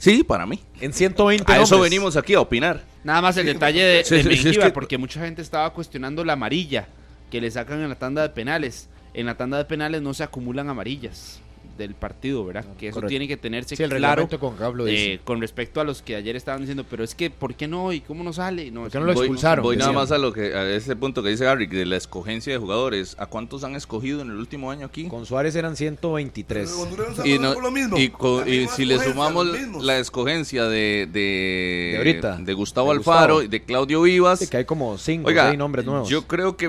Sí, 0.00 0.24
para 0.24 0.46
mí. 0.46 0.58
En 0.80 0.94
120 0.94 1.52
A 1.52 1.60
eso 1.60 1.78
venimos 1.78 2.16
aquí 2.16 2.32
a 2.32 2.40
opinar. 2.40 2.82
Nada 3.04 3.20
más 3.20 3.36
el 3.36 3.44
detalle 3.44 3.82
de, 3.82 4.02
de 4.02 4.70
porque 4.72 4.96
mucha 4.96 5.20
gente 5.20 5.42
estaba 5.42 5.72
cuestionando 5.74 6.24
la 6.24 6.32
amarilla 6.32 6.88
que 7.30 7.38
le 7.38 7.50
sacan 7.50 7.82
en 7.82 7.90
la 7.90 7.96
tanda 7.96 8.22
de 8.22 8.30
penales. 8.30 8.88
En 9.12 9.26
la 9.26 9.36
tanda 9.36 9.58
de 9.58 9.66
penales 9.66 10.00
no 10.00 10.14
se 10.14 10.22
acumulan 10.22 10.70
amarillas. 10.70 11.40
Del 11.80 11.94
partido, 11.94 12.44
¿verdad? 12.44 12.64
que 12.78 12.88
eso 12.88 12.94
correcto. 12.94 13.08
tiene 13.10 13.26
que 13.26 13.36
tenerse 13.36 13.74
Sí, 13.76 13.82
el 13.82 13.90
claro 13.90 14.28
con 14.38 14.54
eh, 14.88 15.18
con 15.24 15.40
respecto 15.40 15.80
a 15.80 15.84
los 15.84 16.02
que 16.02 16.14
ayer 16.16 16.36
estaban 16.36 16.60
diciendo, 16.60 16.84
pero 16.88 17.02
es 17.02 17.14
que, 17.14 17.30
¿por 17.30 17.54
qué 17.54 17.66
no? 17.66 17.92
¿Y 17.92 18.00
cómo 18.00 18.22
no 18.22 18.32
sale? 18.32 18.70
No, 18.70 18.82
¿Por 18.82 18.90
qué 18.92 18.98
no 19.00 19.04
lo 19.06 19.14
Voy- 19.14 19.24
expulsaron, 19.26 19.62
Voy, 19.62 19.76
nada 19.76 19.92
más 19.92 20.12
a 20.12 20.18
lo 20.18 20.32
que 20.32 20.54
a 20.54 20.68
ese 20.70 20.94
punto 20.96 21.22
que 21.22 21.30
dice 21.30 21.44
Gary 21.44 21.66
de 21.66 21.86
la 21.86 21.96
escogencia 21.96 22.52
de 22.52 22.58
jugadores. 22.58 23.16
¿A 23.18 23.26
cuántos 23.26 23.64
han 23.64 23.74
escogido 23.74 24.20
en 24.22 24.30
el 24.30 24.36
último 24.36 24.70
año 24.70 24.86
aquí? 24.86 25.08
Con 25.08 25.26
Suárez 25.26 25.56
eran 25.56 25.76
123. 25.76 26.68
Pero 26.70 26.82
Honduras 26.82 27.18
no 27.18 27.26
Y, 27.26 27.38
no- 27.38 27.54
por 27.54 27.62
lo 27.64 27.70
mismo. 27.70 27.96
y 27.98 28.08
co- 28.10 28.40
La 28.42 28.48
y 28.48 28.58
misma 28.60 28.76
si 28.76 28.84
le 28.84 28.98
sumamos 28.98 29.46
la 29.82 29.98
escogencia 29.98 30.64
de 30.64 31.08
de, 31.10 31.88
De 31.92 31.96
ahorita, 31.98 32.36
de 32.36 32.54
Gustavo 32.54 32.90
de 32.90 32.98
Alfaro 32.98 33.34
Gustavo. 33.34 33.42
y 33.42 33.48
de 33.48 33.62
Claudio 33.64 34.02
Vivas. 34.02 34.38
Sí, 34.40 34.46
que 34.48 34.58
hay 34.58 34.64
como 34.64 34.98
5 34.98 35.24
o 35.26 35.28
Oiga, 35.28 35.46
6 35.48 35.58
nombres 35.58 35.84
nuevos. 35.86 36.08
yo 36.08 36.26
creo 36.26 36.56
que 36.56 36.68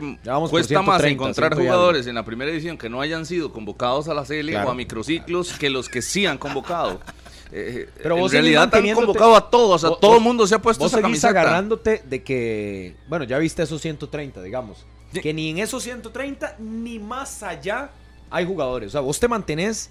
cuesta 0.50 0.82
más 0.82 1.02
130, 1.02 1.08
encontrar 1.10 1.56
jugadores 1.56 2.08
en 2.08 2.16
la 2.16 2.24
primera 2.26 2.52
edición 2.52 2.78
que 2.78 2.90
no 2.90 3.02
hayan 3.02 3.26
sido 3.26 3.52
convocados 3.52 4.08
a 4.08 4.14
la 4.14 4.24
CL 4.26 4.52
Claro. 4.52 4.68
o 4.70 4.72
a 4.72 4.76
microciclos 5.08 5.54
que 5.54 5.70
los 5.70 5.90
que 5.90 6.02
sí 6.02 6.26
han 6.26 6.38
convocado. 6.38 7.00
Eh, 7.54 7.90
Pero 8.02 8.16
en 8.16 8.22
vos 8.22 8.32
realidad 8.32 8.70
han 8.74 8.94
convocado 8.94 9.36
a 9.36 9.50
todos, 9.50 9.84
a 9.84 9.90
vos- 9.90 10.00
todo 10.00 10.16
el 10.16 10.22
mundo 10.24 10.48
se 10.48 10.56
ha 10.56 10.62
puesto 10.62 10.84
Vos 10.86 10.92
esa 10.94 10.98
seguís 11.02 11.22
camiseta. 11.22 11.42
agarrándote 11.42 12.02
de 12.06 12.24
que, 12.24 12.96
bueno, 13.10 13.26
ya 13.26 13.38
viste 13.40 13.62
esos 13.64 13.82
130, 13.82 14.42
digamos. 14.42 14.86
Sí. 15.14 15.20
Que 15.20 15.34
ni 15.34 15.50
en 15.50 15.58
esos 15.60 15.84
130 15.84 16.56
ni 16.60 16.98
más 17.00 17.44
allá 17.44 17.90
hay 18.30 18.46
jugadores. 18.46 18.88
O 18.88 18.92
sea, 18.92 19.02
vos 19.02 19.20
te 19.20 19.28
mantenés 19.28 19.90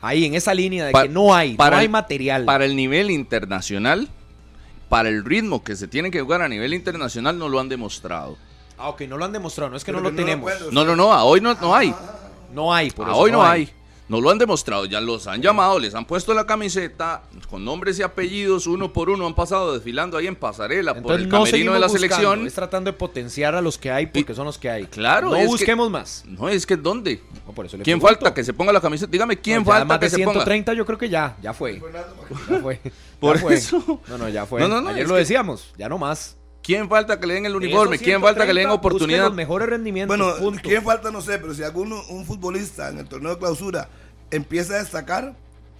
ahí 0.00 0.24
en 0.24 0.34
esa 0.34 0.52
línea 0.52 0.84
de 0.86 0.90
Pa- 0.92 1.02
que 1.02 1.08
no 1.08 1.32
hay, 1.32 1.54
para 1.54 1.76
no 1.76 1.80
hay 1.82 1.88
material. 1.88 2.44
Para 2.44 2.64
el 2.64 2.74
nivel 2.74 3.12
internacional, 3.12 4.08
para 4.88 5.08
el 5.10 5.24
ritmo 5.24 5.62
que 5.62 5.76
se 5.76 5.86
tiene 5.86 6.10
que 6.10 6.20
jugar 6.20 6.42
a 6.42 6.48
nivel 6.48 6.74
internacional, 6.74 7.38
no 7.38 7.48
lo 7.48 7.60
han 7.60 7.68
demostrado. 7.68 8.36
Ah, 8.76 8.88
ok, 8.88 9.02
no 9.02 9.16
lo 9.16 9.24
han 9.26 9.32
demostrado, 9.32 9.70
no 9.70 9.76
es 9.76 9.84
que 9.84 9.92
Pero 9.92 9.98
no 10.02 10.04
lo 10.08 10.10
no 10.10 10.16
tenemos. 10.16 10.50
No, 10.72 10.84
no, 10.84 10.96
no, 10.96 11.12
a 11.12 11.22
hoy 11.22 11.40
no, 11.40 11.54
no 11.54 11.72
hay. 11.76 11.94
No 12.52 12.74
hay, 12.74 12.90
por 12.90 13.06
A 13.06 13.12
eso 13.12 13.18
hoy 13.20 13.30
no 13.30 13.44
hay. 13.44 13.70
No 14.10 14.20
lo 14.20 14.28
han 14.30 14.38
demostrado, 14.38 14.86
ya 14.86 15.00
los 15.00 15.28
han 15.28 15.40
llamado, 15.40 15.78
les 15.78 15.94
han 15.94 16.04
puesto 16.04 16.34
la 16.34 16.44
camiseta 16.44 17.22
con 17.48 17.64
nombres 17.64 17.96
y 18.00 18.02
apellidos, 18.02 18.66
uno 18.66 18.92
por 18.92 19.08
uno 19.08 19.24
han 19.24 19.36
pasado 19.36 19.72
desfilando 19.72 20.16
ahí 20.18 20.26
en 20.26 20.34
pasarela 20.34 20.94
por 20.94 20.98
Entonces 21.02 21.22
el 21.24 21.28
no 21.30 21.38
camerino 21.38 21.72
de 21.74 21.78
la 21.78 21.86
buscando, 21.86 22.08
selección. 22.16 22.46
Es 22.48 22.54
tratando 22.54 22.90
de 22.90 22.98
potenciar 22.98 23.54
a 23.54 23.60
los 23.62 23.78
que 23.78 23.90
hay 23.92 24.06
porque 24.06 24.32
Y- 24.32 24.34
son 24.34 24.46
los 24.46 24.58
que 24.58 24.68
hay. 24.68 24.86
Claro, 24.86 25.30
No 25.30 25.36
es 25.36 25.42
que- 25.42 25.46
busquemos 25.46 25.90
más. 25.92 26.24
No, 26.26 26.48
es 26.48 26.66
que 26.66 26.76
¿dónde? 26.76 27.22
No, 27.46 27.52
por 27.52 27.66
eso 27.66 27.76
le 27.76 27.84
¿Quién 27.84 28.00
pregunto. 28.00 28.20
falta 28.24 28.34
que 28.34 28.42
se 28.42 28.52
ponga 28.52 28.72
la 28.72 28.80
camiseta? 28.80 29.08
Dígame, 29.10 29.38
¿quién 29.40 29.58
No, 29.58 29.62
ya 29.62 29.70
falta 29.72 29.84
más 29.84 29.98
que 30.00 30.06
de 30.06 30.10
se 30.10 30.16
ponga? 30.18 30.32
130 30.32 30.74
yo 30.74 30.84
creo 30.84 30.98
que 30.98 31.08
ya, 31.08 31.36
ya 31.40 31.52
fue. 31.54 31.80
Ya 32.50 32.58
fue. 32.60 32.80
Por 33.20 33.36
Ya 33.36 33.42
fue. 33.42 33.54
eso. 33.54 34.00
No, 34.08 34.18
no, 34.18 34.28
ya 34.28 34.44
fue. 34.44 34.60
No, 34.60 34.66
no, 34.66 34.80
no, 34.80 34.88
Ayer 34.90 35.06
lo 35.06 35.14
que- 35.14 35.20
decíamos, 35.20 35.72
ya 35.78 35.88
no 35.88 35.98
más. 35.98 36.36
¿Quién 36.62 36.88
falta 36.88 37.18
que 37.18 37.26
le 37.26 37.34
den 37.34 37.46
el 37.46 37.56
uniforme? 37.56 37.98
¿Quién 37.98 38.20
falta 38.20 38.46
que 38.46 38.52
le 38.52 38.60
den 38.60 38.68
130, 38.70 38.72
busquen 38.76 38.90
oportunidad? 38.92 39.24
los 39.26 39.34
mejores 39.34 39.68
rendimientos. 39.68 40.16
Bueno, 40.16 40.34
punto. 40.38 40.60
¿quién 40.62 40.82
falta? 40.82 41.10
No 41.10 41.20
sé, 41.22 41.38
pero 41.38 41.54
si 41.54 41.62
alguno, 41.62 42.02
un 42.10 42.24
futbolista 42.26 42.90
en 42.90 42.98
el 42.98 43.08
torneo 43.08 43.32
de 43.32 43.38
clausura 43.38 43.88
empieza 44.30 44.74
a 44.74 44.78
destacar, 44.78 45.34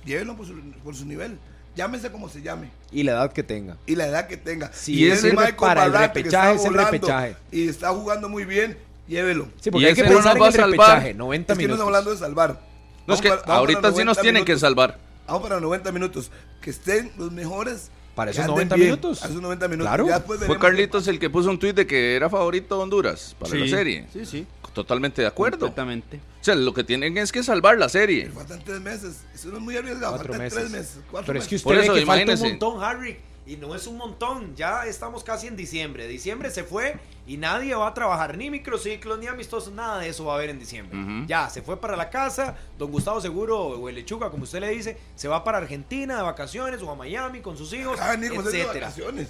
llévenlo 0.05 0.37
por 0.37 0.47
su, 0.47 0.55
por 0.83 0.95
su 0.97 1.05
nivel. 1.05 1.39
Llámese 1.76 2.11
como 2.11 2.28
se 2.28 2.43
llame 2.43 2.68
Y 2.91 3.05
la 3.05 3.12
edad 3.12 3.33
que 3.33 3.43
tenga. 3.45 3.76
y 3.87 3.95
la 3.95 4.09
edad 4.09 4.26
que 4.26 4.37
tenga. 4.37 4.72
Si 4.72 4.95
Y 4.95 5.09
ese 5.09 5.31
Michael 5.31 5.55
para 5.57 5.85
el 5.85 5.93
repechaje, 5.93 6.26
está 6.26 6.53
es 6.53 6.64
el 6.64 6.70
volando 6.72 6.91
repechaje. 6.91 7.37
Y 7.53 7.68
está 7.68 7.91
jugando 7.91 8.28
muy 8.28 8.45
bien, 8.45 8.76
llévelo. 9.07 9.49
Sí, 9.61 9.70
porque 9.70 9.85
Y 9.85 9.89
hay 9.89 9.95
que 9.95 10.03
no 10.03 10.09
pensar 10.09 10.41
va 10.41 10.49
en 10.49 10.55
el 10.55 10.62
repechaje, 10.72 11.14
90 11.14 11.53
Es 11.53 11.59
que 11.59 11.62
no 11.64 11.68
minutos. 11.68 11.74
estamos 11.78 11.87
hablando 11.87 12.11
de 12.11 12.16
salvar. 12.18 12.61
No, 13.07 13.14
es 13.14 13.20
que 13.20 13.33
ahorita 13.47 13.93
sí 13.93 13.99
nos 14.05 14.16
90 14.16 14.22
tienen 14.22 14.45
que 14.45 14.59
salvar. 14.59 14.99
Vamos 15.26 15.43
para 15.43 15.61
90 15.61 15.93
minutos. 15.93 16.31
Que 16.61 16.70
estén 16.70 17.12
los 17.16 17.31
mejores. 17.31 17.91
Para 18.14 18.30
esos 18.32 18.40
anden 18.40 18.54
90 18.54 18.74
bien, 18.76 18.86
minutos. 18.88 19.22
A 19.22 19.26
esos 19.28 19.40
90 19.40 19.68
minutos. 19.68 19.88
Claro. 19.88 20.06
Ya 20.06 20.20
Fue 20.20 20.58
Carlitos 20.58 21.06
el 21.08 21.18
que 21.18 21.30
puso 21.30 21.48
un 21.50 21.58
tuit 21.58 21.74
de 21.74 21.86
que 21.86 22.16
era 22.16 22.28
favorito 22.28 22.78
Honduras 22.80 23.36
para 23.38 23.54
la 23.54 23.66
serie. 23.68 24.06
Sí, 24.12 24.26
sí. 24.26 24.46
Totalmente 24.72 25.22
de 25.22 25.28
acuerdo. 25.28 25.58
Completamente. 25.58 26.18
O 26.40 26.44
sea, 26.44 26.54
lo 26.54 26.72
que 26.72 26.84
tienen 26.84 27.16
es 27.18 27.32
que 27.32 27.42
salvar 27.42 27.76
la 27.76 27.88
serie. 27.88 28.30
Faltan 28.30 28.62
tres 28.64 28.80
meses. 28.80 29.22
Eso 29.34 29.48
no 29.48 29.56
es 29.56 29.62
muy 29.62 29.76
arriesgado. 29.76 30.12
Cuatro 30.12 30.32
Faltan 30.32 30.38
meses. 30.44 30.58
tres 30.58 30.70
meses. 30.70 30.98
Cuatro 31.11 31.26
Pero 31.26 31.38
es 31.40 31.48
que 31.48 31.54
meses. 31.56 31.66
usted 31.66 31.74
Por 31.76 31.82
eso, 31.84 31.92
ve 31.92 32.00
que 32.00 32.06
falta 32.06 32.32
un 32.34 32.40
montón, 32.40 32.84
Harry. 32.84 33.18
Y 33.51 33.57
no 33.57 33.74
es 33.74 33.88
un 33.88 33.96
montón. 33.96 34.55
Ya 34.55 34.86
estamos 34.86 35.24
casi 35.24 35.48
en 35.48 35.57
diciembre. 35.57 36.07
Diciembre 36.07 36.53
se 36.53 36.62
fue 36.62 36.94
y 37.26 37.36
nadie 37.36 37.74
va 37.74 37.88
a 37.88 37.94
trabajar 37.94 38.38
ni 38.38 38.48
microciclos 38.48 39.18
ni 39.18 39.26
amistosos. 39.26 39.72
Nada 39.72 39.98
de 39.98 40.09
eso 40.09 40.24
va 40.24 40.34
a 40.34 40.36
haber 40.36 40.51
en 40.51 40.61
diciembre. 40.61 40.96
Ya, 41.26 41.51
se 41.51 41.61
fue 41.61 41.80
para 41.80 41.96
la 41.96 42.11
casa. 42.11 42.57
Don 42.78 42.92
Gustavo 42.92 43.20
Seguro 43.20 43.59
o 43.61 43.88
el 43.88 43.96
Lechuga, 43.96 44.30
como 44.30 44.44
usted 44.44 44.61
le 44.61 44.68
dice, 44.68 44.96
se 45.16 45.26
va 45.26 45.42
para 45.42 45.59
Argentina 45.59 46.16
de 46.16 46.22
vacaciones 46.22 46.80
o 46.80 46.92
a 46.92 46.94
Miami 46.94 47.40
con 47.40 47.57
sus 47.57 47.72
hijos, 47.72 47.98
Ah, 48.01 48.14
etcétera. 48.14 48.88
Estoy, 48.88 49.26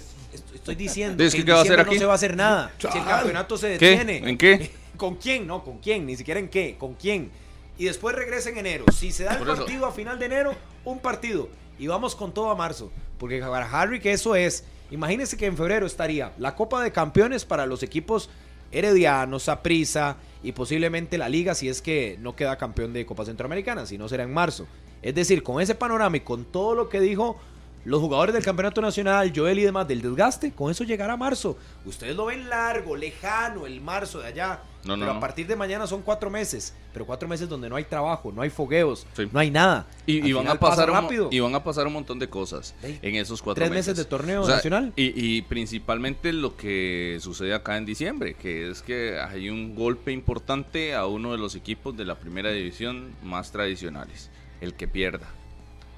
estoy 0.53 0.75
diciendo 0.75 1.23
Es 1.23 1.33
que 1.33 1.37
que 1.37 1.41
en 1.41 1.45
¿qué 1.47 1.51
va 1.53 1.57
a 1.57 1.61
hacer 1.63 1.77
diciembre 1.77 1.95
no 1.95 1.99
se 1.99 2.05
va 2.05 2.11
a 2.11 2.15
hacer 2.15 2.37
nada. 2.37 2.71
Si 2.77 2.97
el 2.99 3.03
campeonato 3.03 3.57
se 3.57 3.77
¿Qué? 3.79 3.89
detiene. 3.89 4.29
¿En 4.29 4.37
qué? 4.37 4.71
¿Con 4.97 5.15
quién? 5.15 5.47
No, 5.47 5.63
¿con 5.63 5.79
quién? 5.79 6.05
Ni 6.05 6.15
siquiera 6.15 6.39
en 6.39 6.47
qué. 6.47 6.75
¿Con 6.77 6.93
quién? 6.93 7.31
Y 7.75 7.85
después 7.85 8.15
regresa 8.15 8.51
en 8.51 8.59
enero. 8.59 8.85
Si 8.95 9.11
se 9.11 9.23
da 9.23 9.33
el 9.33 9.43
partido 9.47 9.87
a 9.87 9.91
final 9.91 10.19
de 10.19 10.27
enero, 10.27 10.53
un 10.85 10.99
partido. 10.99 11.49
Y 11.79 11.87
vamos 11.87 12.15
con 12.15 12.31
todo 12.31 12.51
a 12.51 12.55
marzo. 12.55 12.91
Porque 13.21 13.39
para 13.39 13.69
Harry 13.69 13.99
que 13.99 14.13
eso 14.13 14.35
es. 14.35 14.63
Imagínense 14.89 15.37
que 15.37 15.45
en 15.45 15.55
febrero 15.55 15.85
estaría 15.85 16.33
la 16.39 16.55
Copa 16.55 16.81
de 16.81 16.91
Campeones 16.91 17.45
para 17.45 17.67
los 17.67 17.83
equipos 17.83 18.31
heredianos, 18.71 19.43
Saprissa 19.43 20.17
y 20.41 20.53
posiblemente 20.53 21.19
la 21.19 21.29
Liga 21.29 21.53
si 21.53 21.69
es 21.69 21.83
que 21.83 22.17
no 22.19 22.35
queda 22.35 22.57
campeón 22.57 22.93
de 22.93 23.05
Copa 23.05 23.23
Centroamericana, 23.23 23.85
si 23.85 23.99
no 23.99 24.09
será 24.09 24.23
en 24.23 24.33
marzo. 24.33 24.65
Es 25.03 25.13
decir, 25.13 25.43
con 25.43 25.61
ese 25.61 25.75
panorama 25.75 26.17
y 26.17 26.21
con 26.21 26.45
todo 26.45 26.73
lo 26.73 26.89
que 26.89 26.99
dijo 26.99 27.39
los 27.85 27.99
jugadores 27.99 28.33
del 28.33 28.43
Campeonato 28.43 28.81
Nacional, 28.81 29.31
Joel 29.35 29.59
y 29.59 29.63
demás, 29.63 29.87
del 29.87 30.01
desgaste, 30.01 30.51
con 30.51 30.69
eso 30.71 30.83
llegará 30.83 31.17
marzo. 31.17 31.57
Ustedes 31.85 32.15
lo 32.15 32.25
ven 32.25 32.47
largo, 32.49 32.95
lejano, 32.95 33.65
el 33.65 33.81
marzo 33.81 34.19
de 34.19 34.27
allá. 34.27 34.59
No, 34.83 34.97
no, 34.97 35.05
pero 35.05 35.17
a 35.17 35.19
partir 35.19 35.45
de 35.45 35.55
mañana 35.55 35.85
son 35.85 36.01
cuatro 36.01 36.29
meses. 36.31 36.73
Pero 36.91 37.05
cuatro 37.05 37.27
meses 37.27 37.47
donde 37.47 37.69
no 37.69 37.75
hay 37.75 37.83
trabajo, 37.83 38.31
no 38.31 38.41
hay 38.41 38.49
fogueos, 38.49 39.05
Sí. 39.15 39.27
no 39.31 39.39
hay 39.39 39.51
nada. 39.51 39.85
Y, 40.07 40.27
y 40.27 40.33
van 40.33 40.47
a 40.47 40.55
pasar 40.55 40.87
pasa 40.87 41.01
rápido. 41.01 41.29
y 41.31 41.39
van 41.39 41.53
a 41.55 41.63
pasar 41.63 41.85
un 41.87 41.93
montón 41.93 42.17
de 42.19 42.27
cosas 42.29 42.73
en 42.83 43.15
esos 43.15 43.41
cuatro 43.41 43.61
tres 43.61 43.69
meses. 43.69 43.87
meses 43.93 43.97
de 44.05 44.09
torneo 44.09 44.41
O 44.41 44.45
sea, 44.45 44.55
nacional. 44.55 44.91
Y, 44.95 45.13
y 45.15 45.41
principalmente 45.43 46.33
lo 46.33 46.55
que 46.57 47.17
sucede 47.21 47.53
acá 47.53 47.77
en 47.77 47.85
diciembre, 47.85 48.33
que 48.33 48.69
es 48.71 48.81
que 48.81 49.19
hay 49.19 49.49
un 49.49 49.75
golpe 49.75 50.11
importante 50.11 50.95
a 50.95 51.05
uno 51.05 51.31
de 51.31 51.37
los 51.37 51.55
equipos 51.55 51.95
de 51.95 52.05
la 52.05 52.15
primera 52.15 52.49
división 52.51 53.13
más 53.23 53.51
tradicionales, 53.51 54.29
el 54.61 54.73
que 54.73 54.87
pierda. 54.87 55.27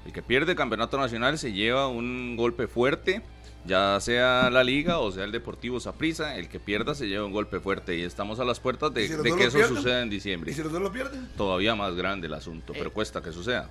El 0.06 0.12
que 0.12 0.22
pierde 0.22 0.52
el 0.52 0.56
campeonato 0.58 0.98
nacional 0.98 1.38
se 1.38 1.52
lleva 1.52 1.88
un 1.88 2.36
golpe 2.36 2.66
fuerte, 2.66 3.22
ya 3.64 3.98
sea 4.00 4.50
la 4.50 4.62
liga 4.62 4.98
o 4.98 5.10
sea 5.10 5.24
el 5.24 5.32
Deportivo 5.32 5.80
Saprissa, 5.80 6.36
el 6.36 6.48
que 6.48 6.60
pierda 6.60 6.94
se 6.94 7.06
lleva 7.08 7.24
un 7.24 7.32
golpe 7.32 7.58
fuerte 7.60 7.96
y 7.96 8.02
estamos 8.02 8.38
a 8.40 8.44
las 8.44 8.60
puertas 8.60 8.92
de, 8.92 9.04
¿Y 9.04 9.08
si 9.08 9.14
los 9.14 9.22
de 9.22 9.34
que 9.36 9.44
eso 9.44 9.56
pierden? 9.58 9.76
suceda 9.76 10.02
en 10.02 10.10
diciembre. 10.10 10.50
¿Y 10.50 10.54
si 10.54 10.62
los 10.62 10.70
dos 10.72 10.82
lo 10.82 10.92
pierden? 10.92 11.28
Todavía 11.36 11.74
más 11.74 11.94
grande 11.94 12.26
el 12.26 12.34
asunto, 12.34 12.74
pero 12.74 12.92
cuesta 12.92 13.22
que 13.22 13.32
suceda. 13.32 13.70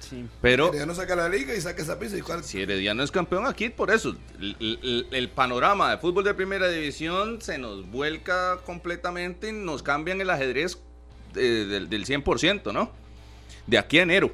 Sí. 0.00 0.26
Pero 0.40 0.72
Ya 0.72 0.86
no 0.86 0.94
saca 0.94 1.16
la 1.16 1.28
liga 1.28 1.54
y 1.54 1.60
saca 1.60 1.82
esa 1.82 1.98
pizza. 1.98 2.16
¿Y 2.16 2.20
cuál? 2.20 2.44
si 2.44 2.60
Herediano 2.62 3.02
es 3.02 3.10
campeón 3.10 3.46
aquí, 3.46 3.68
por 3.68 3.90
eso. 3.90 4.14
El, 4.38 4.56
el- 4.60 5.06
el 5.10 5.28
panorama 5.30 5.90
de 5.90 5.98
fútbol 5.98 6.24
de 6.24 6.34
primera 6.34 6.68
división 6.68 7.40
se 7.42 7.58
nos 7.58 7.90
vuelca 7.90 8.58
completamente 8.64 9.48
y 9.48 9.52
nos 9.52 9.82
cambian 9.82 10.20
el 10.20 10.30
ajedrez 10.30 10.78
eh, 11.34 11.40
del, 11.68 11.88
del 11.90 12.06
100%, 12.06 12.72
¿no? 12.72 12.92
De 13.66 13.76
aquí 13.76 13.98
a 13.98 14.02
enero. 14.02 14.30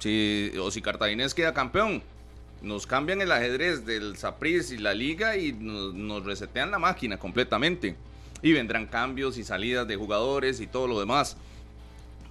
Si, 0.00 0.52
o 0.58 0.70
si 0.70 0.82
Cartaginés 0.82 1.34
queda 1.34 1.54
campeón, 1.54 2.02
nos 2.62 2.86
cambian 2.86 3.20
el 3.20 3.32
ajedrez 3.32 3.86
del 3.86 4.16
Saprissa 4.16 4.74
y 4.74 4.78
la 4.78 4.94
liga 4.94 5.36
y 5.36 5.52
nos 5.52 6.24
resetean 6.24 6.70
la 6.70 6.78
máquina 6.78 7.18
completamente. 7.18 7.96
Y 8.42 8.52
vendrán 8.52 8.86
cambios 8.86 9.38
y 9.38 9.44
salidas 9.44 9.86
de 9.86 9.96
jugadores 9.96 10.60
y 10.60 10.66
todo 10.66 10.86
lo 10.86 10.98
demás. 10.98 11.36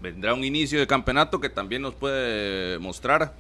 Vendrá 0.02 0.34
un 0.34 0.44
inicio 0.44 0.80
de 0.80 0.88
campeonato 0.88 1.40
que 1.40 1.50
también 1.50 1.82
nos 1.82 1.94
puede 1.94 2.80
mostrar. 2.80 3.34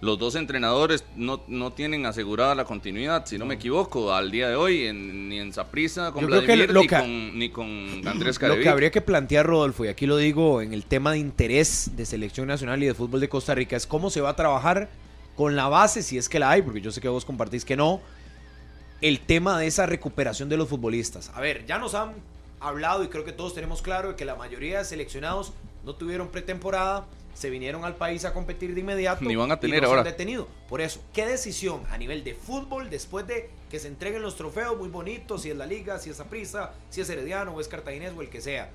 Los 0.00 0.18
dos 0.18 0.34
entrenadores 0.34 1.04
no, 1.14 1.42
no 1.46 1.72
tienen 1.74 2.06
asegurada 2.06 2.54
la 2.54 2.64
continuidad, 2.64 3.26
si 3.26 3.36
no, 3.36 3.44
me 3.44 3.56
equivoco, 3.56 4.14
al 4.14 4.30
día 4.30 4.48
de 4.48 4.56
hoy, 4.56 4.86
en- 4.86 5.28
ni 5.28 5.38
en 5.38 5.52
Saprissa 5.52 6.10
con 6.12 6.22
Yo 6.22 6.28
creo 6.28 6.40
que 6.40 6.46
Vladimir, 6.46 6.70
lo 6.72 6.80
ni, 6.80 6.86
que- 6.88 6.96
con, 6.98 7.38
ni 7.38 7.48
con 7.50 7.66
Andrés 8.08 8.36
Lo 8.36 8.40
Carevic. 8.40 8.62
que 8.62 8.68
habría 8.70 8.90
que 8.90 9.02
plantear, 9.02 9.44
Rodolfo, 9.44 9.84
y 9.84 9.88
aquí 9.88 10.06
lo 10.06 10.16
digo 10.16 10.62
en 10.62 10.72
el 10.72 10.84
tema 10.86 11.12
de 11.12 11.18
interés 11.18 11.90
de 11.96 12.06
selección 12.06 12.48
nacional 12.48 12.82
y 12.82 12.86
de 12.86 12.94
fútbol 12.94 13.20
de 13.20 13.28
Costa 13.28 13.54
Rica, 13.54 13.76
es 13.76 13.86
cómo 13.86 14.08
se 14.08 14.22
va 14.22 14.30
a 14.30 14.36
trabajar 14.36 14.88
con 15.36 15.54
la 15.54 15.68
base, 15.68 16.02
si 16.02 16.16
es 16.16 16.30
que 16.30 16.38
la 16.38 16.50
hay, 16.50 16.62
porque 16.62 16.80
yo 16.80 16.90
sé 16.92 17.02
que 17.02 17.08
vos 17.08 17.26
compartís 17.26 17.66
que 17.66 17.76
no, 17.76 18.00
el 19.02 19.20
tema 19.20 19.58
de 19.58 19.66
esa 19.66 19.84
recuperación 19.86 20.48
de 20.48 20.56
los 20.56 20.68
futbolistas. 20.68 21.30
A 21.34 21.40
ver, 21.42 21.66
ya 21.66 21.78
nos 21.78 21.94
han 21.94 22.14
hablado 22.58 23.04
y 23.04 23.08
creo 23.08 23.24
que 23.26 23.32
todos 23.32 23.54
tenemos 23.54 23.80
claro 23.82 24.16
que 24.16 24.24
la 24.24 24.34
mayoría 24.34 24.78
de 24.78 24.84
seleccionados 24.84 25.52
no 25.84 25.94
tuvieron 25.94 26.28
pretemporada, 26.28 27.06
se 27.40 27.48
vinieron 27.48 27.86
al 27.86 27.96
país 27.96 28.26
a 28.26 28.34
competir 28.34 28.74
de 28.74 28.80
inmediato. 28.82 29.24
Ni 29.24 29.34
van 29.34 29.50
a 29.50 29.54
y 29.54 29.56
tener 29.60 29.80
no 29.80 29.88
se 29.88 29.92
han 29.94 29.98
ahora. 30.00 30.10
detenido. 30.10 30.46
Por 30.68 30.82
eso, 30.82 31.00
¿qué 31.14 31.26
decisión 31.26 31.82
a 31.90 31.96
nivel 31.96 32.22
de 32.22 32.34
fútbol 32.34 32.90
después 32.90 33.26
de 33.26 33.48
que 33.70 33.78
se 33.78 33.88
entreguen 33.88 34.20
los 34.20 34.36
trofeos 34.36 34.76
muy 34.76 34.88
bonitos, 34.90 35.40
si 35.40 35.50
es 35.50 35.56
la 35.56 35.64
liga, 35.64 35.98
si 35.98 36.10
es 36.10 36.20
prisa, 36.28 36.72
si 36.90 37.00
es 37.00 37.08
Herediano 37.08 37.52
o 37.52 37.60
es 37.62 37.66
Cartaginés 37.68 38.12
o 38.14 38.20
el 38.20 38.28
que 38.28 38.42
sea? 38.42 38.68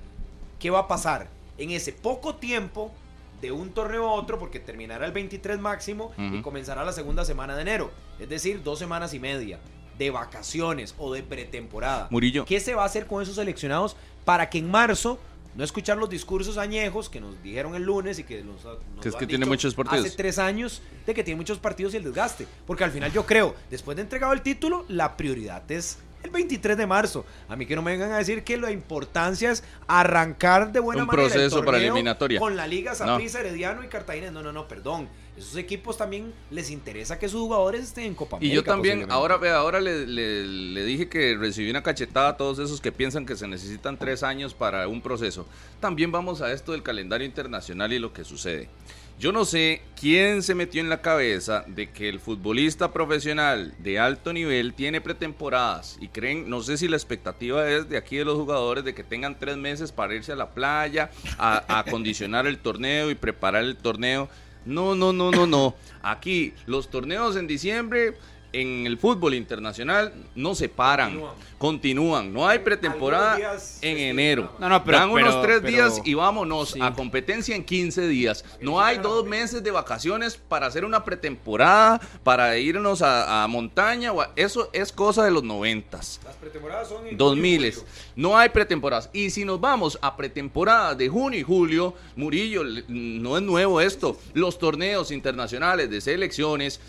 ¿Qué 0.60 0.72
va 0.72 0.80
a 0.80 0.88
pasar 0.88 1.28
en 1.60 1.70
ese 1.70 1.94
poco 1.94 2.38
tiempo 2.38 2.92
de 3.40 3.52
un 3.52 3.70
torneo 3.70 4.10
a 4.10 4.14
otro? 4.14 4.40
Porque 4.40 4.60
terminará 4.60 5.06
el 5.06 5.12
23 5.12 5.60
máximo 5.60 6.12
y 6.18 6.34
Ujú. 6.34 6.42
comenzará 6.42 6.84
la 6.84 6.92
segunda 6.92 7.24
semana 7.24 7.56
de 7.56 7.62
enero. 7.62 7.92
Es 8.20 8.30
decir, 8.30 8.64
dos 8.64 8.80
semanas 8.80 9.14
y 9.14 9.20
media 9.20 9.60
de 10.00 10.10
vacaciones 10.10 10.96
o 10.98 11.14
de 11.14 11.22
pretemporada. 11.22 12.08
Murillo. 12.10 12.46
¿Qué 12.46 12.60
se 12.60 12.74
va 12.74 12.82
a 12.82 12.88
hacer 12.88 13.06
con 13.06 13.22
esos 13.22 13.36
seleccionados 13.36 13.96
para 14.26 14.50
que 14.50 14.58
en 14.58 14.72
marzo 14.72 15.20
no 15.56 15.64
escuchar 15.64 15.98
los 15.98 16.10
discursos 16.10 16.58
añejos 16.58 17.10
que 17.10 17.22
nos 17.22 17.42
dijeron 17.42 17.76
el 17.76 17.84
lunes 17.84 18.20
y 18.20 18.24
que 18.24 18.44
nos, 18.44 18.62
que 19.02 19.10
es 19.10 19.16
que 19.16 19.26
tiene 19.26 19.46
muchos 19.46 19.74
partidos. 19.74 20.06
hace 20.06 20.16
tres 20.16 20.38
años 20.38 20.82
de 21.06 21.14
que 21.14 21.24
tiene 21.24 21.38
muchos 21.38 21.60
partidos 21.60 21.94
y 21.94 21.98
el 21.98 22.04
desgaste. 22.04 22.46
Porque 22.68 22.84
al 22.84 22.92
final 22.92 23.12
yo 23.12 23.26
creo, 23.26 23.56
después 23.70 23.96
de 23.96 24.04
entregado 24.04 24.34
el 24.34 24.42
título, 24.42 24.86
la 24.90 25.16
prioridad 25.16 25.70
es 25.72 26.00
el 26.24 26.32
23 26.32 26.78
de 26.78 26.88
marzo. 26.88 27.26
A 27.48 27.56
mí 27.56 27.66
que 27.66 27.76
no 27.76 27.82
me 27.82 27.92
vengan 27.92 28.12
a 28.12 28.18
decir 28.18 28.44
que 28.44 28.58
la 28.58 28.72
importancia 28.72 29.52
es 29.52 29.64
arrancar 29.88 30.72
de 30.72 30.80
buena 30.80 31.04
un 31.04 31.08
manera 31.08 31.30
proceso 31.30 31.64
para 31.64 31.78
eliminatoria. 31.78 32.40
con 32.40 32.56
la 32.58 32.68
Liga 32.68 32.94
Saprissa, 32.96 33.40
Herediano 33.40 33.84
y 33.84 33.88
Cartagena. 33.88 34.32
No, 34.32 34.42
no, 34.42 34.52
no, 34.52 34.68
perdón. 34.68 35.08
Esos 35.38 35.58
equipos 35.58 35.98
también 35.98 36.34
les 36.50 36.72
interesa 36.72 37.20
que 37.20 37.28
sus 37.28 37.42
jugadores 37.42 37.84
estén 37.84 38.06
en 38.06 38.16
Copa 38.16 38.38
América. 38.38 38.54
Y 38.54 38.56
yo 38.56 38.64
también, 38.64 39.12
ahora 39.12 39.38
vea, 39.38 39.58
ahora 39.58 39.82
le, 39.82 40.08
le, 40.08 40.86
dije 40.86 41.10
que 41.10 41.36
recibí 41.36 41.70
una 41.70 41.84
cachetada 41.84 42.30
a 42.30 42.38
todos 42.38 42.60
esos 42.60 42.80
que 42.80 42.92
piensan 42.92 43.26
que 43.26 43.36
se 43.36 43.48
necesitan 43.48 43.98
tres 43.98 44.24
años 44.24 44.54
para 44.54 44.88
un 44.88 45.02
proceso. 45.02 45.46
También 45.82 46.12
vamos 46.12 46.42
a 46.42 46.54
esto 46.54 46.72
del 46.72 46.84
calendario 46.84 47.28
internacional 47.28 47.92
y 47.92 48.00
lo 48.00 48.14
que 48.14 48.24
sucede. 48.24 48.70
Yo 49.18 49.32
no 49.32 49.46
sé 49.46 49.82
quién 49.98 50.44
se 50.44 50.56
metió 50.56 50.82
en 50.82 50.90
la 50.90 51.02
cabeza 51.02 51.64
de 51.68 51.90
que 51.90 52.10
el 52.10 52.20
futbolista 52.20 52.92
profesional 52.92 53.74
de 53.80 53.98
alto 53.98 54.34
nivel 54.34 54.74
tiene 54.74 55.00
pretemporadas 55.00 55.98
y 56.02 56.10
creen, 56.10 56.50
no 56.50 56.62
sé 56.62 56.78
si 56.78 56.90
la 56.90 56.98
expectativa 56.98 57.70
es 57.70 57.88
de 57.88 57.96
aquí 57.96 58.18
de 58.18 58.26
los 58.26 58.36
jugadores 58.36 58.84
de 58.84 58.94
que 58.94 59.06
tengan 59.06 59.40
tres 59.40 59.56
meses 59.56 59.94
para 59.94 60.16
irse 60.16 60.34
a 60.34 60.36
la 60.36 60.50
playa, 60.50 61.12
a, 61.38 61.80
acondicionar 61.80 62.46
el 62.48 62.58
torneo 62.60 63.10
y 63.10 63.16
preparar 63.16 63.64
el 63.64 63.78
torneo. 63.78 64.28
No, 64.66 64.96
no, 64.96 65.14
no, 65.14 65.32
no, 65.32 65.46
no. 65.46 65.76
Aquí 66.02 66.54
los 66.66 66.90
torneos 66.90 67.36
en 67.36 67.48
diciembre 67.48 68.18
en 68.62 68.88
el 68.88 68.98
fútbol 68.98 69.34
internacional 69.34 70.14
no 70.34 70.56
se 70.56 70.70
paran, 70.70 71.22
continúan. 71.58 72.32
No 72.32 72.48
hay 72.48 72.60
pretemporada 72.60 73.58
en 73.82 73.98
enero. 73.98 74.54
No, 74.60 74.70
no, 74.70 74.84
pero, 74.84 75.00
Dan 75.00 75.10
unos 75.10 75.42
tres 75.42 75.62
días 75.62 76.02
y 76.06 76.14
vámonos 76.14 76.76
a 76.80 76.94
competencia 76.94 77.56
en 77.56 77.66
15 77.66 78.08
días. 78.08 78.46
No 78.62 78.80
hay 78.80 78.98
dos 78.98 79.26
meses 79.26 79.62
de 79.62 79.72
vacaciones 79.72 80.38
para 80.38 80.68
hacer 80.68 80.86
una 80.86 81.04
pretemporada, 81.04 82.00
para 82.24 82.58
irnos 82.58 83.02
a, 83.02 83.46
montaña. 83.50 84.12
Eso 84.36 84.70
es 84.72 84.92
cosa 84.92 85.26
de 85.26 85.32
los 85.32 85.44
noventas. 85.44 86.22
Las 86.24 86.36
pretemporadas 86.36 86.88
son 86.88 87.08
en 87.08 87.18
2000. 87.18 87.74
No 88.16 88.38
hay 88.38 88.50
pretemporadas. 88.50 89.10
Y 89.12 89.30
si 89.30 89.44
nos 89.44 89.60
vamos 89.60 90.00
a 90.02 90.16
pretemporada 90.16 90.96
de 90.96 91.10
junio 91.10 91.40
y 91.40 91.44
julio, 91.44 91.94
Murillo, 92.16 92.64
no 92.88 93.38
es 93.38 93.44
nuevo 93.44 93.82
esto. 93.82 94.18
Los 94.34 94.58
torneos 94.58 95.12
internacionales 95.12 95.90
de 95.90 96.00
selecciones 96.00 96.80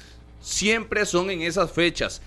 siempre 0.47 1.05
son 1.07 1.29
en 1.31 1.43
esas 1.43 1.73
fechas. 1.73 2.23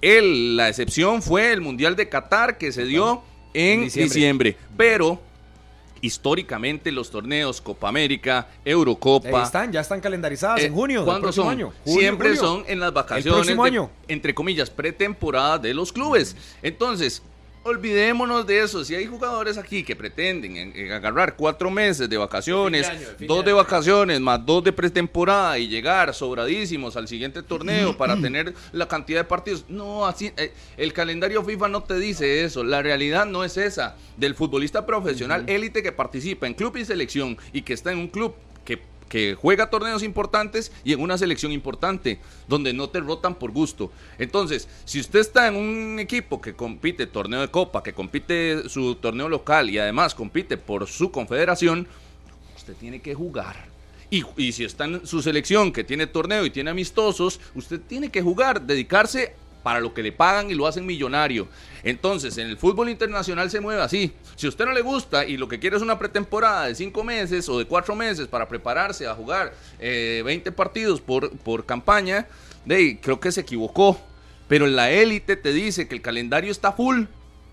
El, 0.00 0.56
la 0.56 0.68
excepción 0.68 1.22
fue 1.22 1.52
el 1.52 1.60
Mundial 1.60 1.96
de 1.96 2.08
Qatar 2.08 2.56
que 2.56 2.70
se 2.70 2.84
dio 2.84 3.22
en 3.52 3.88
diciembre. 3.88 4.56
Pero 4.76 5.20
históricamente 6.00 6.92
los 6.92 7.10
torneos 7.10 7.60
Copa 7.60 7.88
América, 7.88 8.46
Eurocopa. 8.64 9.42
están, 9.42 9.72
ya 9.72 9.80
están 9.80 10.00
calendarizadas 10.00 10.60
en 10.60 10.72
eh, 10.72 10.74
junio. 10.74 11.04
¿Cuándo 11.04 11.32
son? 11.32 11.48
Año. 11.48 11.72
Siempre 11.84 12.36
son 12.36 12.62
en 12.68 12.78
las 12.78 12.92
vacaciones. 12.92 13.56
entre 14.06 14.34
comillas, 14.34 14.70
pretemporada 14.70 15.58
de 15.58 15.74
los 15.74 15.92
clubes. 15.92 16.36
Entonces, 16.62 17.22
olvidémonos 17.64 18.46
de 18.46 18.60
eso. 18.62 18.84
Si 18.84 18.94
hay 18.94 19.06
jugadores 19.06 19.58
aquí 19.58 19.82
que 19.82 19.96
pretenden 19.96 20.92
agarrar 20.92 21.34
cuatro 21.34 21.70
meses 21.70 22.08
de 22.08 22.16
vacaciones, 22.16 22.90
dos 23.20 23.44
de 23.44 23.52
vacaciones 23.52 24.20
más 24.20 24.44
dos 24.44 24.62
de 24.62 24.72
pretemporada 24.72 25.58
y 25.58 25.68
llegar 25.68 26.14
sobradísimos 26.14 26.96
al 26.96 27.08
siguiente 27.08 27.42
torneo 27.42 27.96
para 27.98 28.20
tener 28.20 28.54
la 28.72 28.86
cantidad 28.86 29.20
de 29.20 29.24
partidos, 29.24 29.64
no, 29.68 30.06
así 30.06 30.32
eh, 30.36 30.52
el 30.76 30.92
calendario 30.92 31.42
FIFA 31.42 31.68
no 31.68 31.82
te 31.82 31.98
dice 31.98 32.44
eso. 32.44 32.62
La 32.62 32.82
realidad 32.82 33.26
no 33.26 33.44
es 33.44 33.56
esa. 33.56 33.96
Del 34.16 34.34
futbolista 34.34 34.86
profesional 34.86 35.44
élite 35.48 35.82
que 35.82 35.90
participa 35.90 36.46
en 36.46 36.54
club 36.54 36.76
y 36.76 36.84
selección 36.84 37.36
y 37.52 37.62
que 37.62 37.72
está 37.72 37.90
en 37.90 37.98
un 37.98 38.08
club 38.08 38.34
que 39.08 39.34
juega 39.34 39.70
torneos 39.70 40.02
importantes 40.02 40.72
y 40.84 40.92
en 40.92 41.00
una 41.00 41.18
selección 41.18 41.52
importante, 41.52 42.18
donde 42.48 42.72
no 42.72 42.88
te 42.88 43.00
rotan 43.00 43.34
por 43.34 43.52
gusto. 43.52 43.92
Entonces, 44.18 44.68
si 44.84 45.00
usted 45.00 45.20
está 45.20 45.48
en 45.48 45.56
un 45.56 45.98
equipo 45.98 46.40
que 46.40 46.54
compite 46.54 47.06
torneo 47.06 47.40
de 47.40 47.48
copa, 47.48 47.82
que 47.82 47.92
compite 47.92 48.68
su 48.68 48.96
torneo 48.96 49.28
local 49.28 49.70
y 49.70 49.78
además 49.78 50.14
compite 50.14 50.56
por 50.56 50.86
su 50.86 51.10
confederación, 51.10 51.86
usted 52.56 52.74
tiene 52.74 53.00
que 53.00 53.14
jugar. 53.14 53.72
Y, 54.10 54.24
y, 54.36 54.52
si 54.52 54.64
está 54.64 54.84
en 54.84 55.06
su 55.06 55.22
selección 55.22 55.72
que 55.72 55.82
tiene 55.82 56.06
torneo 56.06 56.44
y 56.44 56.50
tiene 56.50 56.70
amistosos, 56.70 57.40
usted 57.54 57.80
tiene 57.80 58.10
que 58.10 58.22
jugar, 58.22 58.62
dedicarse 58.62 59.34
para 59.64 59.80
lo 59.80 59.92
que 59.92 60.04
le 60.04 60.12
pagan 60.12 60.50
y 60.50 60.54
lo 60.54 60.68
hacen 60.68 60.86
millonario. 60.86 61.48
Entonces, 61.82 62.38
en 62.38 62.48
el 62.48 62.56
fútbol 62.56 62.90
internacional 62.90 63.50
se 63.50 63.60
mueve 63.60 63.82
así. 63.82 64.12
Si 64.36 64.46
a 64.46 64.50
usted 64.50 64.66
no 64.66 64.72
le 64.72 64.82
gusta 64.82 65.26
y 65.26 65.36
lo 65.36 65.48
que 65.48 65.58
quiere 65.58 65.76
es 65.76 65.82
una 65.82 65.98
pretemporada 65.98 66.66
de 66.66 66.76
cinco 66.76 67.02
meses 67.02 67.48
o 67.48 67.58
de 67.58 67.64
cuatro 67.64 67.96
meses 67.96 68.28
para 68.28 68.46
prepararse 68.46 69.08
a 69.08 69.14
jugar 69.14 69.54
20 69.80 69.80
eh, 69.80 70.52
partidos 70.52 71.00
por, 71.00 71.36
por 71.38 71.66
campaña, 71.66 72.28
creo 72.66 73.18
que 73.18 73.32
se 73.32 73.40
equivocó. 73.40 73.98
Pero 74.46 74.66
la 74.66 74.90
élite 74.90 75.36
te 75.36 75.52
dice 75.52 75.88
que 75.88 75.94
el 75.94 76.02
calendario 76.02 76.52
está 76.52 76.72
full. 76.72 77.04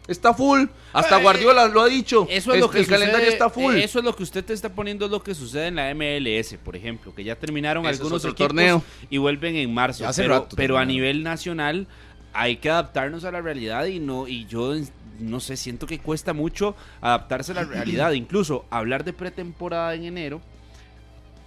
Está 0.08 0.34
full. 0.34 0.66
Hasta 0.94 1.20
eh, 1.20 1.22
Guardiola 1.22 1.68
lo 1.68 1.82
ha 1.82 1.88
dicho. 1.88 2.28
Eso 2.30 2.54
es 2.54 2.60
lo 2.60 2.70
que 2.70 2.80
el 2.80 2.88
calendario 2.88 3.30
está 3.30 3.50
full. 3.50 3.76
Eso 3.76 4.00
es 4.00 4.06
lo 4.06 4.16
que 4.16 4.24
usted 4.24 4.44
te 4.44 4.54
está 4.54 4.70
poniendo, 4.70 5.06
es 5.06 5.12
lo 5.12 5.22
que 5.22 5.36
sucede 5.36 5.68
en 5.68 5.76
la 5.76 5.94
MLS, 5.94 6.56
por 6.64 6.76
ejemplo, 6.76 7.14
que 7.14 7.24
ya 7.24 7.36
terminaron 7.36 7.86
algunos 7.86 8.24
torneos 8.36 8.82
y 9.10 9.18
vuelven 9.18 9.56
en 9.56 9.74
marzo. 9.74 10.06
pero, 10.16 10.48
pero 10.56 10.78
a 10.78 10.86
nivel 10.86 11.24
nacional 11.24 11.88
hay 12.34 12.58
que 12.58 12.70
adaptarnos 12.70 13.26
a 13.26 13.32
la 13.32 13.42
realidad 13.42 13.86
y 13.86 14.00
no 14.00 14.26
y 14.28 14.46
yo 14.46 14.74
no 15.20 15.40
sé, 15.40 15.58
siento 15.58 15.86
que 15.86 16.00
cuesta 16.00 16.34
mucho 16.34 16.76
adaptarse 17.02 17.52
a 17.52 17.56
la 17.56 17.64
realidad, 17.66 18.12
incluso 18.14 18.66
hablar 18.70 19.04
de 19.04 19.14
pretemporada 19.14 19.94
en 19.94 20.06
enero. 20.06 20.42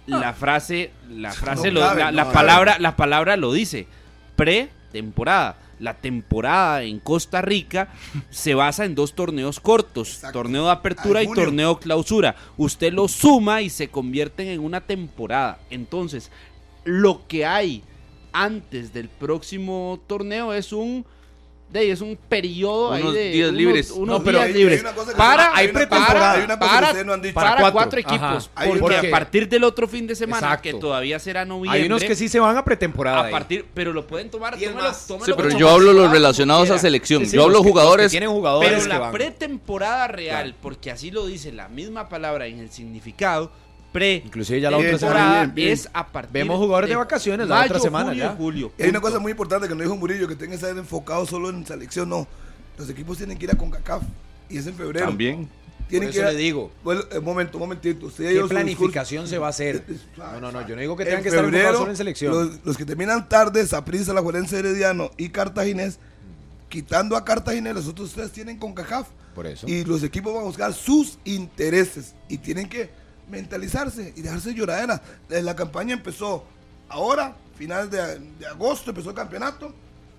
La 0.07 0.33
frase, 0.33 0.91
la 1.09 1.31
frase, 1.31 1.71
la, 1.71 2.31
palabra, 2.31 2.77
la 2.77 2.95
palabra 2.95 3.37
lo 3.37 3.51
dice, 3.51 3.87
pretemporada 4.35 5.57
la 5.79 5.95
temporada 5.95 6.83
en 6.83 6.99
Costa 6.99 7.41
Rica 7.41 7.89
se 8.29 8.53
basa 8.53 8.85
en 8.85 8.95
dos 8.95 9.13
torneos 9.13 9.59
cortos, 9.59 10.21
torneo 10.31 10.65
de 10.65 10.71
apertura 10.71 11.23
y 11.23 11.27
torneo 11.27 11.79
clausura. 11.79 12.35
Usted 12.57 12.93
lo 12.93 13.07
suma 13.07 13.61
y 13.61 13.69
se 13.69 13.89
convierten 13.89 14.47
en 14.47 14.59
una 14.59 14.81
temporada. 14.81 15.59
Entonces, 15.69 16.31
lo 16.83 17.27
que 17.27 17.45
hay 17.45 17.83
antes 18.31 18.93
del 18.93 19.09
próximo 19.09 19.99
torneo 20.07 20.53
es 20.53 20.73
un 20.73 21.05
de 21.79 21.91
es 21.91 22.01
un 22.01 22.17
periodo 22.17 22.91
unos 22.91 23.13
de 23.13 23.31
días 23.31 23.53
libres. 23.53 23.91
unos 23.91 24.23
días 24.23 24.49
libres. 24.51 24.83
para 25.17 25.55
hay 25.55 25.67
para, 25.67 25.87
para, 27.33 27.71
cuatro. 27.71 27.99
equipos 27.99 28.49
porque, 28.79 28.95
a 28.95 29.11
partir 29.11 29.47
del 29.49 29.63
otro 29.63 29.87
fin 29.87 30.07
de 30.07 30.15
semana 30.15 30.59
que 30.61 30.73
todavía 30.73 31.19
será 31.19 31.45
noviembre 31.45 31.81
hay 31.81 31.85
unos 31.87 32.03
que 32.03 32.15
sí 32.15 32.29
se 32.29 32.39
van 32.39 32.57
a 32.57 32.63
pretemporada 32.63 33.27
a 33.27 33.29
partir 33.29 33.65
pero 33.73 33.93
lo 33.93 34.07
pueden 34.07 34.29
tomar 34.29 34.57
tómelo, 34.57 34.93
sí, 34.93 35.33
pero 35.35 35.49
yo 35.57 35.69
hablo 35.69 35.93
los 35.93 36.11
relacionados 36.11 36.69
a 36.71 36.77
selección. 36.77 37.23
Yo 37.25 37.43
hablo 37.43 37.63
jugadores 37.63 38.11
tienen 38.11 38.29
jugadores 38.29 38.87
pero 38.87 38.99
la 38.99 39.11
pretemporada 39.11 40.07
real 40.07 40.55
porque 40.61 40.91
así 40.91 41.11
lo 41.11 41.25
dice 41.25 41.51
la 41.51 41.67
misma 41.67 42.09
palabra 42.09 42.47
en 42.47 42.59
el 42.59 42.71
significado 42.71 43.51
pre 43.95 44.21
inclusive 44.25 44.59
ya 44.59 44.69
la 44.69 44.77
otra 44.77 44.97
semana. 44.97 45.53
es 45.55 45.89
a 45.93 46.05
partir 46.05 46.33
vemos 46.33 46.57
jugadores 46.57 46.89
de, 46.89 46.97
vacaciones 46.97 47.47
la 47.47 47.63
otra 47.63 47.79
semana 47.79 48.09
julio, 48.09 48.23
ya. 48.23 48.35
julio. 48.35 48.71
Hay 48.77 48.89
una 48.89 48.99
cosa 48.99 49.19
muy 49.19 49.31
importante 49.31 49.69
que 49.69 49.73
no 49.73 49.81
dijo 49.81 49.95
Murillo 49.95 50.27
que 50.27 50.35
tenga 50.35 50.49
que 50.49 50.55
estar 50.55 50.77
enfocado 50.77 51.25
solo 51.25 51.49
en 51.49 51.65
selección 51.65 52.09
no. 52.09 52.27
Los 52.77 52.89
equipos 52.89 53.17
tienen 53.17 53.37
que 53.37 53.45
ir 53.45 53.51
a 53.51 53.55
CONCACAF 53.55 54.03
y 54.49 54.57
es 54.57 54.67
en 54.67 54.75
febrero. 54.75 55.05
También. 55.05 55.47
Tienen 55.87 56.11
que 56.11 56.21
le 56.21 56.35
digo. 56.35 56.71
Bueno, 56.83 57.03
un 57.15 57.23
momento 57.23 57.57
un 57.57 57.61
momentito 57.61 58.11
¿qué 58.17 58.43
planificación 58.49 59.27
se 59.29 59.37
va 59.37 59.47
a 59.47 59.49
hacer? 59.51 59.83
no 60.17 60.41
no 60.41 60.51
no 60.51 60.67
yo 60.67 60.75
no 60.75 60.81
digo 60.81 60.97
que 60.97 61.05
tengan 61.05 61.23
que 61.23 61.29
estar 61.29 61.45
enfocados 61.45 61.77
solo 61.77 61.91
en 61.91 61.97
selección. 61.97 62.59
los, 62.65 62.75
que 62.75 62.83
terminan 62.83 63.29
tarde 63.29 63.65
Saprissa 63.65 64.11
la 64.11 64.21
Juelense 64.21 64.59
Herediano 64.59 65.11
y 65.17 65.29
Cartaginés 65.29 65.99
quitando 66.67 67.15
a 67.15 67.23
Cartaginés 67.23 67.73
los 67.73 67.87
otros 67.87 68.09
ustedes 68.09 68.33
tienen 68.33 68.57
CONCACAF. 68.57 69.07
Por 69.33 69.47
eso. 69.47 69.67
Y 69.67 69.85
los 69.85 70.03
equipos 70.03 70.33
van 70.33 70.43
a 70.43 70.45
buscar 70.45 70.73
sus 70.73 71.17
intereses 71.23 72.13
y 72.27 72.37
tienen 72.39 72.67
que 72.67 73.04
mentalizarse 73.29 74.13
y 74.15 74.21
dejarse 74.21 74.53
lloradera. 74.53 75.01
La 75.29 75.55
campaña 75.55 75.93
empezó 75.93 76.45
ahora, 76.89 77.35
final 77.57 77.89
de, 77.89 78.21
agosto 78.49 78.91
empezó 78.91 79.09
el 79.09 79.15
campeonato, 79.15 79.73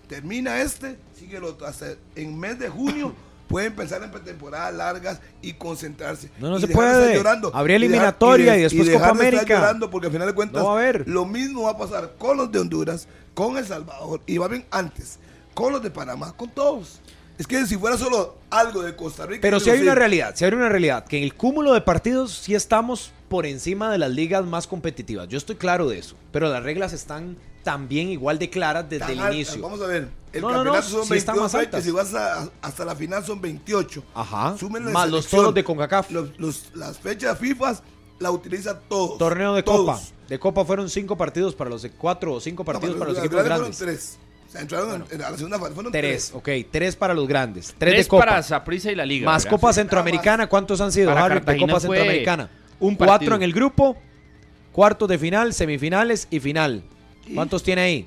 termina 0.09 0.61
este, 0.61 0.99
sigue 1.19 1.39
lo, 1.41 1.57
hasta 1.67 1.95
en 2.15 2.39
mes 2.39 2.59
de 2.59 2.69
junio. 2.69 3.15
pueden 3.49 3.75
pensar 3.75 4.03
en 4.03 4.11
pretemporadas 4.11 4.75
largas 4.75 5.21
y 5.41 5.55
concentrarse. 5.55 6.31
No, 6.39 6.51
no 6.51 6.59
se 6.59 6.69
puede. 6.69 7.15
Llorando, 7.15 7.51
Habría 7.55 7.77
eliminatoria 7.77 8.57
y, 8.57 8.63
después 8.63 8.91
Copa 8.91 9.11
América. 9.11 9.45
llorando 9.47 9.91
porque 9.91 10.07
al 10.07 10.13
final 10.13 10.29
de 10.29 10.35
cuentas 10.35 10.65
a 10.65 10.93
lo 11.07 11.27
mismo 11.27 11.63
va 11.65 11.73
a 11.73 11.79
pasar 11.79 12.15
con 12.19 12.37
los 12.37 12.51
de 12.51 12.59
Honduras, 12.59 13.09
con 13.35 13.57
El 13.57 13.67
Salvador 13.67 14.21
y 14.27 14.39
va 14.39 14.49
bien 14.49 14.65
antes, 14.71 15.19
con 15.55 15.73
los 15.73 15.83
de 15.83 15.91
Panamá, 15.91 16.33
con 16.37 16.51
todos. 16.51 17.01
Es 17.39 17.47
que 17.47 17.67
si 17.67 17.77
fuera 17.77 17.99
solo 17.99 18.37
algo 18.51 18.83
de 18.83 18.97
Costa 18.97 19.27
Rica. 19.27 19.41
Pero 19.43 19.61
si 19.61 19.69
hay 19.71 19.81
una 19.83 19.95
realidad, 19.95 20.35
si 20.35 20.45
hay 20.45 20.53
una 20.53 20.69
realidad, 20.69 21.05
que 21.05 21.19
en 21.19 21.25
el 21.25 21.35
cúmulo 21.35 21.75
de 21.75 21.81
partidos 21.83 22.33
sí 22.33 22.55
estamos 22.55 23.13
por 23.29 23.45
encima 23.47 23.91
de 23.91 23.99
las 23.99 24.11
ligas 24.11 24.45
más 24.47 24.67
competitivas. 24.67 25.29
Yo 25.29 25.37
estoy 25.37 25.57
claro 25.57 25.89
de 25.89 25.99
eso. 25.99 26.17
Pero 26.33 26.49
las 26.49 26.63
reglas 26.63 26.93
están 26.93 27.37
también 27.63 28.09
igual 28.09 28.39
de 28.39 28.49
claras 28.49 28.89
desde 28.89 29.13
el 29.13 29.21
inicio. 29.35 29.61
Vamos 29.61 29.81
a 29.83 29.87
ver. 29.87 30.09
El 30.33 30.43
No, 30.43 30.49
no, 30.51 30.59
no, 30.59 30.73
campeonato 30.73 30.89
son 30.89 31.07
sí 31.07 31.15
están 31.15 31.35
22 31.37 31.43
más 31.43 31.53
fechas, 31.53 31.65
altas. 31.67 31.85
Si 31.85 31.91
vas 31.91 32.15
a- 32.15 32.51
hasta 32.63 32.85
la 32.85 32.95
final 32.95 33.25
son 33.25 33.41
28. 33.41 34.03
Ajá. 34.15 34.57
Súmenle 34.59 34.93
Más 34.93 35.11
los 35.11 35.27
toros 35.27 35.53
de 35.55 35.65
CONCACAF. 35.65 36.11
Los- 36.11 36.39
los- 36.39 36.63
las 36.75 36.99
fechas 36.99 37.39
FIFA 37.39 37.81
la 38.19 38.31
utilizan 38.31 38.79
todos. 38.89 39.19
Torneo 39.19 39.55
de 39.55 39.63
todos. 39.63 39.81
Copa. 39.81 40.01
De 40.29 40.39
Copa 40.39 40.65
fueron 40.65 40.89
cinco 40.91 41.17
partidos 41.17 41.55
para 41.55 41.71
los 41.71 41.87
cuatro 41.99 42.35
o 42.35 42.41
cinco 42.41 42.65
partidos 42.65 42.97
para 42.97 43.11
los 43.11 43.19
equipos 43.19 43.45
grandes. 43.45 43.77
Fueron 43.77 43.95
tres. 43.97 44.19
O 44.47 44.51
sea, 44.51 44.61
entraron 44.61 45.05
en- 45.11 45.15
en, 45.17 45.23
a 45.23 45.31
la 45.31 45.37
segunda 45.37 45.59
fase. 45.59 45.75
Fueron 45.75 45.93
Tres, 45.93 46.31
tres. 46.33 46.63
ok, 46.65 46.71
tres 46.71 46.97
para 46.97 47.15
los 47.15 47.27
grandes. 47.27 47.75
Tres, 47.79 47.93
Tres 47.95 48.05
de 48.07 48.09
Copa. 48.09 48.25
para 48.27 48.43
Saprissa 48.43 48.93
y 48.93 48.95
la 48.95 49.05
Liga. 49.07 49.27
más 49.27 49.45
¿verdad? 49.45 49.57
Copa 49.59 49.73
Centroamericana, 49.73 50.47
¿cuántos 50.49 50.81
han 50.81 50.93
sido, 50.93 51.11
Harry, 51.11 51.41
de 51.41 51.59
Copa 51.59 51.81
Centroamericana? 51.81 52.51
un 52.79 52.95
Cuatro 52.95 53.13
partido. 53.15 53.35
en 53.37 53.43
el 53.43 53.53
grupo, 53.53 53.97
cuartos 54.73 55.09
de 55.09 55.19
final, 55.19 55.53
semifinales 55.55 56.29
y 56.31 56.41
final. 56.41 56.83
¿Cuántos 57.35 57.63
tiene 57.63 57.81
ahí? 57.83 58.07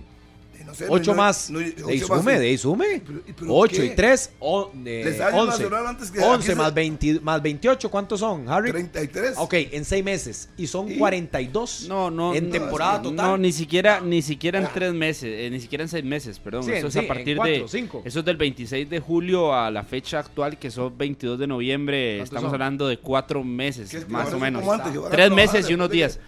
Y 0.70 0.72
no 0.72 0.76
sé, 0.76 0.86
Ocho 0.90 1.12
no- 1.12 1.18
más. 1.18 1.50
no- 1.50 1.60
de 1.60 1.74
ocho 1.78 1.88
ahí 1.90 2.00
más, 2.00 2.08
sume, 2.20 2.34
sí. 2.34 2.40
de 2.40 2.46
ahí 2.48 2.58
sume. 2.58 3.02
Pero- 3.06 3.20
pero 3.40 3.56
Ocho 3.56 3.76
¿qué? 3.82 3.86
y 3.86 3.90
tres, 3.96 4.32
o, 4.40 4.70
de 4.74 5.04
Les 5.04 5.18
sale 5.18 5.32
más 5.36 5.42
11. 5.56 5.64
sonar 5.64 5.86
antes 5.88 6.12
que 6.12 6.20
11 6.20 6.52
aquí 6.52 6.58
más, 6.58 6.68
se- 6.68 6.74
20 6.74 7.20
más 7.22 7.42
28, 7.42 7.90
¿cuántos 7.92 8.20
son, 8.20 8.48
Harry? 8.50 8.72
33. 8.72 9.34
Ok, 9.38 9.54
en 9.72 9.86
seis 9.86 10.04
meses. 10.04 10.50
Y 10.58 10.68
son 10.68 10.90
42 10.98 11.86
No, 11.88 12.12
no. 12.12 12.34
en 12.36 12.46
no, 12.48 12.52
temporada 12.52 12.94
es 12.94 13.00
que 13.00 13.04
total. 13.10 13.26
No, 13.26 13.38
ni 13.38 13.52
siquiera, 13.52 14.00
ni 14.02 14.22
siquiera 14.22 14.60
en 14.60 14.68
tres 14.74 14.94
meses, 14.94 15.24
eh, 15.26 15.50
ni 15.52 15.60
siquiera 15.60 15.84
en 15.84 15.90
seis 15.90 16.04
meses, 16.06 16.40
perdón. 16.40 16.64
Sí, 16.64 16.72
eso 16.72 16.88
es 16.88 16.94
sí, 16.94 17.00
a 17.00 17.02
en 17.04 17.08
partir 17.08 17.38
cuatro, 17.38 17.54
de. 17.54 17.68
cinco. 17.68 18.02
Eso 18.06 18.20
es 18.20 18.26
del 18.26 18.38
26 18.38 18.90
de 18.90 19.00
julio 19.00 19.54
a 19.54 19.72
la 19.72 19.84
fecha 19.84 20.20
actual, 20.20 20.58
que 20.60 20.70
son 20.72 20.98
22 20.98 21.40
de 21.40 21.48
noviembre. 21.48 22.18
¿Cuántos 22.18 22.26
Estamos 22.30 22.48
son? 22.50 22.56
hablando 22.56 22.88
de 22.88 22.98
cuatro 23.00 23.44
meses, 23.44 23.94
es 23.94 24.08
más 24.10 24.32
o 24.34 24.40
menos. 24.40 24.64
Tres 25.12 25.32
meses 25.32 25.70
y 25.70 25.74
unos 25.74 25.90
de 25.90 25.96
días. 25.96 26.20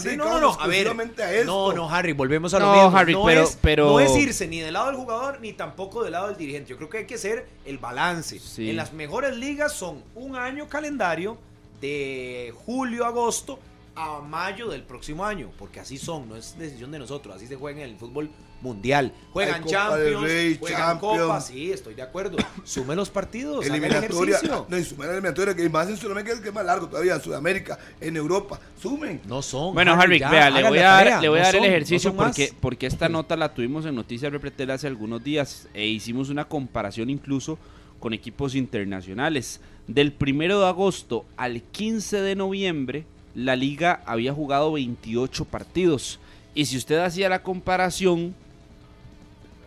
Sí, 0.00 0.16
no, 0.16 0.24
no, 0.24 0.40
no, 0.40 0.48
a 0.52 0.66
ver. 0.66 0.86
exclusivamente 0.86 1.22
a 1.22 1.32
esto. 1.32 1.46
No, 1.46 1.72
no, 1.72 1.90
Harry, 1.90 2.12
volvemos 2.12 2.52
a 2.54 2.58
lo 2.58 2.66
No, 2.66 2.72
mismo. 2.84 2.98
Harry, 2.98 3.12
no, 3.12 3.24
pero- 3.24 3.42
es, 3.44 3.58
pero- 3.60 3.86
no 3.90 4.00
es 4.00 4.16
irse 4.16 4.46
ni 4.48 4.60
del 4.60 4.72
lado 4.74 4.86
del 4.86 4.96
jugador 4.96 5.40
ni 5.40 5.52
tampoco 5.52 6.02
del 6.02 6.12
lado 6.12 6.28
del 6.28 6.36
dirigente. 6.36 6.70
Yo 6.70 6.76
creo 6.76 6.88
que 6.88 6.98
hay 6.98 7.06
que 7.06 7.14
hacer 7.16 7.46
el 7.64 7.78
balance. 7.78 8.38
Sí. 8.38 8.70
En 8.70 8.76
las 8.76 8.92
mejores 8.92 9.36
ligas 9.36 9.72
son 9.72 10.02
un 10.14 10.36
año 10.36 10.68
calendario 10.68 11.36
de 11.80 12.54
julio 12.64 13.04
a 13.04 13.08
agosto 13.08 13.58
a 13.94 14.20
mayo 14.20 14.68
del 14.68 14.82
próximo 14.84 15.24
año, 15.24 15.50
porque 15.58 15.80
así 15.80 15.98
son, 15.98 16.28
no 16.28 16.36
es 16.36 16.56
decisión 16.58 16.90
de 16.92 16.98
nosotros, 16.98 17.36
así 17.36 17.46
se 17.46 17.56
juega 17.56 17.82
en 17.82 17.90
el 17.90 17.96
fútbol 17.96 18.30
mundial. 18.62 19.12
Juegan 19.32 19.64
Champions, 19.64 20.22
Rey, 20.22 20.56
juegan 20.58 20.80
Champions. 20.80 21.20
Copa, 21.20 21.40
sí, 21.40 21.72
estoy 21.72 21.94
de 21.94 22.02
acuerdo. 22.02 22.36
Sume 22.64 22.94
los 22.94 23.10
partidos, 23.10 23.64
haga 23.64 23.74
el 23.76 23.82
Eliminatoria. 23.82 24.36
ejercicio. 24.36 24.66
No, 24.68 24.78
y 24.78 24.84
sumen 24.84 25.08
la 25.08 25.12
eliminatoria, 25.14 25.54
que 25.54 25.68
más 25.68 25.88
en 25.88 25.96
Sudamérica 25.96 26.32
es 26.32 26.38
el 26.38 26.42
que 26.42 26.48
es 26.48 26.54
más 26.54 26.64
largo 26.64 26.88
todavía, 26.88 27.14
en 27.14 27.20
Sudamérica, 27.20 27.78
en 28.00 28.16
Europa. 28.16 28.60
Sumen. 28.80 29.20
No 29.26 29.42
son. 29.42 29.74
Bueno, 29.74 29.92
Harry, 29.92 30.18
ya, 30.18 30.30
vea, 30.30 30.50
le 30.50 30.68
voy 30.68 30.78
a 30.78 30.82
dar, 30.82 31.22
le 31.22 31.28
voy 31.28 31.38
a 31.38 31.42
no 31.42 31.46
dar 31.46 31.54
son, 31.54 31.64
el 31.64 31.70
ejercicio 31.70 32.14
porque, 32.14 32.52
porque 32.60 32.86
esta 32.86 33.08
nota 33.08 33.36
la 33.36 33.52
tuvimos 33.52 33.84
en 33.84 33.94
Noticias 33.94 34.32
Repretel 34.32 34.70
hace 34.70 34.86
algunos 34.86 35.22
días 35.22 35.68
e 35.74 35.86
hicimos 35.86 36.30
una 36.30 36.44
comparación 36.46 37.10
incluso 37.10 37.58
con 37.98 38.12
equipos 38.12 38.54
internacionales. 38.54 39.60
Del 39.86 40.12
primero 40.12 40.60
de 40.60 40.66
agosto 40.66 41.24
al 41.36 41.62
15 41.62 42.20
de 42.20 42.36
noviembre, 42.36 43.04
la 43.34 43.56
liga 43.56 44.02
había 44.06 44.32
jugado 44.32 44.72
28 44.72 45.44
partidos. 45.46 46.18
Y 46.54 46.66
si 46.66 46.76
usted 46.76 46.98
hacía 46.98 47.28
la 47.28 47.42
comparación, 47.42 48.34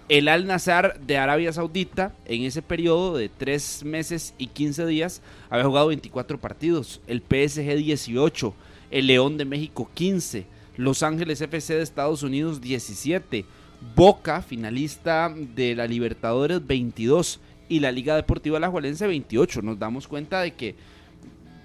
el 0.08 0.28
Al 0.28 0.46
Nazar 0.46 1.00
de 1.00 1.18
Arabia 1.18 1.52
Saudita, 1.52 2.14
en 2.26 2.44
ese 2.44 2.62
periodo 2.62 3.18
de 3.18 3.30
3 3.30 3.84
meses 3.86 4.36
y 4.38 4.48
15 4.48 4.86
días, 4.86 5.22
había 5.50 5.66
jugado 5.66 5.88
24 5.88 6.40
partidos. 6.40 7.02
El 7.08 7.22
PSG 7.22 7.76
18, 7.76 8.54
el 8.92 9.08
León 9.08 9.38
de 9.38 9.46
México 9.46 9.90
15, 9.94 10.46
Los 10.78 11.02
Ángeles 11.02 11.42
FC 11.42 11.76
de 11.76 11.82
Estados 11.82 12.22
Unidos 12.22 12.62
17, 12.62 13.46
Boca, 13.96 14.42
finalista 14.42 15.34
de 15.36 15.76
la 15.76 15.88
Libertadores 15.88 16.66
22 16.66 17.40
y 17.68 17.80
la 17.80 17.92
Liga 17.92 18.16
Deportiva 18.16 18.60
La 18.60 18.70
28. 18.70 19.62
Nos 19.64 19.80
damos 19.80 20.08
cuenta 20.08 20.42
de 20.42 20.54
que 20.54 20.76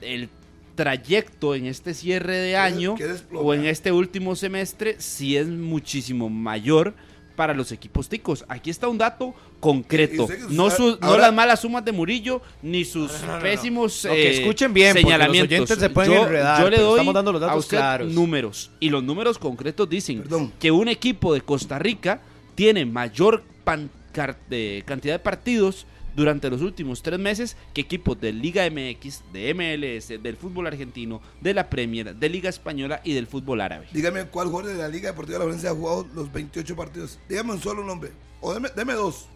el 0.00 0.30
trayecto 0.74 1.54
en 1.54 1.66
este 1.66 1.92
cierre 1.92 2.36
de 2.36 2.56
año 2.56 2.96
o 3.34 3.52
en 3.52 3.66
este 3.66 3.92
último 3.92 4.34
semestre 4.34 4.96
sí 4.98 5.36
es 5.36 5.46
muchísimo 5.46 6.30
mayor 6.30 6.94
para 7.36 7.54
los 7.54 7.72
equipos 7.72 8.08
ticos. 8.08 8.44
Aquí 8.48 8.70
está 8.70 8.88
un 8.88 8.98
dato 8.98 9.34
concreto. 9.60 10.28
No, 10.50 10.70
su- 10.70 10.98
no 11.00 11.16
las 11.18 11.32
malas 11.32 11.60
sumas 11.60 11.84
de 11.84 11.92
Murillo 11.92 12.42
ni 12.62 12.84
sus 12.84 13.10
pésimos 13.40 14.04
No, 14.04 14.12
eh, 14.12 14.38
escuchen 14.40 14.72
bien, 14.72 14.88
porque 14.88 15.02
los 15.02 15.10
señalamientos. 15.12 15.52
oyentes 15.52 15.78
se 15.78 15.90
pueden 15.90 16.12
yo, 16.12 16.22
enredar, 16.24 16.62
yo 16.62 16.70
le 16.70 16.78
doy 16.78 16.90
estamos 16.92 17.14
dando 17.14 17.32
los 17.32 17.40
datos 17.40 17.54
a 17.54 17.58
usted 17.58 17.76
claros. 17.78 18.12
números 18.12 18.70
y 18.80 18.88
los 18.90 19.02
números 19.02 19.38
concretos 19.38 19.88
dicen 19.88 20.20
Perdón. 20.22 20.52
que 20.58 20.70
un 20.70 20.88
equipo 20.88 21.32
de 21.34 21.40
Costa 21.40 21.78
Rica 21.78 22.20
tiene 22.54 22.84
mayor 22.86 23.42
pan- 23.64 23.90
car- 24.12 24.38
de 24.48 24.82
cantidad 24.86 25.14
de 25.14 25.18
partidos 25.20 25.86
durante 26.14 26.50
los 26.50 26.60
últimos 26.62 27.02
tres 27.02 27.18
meses 27.18 27.56
que 27.74 27.80
equipos 27.82 28.20
de 28.20 28.32
Liga 28.32 28.68
MX, 28.70 29.22
de 29.32 29.54
MLS, 29.54 30.22
del 30.22 30.36
fútbol 30.36 30.66
argentino, 30.66 31.20
de 31.40 31.54
la 31.54 31.68
Premier, 31.70 32.14
de 32.14 32.28
Liga 32.28 32.48
Española 32.50 33.00
y 33.04 33.14
del 33.14 33.26
fútbol 33.26 33.60
árabe. 33.60 33.86
Dígame 33.92 34.24
cuál 34.26 34.48
jugador 34.48 34.72
de 34.72 34.78
la 34.78 34.88
Liga 34.88 35.10
Deportiva 35.10 35.34
de 35.34 35.38
la 35.40 35.44
Valencia 35.46 35.70
ha 35.70 35.74
jugado 35.74 36.06
los 36.14 36.32
28 36.32 36.76
partidos. 36.76 37.18
Dígame 37.28 37.52
un 37.52 37.60
solo 37.62 37.84
nombre. 37.84 38.10
O 38.40 38.52
deme, 38.54 38.68
deme 38.74 38.94
dos. 38.94 39.26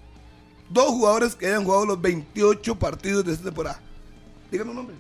Dos 0.71 0.87
jugadores 0.89 1.35
que 1.35 1.47
hayan 1.47 1.65
jugado 1.65 1.87
los 1.87 2.01
28 2.01 2.79
partidos 2.79 3.25
de 3.25 3.33
esta 3.33 3.45
temporada. 3.45 3.81
Dígame 4.51 4.71
un 4.71 4.77
nombre. 4.77 4.97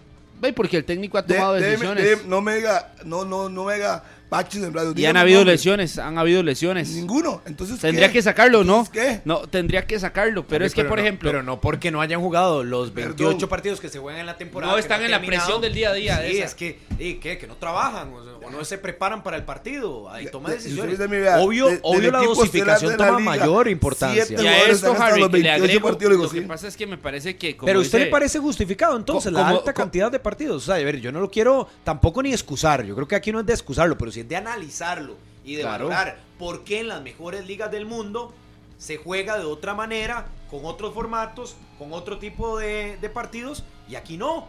Porque 0.54 0.76
el 0.76 0.84
técnico 0.84 1.16
ha 1.16 1.22
De- 1.22 1.34
tomado 1.36 1.54
deme- 1.54 1.68
decisiones. 1.70 2.04
de- 2.22 2.28
no 2.28 2.42
me 2.42 2.56
diga, 2.56 2.94
no, 3.06 3.24
no, 3.24 3.48
no 3.48 3.64
me 3.64 3.74
haga 3.74 4.04
baches 4.36 4.62
en 4.62 4.72
radio. 4.74 4.92
y 4.96 5.06
han 5.06 5.16
habido 5.16 5.40
nombre. 5.40 5.54
lesiones, 5.54 5.98
han 5.98 6.18
habido 6.18 6.42
lesiones. 6.42 6.90
Ninguno. 6.90 7.42
Entonces, 7.46 7.78
Tendría 7.80 8.08
¿qué? 8.08 8.14
que 8.14 8.22
sacarlo, 8.22 8.64
¿no? 8.64 8.86
¿qué? 8.92 9.20
No, 9.24 9.38
tendría 9.48 9.86
que 9.86 9.98
sacarlo, 9.98 10.46
pero 10.46 10.64
es 10.64 10.74
que, 10.74 10.84
por 10.84 10.98
no- 10.98 11.02
ejemplo, 11.04 11.30
Pero 11.30 11.42
no 11.42 11.60
porque 11.60 11.90
no 11.90 12.00
hayan 12.00 12.20
jugado 12.20 12.64
los 12.64 12.92
28 12.94 13.36
Perdón. 13.38 13.48
partidos 13.48 13.80
que 13.80 13.88
se 13.88 13.98
juegan 13.98 14.20
en 14.20 14.26
la 14.26 14.36
temporada. 14.36 14.72
No 14.72 14.78
están 14.78 15.00
han 15.00 15.06
en 15.06 15.10
la 15.12 15.16
terminado. 15.18 15.44
presión 15.46 15.62
del 15.62 15.72
día 15.74 15.90
a 15.90 15.94
día 15.94 16.18
de 16.20 16.30
Sí, 16.30 16.36
esa. 16.38 16.44
es 16.46 16.54
que, 16.54 16.78
¿y 16.98 17.14
qué? 17.14 17.38
que 17.38 17.46
no 17.46 17.56
trabajan 17.56 18.12
o, 18.12 18.22
sea, 18.24 18.33
o 18.44 18.50
no 18.50 18.64
se 18.64 18.78
preparan 18.78 19.22
para 19.22 19.36
el 19.36 19.44
partido. 19.44 20.10
Ahí 20.10 20.26
toma 20.30 20.50
de- 20.50 20.56
decisiones. 20.56 20.98
Obvio, 21.38 21.66
de- 21.66 21.72
del 21.72 21.80
obvio 21.82 22.10
la 22.12 22.18
dosificación 22.22 22.90
la 22.92 22.96
toma 22.96 23.18
liga, 23.20 23.30
mayor 23.46 23.68
importancia. 23.68 24.24
siete 24.26 24.42
y 24.42 24.46
a 24.46 24.66
esto, 24.68 24.92
Harry, 24.98 25.20
los 25.20 25.30
que 25.30 25.38
le 25.38 25.42
28 25.44 25.64
agrego, 25.64 25.88
partidos, 25.88 26.10
digo, 26.12 26.22
lo 26.24 26.30
que 26.30 26.40
sí. 26.40 26.46
pasa 26.46 26.68
es 26.68 26.76
que 26.76 26.86
me 26.86 26.98
parece 26.98 27.36
que... 27.36 27.56
como 27.56 27.66
Pero 27.66 27.78
a 27.78 27.82
usted 27.82 27.98
le 28.00 28.06
parece 28.06 28.38
justificado 28.38 28.96
entonces 28.96 29.32
la 29.32 29.48
alta 29.48 29.72
cantidad 29.72 30.10
de 30.12 30.18
partidos. 30.18 30.62
O 30.62 30.66
sea, 30.66 30.74
a 30.76 30.84
ver, 30.84 31.00
yo 31.00 31.10
no 31.12 31.20
lo 31.20 31.30
quiero 31.30 31.68
tampoco 31.84 32.22
ni 32.22 32.32
excusar. 32.32 32.84
Yo 32.84 32.94
creo 32.94 33.08
que 33.08 33.16
aquí 33.16 33.32
no 33.32 33.40
es 33.40 33.46
de 33.46 33.52
excusarlo, 33.52 33.96
pero 33.98 34.10
sí 34.12 34.20
es 34.20 34.28
de 34.28 34.36
analizarlo 34.36 35.16
y 35.44 35.54
de 35.56 35.62
Claro. 35.62 35.86
valorar 35.86 36.18
por 36.38 36.64
qué 36.64 36.80
en 36.80 36.88
las 36.88 37.02
mejores 37.02 37.46
ligas 37.46 37.70
del 37.70 37.86
mundo 37.86 38.34
se 38.78 38.96
juega 38.96 39.38
de 39.38 39.44
otra 39.44 39.72
manera, 39.74 40.26
con 40.50 40.64
otros 40.64 40.92
formatos, 40.92 41.56
con 41.78 41.92
otro 41.92 42.18
tipo 42.18 42.58
de, 42.58 42.98
de 43.00 43.08
partidos, 43.08 43.64
y 43.88 43.94
aquí 43.94 44.16
no. 44.16 44.48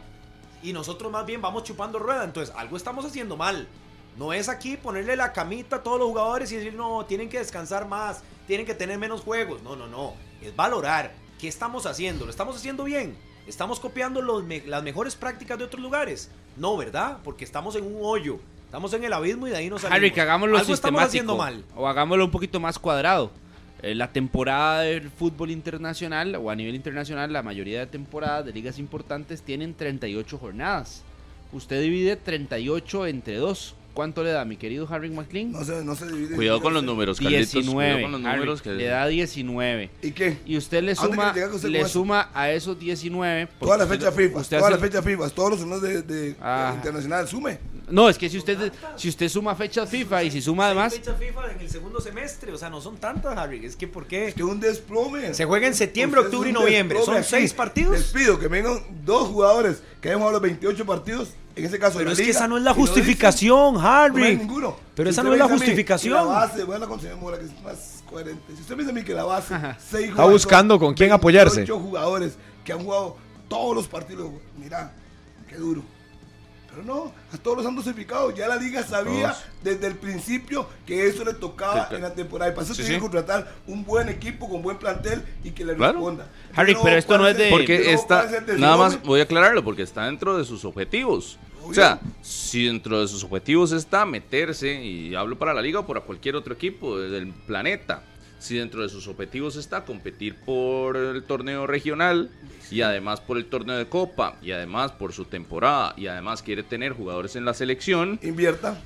Y 0.64 0.74
nosotros 0.74 1.12
más 1.12 1.26
bien 1.26 1.42
vamos 1.42 1.64
chupando 1.64 2.00
rueda. 2.00 2.24
Entonces, 2.24 2.54
algo 2.58 2.76
estamos 2.76 3.06
haciendo 3.06 3.38
mal. 3.38 3.68
No 4.18 4.32
es 4.34 4.48
aquí 4.50 4.78
ponerle 4.78 5.16
la 5.16 5.34
camita 5.34 5.78
a 5.78 5.84
todos 5.84 6.00
los 6.00 6.08
jugadores 6.08 6.52
y 6.52 6.56
decir, 6.56 6.74
no, 6.74 7.06
tienen 7.06 7.28
que 7.30 7.38
descansar 7.40 7.88
más, 7.88 8.24
tienen 8.48 8.66
que 8.66 8.74
tener 8.74 8.98
menos 8.98 9.22
juegos. 9.22 9.62
No, 9.64 9.76
no, 9.76 9.88
no. 9.88 10.14
Es 10.42 10.56
valorar 10.56 11.14
qué 11.40 11.48
estamos 11.48 11.86
haciendo. 11.86 12.24
¿Lo 12.26 12.32
estamos 12.32 12.56
haciendo 12.56 12.84
bien? 12.86 13.16
¿Estamos 13.48 13.80
copiando 13.80 14.22
los 14.22 14.44
me- 14.44 14.64
las 14.66 14.82
mejores 14.84 15.16
prácticas 15.16 15.58
de 15.58 15.66
otros 15.66 15.82
lugares? 15.82 16.30
No, 16.56 16.78
¿verdad? 16.78 17.18
Porque 17.24 17.44
estamos 17.44 17.76
en 17.76 17.84
un 17.86 18.00
hoyo. 18.02 18.40
Estamos 18.66 18.94
en 18.94 19.04
el 19.04 19.14
abismo 19.14 19.48
y 19.48 19.52
de 19.52 19.58
ahí 19.58 19.70
nos 19.70 19.82
salimos. 19.82 19.98
Harry, 19.98 20.12
que 20.12 20.22
hagámoslo 20.22 20.58
Algo 20.58 20.74
estamos 20.74 21.02
sistemático. 21.04 21.08
haciendo 21.08 21.38
mal. 21.38 21.64
O 21.76 21.88
hagámoslo 21.88 22.26
un 22.26 22.32
poquito 22.32 22.60
más 22.60 22.80
cuadrado. 22.80 23.32
Eh, 23.82 23.94
la 23.94 24.12
temporada 24.12 24.82
del 24.82 25.10
fútbol 25.12 25.52
internacional 25.52 26.36
o 26.36 26.50
a 26.50 26.56
nivel 26.56 26.74
internacional, 26.76 27.32
la 27.34 27.44
mayoría 27.44 27.80
de 27.80 27.88
temporadas 27.88 28.46
de 28.46 28.54
ligas 28.54 28.80
importantes 28.80 29.42
tienen 29.42 29.74
38 29.76 30.38
jornadas. 30.38 31.04
Usted 31.52 31.82
divide 31.82 32.16
38 32.16 33.06
entre 33.08 33.36
2. 33.36 33.76
¿Cuánto 33.96 34.24
le 34.24 34.32
da, 34.32 34.44
mi 34.44 34.58
querido 34.58 34.86
Harry 34.92 35.10
McLean? 35.10 35.54
No 35.54 35.64
se, 35.64 35.84
no 35.86 35.96
se 35.96 36.06
divide. 36.06 36.36
Cuidado 36.36 36.62
con 36.62 36.74
los 36.74 36.84
números, 36.84 37.18
Carlitos. 37.18 37.52
19. 37.54 37.74
Cuidado 37.94 38.02
con 38.02 38.12
los 38.12 38.26
Harry, 38.30 38.40
números 38.40 38.62
que... 38.62 38.70
Le 38.74 38.86
da 38.88 39.08
19. 39.08 39.90
¿Y 40.02 40.12
qué? 40.12 40.38
Y 40.46 40.58
usted 40.58 40.84
le 40.84 40.92
¿A 40.92 40.96
dónde 40.96 41.16
suma, 41.16 41.34
usted 41.54 41.70
le 41.70 41.86
suma 41.88 42.30
a 42.34 42.52
esos 42.52 42.78
19. 42.78 43.48
porque 43.48 43.66
Toda 43.66 43.78
la 43.78 43.84
usted- 43.86 43.96
fecha 43.98 44.12
FIFA, 44.12 44.40
usted 44.40 44.58
toda 44.58 44.70
la 44.70 44.76
hace- 44.76 44.86
fecha 44.86 45.02
FIFA, 45.02 45.30
todos 45.30 45.50
los 45.52 45.60
torneos 45.60 45.82
de, 45.82 46.02
de- 46.02 46.36
Ah. 46.42 46.72
de 46.72 46.76
internacional, 46.78 47.28
sume. 47.28 47.58
No, 47.90 48.10
es 48.10 48.18
que 48.18 48.30
si 48.30 48.38
usted, 48.38 48.72
si 48.96 49.10
usted 49.10 49.30
suma 49.30 49.56
fechas 49.56 49.90
FIFA 49.90 50.24
y 50.24 50.32
si 50.32 50.42
suma 50.42 50.66
además... 50.66 50.94
Fechas 50.94 51.18
FIFA 51.20 51.52
en 51.52 51.60
el 51.62 51.70
segundo 51.70 52.02
semestre, 52.02 52.52
o 52.52 52.58
sea, 52.58 52.70
no 52.70 52.82
son 52.82 52.98
tantas, 52.98 53.38
Harry. 53.38 53.66
Es 53.66 53.76
que, 53.76 53.88
¿por 53.88 54.08
qué? 54.08 54.30
Es 54.30 54.34
que 54.34 54.44
un 54.44 54.60
desplome. 54.60 55.34
Se 55.34 55.46
juega 55.46 55.68
en 55.68 55.76
septiembre, 55.76 56.20
Usted 56.22 56.30
es 56.30 56.34
octubre 56.34 56.50
y 56.50 56.56
un 56.56 56.62
noviembre. 56.64 56.98
desplome 56.98 57.22
¿Son 57.24 57.30
seis 57.30 57.54
partidos? 57.54 57.94
Les 57.94 58.04
pido 58.12 58.40
que 58.40 58.48
vengan 58.48 58.80
dos 59.06 59.28
jugadores 59.30 59.84
que 60.02 60.10
hayan 60.10 60.20
jugado 60.20 60.34
los 60.40 60.42
28 60.42 60.86
partidos, 60.86 61.30
en 61.56 61.66
ese 61.66 61.78
caso 61.80 61.98
Pero 62.00 62.10
de 62.10 62.14
es 62.14 62.18
la 62.20 62.24
que 62.24 62.28
liga, 62.28 62.38
esa 62.40 62.48
no 62.48 62.58
es 62.58 62.64
la 62.64 62.72
y 62.72 62.74
dicen, 62.74 62.86
justificación, 62.88 63.74
no 63.76 63.80
hay 63.80 64.06
Harry. 64.06 64.38
ninguno. 64.38 64.78
Pero 64.96 65.10
Si 65.10 65.14
esa 65.14 65.24
no 65.24 65.30
es 65.30 65.32
me 65.34 65.38
la 65.38 65.44
dice 65.46 65.54
a 65.54 65.56
mí 65.56 65.60
justificación. 65.60 66.14
que 66.14 66.20
La 66.20 66.24
base, 66.26 66.64
bueno, 66.64 66.88
con 66.88 67.00
señor 67.00 67.18
Mora, 67.18 67.38
que 67.40 67.46
es 67.46 67.62
más 67.64 68.04
coherente. 68.10 68.44
Si 68.56 68.62
usted 68.62 68.76
me 68.76 68.82
dice 68.84 68.92
a 68.92 68.96
mí 68.96 69.04
que 69.04 69.14
la 69.14 69.24
base, 69.26 69.54
seis 69.90 70.04
Está 70.06 70.12
jugadores, 70.14 70.34
buscando 70.44 70.80
con 70.80 70.94
quién 70.96 71.12
apoyarse. 71.12 71.58
28 71.58 71.80
jugadores 71.80 72.34
que 72.64 72.74
han 72.74 72.84
jugado 72.84 73.16
todos 73.48 73.76
los 73.76 73.88
partidos. 73.88 74.32
Mira, 74.58 74.92
qué 75.48 75.56
duro. 75.56 75.82
Pero 76.76 76.86
no, 76.86 77.14
a 77.32 77.38
todos 77.38 77.58
los 77.58 77.66
han 77.66 77.76
dosificado. 77.76 78.32
Ya 78.32 78.48
la 78.48 78.58
liga 78.58 78.84
sabía 78.84 79.36
desde 79.64 79.88
el 79.88 79.96
principio 79.96 80.68
que 80.86 81.08
eso 81.08 81.24
le 81.24 81.34
tocaba 81.34 81.88
en 81.92 82.02
la 82.02 82.14
temporada. 82.14 82.52
Y 82.52 82.54
para 82.54 82.66
eso 82.66 82.76
tiene 82.76 82.96
que 82.96 83.00
contratar 83.00 83.50
un 83.66 83.86
buen 83.86 84.10
equipo 84.10 84.50
con 84.50 84.62
buen 84.62 84.78
plantel 84.78 85.24
y 85.44 85.52
que 85.52 85.64
le 85.64 85.76
responda. 85.76 86.28
Harry, 86.54 86.76
pero 86.84 86.98
esto 86.98 87.18
no 87.18 87.28
es 87.28 87.38
de. 87.38 87.50
Porque 87.50 87.94
está. 87.94 88.30
Nada 88.58 88.76
más 88.76 89.02
voy 89.04 89.22
a 89.22 89.24
aclararlo, 89.24 89.64
porque 89.64 89.84
está 89.84 90.06
dentro 90.06 90.38
de 90.38 90.44
sus 90.44 90.66
objetivos. 90.66 91.40
O 91.64 91.74
sea, 91.74 92.00
si 92.22 92.66
dentro 92.66 93.02
de 93.02 93.08
sus 93.08 93.24
objetivos 93.24 93.72
está 93.72 94.06
meterse, 94.06 94.84
y 94.84 95.16
hablo 95.16 95.38
para 95.38 95.54
la 95.54 95.62
liga 95.62 95.80
o 95.80 95.88
para 95.88 96.02
cualquier 96.02 96.36
otro 96.36 96.54
equipo 96.54 97.00
del 97.00 97.30
planeta, 97.30 98.04
si 98.40 98.58
dentro 98.58 98.82
de 98.82 98.90
sus 98.90 99.08
objetivos 99.08 99.56
está 99.56 99.86
competir 99.86 100.36
por 100.36 100.98
el 100.98 101.24
torneo 101.24 101.68
regional 101.68 102.30
y 102.72 102.82
además 102.82 103.22
por 103.22 103.38
el 103.38 103.46
torneo 103.46 103.78
de 103.78 103.88
copa 103.88 104.38
y 104.42 104.52
además 104.52 104.92
por 104.92 105.14
su 105.14 105.26
temporada 105.26 105.94
y 105.98 106.08
además 106.08 106.42
quiere 106.42 106.64
tener 106.64 106.94
jugadores 106.94 107.36
en 107.36 107.46
la 107.46 107.54
selección, 107.54 108.20
invierta. 108.22 108.82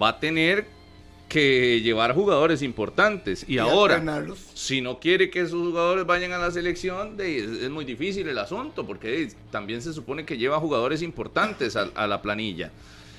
Va 0.00 0.10
a 0.10 0.20
tener 0.20 0.66
que 1.28 1.80
llevar 1.80 2.12
jugadores 2.12 2.60
importantes 2.60 3.44
y, 3.48 3.58
ahora 3.58 4.02
si 4.54 4.80
no 4.80 4.98
quiere 4.98 5.30
que 5.30 5.42
esos 5.42 5.68
jugadores 5.68 6.04
vayan 6.04 6.32
a 6.32 6.38
la 6.38 6.50
selección 6.50 7.14
es, 7.20 7.70
muy 7.70 7.84
difícil 7.84 8.28
el 8.28 8.36
asunto 8.36 8.84
porque 8.84 9.28
también 9.52 9.80
se 9.80 9.92
supone 9.92 10.24
que 10.24 10.36
lleva 10.36 10.58
jugadores 10.58 11.02
importantes 11.02 11.76
a 11.76 12.06
la 12.06 12.20
planilla. 12.20 12.72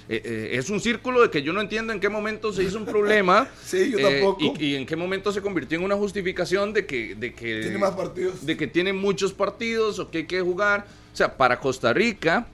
Eh, 0.09 0.21
eh, 0.23 0.49
es 0.53 0.69
un 0.69 0.79
círculo 0.79 1.21
de 1.21 1.29
que 1.29 1.41
yo 1.41 1.53
no 1.53 1.61
entiendo 1.61 1.93
en 1.93 1.99
qué 1.99 2.09
momento 2.09 2.51
se 2.51 2.63
hizo 2.63 2.77
un 2.77 2.85
problema. 2.85 3.47
sí, 3.65 3.91
yo 3.91 3.99
eh, 3.99 4.03
tampoco. 4.03 4.53
Y, 4.59 4.75
en 4.75 4.85
qué 4.85 4.95
momento 4.95 5.31
se 5.31 5.41
convirtió 5.41 5.77
en 5.77 5.85
una 5.85 5.95
justificación 5.95 6.73
de 6.73 6.85
que, 6.85 7.15
de 7.15 7.33
que. 7.33 7.61
Tiene 7.61 7.77
más 7.77 7.91
partidos. 7.91 8.45
De 8.45 8.57
que 8.57 8.67
tiene 8.67 8.93
muchos 8.93 9.33
partidos 9.33 9.99
o 9.99 10.09
que 10.09 10.19
hay 10.19 10.25
que 10.25 10.41
jugar. 10.41 10.85
O 11.13 11.15
sea, 11.15 11.35
para 11.35 11.59
Costa 11.59 11.93
Rica 11.93 12.47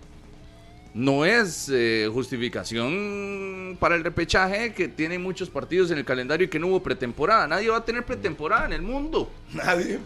no 0.93 1.25
es 1.25 1.71
justificación 2.11 3.77
para 3.79 3.95
el 3.95 4.03
repechaje 4.03 4.73
que 4.73 4.87
tiene 4.87 5.19
muchos 5.19 5.47
partidos 5.47 5.91
en 5.91 5.99
el 5.99 6.05
calendario 6.05 6.45
y 6.45 6.49
que 6.49 6.57
no 6.57 6.67
hubo 6.67 6.81
pretemporada. 6.81 7.47
Nadie 7.47 7.69
va 7.69 7.77
a 7.77 7.85
tener 7.85 8.03
pretemporada 8.03 8.65
en 8.65 8.73
el 8.73 8.81
mundo. 8.81 9.31
Nadie. 9.53 9.99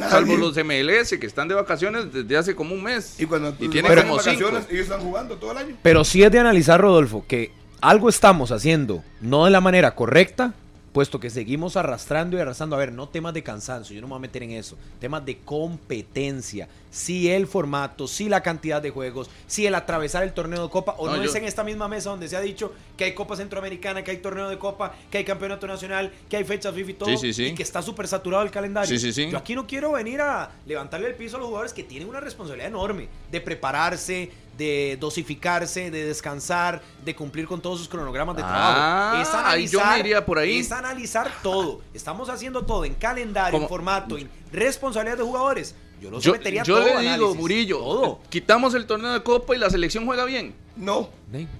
Salvo 0.00 0.36
los 0.36 0.56
MLS 0.56 1.18
que 1.18 1.26
están 1.26 1.48
de 1.48 1.54
vacaciones 1.54 2.12
desde 2.12 2.36
hace 2.36 2.54
como 2.54 2.74
un 2.74 2.82
mes. 2.82 3.18
Y 3.18 3.26
cuando 3.26 3.52
tienen 3.54 3.84
como 3.84 4.16
vacaciones, 4.16 4.66
ellos 4.70 4.84
están 4.84 5.00
jugando 5.00 5.36
todo 5.36 5.52
el 5.52 5.58
año. 5.58 5.76
Pero 5.82 6.04
sí 6.04 6.22
es 6.22 6.30
de 6.30 6.38
analizar, 6.38 6.80
Rodolfo, 6.80 7.24
que 7.26 7.52
algo 7.80 8.08
estamos 8.08 8.50
haciendo 8.50 9.02
no 9.20 9.44
de 9.44 9.50
la 9.50 9.60
manera 9.60 9.94
correcta 9.94 10.54
puesto 10.94 11.18
que 11.18 11.28
seguimos 11.28 11.76
arrastrando 11.76 12.36
y 12.36 12.40
arrastrando. 12.40 12.76
A 12.76 12.78
ver, 12.78 12.92
no 12.92 13.08
temas 13.08 13.34
de 13.34 13.42
cansancio, 13.42 13.94
yo 13.94 14.00
no 14.00 14.06
me 14.06 14.12
voy 14.12 14.18
a 14.18 14.20
meter 14.20 14.44
en 14.44 14.52
eso. 14.52 14.78
Temas 15.00 15.26
de 15.26 15.38
competencia. 15.38 16.68
Si 16.94 17.28
el 17.28 17.48
formato, 17.48 18.06
si 18.06 18.28
la 18.28 18.40
cantidad 18.40 18.80
de 18.80 18.90
juegos, 18.90 19.28
si 19.48 19.66
el 19.66 19.74
atravesar 19.74 20.22
el 20.22 20.32
torneo 20.32 20.62
de 20.62 20.70
Copa, 20.70 20.94
o 20.96 21.08
no, 21.08 21.20
es 21.20 21.34
en 21.34 21.42
esta 21.42 21.64
misma 21.64 21.88
mesa 21.88 22.10
donde 22.10 22.28
se 22.28 22.36
ha 22.36 22.40
dicho 22.40 22.72
que 22.96 23.02
hay 23.02 23.14
Copa 23.14 23.34
Centroamericana, 23.34 24.04
que 24.04 24.12
hay 24.12 24.18
torneo 24.18 24.48
de 24.48 24.60
Copa, 24.60 24.94
que 25.10 25.18
hay 25.18 25.24
campeonato 25.24 25.66
nacional, 25.66 26.12
que 26.30 26.36
hay 26.36 26.44
fechas 26.44 26.72
FIFA 26.72 26.90
y 26.90 26.94
todo, 26.94 27.10
y 27.10 27.54
que 27.54 27.64
está 27.64 27.82
súper 27.82 28.06
saturado 28.06 28.44
el 28.44 28.52
calendario. 28.52 28.96
Yo 28.96 29.36
aquí 29.36 29.56
no 29.56 29.66
quiero 29.66 29.90
venir 29.90 30.20
a 30.20 30.52
levantarle 30.66 31.08
el 31.08 31.16
piso 31.16 31.36
a 31.36 31.40
los 31.40 31.48
jugadores 31.48 31.72
que 31.72 31.82
tienen 31.82 32.08
una 32.08 32.20
responsabilidad 32.20 32.68
enorme 32.68 33.08
de 33.28 33.40
prepararse, 33.40 34.30
de 34.56 34.96
dosificarse, 35.00 35.90
de 35.90 36.04
descansar, 36.04 36.80
de 37.04 37.16
cumplir 37.16 37.48
con 37.48 37.60
todos 37.60 37.80
sus 37.80 37.88
cronogramas 37.88 38.36
de 38.36 38.42
trabajo. 38.42 38.78
Ah, 38.78 39.18
es 39.20 39.34
analizar, 39.34 40.06
yo 40.06 40.14
me 40.14 40.22
por 40.22 40.38
ahí. 40.38 40.60
Es 40.60 40.70
analizar 40.70 41.28
todo. 41.42 41.80
Estamos 41.92 42.28
haciendo 42.28 42.64
todo 42.64 42.84
en 42.84 42.94
calendario, 42.94 43.60
en 43.60 43.68
formato, 43.68 44.16
en 44.16 44.30
responsabilidad 44.52 45.18
de 45.18 45.24
jugadores. 45.24 45.74
Yo 46.04 46.10
lo 46.10 46.20
sometería 46.20 46.62
yo, 46.64 46.86
yo 46.86 47.00
le 47.00 47.12
digo, 47.12 47.34
Murillo, 47.34 48.18
quitamos 48.28 48.74
el 48.74 48.84
torneo 48.84 49.14
de 49.14 49.22
Copa 49.22 49.56
y 49.56 49.58
la 49.58 49.70
selección 49.70 50.04
juega 50.04 50.26
bien. 50.26 50.54
No. 50.76 51.08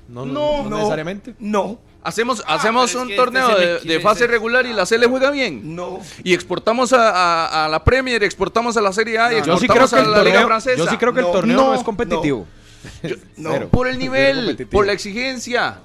No, 0.07 0.27
no, 0.27 0.69
necesariamente. 0.69 1.35
No. 1.39 1.79
Hacemos, 2.03 2.45
ah, 2.47 2.57
hacemos 2.57 2.95
un 2.95 3.05
este 3.05 3.17
torneo 3.17 3.49
de, 3.57 4.01
fase 4.01 4.27
regular 4.27 4.67
y 4.67 4.75
la 4.75 4.85
C 4.85 4.99
le 4.99 5.07
juega 5.07 5.31
bien. 5.31 5.75
No. 5.75 6.01
Y 6.23 6.35
exportamos 6.35 6.93
a, 6.93 7.69
la 7.71 7.85
Premier, 7.85 8.23
exportamos 8.23 8.77
a 8.77 8.83
la 8.83 8.93
Serie 8.93 9.19
A 9.19 9.33
y 9.33 9.37
exportamos 9.37 9.95
a 9.95 10.05
la 10.05 10.23
Liga 10.23 10.45
Francesa. 10.45 10.77
Yo 10.77 10.87
sí 10.89 10.99
creo 10.99 11.15
que 11.15 11.21
el 11.21 11.33
torneo 11.33 11.57
no, 11.57 11.75
es 11.75 11.83
competitivo 11.83 12.47
no, 13.39 13.69
por 13.69 13.89
el 13.89 13.99
nivel, 13.99 14.69
por 14.71 14.87
la 14.87 14.93
exigencia. 14.93 15.81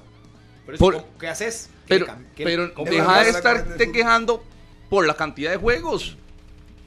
¿Qué 1.18 1.28
haces? 1.28 1.70
Pero, 1.88 2.06
pero 2.36 2.70
deja 2.84 3.24
de 3.24 3.30
estarte 3.30 3.90
quejando 3.90 4.44
por 4.90 5.06
la 5.06 5.14
cantidad 5.14 5.50
de 5.50 5.56
juegos. 5.56 6.18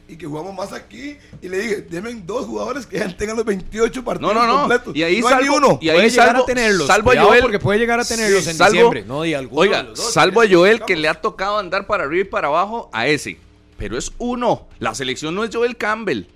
Y 0.08 0.18
que 0.18 0.26
jugamos 0.26 0.54
más 0.54 0.74
aquí. 0.74 1.18
Y 1.41 1.49
le 1.49 1.60
dije, 1.60 1.76
denme 1.89 2.14
dos 2.26 2.45
jugadores 2.45 2.86
que 2.86 2.99
tengan 2.99 3.38
los 3.38 3.45
28 3.45 4.04
partidos 4.04 4.34
no, 4.34 4.39
no, 4.39 4.47
no. 4.47 4.60
completos. 4.60 4.95
Y 4.95 5.04
ahí 5.04 5.22
salvo, 5.22 5.56
uno. 5.56 5.80
Y 5.82 5.89
ahí 5.89 6.10
salvo, 6.10 6.43
a 6.43 6.45
tenerlos. 6.45 6.88
Salvo 6.88 7.12
a 7.12 7.22
Joel. 7.22 7.41
Porque 7.41 7.60
puede 7.60 7.80
llegar 7.80 7.99
a 7.99 8.06
tenerlos 8.06 8.45
en 8.47 8.58
diciembre. 8.58 9.04
No, 9.06 9.26
y 9.26 9.34
oiga, 9.36 9.88
salvo 9.95 10.41
a 10.41 10.49
Joel 10.49 10.82
que 10.82 10.95
le 10.95 11.08
ha 11.08 11.16
tocado 11.16 11.58
andar 11.58 11.88
para 11.88 12.04
arriba 12.04 12.22
y 12.22 12.30
para 12.30 12.47
abajo 12.47 12.89
a 12.91 13.08
ese. 13.08 13.38
Pero 13.78 13.97
es 13.97 14.12
uno. 14.18 14.68
La 14.80 14.93
selección 14.93 15.36
no 15.36 15.43
es 15.43 15.54
Joel 15.54 15.78
Campbell 15.78 16.28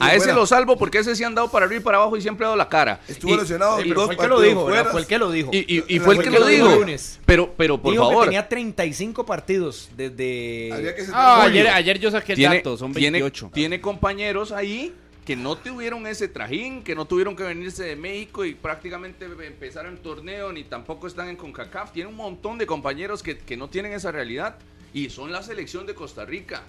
a 0.00 0.14
ese 0.14 0.32
lo 0.32 0.46
salvo 0.46 0.76
porque 0.76 0.98
ese 0.98 1.16
sí 1.16 1.24
han 1.24 1.34
dado 1.34 1.50
para 1.50 1.66
arriba 1.66 1.80
y 1.80 1.84
para 1.84 1.98
abajo 1.98 2.16
y 2.16 2.20
siempre 2.20 2.44
ha 2.44 2.48
dado 2.48 2.56
la 2.56 2.68
cara. 2.68 3.00
Estuvo 3.08 3.36
lesionado. 3.36 3.76
fue 3.76 3.84
el 3.84 4.16
que 4.16 4.28
lo 4.28 4.40
dijo. 4.40 4.68
Fue 4.90 5.00
el 5.00 5.06
que 5.06 5.18
lo 5.18 5.30
dijo. 5.30 5.50
Y, 5.52 5.98
fue 6.00 6.16
el 6.16 6.22
que 6.22 6.30
lo 6.30 6.46
dijo. 6.46 6.80
Pero, 7.26 7.52
pero 7.56 7.80
por 7.80 7.94
favor. 7.94 8.24
tenía 8.24 8.48
35 8.48 9.26
partidos 9.26 9.90
desde. 9.96 10.70
Ah, 11.12 11.42
ayer, 11.42 11.68
ayer 11.68 11.98
yo 11.98 12.10
saqué 12.10 12.34
el 12.34 12.42
dato. 12.42 12.76
Son 12.76 12.92
28. 12.92 13.50
Tiene, 13.52 13.54
tiene 13.54 13.80
compañeros 13.80 14.52
ahí 14.52 14.94
que 15.28 15.36
no 15.36 15.56
tuvieron 15.56 16.06
ese 16.06 16.26
trajín, 16.26 16.82
que 16.82 16.94
no 16.94 17.04
tuvieron 17.04 17.36
que 17.36 17.42
venirse 17.42 17.84
de 17.84 17.96
México 17.96 18.46
y 18.46 18.54
prácticamente 18.54 19.26
empezar 19.26 19.84
el 19.84 19.98
torneo, 19.98 20.52
ni 20.52 20.64
tampoco 20.64 21.06
están 21.06 21.28
en 21.28 21.36
CONCACAF. 21.36 21.92
Tiene 21.92 22.08
un 22.08 22.16
montón 22.16 22.56
de 22.56 22.66
compañeros 22.66 23.22
que, 23.22 23.36
que 23.36 23.54
no 23.54 23.68
tienen 23.68 23.92
esa 23.92 24.10
realidad 24.10 24.56
y 24.94 25.10
son 25.10 25.30
la 25.30 25.42
selección 25.42 25.84
de 25.84 25.94
Costa 25.94 26.24
Rica. 26.24 26.62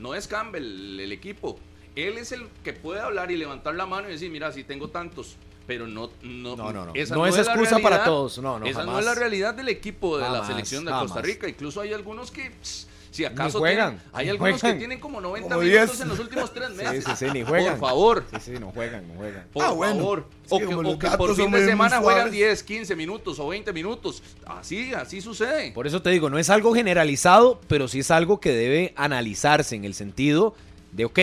No 0.00 0.16
es 0.16 0.26
Campbell 0.26 0.98
el 0.98 1.12
equipo. 1.12 1.60
Él 1.96 2.18
es 2.18 2.32
el 2.32 2.48
que 2.64 2.72
puede 2.72 3.00
hablar 3.00 3.30
y 3.30 3.36
levantar 3.36 3.74
la 3.74 3.86
mano 3.86 4.08
y 4.08 4.12
decir, 4.12 4.30
mira, 4.30 4.52
si 4.52 4.64
tengo 4.64 4.88
tantos, 4.88 5.36
pero 5.66 5.86
no 5.86 6.10
no 6.22 6.56
no, 6.56 6.72
no, 6.72 6.92
Esa 6.94 7.14
no, 7.14 7.26
es, 7.26 7.38
excusa 7.38 7.78
para 7.78 8.04
todos. 8.04 8.38
No 8.38 8.58
no 8.58 8.66
esa 8.66 8.84
no 8.84 8.98
es 8.98 9.04
la 9.04 9.14
realidad 9.14 9.54
del 9.54 9.68
equipo 9.68 10.18
de 10.18 10.28
la 10.28 10.44
selección 10.44 10.84
de 10.84 10.90
Costa 10.90 11.22
Rica. 11.22 11.48
Incluso 11.48 11.80
hay 11.80 11.92
algunos 11.92 12.30
que 12.30 12.50
si 13.10 13.24
acaso 13.24 13.58
juegan, 13.58 14.00
hay 14.12 14.28
algunos 14.28 14.60
que 14.60 14.74
tienen 14.74 15.00
como 15.00 15.20
90 15.20 15.56
minutos 15.58 16.00
en 16.00 16.08
los 16.08 16.18
últimos 16.18 16.52
tres 16.52 16.70
meses. 16.76 17.04
sí, 17.04 17.10
sí, 17.16 17.26
sí, 17.26 17.32
ni 17.32 17.42
juegan. 17.42 17.78
Por 17.78 17.88
favor. 17.88 18.24
Sí, 18.32 18.38
sí, 18.40 18.60
no 18.60 18.70
juegan 18.70 19.06
no 19.08 19.14
juegan. 19.14 19.46
Por 19.52 19.64
ah, 19.64 19.68
favor. 19.68 20.26
O, 20.48 20.58
que, 20.98 21.08
por 21.16 21.36
fin 21.36 21.50
de 21.50 21.64
semana 21.64 21.98
juegan 22.00 22.30
10 22.30 22.62
15 22.62 22.96
minutos 22.96 23.38
o 23.38 23.48
20 23.48 23.72
minutos. 23.72 24.22
Así 24.46 24.94
así 24.94 25.20
sucede. 25.20 25.72
Por 25.72 25.86
eso 25.86 26.02
te 26.02 26.10
digo 26.10 26.30
no 26.30 26.38
es 26.38 26.50
algo 26.50 26.74
generalizado 26.74 27.60
pero 27.68 27.88
sí 27.88 28.00
es 28.00 28.10
algo 28.10 28.40
que 28.40 28.52
debe 28.52 28.92
analizarse 28.96 29.76
en 29.76 29.84
el 29.84 29.94
sentido 29.94 30.54
de 30.92 31.04
ok 31.04 31.18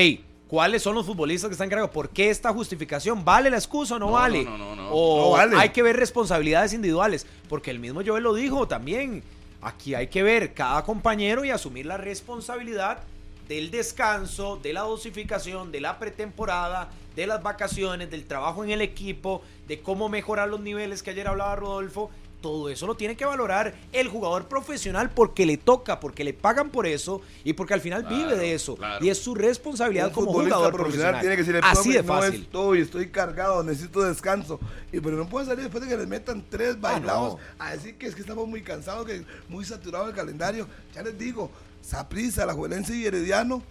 cuáles 0.47 0.81
son 0.81 0.95
los 0.95 1.05
futbolistas 1.05 1.49
que 1.49 1.53
están 1.53 1.67
encargados. 1.67 1.91
¿Por 1.91 2.09
qué 2.09 2.29
esta 2.29 2.53
justificación? 2.53 3.23
¿Vale 3.23 3.49
la 3.49 3.57
excusa 3.57 3.95
o 3.95 3.99
no, 3.99 4.11
vale? 4.11 4.43
No, 4.43 4.57
no, 4.57 4.75
no, 4.75 4.89
o 4.89 5.37
hay 5.37 5.69
que 5.69 5.83
ver 5.83 5.95
responsabilidades 5.95 6.73
individuales. 6.73 7.25
Porque 7.49 7.71
el 7.71 7.79
mismo 7.79 8.01
Joel 8.05 8.23
lo 8.23 8.33
dijo 8.33 8.67
también. 8.67 9.23
Aquí 9.61 9.95
hay 9.95 10.07
que 10.07 10.23
ver 10.23 10.53
cada 10.53 10.83
compañero 10.83 11.43
y 11.43 11.49
asumir 11.49 11.85
la 11.85 11.97
responsabilidad 11.97 12.99
del 13.47 13.71
descanso, 13.71 14.57
de 14.57 14.73
la 14.73 14.81
dosificación, 14.81 15.71
de 15.71 15.81
la 15.81 15.99
pretemporada, 15.99 16.89
de 17.15 17.27
las 17.27 17.41
vacaciones, 17.41 18.11
del 18.11 18.25
trabajo 18.25 18.63
en 18.63 18.71
el 18.71 18.81
equipo, 18.81 19.41
de 19.67 19.81
cómo 19.81 20.09
mejorar 20.09 20.49
los 20.49 20.59
niveles 20.59 21.01
que 21.01 21.11
ayer 21.11 21.27
hablaba 21.27 21.55
Rodolfo 21.55 22.11
todo 22.41 22.69
eso 22.69 22.85
lo 22.85 22.95
tiene 22.95 23.15
que 23.15 23.25
valorar 23.25 23.75
el 23.91 24.07
jugador 24.07 24.47
profesional 24.47 25.09
porque 25.09 25.45
le 25.45 25.57
toca, 25.57 25.99
porque 25.99 26.23
le 26.23 26.33
pagan 26.33 26.69
por 26.69 26.85
eso 26.85 27.21
y 27.43 27.53
porque 27.53 27.73
al 27.73 27.81
final 27.81 28.03
vive 28.03 28.35
de 28.35 28.53
eso. 28.53 28.77
Y 29.01 29.09
es 29.09 29.17
su 29.17 29.35
responsabilidad 29.35 30.11
como 30.11 30.33
jugador 30.33 30.73
profesional. 30.73 31.19
Tiene 31.19 31.35
que 31.35 31.41
decirle, 31.41 31.61
Así 31.63 31.93
de 31.93 32.03
fácil. 32.03 32.39
No 32.39 32.45
estoy, 32.45 32.81
estoy 32.81 33.09
cargado, 33.09 33.63
necesito 33.63 34.01
descanso. 34.03 34.59
Y 34.91 34.99
pero 34.99 35.17
no 35.17 35.27
puede 35.27 35.45
salir 35.47 35.63
después 35.63 35.83
de 35.83 35.89
que 35.89 35.97
les 35.97 36.07
metan 36.07 36.43
tres 36.49 36.75
ah, 36.75 36.79
bailados 36.79 37.37
a 37.57 37.71
decir 37.71 37.97
que 37.97 38.07
es 38.07 38.15
que 38.15 38.21
estamos 38.21 38.47
muy 38.47 38.61
cansados, 38.61 39.05
que 39.05 39.23
muy 39.49 39.65
saturado 39.65 40.07
el 40.07 40.15
calendario. 40.15 40.67
Ya 40.93 41.01
les 41.01 41.17
digo, 41.17 41.49
Saprisa, 41.81 42.45
la 42.45 42.53
Juelense 42.53 42.95
y 42.95 43.05
Herediano, 43.05 43.63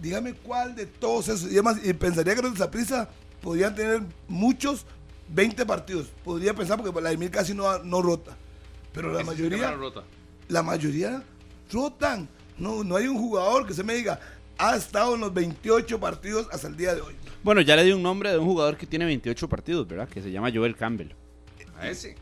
dígame 0.00 0.34
cuál 0.34 0.74
de 0.74 0.86
todos 0.86 1.28
esos. 1.28 1.50
Y, 1.50 1.54
además, 1.54 1.78
y 1.82 1.92
pensaría 1.92 2.34
que 2.34 2.42
los 2.42 2.52
de 2.52 2.58
Saprisa 2.58 3.08
podrían 3.40 3.74
tener 3.74 4.02
muchos 4.26 4.86
20 5.28 5.66
partidos. 5.66 6.08
Podría 6.24 6.54
pensar 6.54 6.80
porque 6.80 7.00
la 7.00 7.12
Emil 7.12 7.30
casi 7.30 7.54
no, 7.54 7.78
no 7.78 8.02
rota. 8.02 8.36
Pero 8.92 9.12
la 9.12 9.24
mayoría. 9.24 9.72
Rota. 9.72 10.04
La 10.48 10.62
mayoría 10.62 11.22
rotan. 11.72 12.28
No, 12.56 12.84
no 12.84 12.96
hay 12.96 13.08
un 13.08 13.18
jugador 13.18 13.66
que 13.66 13.74
se 13.74 13.82
me 13.82 13.94
diga, 13.94 14.20
ha 14.58 14.76
estado 14.76 15.14
en 15.14 15.20
los 15.20 15.34
28 15.34 15.98
partidos 15.98 16.46
hasta 16.52 16.68
el 16.68 16.76
día 16.76 16.94
de 16.94 17.00
hoy. 17.00 17.14
Bueno, 17.42 17.60
ya 17.60 17.76
le 17.76 17.84
di 17.84 17.92
un 17.92 18.02
nombre 18.02 18.30
de 18.30 18.38
un 18.38 18.46
jugador 18.46 18.76
que 18.76 18.86
tiene 18.86 19.04
28 19.04 19.48
partidos, 19.48 19.86
¿verdad? 19.86 20.08
Que 20.08 20.22
se 20.22 20.30
llama 20.30 20.50
Joel 20.54 20.76
Campbell. 20.76 21.10
A 21.78 21.88
ese. 21.88 22.14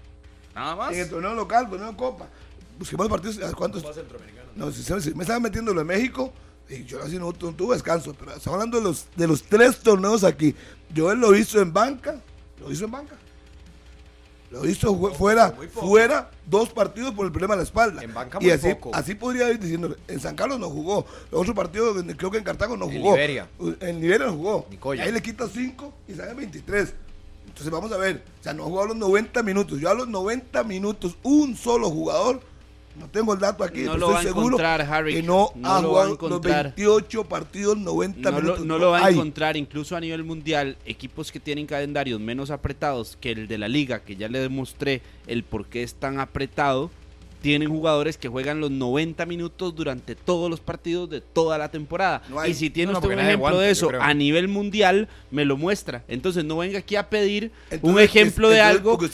Nada 0.55 0.75
más. 0.75 0.95
En 0.95 1.01
el 1.01 1.11
torneo 1.11 1.35
local, 1.35 1.69
torneo 1.69 1.91
de 1.91 1.97
Copa. 1.97 2.29
Busquemos 2.79 3.09
partidos. 3.09 3.39
¿Cuántos? 3.55 3.85
No, 4.57 4.73
si, 4.73 5.15
me 5.15 5.23
estaban 5.23 5.43
metiendo 5.43 5.75
lo 5.75 5.81
de 5.81 5.87
México. 5.87 6.33
Y 6.69 6.85
yo 6.85 7.03
así 7.03 7.19
no, 7.19 7.33
tuve 7.33 7.75
descanso. 7.75 8.15
Pero 8.19 8.33
estamos 8.33 8.55
hablando 8.55 8.79
de 8.79 8.85
los, 8.85 9.07
de 9.15 9.29
los 9.29 9.43
tres 9.43 9.79
torneos 9.79 10.25
aquí. 10.25 10.55
Joel 10.97 11.21
lo 11.21 11.37
hizo 11.37 11.61
en 11.61 11.73
banca 11.73 12.21
lo 12.63 12.73
hizo 12.73 12.85
en 12.85 12.91
banca. 12.91 13.15
Lo 14.51 14.69
hizo 14.69 14.95
fuera, 15.15 15.51
fuera 15.73 16.31
dos 16.45 16.69
partidos 16.69 17.15
por 17.15 17.25
el 17.25 17.33
problema 17.33 17.55
de 17.55 17.59
la 17.59 17.65
espalda. 17.65 18.03
En 18.03 18.13
banca 18.13 18.37
y 18.39 18.45
muy 18.45 18.53
así, 18.53 18.75
poco. 18.75 18.95
así 18.95 19.15
podría 19.15 19.51
ir 19.51 19.59
diciendo, 19.59 19.97
en 20.07 20.21
San 20.21 20.37
Carlos 20.37 20.61
no 20.61 20.69
jugó, 20.69 21.07
los 21.31 21.41
otros 21.41 21.57
partidos 21.57 21.97
creo 22.19 22.31
que 22.31 22.37
en 22.37 22.45
Cartago 22.45 22.77
no 22.77 22.85
En 22.91 22.99
jugó. 22.99 23.13
Liberia. 23.13 23.49
En 23.81 24.01
Liberia 24.01 24.27
no 24.27 24.35
jugó. 24.35 24.67
Nicoya. 24.71 25.05
Y 25.05 25.07
ahí 25.07 25.13
le 25.13 25.23
quita 25.23 25.49
5 25.49 25.95
y 26.07 26.13
sale 26.13 26.35
23. 26.35 26.95
Entonces 27.47 27.71
vamos 27.73 27.93
a 27.93 27.97
ver, 27.97 28.25
o 28.41 28.43
sea, 28.43 28.53
no 28.53 28.65
jugó 28.65 28.83
a 28.83 28.87
los 28.89 28.97
90 28.97 29.43
minutos. 29.43 29.81
Yo 29.81 29.89
a 29.89 29.95
los 29.95 30.09
90 30.09 30.65
minutos, 30.65 31.17
un 31.23 31.57
solo 31.57 31.89
jugador, 31.89 32.41
no 32.99 33.09
tengo 33.09 33.33
el 33.35 33.41
dato 33.41 33.65
aquí, 33.65 33.83
No 33.83 33.97
lo 33.97 34.07
estoy 34.07 34.13
va 34.15 34.21
a 34.21 34.23
seguro 34.23 34.47
encontrar, 34.47 34.81
Harry. 34.83 35.15
que 35.15 35.23
no, 35.23 35.51
No 35.55 35.73
ha 35.73 35.81
lo 35.81 35.93
va 35.93 36.03
a 36.03 36.07
jugado 36.07 36.09
los 36.09 36.13
encontrar. 36.15 36.63
28 36.77 37.25
partidos, 37.25 37.77
90 37.79 38.31
no 38.31 38.37
lo, 38.37 38.43
minutos. 38.43 38.67
no 38.67 38.79
lo 38.79 38.91
va 38.91 38.99
a 39.01 39.05
hay. 39.07 39.15
encontrar, 39.15 39.57
incluso 39.57 39.97
a 39.97 40.01
nivel 40.01 40.25
mundial, 40.25 40.77
equipos 40.85 41.33
que 41.33 41.41
tienen 41.41 41.67
calendarios 41.67 42.21
menos 42.21 42.51
apretados 42.51 43.17
que 43.21 43.33
el 43.33 43.49
de 43.49 43.59
la 43.59 43.69
liga, 43.69 44.01
que 44.01 44.17
ya 44.17 44.29
le 44.29 44.41
demostré 44.41 45.03
el 45.27 45.43
por 45.45 45.67
qué 45.67 45.83
es 45.83 45.95
tan 45.95 46.21
apretado, 46.21 46.91
tienen 47.43 47.69
jugadores 47.69 48.17
que 48.17 48.29
juegan 48.29 48.61
los 48.61 48.71
90 48.71 49.27
minutos 49.27 49.75
durante 49.75 50.15
todos 50.15 50.49
los 50.49 50.61
partidos 50.61 51.11
de 51.11 51.21
toda 51.21 51.59
la 51.59 51.71
temporada. 51.71 52.23
No 52.29 52.47
y 52.47 52.55
si 52.55 52.71
tiene 52.71 52.93
No, 52.93 52.99
usted 52.99 53.11
un 53.13 53.19
ejemplo 53.21 53.59
de 53.59 53.71
eso 53.71 53.91
a 54.01 54.15
nivel 54.15 54.49
mundial, 54.49 55.09
me 55.31 55.45
lo 55.45 55.57
muestra. 55.57 56.05
Entonces 56.09 56.45
no 56.45 56.57
venga 56.59 56.79
aquí 56.79 56.97
a 56.97 57.11
pedir 57.11 57.51
un 57.83 57.99
ejemplo 58.01 58.49
es- 58.49 58.55
de 58.55 58.61
algo 58.63 58.97
que, 58.97 59.07
es, 59.07 59.13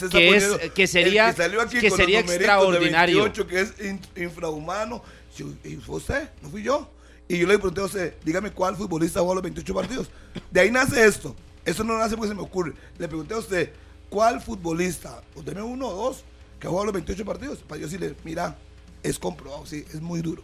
que 0.73 0.87
sería, 0.87 1.33
que 1.33 1.89
sería 1.91 2.19
extraordinario. 2.21 3.23
28, 3.23 3.47
que 3.47 3.61
es 3.61 3.73
in- 3.83 3.99
infrahumano. 4.15 5.01
Si- 5.33 5.43
y 5.63 5.75
fue 5.77 5.97
usted, 5.97 6.29
no 6.41 6.49
fui 6.49 6.63
yo. 6.63 6.89
Y 7.27 7.37
yo 7.37 7.47
le 7.47 7.55
pregunté 7.59 7.81
a 7.81 7.85
usted, 7.85 8.13
dígame 8.23 8.51
cuál 8.51 8.75
futbolista 8.75 9.19
jugó 9.19 9.35
los 9.35 9.43
28 9.43 9.73
partidos. 9.73 10.09
De 10.51 10.59
ahí 10.61 10.71
nace 10.71 11.05
esto. 11.05 11.35
Eso 11.65 11.83
no 11.83 11.97
nace 11.97 12.15
porque 12.15 12.29
se 12.29 12.35
me 12.35 12.41
ocurre. 12.41 12.73
Le 12.97 13.07
pregunté 13.07 13.33
a 13.33 13.37
usted, 13.37 13.71
¿cuál 14.09 14.41
futbolista, 14.41 15.21
o 15.35 15.41
deme 15.43 15.61
uno 15.61 15.87
o 15.87 15.95
dos, 15.95 16.23
que 16.59 16.67
ha 16.67 16.69
jugado 16.69 16.87
los 16.87 16.93
28 16.93 17.25
partidos? 17.25 17.59
Para 17.59 17.81
yo 17.81 17.87
decirle, 17.87 18.15
mira, 18.23 18.57
es 19.03 19.17
comprobado, 19.17 19.65
sí, 19.65 19.85
es 19.89 20.01
muy 20.01 20.21
duro. 20.21 20.43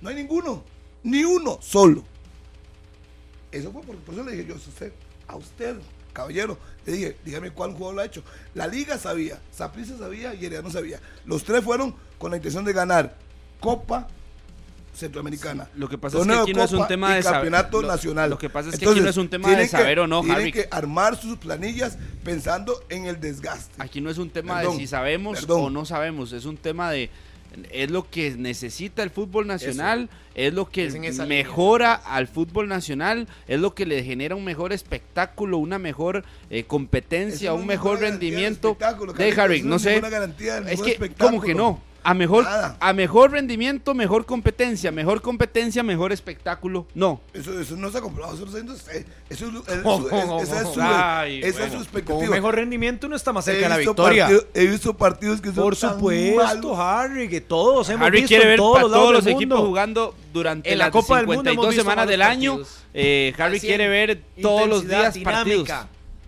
No 0.00 0.08
hay 0.08 0.16
ninguno, 0.16 0.64
ni 1.02 1.24
uno 1.24 1.58
solo. 1.60 2.04
Eso 3.50 3.70
fue 3.70 3.82
porque 3.82 4.02
por 4.02 4.14
eso 4.14 4.24
le 4.24 4.32
dije 4.32 4.46
yo 4.46 4.54
a 4.54 4.56
usted, 4.56 4.92
a 5.28 5.36
usted, 5.36 5.76
caballero, 6.12 6.58
le 6.86 6.92
dije, 6.92 7.16
dígame 7.24 7.50
cuál 7.50 7.72
jugador 7.72 7.94
lo 7.94 8.00
ha 8.00 8.06
hecho. 8.06 8.22
La 8.54 8.66
liga 8.66 8.98
sabía, 8.98 9.40
Saprissa 9.52 9.96
sabía 9.98 10.34
y 10.34 10.38
Herediano 10.38 10.70
sabía. 10.70 11.00
Los 11.24 11.44
tres 11.44 11.62
fueron 11.62 11.94
con 12.18 12.30
la 12.30 12.38
intención 12.38 12.64
de 12.64 12.72
ganar 12.72 13.16
Copa 13.60 14.08
Centroamericana. 14.94 15.68
Lo 15.74 15.88
que 15.88 15.96
pasa 15.98 16.18
es 16.18 16.26
que 16.26 16.32
aquí 16.32 16.52
no 16.54 16.62
es 16.64 16.72
un 16.72 16.86
tema 16.86 17.14
de 17.14 17.22
saber- 17.22 17.34
campeonato 17.50 17.82
lo- 17.82 17.88
nacional. 17.88 18.30
lo 18.30 18.38
que 18.38 18.50
pasa 18.50 18.68
es 18.70 18.78
que 18.78 18.86
aquí 18.88 19.00
no 19.00 19.08
es 19.08 19.16
un 19.16 19.28
tema 19.28 19.48
de 19.48 19.54
tienen 19.54 19.70
saber 19.70 20.00
o 20.00 20.06
no, 20.06 20.20
tienen 20.20 20.40
Harry. 20.40 20.52
que 20.52 20.68
armar 20.70 21.16
sus 21.16 21.38
planillas 21.38 21.96
pensando 22.24 22.82
en 22.90 23.06
el 23.06 23.20
desgaste. 23.20 23.74
Aquí 23.78 24.00
no 24.00 24.10
es 24.10 24.18
un 24.18 24.30
tema 24.30 24.58
Perdón, 24.58 24.76
de 24.76 24.82
si 24.82 24.86
sabemos 24.86 25.40
perdón. 25.40 25.62
o 25.62 25.70
no 25.70 25.84
sabemos, 25.84 26.32
es 26.32 26.44
un 26.44 26.56
tema 26.56 26.90
de 26.90 27.10
es 27.70 27.90
lo 27.90 28.08
que 28.08 28.30
necesita 28.30 29.02
el 29.02 29.10
fútbol 29.10 29.46
nacional, 29.46 30.08
es 30.34 30.54
lo 30.54 30.70
que 30.70 30.86
Es 30.86 31.18
mejora 31.18 31.92
al 31.94 32.26
fútbol 32.26 32.66
nacional, 32.66 33.28
es 33.46 33.60
lo 33.60 33.74
que 33.74 33.84
le 33.84 34.02
genera 34.04 34.34
un 34.36 34.44
mejor 34.44 34.72
espectáculo, 34.72 35.58
una 35.58 35.78
mejor 35.78 36.24
eh, 36.48 36.64
competencia, 36.64 37.50
Eso 37.50 37.54
un 37.56 37.66
mejor 37.66 37.98
de 37.98 38.08
rendimiento. 38.10 38.68
espectáculo, 38.70 39.12
De 39.12 39.18
Carlitos, 39.34 39.38
Harry, 39.44 39.62
no 39.62 39.78
sé. 39.78 40.00
de 40.00 40.72
Es 40.72 40.80
que, 40.80 40.92
espectáculo. 40.92 41.30
¿cómo 41.30 41.42
que 41.42 41.54
no? 41.54 41.82
A 42.04 42.14
mejor, 42.14 42.44
Nada. 42.44 42.76
a 42.80 42.92
mejor 42.92 43.30
rendimiento, 43.30 43.94
mejor 43.94 44.26
competencia, 44.26 44.90
mejor 44.90 45.22
competencia, 45.22 45.82
mejor 45.82 46.10
espectáculo. 46.12 46.86
No. 46.94 47.20
Eso, 47.32 47.58
eso 47.60 47.76
no 47.76 47.90
se 47.90 47.98
ha 47.98 48.00
comprobado, 48.00 48.34
eso 48.34 48.44
lo 48.44 48.48
está 48.56 48.60
diciendo 48.60 48.74
usted. 48.74 49.06
Eso 49.30 49.46
es, 49.46 49.54
es- 49.78 49.80
Oh, 49.84 49.98
su- 50.00 50.08
es- 50.08 50.24
oh, 50.28 50.40
esa 50.42 50.60
es 50.62 50.66
oh, 50.66 50.74
su, 50.74 50.80
Ay, 50.82 51.38
esa 51.38 51.48
es 51.48 51.54
bueno. 51.54 51.66
su 51.68 51.72
Con 51.74 51.82
expectativa. 51.84 52.24
un 52.24 52.30
mejor 52.30 52.54
rendimiento 52.56 53.06
uno 53.06 53.14
está 53.16 53.32
más 53.32 53.44
cerca 53.44 53.62
de 53.62 53.68
la 53.68 53.76
victoria. 53.78 54.24
partido- 54.26 54.46
he 54.54 54.66
visto 54.66 54.94
partidos 54.94 55.40
que 55.40 55.48
son 55.52 55.62
Por 55.64 55.76
tan 55.76 55.94
supuesto, 55.94 56.36
malos. 56.44 56.78
Harry, 56.78 57.28
que 57.28 57.40
todos 57.40 57.88
hemos 57.88 58.06
Harry 58.06 58.18
visto 58.22 58.28
quiere 58.28 58.46
ver 58.46 58.56
todos 58.58 58.72
para 58.74 58.82
los 58.88 58.92
todos 58.92 59.12
los 59.12 59.24
del 59.24 59.34
equipos 59.34 59.56
mundo. 59.58 59.68
jugando 59.68 60.14
durante 60.32 60.72
En 60.72 60.78
la 60.78 60.84
las 60.86 60.92
Copa 60.92 61.16
del 61.18 61.26
Mundo 61.26 61.42
52 61.50 61.54
hemos 61.64 61.74
visto 61.74 61.82
semanas 61.82 62.08
del 62.08 62.22
año. 62.22 62.58
Eh, 62.94 63.32
Harry 63.38 63.60
quiere 63.60 63.88
ver 63.88 64.22
todos 64.40 64.68
los 64.68 64.88
días 64.88 65.16
partidos. 65.18 65.68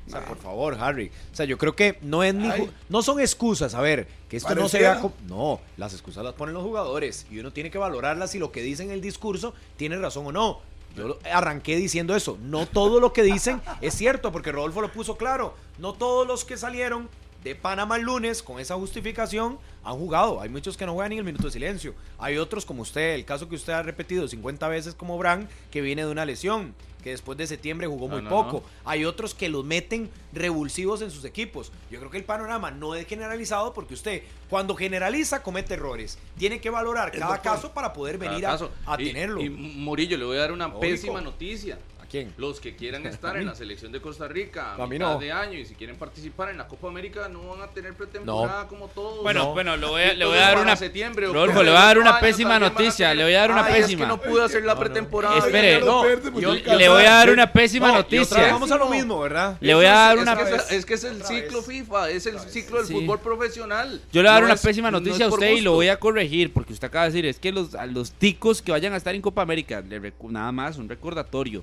O 0.07 0.11
sea, 0.11 0.25
por 0.25 0.37
favor, 0.37 0.77
Harry. 0.79 1.11
O 1.33 1.37
sea, 1.37 1.47
yo 1.47 1.57
creo 1.57 1.75
que 1.75 1.99
no 2.03 2.23
es 2.23 2.35
ni 2.35 2.49
no 2.89 3.03
son 3.03 3.21
excusas, 3.21 3.75
a 3.75 3.81
ver, 3.81 4.07
que 4.29 4.37
esto 4.37 4.55
no 4.55 4.69
se 4.69 4.81
vea 4.81 5.01
no, 5.27 5.61
las 5.77 5.93
excusas 5.93 6.23
las 6.23 6.35
ponen 6.35 6.55
los 6.55 6.63
jugadores 6.63 7.27
y 7.31 7.39
uno 7.39 7.53
tiene 7.53 7.71
que 7.71 7.79
valorarlas 7.79 8.33
si 8.33 8.39
lo 8.39 8.53
que 8.53 8.61
dicen 8.61 8.89
en 8.89 8.95
el 8.95 9.01
discurso 9.01 9.55
tiene 9.77 9.97
razón 9.97 10.27
o 10.27 10.33
no. 10.33 10.61
Yo 10.97 11.19
arranqué 11.33 11.77
diciendo 11.77 12.15
eso. 12.15 12.39
No 12.41 12.67
todo 12.67 13.01
lo 13.01 13.13
que 13.13 13.23
dicen 13.23 13.61
es 13.81 13.95
cierto, 13.95 14.31
porque 14.31 14.53
Rodolfo 14.53 14.81
lo 14.81 14.93
puso 14.93 15.17
claro. 15.17 15.55
No 15.79 15.93
todos 15.95 16.27
los 16.27 16.45
que 16.45 16.57
salieron 16.57 17.09
de 17.45 17.55
Panamá 17.55 17.97
el 17.97 18.03
lunes 18.03 18.43
con 18.43 18.59
esa 18.59 18.75
justificación 18.75 19.59
han 19.85 19.95
jugado. 19.97 20.41
Hay 20.41 20.49
muchos 20.49 20.77
que 20.79 20.87
no 20.87 20.95
juegan 20.95 21.11
ni 21.11 21.19
el 21.19 21.25
minuto 21.25 21.45
de 21.45 21.51
silencio. 21.53 21.95
Hay 22.19 22.39
otros 22.39 22.65
como 22.65 22.83
usted, 22.83 23.15
el 23.15 23.25
caso 23.27 23.49
que 23.51 23.55
usted 23.55 23.75
ha 23.75 23.83
repetido 23.83 24.27
50 24.27 24.67
veces 24.69 24.95
como 24.95 25.19
Bran, 25.19 25.47
que 25.71 25.83
viene 25.83 26.07
de 26.07 26.11
una 26.11 26.25
lesión, 26.25 26.75
que 27.03 27.11
después 27.11 27.37
de 27.37 27.47
septiembre 27.47 27.87
jugó 27.87 28.09
muy 28.09 28.23
no, 28.23 28.31
poco. 28.31 28.53
no. 28.53 28.91
Hay 28.91 29.05
otros 29.05 29.35
que 29.35 29.51
los 29.51 29.63
meten 29.63 30.09
revulsivos 30.33 31.03
en 31.03 31.11
sus 31.11 31.27
equipos. 31.27 31.71
Yo 31.91 31.99
creo 31.99 32.11
que 32.11 32.17
el 32.17 32.25
panorama 32.25 32.71
no 32.71 32.95
es 32.95 33.07
generalizado 33.07 33.75
porque 33.75 33.93
usted 33.93 34.23
cuando 34.49 34.75
generaliza 34.75 35.43
comete 35.43 35.75
errores. 35.75 36.19
Tiene 36.39 36.63
que 36.63 36.71
valorar 36.71 37.13
cada 37.13 37.43
caso 37.43 37.73
para 37.73 37.93
poder 37.93 38.17
venir 38.17 38.47
a, 38.47 38.53
caso. 38.53 38.71
a 38.87 38.99
Y- 38.99 39.05
tenerlo. 39.09 39.43
Y, 39.43 39.51
Murillo, 39.51 40.17
le 40.17 40.25
voy 40.25 40.39
a 40.39 40.41
dar 40.41 40.53
una 40.53 40.65
Lógico. 40.69 40.81
pésima 40.81 41.21
noticia. 41.21 41.79
¿A 42.15 42.23
quién? 42.23 42.33
Los 42.37 42.61
que 42.61 42.77
quieran 42.77 43.05
estar 43.07 43.37
en 43.37 43.47
la 43.47 43.55
selección 43.57 43.91
de 43.91 44.01
Costa 44.01 44.29
Rica 44.29 44.73
a, 44.73 44.75
A 44.75 44.87
mí 44.87 44.95
mitad 44.99 45.15
no. 45.15 45.19
de 45.19 45.33
año 45.33 45.59
y 45.59 45.65
si 45.67 45.75
quieren 45.75 45.97
participar 45.97 46.51
en 46.51 46.59
la 46.59 46.69
Copa 46.69 46.87
América 46.89 47.29
no 47.29 47.43
van 47.49 47.63
a 47.63 47.67
tener 47.69 47.95
pretemporada 47.95 48.69
como 48.69 48.87
todos. 48.89 49.23
Bueno, 49.23 49.45
No. 49.47 49.53
bueno, 49.53 49.77
le 49.77 49.87
voy 49.87 50.03
a, 50.03 50.15
le 50.15 50.25
voy 50.25 50.39
a 50.39 50.41
dar 50.43 50.59
una 50.61 50.77
septiembre, 50.77 51.27
Rodolfo, 51.27 51.63
le 51.65 51.71
voy 51.71 51.79
a 51.81 51.85
dar 51.85 51.99
una 51.99 52.21
pésima 52.21 52.59
noticia, 52.61 53.13
le 53.15 53.25
voy 53.25 53.35
a 53.35 53.41
dar 53.41 53.51
una 53.51 53.65
Ay, 53.65 53.73
Es 53.75 53.81
pésima. 53.87 54.03
que 54.03 54.09
no 54.09 54.21
pude 54.21 54.45
hacer 54.45 54.63
la 54.65 54.79
pretemporada. 54.79 55.39
Espere, 55.39 55.81
no, 55.81 56.05
Le 56.05 56.89
voy 56.89 57.05
a 57.05 57.11
dar 57.15 57.31
una 57.31 57.53
pésima 57.53 57.89
No, 57.89 57.95
noticia. 57.95 58.53
vamos 58.53 58.71
a 58.71 58.77
lo 58.77 58.89
mismo, 58.89 59.19
¿verdad? 59.21 59.57
Le 59.61 59.75
voy 59.75 59.87
a 59.87 59.93
dar 59.93 60.17
Es 60.17 60.23
una 60.23 60.33
es, 60.71 60.87
que 60.87 60.95
es 60.95 61.05
el 61.05 61.23
ciclo. 61.25 61.63
FIFA, 61.63 62.11
es 62.11 62.27
el 62.27 62.39
ciclo 62.39 62.79
del 62.79 62.87
Sí. 62.87 62.93
fútbol 62.93 63.19
profesional. 63.21 64.01
Yo 64.13 64.23
le 64.23 64.29
voy 64.29 64.29
a 64.29 64.33
dar 64.33 64.41
No 64.43 64.47
una 64.47 64.55
es- 64.55 64.63
pésima 64.63 64.91
no 64.91 65.01
noticia 65.01 65.27
a 65.27 65.29
usted 65.29 65.51
y 65.53 65.61
lo 65.63 65.73
voy 65.73 65.89
a 65.89 65.99
corregir 65.99 66.53
porque 66.53 66.73
usted 66.73 66.87
acaba 66.89 67.07
de 67.07 67.11
decir, 67.13 67.27
es 67.27 67.39
que 67.39 67.51
los, 67.53 67.75
a 67.75 67.87
los 67.87 68.13
ticos 68.13 68.61
que 68.63 68.71
vayan 68.73 68.93
a 68.93 68.97
estar 68.99 69.15
en 69.15 69.21
Copa 69.23 69.43
América, 69.43 69.81
le 69.81 70.01
recu- 70.01 70.31
nada 70.31 70.53
más 70.53 70.77
un 70.77 70.89
recordatorio, 70.89 71.63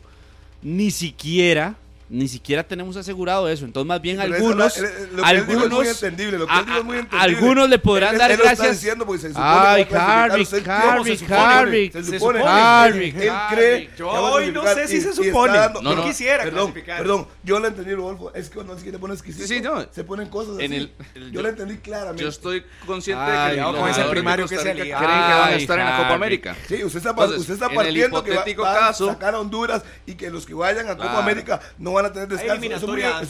ni 0.63 0.91
siquiera, 0.91 1.75
ni 2.13 2.27
siquiera 2.27 2.61
tenemos 2.63 2.97
asegurado 2.97 3.47
eso. 3.47 3.63
Entonces 3.63 3.87
más 3.87 4.01
bien 4.01 4.17
Pero 4.17 4.35
algunos, 4.35 4.75
es 4.75 4.83
la- 4.83 4.89
lo 4.89 5.23
que 5.23 5.29
él 5.31 5.47
dijo 5.47 5.51
es 5.51 5.55
muy 5.55 5.63
algunos, 5.79 5.87
entendible, 6.03 6.37
lo 6.39 6.45
que 6.47 6.53
a- 6.53 6.59
él 6.59 6.65
dijo 6.65 6.77
es 6.77 6.83
muy 6.83 6.95
a- 6.95 6.99
entendible. 6.99 7.35
algunos 7.37 7.69
le 7.69 7.79
podrán 7.79 8.13
Él- 8.13 8.19
dar 8.19 8.31
él 8.31 8.37
gracias. 8.43 8.71
diciendo 8.71 9.05
porque 9.05 9.21
se 9.21 9.27
supone 9.29 9.45
Ay, 9.47 9.85
que 9.85 9.91
cree- 9.91 9.99
Harry, 10.01 10.45
¿cómo 10.45 11.05
se 11.05 11.17
supone? 11.17 11.41
Harry. 11.41 11.91
Se 11.91 12.03
Se 12.03 12.19
supone. 12.19 12.39
supone. 12.39 12.61
Harry, 12.61 13.05
Él 13.17 13.31
cree 13.49 13.89
Yo 13.97 14.11
que 14.11 14.17
hoy 14.17 14.51
no 14.51 14.63
sé 14.67 14.87
si 14.89 14.97
y- 14.97 15.01
se 15.01 15.13
supone. 15.13 15.57
dando- 15.57 15.81
No, 15.81 15.95
no. 15.95 16.03
quisiera 16.03 16.43
Perdón, 16.43 16.73
perdón, 16.73 17.27
yo 17.43 17.59
lo 17.59 17.67
entendí, 17.67 17.93
Rodolfo. 17.93 18.33
Es 18.33 18.49
que 18.49 18.55
cuando 18.55 18.75
se 18.75 18.83
quiere 18.83 18.99
poner 18.99 19.15
exquisito, 19.15 19.47
Sí, 19.47 19.55
sí, 19.55 19.61
no. 19.61 19.85
se 19.91 20.03
ponen 20.03 20.27
cosas 20.27 20.59
En 20.59 20.73
así. 20.73 20.81
el- 21.15 21.23
el- 21.23 21.31
yo 21.31 21.41
lo 21.41 21.47
entendí 21.47 21.77
claramente. 21.77 22.23
Yo 22.23 22.29
estoy 22.29 22.63
consciente 22.85 23.23
Ay, 23.23 23.51
de 23.51 23.55
que 23.55 23.61
los 23.61 23.75
con 23.75 23.89
ese 23.89 24.03
primario 24.03 24.47
que 24.49 24.57
se 24.57 24.61
creen 24.61 24.77
que 24.87 24.93
van 24.93 25.03
a 25.05 25.51
estar 25.55 25.79
en 25.79 25.85
la 25.85 25.97
Copa. 25.97 26.13
América. 26.13 26.55
Sí, 26.67 26.83
usted 26.83 26.97
está, 26.97 27.15
partiendo 27.15 28.21
que 28.23 28.35
va, 28.55 28.89
a 28.89 28.93
sacar 28.93 29.33
a 29.35 29.39
Honduras 29.39 29.81
y 30.05 30.15
que 30.15 30.29
los 30.29 30.45
que 30.45 30.53
vayan 30.53 30.89
a 30.89 30.97
Copa. 30.97 31.19
América 31.21 31.61
no 31.77 31.93
van 31.93 32.00
a 32.05 32.13
tener 32.13 32.27
descanso. 32.27 32.65
Eso 32.65 32.75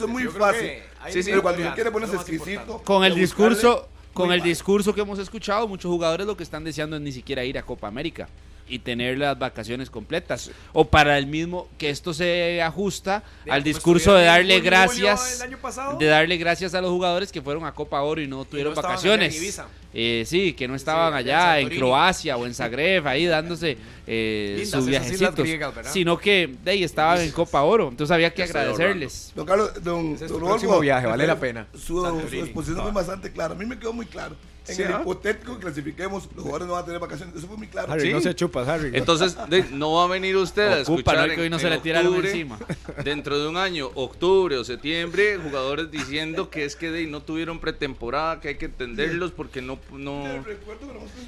es 0.05 0.07
muy, 0.07 0.23
eso 0.23 0.31
es 0.31 0.37
fácil. 0.37 0.69
Sí, 1.09 1.23
sí. 1.23 1.29
Pero 1.29 1.41
cuando 1.41 1.61
usted 1.61 1.75
quiere 1.75 1.91
ponerse 1.91 2.15
exquisito. 2.15 2.81
Con 2.83 3.03
el 3.03 3.15
discurso, 3.15 3.89
con 4.13 4.27
muy 4.27 4.35
el 4.35 4.41
mal. 4.41 4.49
discurso 4.49 4.93
que 4.93 5.01
hemos 5.01 5.19
escuchado, 5.19 5.67
muchos 5.67 5.89
jugadores 5.89 6.27
lo 6.27 6.37
que 6.37 6.43
están 6.43 6.63
deseando 6.63 6.95
es 6.95 7.01
ni 7.01 7.11
siquiera 7.11 7.43
ir 7.43 7.57
a 7.57 7.63
Copa 7.63 7.87
América 7.87 8.27
y 8.67 8.79
tener 8.79 9.17
las 9.17 9.37
vacaciones 9.37 9.89
completas. 9.89 10.49
O 10.73 10.85
para 10.85 11.17
el 11.17 11.27
mismo, 11.27 11.67
que 11.77 11.89
esto 11.89 12.13
se 12.13 12.61
ajusta 12.61 13.23
De 13.43 13.51
al 13.51 13.61
como 13.61 13.73
discurso 13.73 14.13
de 14.13 14.25
darle 14.25 14.61
gracias, 14.61 15.43
de 15.99 16.05
darle 16.05 16.37
gracias 16.37 16.73
a 16.73 16.81
los 16.81 16.89
jugadores 16.89 17.31
que 17.31 17.41
fueron 17.41 17.65
a 17.65 17.73
Copa 17.73 18.01
Oro 18.01 18.21
y 18.21 18.27
no 18.27 18.45
tuvieron 18.45 18.73
vacaciones. 18.73 19.61
Eh, 19.93 20.23
sí, 20.25 20.53
que 20.53 20.67
no 20.67 20.75
estaban 20.75 21.13
allá 21.13 21.59
en. 21.59 21.69
Croacia 21.69 22.37
o 22.37 22.45
en 22.45 22.53
Zagreb, 22.53 23.05
ahí 23.07 23.25
dándose 23.25 23.77
eh, 24.07 24.53
Lindas 24.59 24.69
sus 24.71 24.85
viajecitos, 24.87 25.47
sino 25.91 26.17
que 26.17 26.55
de 26.63 26.71
ahí 26.71 26.83
estaban 26.83 27.19
en 27.21 27.31
Copa 27.31 27.61
Oro, 27.63 27.89
entonces 27.89 28.13
había 28.13 28.33
que 28.33 28.43
agradecerles. 28.43 29.31
Don 29.35 29.45
Carlos, 29.45 29.71
don, 29.83 30.13
Ese 30.13 30.25
es 30.25 30.31
don 30.31 30.39
tu 30.39 30.45
Rodolfo, 30.45 30.47
próximo 30.49 30.79
viaje, 30.79 31.07
vale 31.07 31.27
la 31.27 31.39
pena. 31.39 31.67
Su, 31.73 32.03
su 32.29 32.35
exposición 32.37 32.81
fue 32.83 32.91
bastante 32.91 33.31
clara. 33.31 33.53
A 33.53 33.57
mí 33.57 33.65
me 33.65 33.77
quedó 33.77 33.93
muy 33.93 34.05
claro. 34.05 34.35
En 34.67 34.75
Sí, 34.75 34.83
el 34.83 34.93
¿ah? 34.93 34.99
hipotético 35.01 35.55
que 35.55 35.61
clasifiquemos, 35.61 36.29
los 36.35 36.43
jugadores 36.43 36.67
no 36.67 36.73
van 36.73 36.83
a 36.83 36.85
tener 36.85 37.01
vacaciones. 37.01 37.35
Eso 37.35 37.47
fue 37.47 37.57
muy 37.57 37.65
claro. 37.67 37.91
Harry, 37.91 38.01
Sí. 38.03 38.13
no 38.13 38.21
se 38.21 38.35
chupas, 38.35 38.67
Harry. 38.67 38.91
Entonces, 38.93 39.35
de- 39.49 39.63
no 39.71 39.93
va 39.93 40.03
a 40.03 40.07
venir 40.07 40.37
usted 40.37 40.67
a 40.67 40.81
Ocupa, 40.83 40.99
escuchar 41.13 41.29
¿no? 41.29 41.33
Que 41.35 41.41
hoy 41.41 41.49
no 41.49 41.57
se 41.57 41.65
en 41.65 41.73
le 41.73 41.79
tiraron 41.79 42.07
octubre, 42.09 42.29
encima. 42.29 42.59
Dentro 43.03 43.39
de 43.39 43.47
un 43.47 43.57
año, 43.57 43.89
octubre 43.95 44.55
o 44.57 44.63
septiembre, 44.63 45.39
jugadores 45.43 45.89
diciendo 45.89 46.51
que 46.51 46.63
es 46.65 46.75
que 46.75 46.91
de, 46.91 47.07
no 47.07 47.23
tuvieron 47.23 47.59
pretemporada, 47.59 48.39
que 48.39 48.49
hay 48.49 48.55
que 48.57 48.65
entenderlos 48.65 49.31
porque 49.31 49.63
no 49.63 49.80
no 49.91 50.25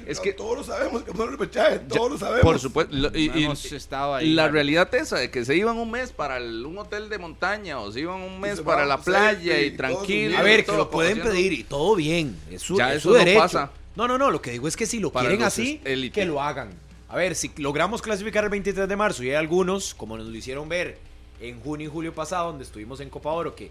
es 0.06 0.20
que 0.20 0.32
todos 0.32 0.58
lo 0.58 0.64
sabemos, 0.64 1.02
que 1.02 1.12
no 1.12 1.26
repechaje, 1.26 1.80
todos 1.80 2.12
lo 2.12 2.18
sabemos. 2.18 2.42
Por 2.42 2.58
supuesto, 2.58 2.94
y, 3.16 3.48
ahí, 3.90 4.34
la 4.34 4.48
realidad 4.48 4.94
esa 4.94 5.18
de 5.18 5.30
que 5.30 5.44
se 5.44 5.56
iban 5.56 5.76
un 5.76 5.90
mes 5.90 6.12
para 6.12 6.38
un 6.38 6.78
hotel 6.78 7.08
de 7.08 7.18
montaña 7.18 7.78
o 7.80 7.92
se 7.92 8.00
iban 8.00 8.20
un 8.20 8.40
mes 8.40 8.60
para 8.60 8.84
la 8.84 8.98
playa 8.98 9.60
y, 9.60 9.72
tranquilo. 9.72 10.38
A 10.38 10.42
ver, 10.42 10.64
que 10.64 10.72
lo 10.72 10.90
pueden 10.90 11.20
pedir 11.20 11.52
y 11.52 11.64
todo 11.64 11.94
bien, 11.94 12.36
es 12.50 12.62
su, 12.62 12.76
ya 12.76 12.94
eso 12.94 13.12
derecho. 13.12 13.38
No, 13.38 13.42
pasa. 13.42 13.70
no, 13.96 14.08
no, 14.08 14.18
no, 14.18 14.30
lo 14.30 14.40
que 14.40 14.52
digo 14.52 14.68
es 14.68 14.76
que 14.76 14.86
si 14.86 14.98
lo 14.98 15.12
quieren 15.12 15.42
así, 15.42 15.78
que 16.12 16.24
lo 16.24 16.40
hagan. 16.40 16.70
A 17.08 17.16
ver, 17.16 17.34
si 17.36 17.52
logramos 17.58 18.02
clasificar 18.02 18.44
el 18.44 18.50
23 18.50 18.88
de 18.88 18.96
marzo 18.96 19.22
y 19.22 19.28
hay 19.30 19.36
algunos, 19.36 19.94
como 19.94 20.16
nos 20.16 20.26
lo 20.26 20.34
hicieron 20.34 20.68
ver 20.68 20.98
en 21.40 21.60
junio 21.60 21.86
y 21.86 21.90
julio 21.90 22.14
pasado, 22.14 22.48
donde 22.48 22.64
estuvimos 22.64 23.00
en 23.00 23.10
Copa 23.10 23.30
Oro, 23.30 23.54
que 23.54 23.70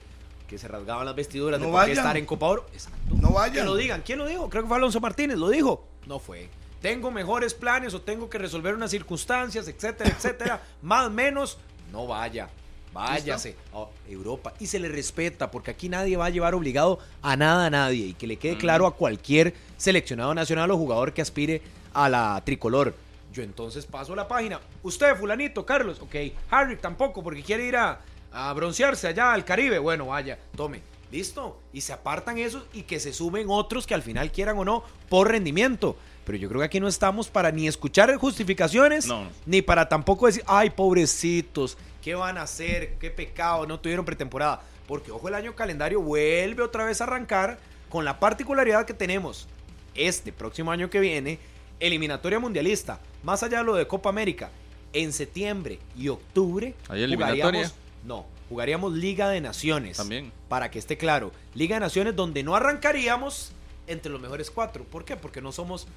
que 0.53 0.59
se 0.59 0.67
rasgaban 0.67 1.03
las 1.03 1.15
vestiduras 1.15 1.59
de 1.59 1.67
por 1.67 1.83
qué 1.83 1.93
estar 1.93 2.15
en 2.15 2.27
Copa 2.27 2.45
Oro. 2.45 2.67
Exacto. 2.73 3.15
No 3.19 3.31
vayan. 3.31 3.55
Que 3.55 3.63
lo 3.63 3.75
digan. 3.75 4.03
¿Quién 4.05 4.19
lo 4.19 4.27
dijo? 4.27 4.51
Creo 4.51 4.61
que 4.61 4.67
fue 4.67 4.77
Alonso 4.77 5.01
Martínez. 5.01 5.35
¿Lo 5.35 5.49
dijo? 5.49 5.83
No 6.05 6.19
fue. 6.19 6.47
Tengo 6.79 7.09
mejores 7.09 7.55
planes 7.55 7.95
o 7.95 8.01
tengo 8.01 8.29
que 8.29 8.37
resolver 8.37 8.75
unas 8.75 8.91
circunstancias, 8.91 9.67
etcétera, 9.67 10.11
etcétera. 10.15 10.61
Más 10.83 11.09
menos, 11.09 11.57
no 11.91 12.05
vaya. 12.05 12.49
Váyase 12.93 13.55
a 13.73 13.87
Europa. 14.07 14.53
Y 14.59 14.67
se 14.67 14.77
le 14.77 14.89
respeta, 14.89 15.49
porque 15.49 15.71
aquí 15.71 15.89
nadie 15.89 16.17
va 16.17 16.27
a 16.27 16.29
llevar 16.29 16.53
obligado 16.53 16.99
a 17.23 17.35
nada 17.35 17.65
a 17.65 17.69
nadie. 17.71 18.05
Y 18.05 18.13
que 18.13 18.27
le 18.27 18.37
quede 18.37 18.55
claro 18.59 18.85
a 18.85 18.95
cualquier 18.95 19.55
seleccionado 19.77 20.35
nacional 20.35 20.69
o 20.69 20.77
jugador 20.77 21.13
que 21.13 21.23
aspire 21.23 21.63
a 21.95 22.09
la 22.09 22.39
tricolor. 22.45 22.93
Yo 23.33 23.41
entonces 23.41 23.87
paso 23.87 24.15
la 24.15 24.27
página. 24.27 24.59
Usted, 24.83 25.15
fulanito, 25.15 25.65
Carlos. 25.65 25.99
Ok. 25.99 26.15
Harry 26.51 26.75
tampoco, 26.75 27.23
porque 27.23 27.41
quiere 27.41 27.65
ir 27.65 27.75
a, 27.75 28.01
a 28.33 28.51
broncearse 28.53 29.07
allá 29.07 29.31
al 29.31 29.45
Caribe. 29.45 29.79
Bueno, 29.79 30.07
vaya, 30.07 30.39
tome. 30.55 30.81
Listo. 31.11 31.59
Y 31.71 31.81
se 31.81 31.93
apartan 31.93 32.39
esos 32.39 32.65
y 32.73 32.81
que 32.81 32.99
se 32.99 33.13
sumen 33.13 33.45
otros 33.47 33.85
que 33.85 33.93
al 33.93 34.01
final 34.01 34.31
quieran 34.31 34.57
o 34.57 34.65
no 34.65 34.83
por 35.09 35.29
rendimiento. 35.29 35.95
Pero 36.25 36.37
yo 36.37 36.49
creo 36.49 36.61
que 36.61 36.65
aquí 36.65 36.79
no 36.79 36.87
estamos 36.87 37.29
para 37.29 37.51
ni 37.51 37.67
escuchar 37.67 38.13
justificaciones, 38.15 39.07
ni 39.45 39.61
para 39.61 39.87
tampoco 39.87 40.25
decir, 40.25 40.43
ay, 40.47 40.69
pobrecitos, 40.71 41.77
¿qué 42.01 42.15
van 42.15 42.37
a 42.37 42.43
hacer? 42.43 42.95
¿Qué 42.97 43.11
pecado? 43.11 43.67
No 43.67 43.79
tuvieron 43.79 44.05
pretemporada. 44.05 44.61
Porque, 44.87 45.11
ojo, 45.11 45.27
el 45.27 45.35
año 45.35 45.55
calendario 45.55 46.01
vuelve 46.01 46.63
otra 46.63 46.85
vez 46.85 46.99
a 47.01 47.03
arrancar 47.03 47.59
con 47.89 48.05
la 48.05 48.19
particularidad 48.19 48.85
que 48.85 48.93
tenemos 48.93 49.47
este 49.93 50.31
próximo 50.31 50.71
año 50.71 50.89
que 50.89 50.99
viene, 50.99 51.37
eliminatoria 51.79 52.39
mundialista, 52.39 52.99
más 53.21 53.43
allá 53.43 53.59
de 53.59 53.65
lo 53.65 53.75
de 53.75 53.85
Copa 53.85 54.09
América, 54.09 54.49
en 54.93 55.11
septiembre 55.13 55.79
y 55.95 56.07
octubre 56.07 56.73
¿Hay 56.87 57.03
eliminatoria? 57.03 57.71
No, 58.05 58.25
jugaríamos 58.49 58.93
Liga 58.93 59.29
de 59.29 59.41
Naciones. 59.41 59.97
También. 59.97 60.31
Para 60.49 60.71
que 60.71 60.79
esté 60.79 60.97
claro. 60.97 61.31
Liga 61.53 61.75
de 61.75 61.79
Naciones 61.81 62.15
donde 62.15 62.43
no 62.43 62.55
arrancaríamos 62.55 63.51
entre 63.87 64.11
los 64.11 64.21
mejores 64.21 64.51
cuatro. 64.51 64.83
¿Por 64.83 65.05
qué? 65.05 65.15
Porque 65.15 65.41
no 65.41 65.51
somos 65.51 65.87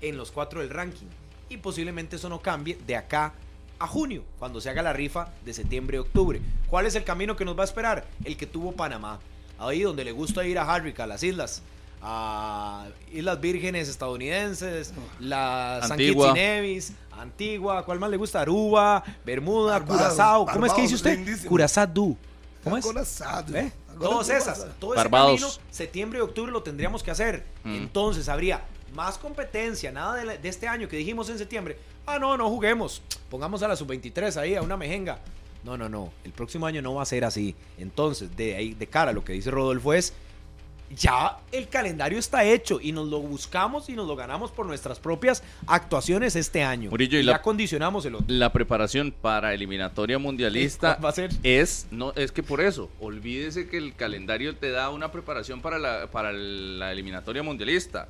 en 0.00 0.16
los 0.16 0.30
cuatro 0.30 0.60
del 0.60 0.70
ranking. 0.70 1.06
Y 1.48 1.56
posiblemente 1.56 2.16
eso 2.16 2.28
no 2.28 2.40
cambie 2.40 2.78
de 2.86 2.96
acá 2.96 3.34
a 3.78 3.86
junio, 3.86 4.24
cuando 4.38 4.60
se 4.60 4.68
haga 4.68 4.82
la 4.82 4.92
rifa 4.92 5.32
de 5.44 5.54
septiembre 5.54 5.96
y 5.96 6.00
octubre. 6.00 6.40
¿Cuál 6.68 6.86
es 6.86 6.94
el 6.94 7.04
camino 7.04 7.34
que 7.34 7.44
nos 7.44 7.56
va 7.56 7.62
a 7.62 7.64
esperar? 7.64 8.06
El 8.24 8.36
que 8.36 8.46
tuvo 8.46 8.72
Panamá. 8.72 9.18
Ahí 9.58 9.82
donde 9.82 10.04
le 10.04 10.12
gusta 10.12 10.44
ir 10.44 10.58
a 10.58 10.72
Harrick, 10.72 11.00
a 11.00 11.06
las 11.06 11.22
islas 11.22 11.62
a 12.02 12.88
Islas 13.12 13.40
Vírgenes 13.40 13.88
estadounidenses, 13.88 14.92
las 15.18 15.88
San 15.88 15.98
Kitts 15.98 16.24
y 16.30 16.32
Nevis, 16.32 16.92
Antigua, 17.20 17.84
¿cuál 17.84 17.98
más 17.98 18.10
le 18.10 18.16
gusta? 18.16 18.40
Aruba, 18.40 19.04
Bermuda, 19.24 19.84
Curazao. 19.84 20.46
¿Cómo 20.46 20.64
es 20.66 20.72
que 20.72 20.82
dice 20.82 20.94
usted? 20.94 21.46
Curazao. 21.46 22.16
¿Cómo 22.64 22.76
es? 22.76 22.86
¿Eh? 23.54 23.72
Todas 23.98 24.30
esas. 24.30 24.66
Todo 24.78 24.94
ese 24.94 25.10
camino, 25.10 25.48
septiembre 25.70 26.18
y 26.18 26.22
octubre 26.22 26.50
lo 26.50 26.62
tendríamos 26.62 27.02
que 27.02 27.10
hacer. 27.10 27.44
Mm. 27.64 27.74
Entonces 27.74 28.28
habría 28.28 28.64
más 28.94 29.18
competencia, 29.18 29.92
nada 29.92 30.16
de, 30.16 30.48
este 30.48 30.66
año 30.66 30.88
que 30.88 30.96
dijimos 30.96 31.28
en 31.28 31.38
septiembre. 31.38 31.78
Ah, 32.06 32.18
no, 32.18 32.36
no 32.36 32.48
juguemos. 32.48 33.02
Pongamos 33.28 33.62
a 33.62 33.68
la 33.68 33.76
sub-23 33.76 34.36
ahí, 34.36 34.54
a 34.54 34.62
una 34.62 34.76
mejenga. 34.76 35.18
No, 35.62 35.76
no, 35.76 35.88
no. 35.88 36.10
El 36.24 36.32
próximo 36.32 36.66
año 36.66 36.80
no 36.80 36.94
va 36.94 37.02
a 37.02 37.06
ser 37.06 37.24
así. 37.24 37.54
Entonces, 37.76 38.34
de 38.34 38.56
ahí, 38.56 38.74
de 38.74 38.86
cara 38.86 39.10
a 39.10 39.14
lo 39.14 39.22
que 39.22 39.34
dice 39.34 39.50
Rodolfo 39.50 39.92
es 39.92 40.14
ya 40.94 41.38
el 41.52 41.68
calendario 41.68 42.18
está 42.18 42.44
hecho 42.44 42.80
y 42.80 42.92
nos 42.92 43.08
lo 43.08 43.20
buscamos 43.20 43.88
y 43.88 43.92
nos 43.92 44.08
lo 44.08 44.16
ganamos 44.16 44.50
por 44.50 44.66
nuestras 44.66 44.98
propias 44.98 45.42
actuaciones 45.66 46.36
este 46.36 46.62
año. 46.62 46.90
y, 46.96 47.08
ya 47.08 47.22
la, 47.22 47.42
condicionamos 47.42 48.04
el 48.06 48.16
otro. 48.16 48.26
La 48.28 48.52
preparación 48.52 49.12
para 49.12 49.54
eliminatoria 49.54 50.18
mundialista 50.18 50.98
¿Va 51.02 51.10
a 51.10 51.12
ser? 51.12 51.30
es 51.42 51.86
no 51.90 52.12
es 52.16 52.32
que 52.32 52.42
por 52.42 52.60
eso, 52.60 52.90
olvídese 53.00 53.68
que 53.68 53.76
el 53.76 53.94
calendario 53.94 54.56
te 54.56 54.70
da 54.70 54.90
una 54.90 55.12
preparación 55.12 55.60
para 55.60 55.78
la 55.78 56.08
para 56.08 56.32
la 56.32 56.92
eliminatoria 56.92 57.42
mundialista. 57.42 58.08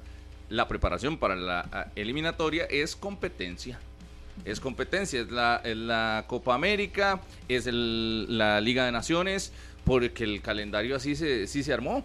La 0.49 0.67
preparación 0.67 1.17
para 1.17 1.37
la 1.37 1.93
eliminatoria 1.95 2.65
es 2.65 2.97
competencia 2.97 3.79
es 4.45 4.59
competencia, 4.59 5.21
es 5.21 5.31
la, 5.31 5.61
la 5.65 6.25
Copa 6.27 6.55
América, 6.55 7.21
es 7.49 7.67
la 7.67 8.61
Liga 8.61 8.87
de 8.87 8.93
Naciones, 8.93 9.53
porque 9.85 10.25
el 10.25 10.41
calendario 10.41 10.97
así 10.97 11.15
se, 11.15 11.47
sí 11.47 11.63
se 11.63 11.73
armó. 11.73 12.05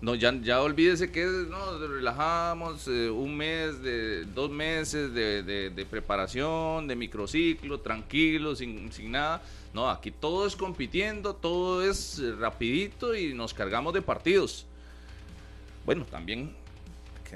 No, 0.00 0.14
ya, 0.14 0.32
ya 0.42 0.60
olvídese 0.60 1.10
que 1.10 1.24
no, 1.24 1.78
relajamos 1.78 2.86
eh, 2.88 3.08
un 3.08 3.36
mes, 3.36 3.82
de 3.82 4.24
dos 4.26 4.50
meses 4.50 5.14
de, 5.14 5.86
preparación, 5.88 6.86
de 6.86 6.94
microciclo, 6.94 7.80
tranquilo, 7.80 8.54
sin, 8.54 8.92
sin 8.92 9.12
nada. 9.12 9.42
No, 9.72 9.88
aquí 9.88 10.10
todo 10.10 10.46
es 10.46 10.56
compitiendo, 10.56 11.34
todo 11.34 11.82
es 11.82 12.18
eh, 12.18 12.32
rapidito 12.32 13.14
y 13.14 13.32
nos 13.34 13.54
cargamos 13.54 13.94
de 13.94 14.02
partidos. 14.02 14.66
Bueno, 15.86 16.04
también 16.04 16.54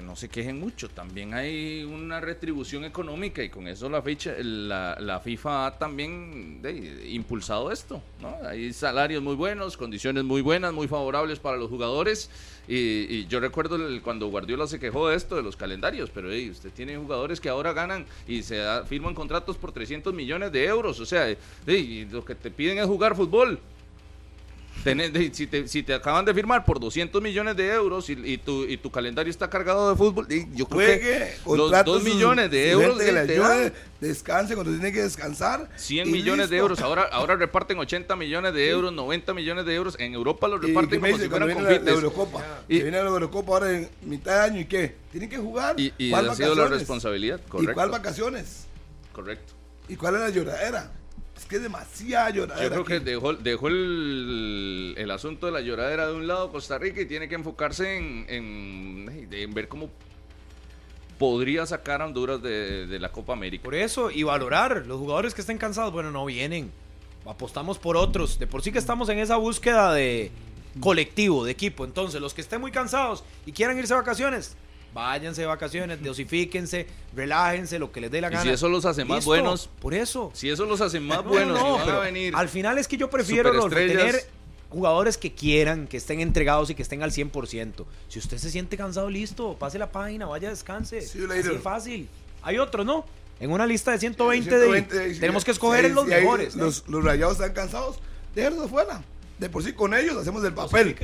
no 0.01 0.15
se 0.15 0.29
quejen 0.29 0.59
mucho. 0.59 0.89
También 0.89 1.33
hay 1.33 1.83
una 1.83 2.19
retribución 2.19 2.85
económica 2.85 3.43
y 3.43 3.49
con 3.49 3.67
eso 3.67 3.89
la, 3.89 4.01
fecha, 4.01 4.33
la, 4.39 5.21
FIFA 5.23 5.67
ha 5.67 5.77
también 5.77 6.61
impulsado 7.07 7.71
esto. 7.71 8.01
¿no? 8.21 8.35
Hay 8.47 8.73
salarios 8.73 9.21
muy 9.21 9.35
buenos, 9.35 9.77
condiciones 9.77 10.23
muy 10.23 10.41
buenas, 10.41 10.73
muy 10.73 10.87
favorables 10.87 11.39
para 11.39 11.57
los 11.57 11.69
jugadores. 11.69 12.29
Y, 12.67 13.25
yo 13.27 13.39
recuerdo 13.39 13.77
cuando 14.03 14.27
Guardiola 14.27 14.67
se 14.67 14.79
quejó 14.79 15.09
de 15.09 15.15
esto, 15.15 15.35
de 15.35 15.43
los 15.43 15.55
calendarios, 15.55 16.09
pero 16.13 16.29
usted 16.29 16.71
tiene 16.71 16.97
jugadores 16.97 17.39
que 17.39 17.49
ahora 17.49 17.73
ganan 17.73 18.05
y 18.27 18.43
se 18.43 18.63
firman 18.87 19.15
contratos 19.15 19.57
por 19.57 19.71
300 19.71 20.13
millones 20.13 20.51
de 20.51 20.65
euros. 20.65 20.99
O 20.99 21.05
sea, 21.05 21.27
lo 21.27 22.25
que 22.25 22.35
te 22.35 22.51
piden 22.51 22.77
es 22.77 22.85
jugar 22.85 23.15
fútbol 23.15 23.59
si, 25.33 25.47
te, 25.47 25.67
si, 25.67 25.83
te, 25.83 25.93
acaban 25.93 26.25
de 26.25 26.33
firmar 26.33 26.63
por 26.63 26.79
200 26.79 27.21
millones 27.21 27.55
de 27.55 27.73
euros 27.73 28.09
y, 28.09 28.37
tu, 28.37 28.63
y 28.65 28.77
tu 28.77 28.89
calendario 28.91 29.29
está 29.29 29.49
cargado 29.49 29.89
de 29.89 29.95
fútbol, 29.95 30.27
yo 30.53 30.67
creo 30.67 30.99
que 30.99 31.33
los 31.45 31.85
2 31.85 32.03
millones 32.03 32.49
de 32.49 32.71
euros 32.71 32.97
de 32.97 33.73
descanse 33.99 34.55
cuando 34.55 34.71
tiene 34.71 34.91
que 34.93 35.01
descansar. 35.01 35.69
100 35.75 36.11
millones 36.11 36.49
de 36.49 36.57
euros, 36.57 36.79
ahora, 36.79 37.03
ahora 37.11 37.35
reparten 37.35 37.77
80 37.77 38.15
millones 38.15 38.53
de 38.53 38.69
euros, 38.69 38.93
90 38.93 39.33
millones 39.33 39.65
de 39.65 39.75
euros. 39.75 39.95
En 39.99 40.13
Europa 40.13 40.47
los 40.47 40.61
reparten 40.61 41.01
como 41.01 41.17
si 41.17 41.27
fueran 41.29 41.53
confites. 41.53 41.83
La, 41.83 41.91
Eurocopa. 41.91 42.43
Y, 42.67 42.81
viene 42.81 43.03
la 43.03 43.09
Eurocopa 43.09 43.53
ahora 43.53 43.71
en 43.71 43.89
mitad 44.01 44.35
de 44.35 44.51
año 44.51 44.61
y 44.61 44.65
qué? 44.65 44.95
Tienen 45.11 45.29
que 45.29 45.37
jugar. 45.37 45.79
Y, 45.79 45.93
y 45.97 46.13
ha 46.13 46.35
sido 46.35 46.55
la 46.55 46.67
responsabilidad, 46.67 47.41
correcto. 47.47 47.71
¿Y 47.71 47.73
cuál 47.73 47.89
vacaciones? 47.89 48.65
Correcto. 49.11 49.53
¿Y 49.89 49.95
cuál 49.95 50.15
es 50.15 50.21
la 50.21 50.29
lloradera? 50.29 50.91
Es 51.39 51.45
que 51.45 51.55
es 51.55 51.61
demasiada 51.61 52.31
lloradera. 52.31 52.75
Yo 52.75 52.83
creo 52.83 52.83
que 52.83 52.99
dejó, 52.99 53.33
dejó 53.33 53.69
el, 53.69 54.93
el, 54.97 55.09
asunto 55.09 55.45
de 55.45 55.53
la 55.53 55.61
lloradera 55.61 56.07
de 56.07 56.13
un 56.13 56.27
lado 56.27 56.51
Costa 56.51 56.77
Rica 56.77 56.99
y 56.99 57.05
tiene 57.05 57.29
que 57.29 57.35
enfocarse 57.35 57.95
en, 57.95 58.25
en, 58.27 59.53
ver 59.53 59.69
cómo 59.69 59.89
podría 61.17 61.65
sacar 61.65 62.01
a 62.01 62.07
Honduras 62.07 62.41
de, 62.41 62.87
de, 62.87 62.99
la 62.99 63.13
Copa 63.13 63.31
América. 63.31 63.63
Por 63.63 63.75
eso, 63.75 64.11
y 64.11 64.23
valorar, 64.23 64.85
los 64.85 64.99
jugadores 64.99 65.33
que 65.33 65.39
estén 65.39 65.57
cansados, 65.57 65.93
bueno, 65.93 66.11
no 66.11 66.25
vienen. 66.25 66.73
Apostamos 67.25 67.79
por 67.79 67.95
otros. 67.95 68.37
De 68.37 68.45
por 68.45 68.61
sí 68.61 68.73
que 68.73 68.79
estamos 68.79 69.07
en 69.07 69.19
esa 69.19 69.37
búsqueda 69.37 69.93
de 69.93 70.31
colectivo, 70.81 71.45
de 71.45 71.51
equipo. 71.51 71.85
Entonces, 71.85 72.19
los 72.19 72.33
que 72.33 72.41
estén 72.41 72.59
muy 72.59 72.71
cansados 72.71 73.23
y 73.45 73.53
quieran 73.53 73.77
irse 73.79 73.93
a 73.93 73.97
vacaciones, 73.97 74.57
váyanse 74.93 75.41
de 75.41 75.47
vacaciones, 75.47 76.01
dosifíquense, 76.01 76.87
relájense, 77.15 77.79
lo 77.79 77.91
que 77.91 78.01
les 78.01 78.11
dé 78.11 78.21
la 78.21 78.29
gana. 78.29 78.43
Y 78.43 78.47
si 78.47 78.53
eso 78.53 78.69
los 78.69 78.85
hace 78.85 79.05
más 79.05 79.25
buenos. 79.25 79.69
Por 79.81 79.93
eso. 79.93 80.31
Si 80.33 80.49
eso 80.49 80.65
los 80.65 80.81
hace 80.81 80.99
más 80.99 81.23
buenos, 81.23 81.59
a 81.59 81.99
venir 81.99 82.35
al 82.35 82.49
final 82.49 82.77
es 82.77 82.87
que 82.87 82.97
yo 82.97 83.09
prefiero 83.09 83.51
tener 83.69 84.27
jugadores 84.69 85.17
que 85.17 85.33
quieran, 85.33 85.87
que 85.87 85.97
estén 85.97 86.21
entregados 86.21 86.69
y 86.69 86.75
que 86.75 86.83
estén 86.83 87.03
al 87.03 87.11
100%. 87.11 87.85
Si 88.07 88.19
usted 88.19 88.37
se 88.37 88.51
siente 88.51 88.77
cansado, 88.77 89.09
listo, 89.09 89.57
pase 89.57 89.79
la 89.79 89.91
página, 89.91 90.25
vaya, 90.27 90.49
descanse. 90.49 91.01
Sí, 91.01 91.19
Así 91.29 91.49
fácil. 91.57 92.07
Hay 92.41 92.57
otros, 92.57 92.85
¿no? 92.85 93.05
En 93.39 93.51
una 93.51 93.65
lista 93.65 93.91
de 93.91 93.99
120, 93.99 95.15
tenemos 95.19 95.45
que 95.45 95.51
escoger 95.51 95.89
los 95.91 96.05
mejores. 96.05 96.55
Los, 96.55 96.87
los, 96.87 97.03
rayados 97.03 97.35
están 97.35 97.53
cansados, 97.53 97.99
déjenlos 98.35 98.65
afuera. 98.65 99.01
De 99.39 99.49
por 99.49 99.63
sí 99.63 99.71
con 99.71 99.93
ellos 99.93 100.17
hacemos 100.17 100.43
el 100.43 100.53
papel. 100.53 100.95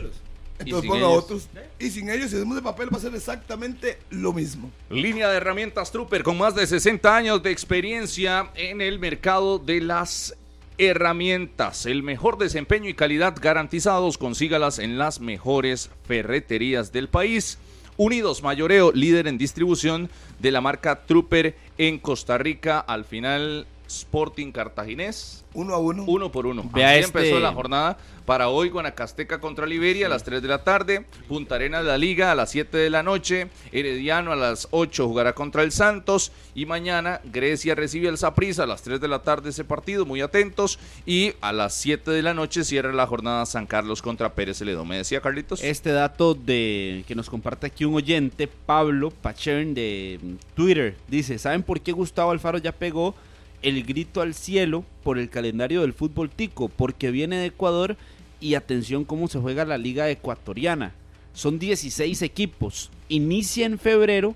Entonces 0.59 0.89
ponga 0.89 1.07
otros. 1.07 1.49
Y 1.79 1.89
sin 1.89 2.09
ellos, 2.09 2.29
si 2.29 2.37
hacemos 2.37 2.55
de 2.55 2.61
papel, 2.61 2.93
va 2.93 2.97
a 2.97 3.01
ser 3.01 3.13
exactamente 3.13 3.99
lo 4.09 4.33
mismo. 4.33 4.71
Línea 4.89 5.29
de 5.29 5.37
herramientas 5.37 5.91
Trooper 5.91 6.23
con 6.23 6.37
más 6.37 6.55
de 6.55 6.65
60 6.65 7.15
años 7.15 7.43
de 7.43 7.51
experiencia 7.51 8.49
en 8.55 8.81
el 8.81 8.99
mercado 8.99 9.59
de 9.59 9.81
las 9.81 10.35
herramientas. 10.77 11.85
El 11.85 12.03
mejor 12.03 12.37
desempeño 12.37 12.89
y 12.89 12.93
calidad 12.93 13.35
garantizados, 13.39 14.17
consígalas 14.17 14.79
en 14.79 14.97
las 14.97 15.19
mejores 15.19 15.89
ferreterías 16.07 16.91
del 16.91 17.09
país 17.09 17.57
Unidos 17.97 18.43
Mayoreo, 18.43 18.91
líder 18.91 19.27
en 19.27 19.37
distribución 19.37 20.09
de 20.39 20.51
la 20.51 20.59
marca 20.59 21.05
Trooper 21.05 21.55
en 21.77 21.97
Costa 21.99 22.37
Rica. 22.37 22.79
Al 22.79 23.05
final, 23.05 23.67
Sporting 23.87 24.51
Cartaginés. 24.51 25.43
Uno 25.53 25.73
a 25.73 25.77
uno. 25.79 26.03
Uno 26.05 26.31
por 26.31 26.45
uno. 26.47 26.69
Vea 26.73 26.89
Así 26.91 26.99
este- 26.99 27.19
empezó 27.19 27.39
la 27.39 27.53
jornada. 27.53 27.97
Para 28.25 28.49
hoy, 28.49 28.69
Guanacasteca 28.69 29.39
contra 29.39 29.67
Liberia 29.67 30.07
a 30.07 30.09
las 30.09 30.23
3 30.23 30.41
de 30.41 30.47
la 30.47 30.63
tarde. 30.63 31.05
Punta 31.27 31.55
Arenas 31.55 31.83
de 31.83 31.89
la 31.89 31.97
Liga 31.97 32.31
a 32.31 32.35
las 32.35 32.49
7 32.49 32.75
de 32.77 32.89
la 32.89 33.03
noche. 33.03 33.47
Herediano 33.71 34.31
a 34.31 34.35
las 34.35 34.67
8 34.71 35.07
jugará 35.07 35.33
contra 35.33 35.61
el 35.61 35.71
Santos. 35.71 36.31
Y 36.55 36.65
mañana 36.65 37.21
Grecia 37.25 37.75
recibe 37.75 38.09
al 38.09 38.17
Saprissa 38.17 38.63
a 38.63 38.67
las 38.67 38.81
3 38.81 38.99
de 38.99 39.07
la 39.07 39.19
tarde 39.19 39.51
ese 39.51 39.63
partido. 39.63 40.05
Muy 40.07 40.21
atentos. 40.21 40.79
Y 41.05 41.33
a 41.39 41.53
las 41.53 41.75
7 41.75 42.09
de 42.09 42.23
la 42.23 42.33
noche 42.33 42.63
cierra 42.63 42.91
la 42.91 43.05
jornada 43.05 43.45
San 43.45 43.67
Carlos 43.67 44.01
contra 44.01 44.33
Pérez 44.33 44.57
Celedón. 44.57 44.87
¿Me 44.87 44.97
decía 44.97 45.21
Carlitos? 45.21 45.63
Este 45.63 45.91
dato 45.91 46.33
de 46.33 47.03
que 47.07 47.13
nos 47.13 47.29
comparte 47.29 47.67
aquí 47.67 47.85
un 47.85 47.93
oyente, 47.93 48.47
Pablo 48.47 49.11
Pachern 49.11 49.73
de 49.75 50.19
Twitter, 50.55 50.97
dice, 51.07 51.37
¿saben 51.37 51.61
por 51.61 51.79
qué 51.79 51.91
Gustavo 51.91 52.31
Alfaro 52.31 52.57
ya 52.57 52.71
pegó 52.71 53.13
el 53.61 53.83
grito 53.83 54.21
al 54.21 54.33
cielo 54.33 54.83
por 55.03 55.17
el 55.17 55.29
calendario 55.29 55.81
del 55.81 55.93
fútbol 55.93 56.29
tico? 56.29 56.69
Porque 56.69 57.11
viene 57.11 57.37
de 57.37 57.47
Ecuador 57.47 57.97
y 58.39 58.55
atención 58.55 59.05
cómo 59.05 59.27
se 59.27 59.39
juega 59.39 59.65
la 59.65 59.77
liga 59.77 60.09
ecuatoriana. 60.09 60.93
Son 61.33 61.59
16 61.59 62.21
equipos, 62.21 62.91
inicia 63.09 63.65
en 63.65 63.79
febrero 63.79 64.35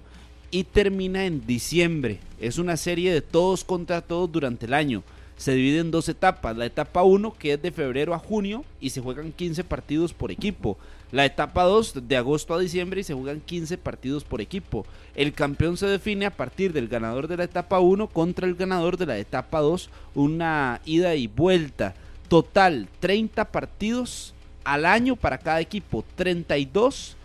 y 0.51 0.63
termina 0.63 1.25
en 1.25 1.45
diciembre. 1.45 2.19
Es 2.39 2.57
una 2.57 2.77
serie 2.77 3.13
de 3.13 3.21
todos 3.21 3.63
contra 3.63 4.01
todos 4.01 4.31
durante 4.31 4.65
el 4.65 4.73
año. 4.73 5.03
Se 5.37 5.53
divide 5.53 5.79
en 5.79 5.91
dos 5.91 6.09
etapas. 6.09 6.57
La 6.57 6.65
etapa 6.65 7.03
1 7.03 7.35
que 7.37 7.53
es 7.53 7.61
de 7.61 7.71
febrero 7.71 8.13
a 8.13 8.19
junio 8.19 8.65
y 8.81 8.89
se 8.89 9.01
juegan 9.01 9.31
15 9.31 9.63
partidos 9.63 10.13
por 10.13 10.31
equipo. 10.31 10.77
La 11.11 11.25
etapa 11.25 11.63
2 11.63 12.07
de 12.07 12.17
agosto 12.17 12.53
a 12.53 12.59
diciembre 12.59 13.01
y 13.01 13.03
se 13.03 13.15
juegan 13.15 13.41
15 13.41 13.77
partidos 13.79 14.23
por 14.23 14.41
equipo. 14.41 14.85
El 15.15 15.33
campeón 15.33 15.75
se 15.75 15.87
define 15.87 16.27
a 16.27 16.35
partir 16.37 16.71
del 16.71 16.87
ganador 16.87 17.27
de 17.27 17.37
la 17.37 17.45
etapa 17.45 17.79
1 17.79 18.07
contra 18.07 18.45
el 18.47 18.53
ganador 18.55 18.97
de 18.97 19.07
la 19.07 19.17
etapa 19.17 19.59
2. 19.59 19.89
Una 20.13 20.81
ida 20.85 21.15
y 21.15 21.25
vuelta. 21.27 21.95
Total 22.27 22.87
30 22.99 23.45
partidos 23.45 24.35
al 24.63 24.85
año 24.85 25.15
para 25.15 25.39
cada 25.39 25.61
equipo. 25.61 26.05
32 26.15 27.15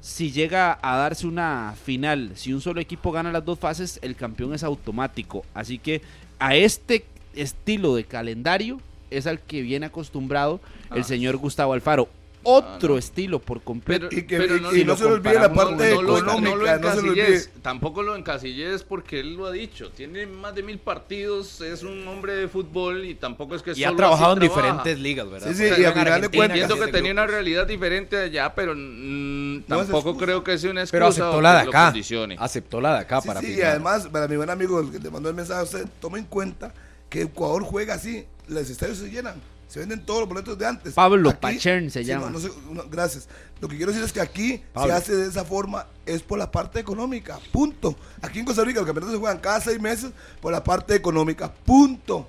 si 0.00 0.32
llega 0.32 0.78
a 0.82 0.96
darse 0.96 1.28
una 1.28 1.74
final, 1.84 2.32
si 2.34 2.52
un 2.52 2.60
solo 2.60 2.80
equipo 2.80 3.12
gana 3.12 3.30
las 3.30 3.44
dos 3.44 3.60
fases, 3.60 4.00
el 4.02 4.16
campeón 4.16 4.52
es 4.52 4.64
automático. 4.64 5.44
Así 5.54 5.78
que 5.78 6.02
a 6.40 6.56
este 6.56 7.04
estilo 7.36 7.94
de 7.94 8.02
calendario 8.02 8.80
es 9.10 9.28
al 9.28 9.38
que 9.38 9.62
viene 9.62 9.86
acostumbrado 9.86 10.60
el 10.92 11.02
Ah. 11.02 11.04
señor 11.04 11.36
Gustavo 11.36 11.72
Alfaro. 11.72 12.08
Otro 12.44 12.94
no. 12.94 12.98
estilo 12.98 13.38
por 13.38 13.62
completo. 13.62 14.08
Pero, 14.10 14.20
Y 14.20 14.26
que- 14.26 14.36
pero 14.38 14.56
y- 14.56 14.60
no, 14.60 14.68
y 14.72 14.78
se 14.80 14.84
le 14.84 15.12
olvide 15.12 15.34
la 15.34 15.52
parte 15.52 15.94
no 15.94 16.02
lo- 16.02 16.18
económica, 16.18 16.78
no 16.78 16.90
se 16.94 17.02
le 17.02 17.08
encasilles, 17.08 17.46
olvide. 17.46 17.60
tampoco 17.62 18.02
lo 18.02 18.16
encasillés 18.16 18.82
porque 18.82 19.20
él 19.20 19.34
lo 19.34 19.46
ha 19.46 19.52
dicho. 19.52 19.90
Tiene 19.90 20.26
más 20.26 20.54
de 20.54 20.62
mil 20.62 20.78
partidos, 20.78 21.60
es 21.60 21.82
un 21.82 22.06
hombre 22.08 22.34
de 22.34 22.48
fútbol 22.48 23.04
y 23.04 23.14
tampoco 23.14 23.54
es 23.54 23.62
que 23.62 23.72
Y 23.76 23.84
ha 23.84 23.94
trabajado 23.94 24.32
en 24.34 24.40
trabaja. 24.40 24.60
diferentes 24.62 24.98
ligas, 25.00 25.30
¿verdad? 25.30 25.48
Sí, 25.48 25.54
sí, 25.54 25.64
O 25.64 25.68
sea, 25.68 25.78
y 25.78 25.84
a 25.84 25.88
en 25.88 25.94
final 25.94 26.20
de 26.20 26.28
cuentas- 26.28 26.58
Entiendo 26.60 26.84
que 26.86 26.92
tenía 26.92 27.12
una 27.12 27.26
realidad 27.26 27.66
diferente 27.66 28.16
allá, 28.16 28.54
pero 28.54 28.74
mm, 28.76 29.62
tampoco 29.68 30.16
creo 30.16 30.42
que 30.42 30.58
sea 30.58 30.70
una 30.70 30.80
excusa 30.82 30.92
Pero 30.96 31.06
aceptó 31.06 31.40
la 31.40 31.54
de 31.62 31.68
acá. 31.68 31.92
Aceptó 32.38 32.80
la 32.80 32.94
de 32.94 32.98
acá 33.00 33.20
Sí, 33.20 33.28
para 33.28 33.40
sí, 33.40 33.54
y 33.56 33.62
además, 33.62 34.08
para 34.08 34.26
mi 34.28 34.36
buen 34.36 34.50
amigo 34.50 34.80
el 34.80 34.90
que 34.90 34.98
te 34.98 35.10
mandó 35.10 35.28
el 35.28 35.34
mensaje 35.34 35.60
a 35.60 35.64
usted, 35.64 35.86
tome 36.00 36.18
en 36.18 36.24
cuenta 36.26 36.72
que 37.08 37.22
Ecuador 37.22 37.62
juega 37.62 37.94
así, 37.94 38.24
los 38.48 38.68
estadios 38.68 38.98
se 38.98 39.10
llenan, 39.10 39.34
se 39.72 39.80
venden 39.80 40.04
todos 40.04 40.20
los 40.20 40.28
boletos 40.28 40.58
de 40.58 40.66
antes. 40.66 40.92
Pablo 40.94 41.34
Pachern 41.40 41.90
se 41.90 42.00
sí, 42.00 42.04
llama. 42.06 42.26
no, 42.26 42.32
no 42.32 42.38
sé, 42.40 42.50
no, 42.70 42.84
gracias. 42.90 43.28
Lo 43.60 43.68
que 43.68 43.76
quiero 43.76 43.90
decir 43.92 44.04
es 44.04 44.12
que 44.12 44.20
aquí 44.20 44.62
Pablo. 44.72 44.90
se 44.92 44.96
hace 44.98 45.16
de 45.16 45.28
esa 45.28 45.44
forma, 45.44 45.86
es 46.04 46.22
por 46.22 46.38
la 46.38 46.50
parte 46.50 46.78
económica, 46.80 47.38
punto. 47.52 47.96
Aquí 48.20 48.38
en 48.40 48.44
Costa 48.44 48.64
Rica 48.64 48.80
los 48.80 48.86
campeonatos 48.86 49.14
se 49.14 49.20
juegan 49.20 49.38
cada 49.38 49.60
seis 49.60 49.80
meses 49.80 50.10
por 50.40 50.52
la 50.52 50.62
parte 50.62 50.94
económica, 50.94 51.52
punto. 51.64 52.28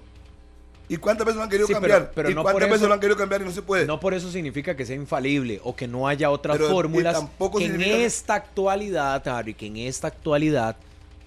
¿Y 0.89 0.97
cuántas 0.97 1.25
veces 1.25 1.37
lo 1.37 1.43
han 1.43 1.49
querido 1.49 1.67
Sí, 1.67 1.73
cambiar? 1.73 2.11
pero 2.13 2.29
¿Y 2.29 2.35
no 2.35 2.43
cuántas 2.43 2.61
por 2.61 2.69
veces 2.69 2.81
eso- 2.81 2.87
lo 2.87 2.93
han 2.93 2.99
querido 2.99 3.17
cambiar 3.17 3.41
y 3.41 3.45
no 3.45 3.51
se 3.51 3.61
puede? 3.61 3.85
No 3.85 3.99
por 3.99 4.13
eso 4.13 4.29
significa 4.31 4.75
que 4.75 4.85
sea 4.85 4.95
infalible 4.95 5.59
o 5.63 5.75
que 5.75 5.87
no 5.87 6.07
haya 6.07 6.29
otras 6.29 6.57
Pero, 6.57 6.69
fórmulas 6.69 7.13
tampoco 7.13 7.57
que 7.57 7.65
en 7.65 7.71
significa 7.71 7.97
esta 7.97 8.35
actualidad, 8.35 9.27
Harry, 9.27 9.53
que 9.53 9.67
en 9.67 9.77
esta 9.77 10.07
actualidad 10.07 10.75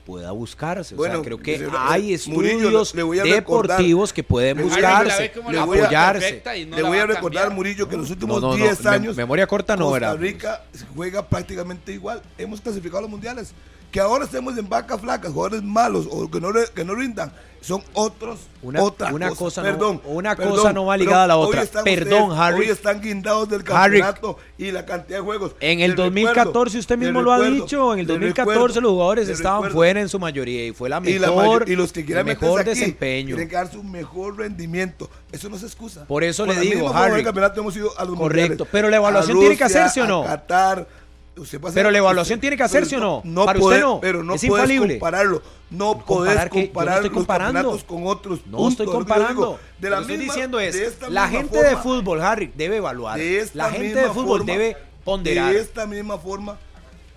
pueda 0.07 0.31
buscarse. 0.31 0.95
O 0.95 0.99
Bueno, 0.99 1.15
sea, 1.17 1.23
creo 1.25 1.39
que 1.39 1.69
hay 1.77 2.17
Murillo, 2.29 2.81
estudios 2.83 3.25
deportivos 3.25 4.13
que 4.13 4.23
pueden 4.23 4.63
buscarse, 4.63 5.33
le 5.35 5.41
voy 5.41 5.79
a- 5.79 5.85
apoyarse. 5.85 6.43
Le 6.71 6.83
voy 6.83 6.99
a 6.99 7.07
recordar, 7.07 7.51
Murillo, 7.51 7.89
que 7.89 7.97
en 7.97 8.03
los 8.03 8.11
últimos 8.11 8.41
No, 8.41 8.53
no, 8.53 8.57
no, 8.57 8.63
10 8.65 8.83
mem- 8.85 8.93
años. 8.93 9.17
memoria 9.17 9.47
corta 9.49 9.77
no 9.77 9.87
Costa 9.87 9.97
era. 9.99 10.15
Rica 10.15 10.63
juega 10.95 11.27
prácticamente 11.29 11.93
igual. 11.93 12.23
Hemos 12.39 12.61
clasificado 12.61 12.99
a 12.99 13.03
los 13.03 13.11
mundiales. 13.11 13.53
Que 13.97 14.01
ahora 14.03 14.27
estemos 14.27 14.59
en 14.59 14.69
vacas 14.69 15.01
flacas, 15.01 15.33
jugadores 15.33 15.63
malos 15.63 16.07
o 16.11 16.31
que 16.31 16.39
no, 16.39 16.51
que 16.75 16.85
no 16.85 16.95
rindan, 16.95 17.33
son 17.63 17.83
otros. 17.95 18.41
Una- 18.61 18.83
otra 18.83 19.11
una 19.11 19.31
cosa, 19.31 19.39
cosa 19.39 19.63
no- 19.63 19.69
perdón. 19.71 20.03
una 20.05 20.37
perdón, 20.37 20.55
cosa 20.57 20.73
no 20.75 20.85
va 20.85 20.99
ligada 20.99 21.25
a 21.25 21.27
la 21.29 21.37
otra. 21.39 21.65
Perdón, 21.83 22.33
Harry. 22.39 22.59
Hoy 22.61 22.67
están 22.69 23.01
guindados 23.01 23.49
del 23.49 23.61
Harry. 23.71 24.01
campeonato 24.01 24.37
y 24.59 24.71
la 24.71 24.85
cantidad 24.85 25.21
de 25.21 25.25
juegos. 25.25 25.53
En 25.61 25.81
el 25.81 25.93
Les 25.93 25.97
2014, 25.97 26.45
recuerdo, 26.53 26.79
usted 26.79 26.99
mismo 26.99 27.23
lo 27.23 27.33
ha 27.33 27.41
dicho, 27.41 27.95
en 27.95 28.01
el 28.01 28.07
les 28.07 28.09
2014 28.09 28.59
recuerdo, 28.59 28.81
los 28.83 28.91
jugadores 28.93 29.29
estaban 29.31 29.71
fuera 29.71 29.99
en 30.03 30.11
su 30.11 30.19
mayoría 30.19 30.67
y 30.67 30.73
fue 30.73 30.91
la 30.91 31.01
Y, 31.03 31.19
la 31.19 31.29
mejor, 31.29 31.67
y 31.67 31.75
los 31.75 31.91
que 31.91 32.01
el 32.01 32.07
quieran 32.07 32.27
mejor 32.27 32.61
aquí 32.61 32.69
desempeño. 32.69 33.29
tienen 33.37 33.49
que 33.49 33.57
dar 33.57 33.73
su 33.73 33.83
mejor 33.83 34.37
rendimiento. 34.37 35.09
Eso 35.33 35.49
no 35.49 35.57
es 35.57 35.63
excusa. 35.63 36.05
Por 36.05 36.23
eso 36.23 36.45
Con 36.45 36.55
le 36.55 36.63
la 36.63 36.71
digo, 36.71 36.95
Harry. 36.95 37.15
del 37.15 37.25
campeonato 37.25 37.61
hemos 37.63 37.75
ido 37.75 37.99
a 37.99 38.05
los 38.05 38.15
Correcto, 38.19 38.49
mundiales. 38.51 38.69
pero 38.73 38.91
la 38.91 38.97
evaluación 38.97 39.39
tiene 39.39 39.57
que 39.57 39.65
hacerse 39.65 40.03
o 40.03 40.07
no. 40.07 40.23
A 40.23 40.27
Qatar. 40.27 41.06
Usted 41.37 41.61
puede 41.61 41.75
Pero 41.75 41.91
la 41.91 41.99
evaluación 41.99 42.37
usted- 42.37 42.41
tiene 42.41 42.57
que 42.57 42.63
hacerse 42.63 42.97
o 42.97 43.23
no. 43.23 43.45
Para 43.45 43.59
puede- 43.59 43.77
usted 43.79 43.87
no. 43.87 44.01
Pero 44.01 44.23
no 44.25 44.35
Es 44.35 44.41
puedes 44.47 44.65
infalible. 44.71 44.95
compararlo. 44.99 45.43
No 45.69 45.99
Comparar 46.05 46.47
no 46.47 46.51
comparar 46.51 47.03
los 47.03 47.13
comparando. 47.13 47.53
campeonatos 47.55 47.85
con 47.85 48.07
otros. 48.07 48.41
No 48.47 48.57
punto, 48.59 48.69
estoy 48.71 48.85
es 48.87 48.93
lo 48.93 48.99
comparando. 48.99 49.61
De 49.79 49.91
la 49.91 50.01
lo 50.01 50.07
que 50.07 50.13
estoy 50.15 50.27
diciendo 50.27 50.59
es, 50.61 50.99
de 51.01 51.11
la 51.11 51.29
gente 51.29 51.59
de 51.59 51.77
forma- 51.77 51.83
fútbol, 51.83 52.23
Harry, 52.23 52.53
debe 52.57 52.77
evaluar. 52.79 53.19
de 53.19 53.51
La 53.53 53.71
gente 53.71 54.01
de 54.01 54.07
fútbol 54.09 54.39
forma- 54.41 54.53
debe 54.53 54.77
ponderar. 55.05 55.53
De 55.53 55.61
esta 55.61 55.87
misma 55.87 56.17
forma, 56.19 56.57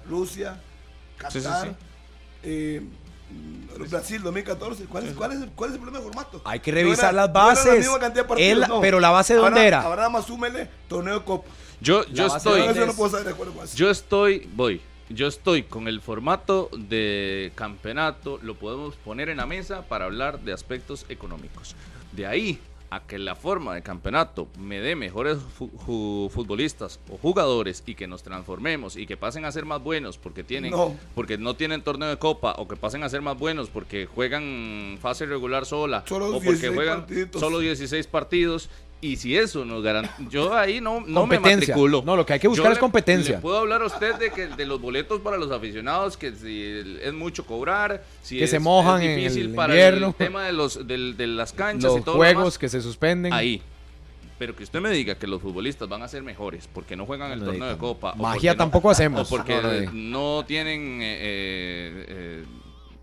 Rusia, 0.10 0.60
Qatar, 1.18 1.32
Sí, 1.32 1.42
sí, 1.42 1.48
sí. 1.64 1.70
eh, 2.44 2.82
Brasil 3.90 4.22
2014. 4.22 4.86
¿Cuál 4.86 5.06
es, 5.08 5.14
cuál, 5.14 5.32
es 5.34 5.42
el, 5.42 5.50
¿Cuál 5.52 5.70
es 5.70 5.76
el 5.76 5.82
problema 5.82 6.00
de 6.00 6.12
formato? 6.12 6.42
Hay 6.46 6.60
que 6.60 6.72
No 6.72 6.76
revisar 6.78 7.14
era- 7.14 7.26
las 7.26 7.30
no 7.34 7.40
era 7.40 7.46
bases. 7.46 7.66
la 7.66 7.74
misma 7.76 8.00
cantidad 8.00 8.24
de 8.24 8.28
partidos, 8.28 8.68
no. 8.68 8.82
pero 8.82 9.00
la 9.00 9.10
base, 9.12 9.34
¿dónde 9.36 9.50
Ahora- 9.60 9.68
era? 9.68 9.82
Ahora 9.82 9.96
nada 9.98 10.10
más 10.10 10.26
súmele 10.26 10.70
torneo 10.90 11.20
de 11.20 11.26
Copa. 11.26 11.48
Yo, 11.82 12.06
yo 12.08 12.26
estoy... 12.28 12.60
Yo 12.62 12.72
eso 12.72 12.86
no 12.86 12.92
es- 12.92 12.96
puedo 12.98 13.08
estar 13.08 13.24
de 13.24 13.32
acuerdo 13.32 13.54
con 13.54 13.64
eso. 13.66 13.76
Yo 13.78 13.90
estoy, 13.90 14.50
voy, 14.56 14.82
yo 15.10 15.28
estoy 15.28 15.64
con 15.64 15.88
el 15.88 16.02
formato 16.02 16.70
de 16.78 17.52
campeonato, 17.56 18.40
lo 18.44 18.56
podemos 18.56 18.96
poner 18.98 19.30
en 19.30 19.38
la 19.38 19.46
mesa 19.46 19.84
para 19.88 20.06
hablar 20.06 20.42
de 20.42 20.54
aspectos 20.54 21.06
económicos. 21.10 21.76
De 22.12 22.26
ahí 22.28 22.60
a 22.92 23.02
que 23.06 23.20
la 23.20 23.36
forma 23.36 23.76
de 23.76 23.84
campeonato 23.84 24.48
me 24.58 24.80
dé 24.80 24.96
mejores 24.96 25.38
futbolistas 26.30 27.00
o 27.10 27.18
jugadores 27.18 27.84
y 27.86 27.96
que 27.96 28.08
nos 28.08 28.24
transformemos 28.24 28.96
y 28.98 29.06
que 29.06 29.16
pasen 29.18 29.46
a 29.46 29.52
ser 29.52 29.66
más 29.66 29.82
buenos 29.82 30.18
porque 30.18 30.44
tienen 30.44 30.72
No. 30.72 30.96
porque 31.16 31.38
no 31.38 31.56
tienen 31.56 31.84
torneo 31.84 32.10
de 32.10 32.18
copa 32.18 32.56
o 32.58 32.68
que 32.68 32.76
pasen 32.76 33.04
a 33.04 33.10
ser 33.10 33.22
más 33.22 33.38
buenos 33.38 33.70
porque 33.70 34.06
juegan 34.08 34.98
fase 35.02 35.26
regular 35.28 35.66
sola 35.68 36.04
Solo 36.08 36.30
o 36.30 36.32
porque 36.34 36.50
16 36.50 36.76
juegan 36.76 37.00
partiditos. 37.02 37.40
solo 37.40 37.60
16 37.60 38.08
partidos 38.08 38.70
y 39.02 39.16
si 39.16 39.38
eso 39.38 39.64
nos 39.64 39.82
garantiza 39.82 40.30
yo 40.30 40.54
ahí 40.54 40.82
no, 40.82 41.00
no 41.08 41.26
me 41.26 41.40
matriculo 41.40 42.02
No, 42.06 42.18
lo 42.18 42.26
que 42.26 42.34
hay 42.34 42.40
que 42.40 42.50
buscar 42.50 42.68
Yo 42.68 42.74
es 42.74 42.80
competencia. 42.80 43.36
le 43.36 43.42
puedo 43.42 43.58
hablar 43.60 43.82
a 43.82 43.86
usted 43.86 44.16
de 44.16 44.30
que 44.32 44.48
de 44.48 44.66
los 44.66 44.82
boletos 44.82 45.22
para 45.22 45.38
los 45.38 45.50
aficionados, 45.52 46.18
que 46.18 46.34
si 46.34 46.98
es 47.02 47.14
mucho 47.14 47.46
cobrar, 47.46 48.04
si 48.22 48.38
Que 48.40 48.44
es, 48.44 48.50
se 48.50 48.60
mojan 48.60 49.02
es 49.02 49.08
en 49.10 49.16
difícil 49.18 49.46
el 49.50 49.56
para 49.56 49.74
invierno. 49.74 50.08
el 50.08 50.14
tema 50.16 50.44
de 50.44 50.52
los 50.52 50.86
del- 50.86 51.16
de 51.16 51.28
las 51.28 51.54
canchas 51.54 51.92
y 51.94 51.96
Los 51.96 52.04
todo 52.06 52.16
lo 52.16 52.20
juegos 52.20 52.44
demás, 52.44 52.58
que 52.58 52.68
se 52.70 52.82
suspenden. 52.82 53.32
ahí. 53.34 53.62
Pero 54.38 54.56
que 54.56 54.64
usted 54.64 54.80
me 54.82 54.90
diga 54.90 55.16
que 55.16 55.28
los 55.28 55.42
futbolistas 55.42 55.88
van 55.90 56.02
a 56.02 56.08
ser 56.08 56.24
mejores 56.24 56.68
porque 56.74 56.96
no 56.96 57.06
juegan 57.06 57.32
el 57.32 57.40
No, 57.40 57.46
torneo 57.46 57.68
de 57.70 57.78
copa. 57.78 58.12
o 58.12 58.22
Magia 58.22 58.52
no- 58.54 58.58
tampoco 58.58 58.90
hacemos. 58.92 59.30
O 59.32 59.36
porque 59.36 59.62
No, 59.62 59.92
no 59.94 60.38
no 60.40 60.46
tienen 60.46 61.02
eh, 61.02 61.18
eh, 61.20 62.06
eh, 62.08 62.44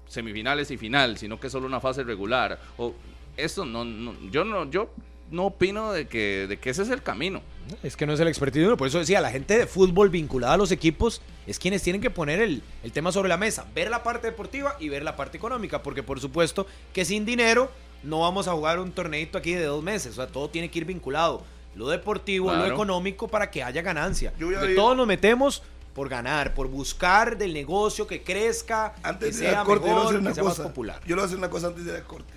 semifinales 0.09 0.71
y 0.71 0.77
final, 0.77 1.17
sino 1.19 1.39
que 1.41 1.47
es 1.49 1.53
solo 1.53 1.67
una 1.67 1.81
fase 1.81 2.05
regular. 2.05 2.59
O 2.79 2.95
eso 3.37 3.65
no, 3.65 3.85
no- 3.85 4.15
yo 4.31 4.45
no, 4.45 4.71
yo 4.71 4.91
no 5.31 5.47
opino 5.47 5.93
de 5.93 6.07
que, 6.07 6.47
de 6.49 6.59
que 6.59 6.71
ese 6.71 6.83
es 6.83 6.91
el 6.91 7.03
camino. 7.03 7.43
Es 7.83 7.97
que 7.97 8.07
no 8.07 8.13
es 8.13 8.21
el 8.21 8.29
expertise 8.29 8.61
de 8.63 8.67
uno. 8.69 8.77
Por 8.77 8.89
eso 8.89 8.99
decía, 8.99 9.21
la 9.21 9.31
gente 9.31 9.59
de 9.59 9.67
fútbol 9.67 10.09
vinculada 10.09 10.55
a 10.55 10.57
los 10.57 10.71
equipos 10.71 11.21
es 11.47 11.59
quienes 11.59 11.83
tienen 11.83 12.01
que 12.01 12.11
poner 12.11 12.41
el, 12.41 12.63
el 12.85 12.93
tema 12.93 13.11
sobre 13.11 13.29
la 13.29 13.37
mesa. 13.37 13.67
Ver 13.75 13.91
la 13.91 14.03
parte 14.03 14.29
deportiva 14.29 14.77
y 14.79 14.89
ver 14.89 15.03
la 15.03 15.17
parte 15.17 15.37
económica. 15.37 15.83
Porque 15.83 16.03
por 16.03 16.21
supuesto 16.21 16.67
que 16.93 17.05
sin 17.05 17.25
dinero 17.27 17.71
no 18.05 18.21
vamos 18.21 18.47
a 18.47 18.53
jugar 18.53 18.79
un 18.79 18.93
torneito 18.93 19.37
aquí 19.37 19.53
de 19.53 19.65
dos 19.65 19.83
meses. 19.83 20.13
O 20.13 20.17
sea, 20.17 20.29
todo 20.29 20.49
tiene 20.49 20.71
que 20.71 20.79
ir 20.79 20.85
vinculado. 20.85 21.43
Lo 21.75 21.89
deportivo, 21.89 22.55
lo 22.55 22.67
económico 22.67 23.29
para 23.29 23.51
que 23.51 23.63
haya 23.63 23.83
ganancia. 23.83 24.33
De 24.39 24.75
todos 24.75 24.97
nos 24.97 25.07
metemos 25.07 25.63
por 25.93 26.09
ganar, 26.09 26.55
por 26.55 26.69
buscar 26.69 27.37
del 27.37 27.53
negocio 27.53 28.07
que 28.07 28.23
crezca, 28.23 28.95
Antes 29.03 29.37
que 29.37 29.45
de 29.45 29.51
sea 29.51 29.65
corte, 29.65 29.87
mejor, 29.89 30.13
que 30.13 30.19
una 30.21 30.35
sea 30.35 30.45
más 30.45 30.55
cosa. 30.55 30.69
popular. 30.69 31.01
Yo 31.07 31.09
le 31.09 31.15
voy 31.17 31.23
a 31.23 31.27
hacer 31.27 31.39
una 31.39 31.51
cosa 31.51 31.67
antes 31.69 31.85
de 31.85 31.91
ir 31.91 31.97
al 31.97 32.05
corte. 32.05 32.33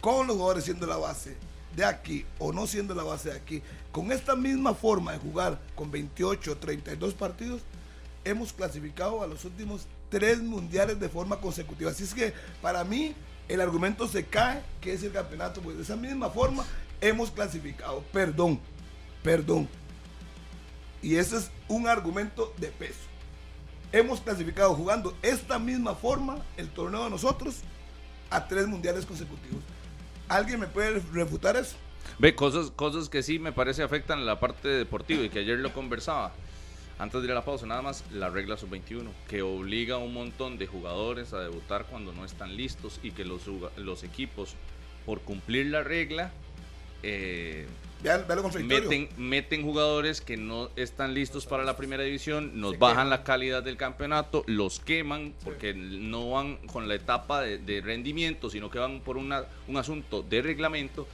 Con 0.00 0.26
los 0.26 0.36
jugadores 0.36 0.64
siendo 0.64 0.86
la 0.86 0.96
base 0.96 1.36
de 1.76 1.84
aquí 1.84 2.24
o 2.38 2.52
no 2.52 2.66
siendo 2.66 2.94
la 2.94 3.02
base 3.02 3.30
de 3.30 3.36
aquí, 3.36 3.62
con 3.92 4.12
esta 4.12 4.36
misma 4.36 4.74
forma 4.74 5.12
de 5.12 5.18
jugar 5.18 5.60
con 5.74 5.90
28 5.90 6.52
o 6.52 6.56
32 6.56 7.14
partidos, 7.14 7.62
hemos 8.24 8.52
clasificado 8.52 9.22
a 9.22 9.26
los 9.26 9.44
últimos 9.44 9.86
tres 10.08 10.40
mundiales 10.42 10.98
de 11.00 11.08
forma 11.08 11.40
consecutiva. 11.40 11.90
Así 11.90 12.04
es 12.04 12.14
que 12.14 12.32
para 12.62 12.84
mí 12.84 13.14
el 13.48 13.60
argumento 13.60 14.08
se 14.08 14.24
cae, 14.24 14.62
que 14.80 14.92
es 14.92 15.02
el 15.02 15.12
campeonato, 15.12 15.60
pues 15.60 15.76
de 15.76 15.82
esa 15.82 15.96
misma 15.96 16.30
forma 16.30 16.64
hemos 17.00 17.30
clasificado. 17.30 18.02
Perdón, 18.12 18.60
perdón. 19.22 19.68
Y 21.02 21.16
ese 21.16 21.36
es 21.36 21.50
un 21.68 21.86
argumento 21.86 22.54
de 22.56 22.68
peso. 22.68 23.00
Hemos 23.92 24.20
clasificado 24.20 24.74
jugando 24.74 25.16
esta 25.22 25.58
misma 25.58 25.94
forma 25.94 26.42
el 26.56 26.68
torneo 26.70 27.04
de 27.04 27.10
nosotros 27.10 27.56
a 28.30 28.48
tres 28.48 28.66
mundiales 28.66 29.04
consecutivos. 29.04 29.62
¿Alguien 30.28 30.60
me 30.60 30.66
puede 30.66 31.00
refutar 31.12 31.56
eso? 31.56 31.76
Ve, 32.18 32.34
cosas, 32.34 32.70
cosas 32.70 33.08
que 33.08 33.22
sí 33.22 33.38
me 33.38 33.52
parece 33.52 33.82
afectan 33.82 34.24
la 34.24 34.40
parte 34.40 34.68
deportiva 34.68 35.22
y 35.22 35.28
que 35.28 35.40
ayer 35.40 35.58
lo 35.58 35.72
conversaba. 35.72 36.32
Antes 36.98 37.20
de 37.20 37.26
ir 37.26 37.32
a 37.32 37.34
la 37.34 37.44
pausa, 37.44 37.66
nada 37.66 37.82
más 37.82 38.04
la 38.12 38.30
regla 38.30 38.56
sub-21, 38.56 39.08
que 39.28 39.42
obliga 39.42 39.96
a 39.96 39.98
un 39.98 40.14
montón 40.14 40.58
de 40.58 40.66
jugadores 40.66 41.32
a 41.32 41.40
debutar 41.40 41.86
cuando 41.86 42.12
no 42.12 42.24
están 42.24 42.56
listos 42.56 43.00
y 43.02 43.10
que 43.10 43.24
los, 43.24 43.42
los 43.76 44.04
equipos, 44.04 44.54
por 45.04 45.20
cumplir 45.22 45.66
la 45.66 45.82
regla, 45.82 46.30
eh, 47.02 47.66
meten, 48.62 49.08
meten 49.16 49.62
jugadores 49.62 50.20
que 50.20 50.36
no 50.36 50.70
están 50.76 51.14
listos 51.14 51.46
para 51.46 51.64
la 51.64 51.76
primera 51.76 52.02
división, 52.02 52.60
nos 52.60 52.78
bajan 52.78 53.08
la 53.08 53.24
calidad 53.24 53.62
del 53.62 53.76
campeonato, 53.76 54.44
los 54.46 54.78
queman 54.80 55.34
porque 55.42 55.74
no 55.74 56.30
van 56.30 56.56
con 56.66 56.86
la 56.86 56.94
etapa 56.94 57.40
de, 57.40 57.80
rendimiento, 57.80 58.50
sino 58.50 58.70
que 58.70 58.78
van 58.78 59.00
por 59.00 59.16
una, 59.16 59.44
un 59.68 59.76
asunto 59.76 60.22
de 60.22 60.42
reglamento. 60.42 61.08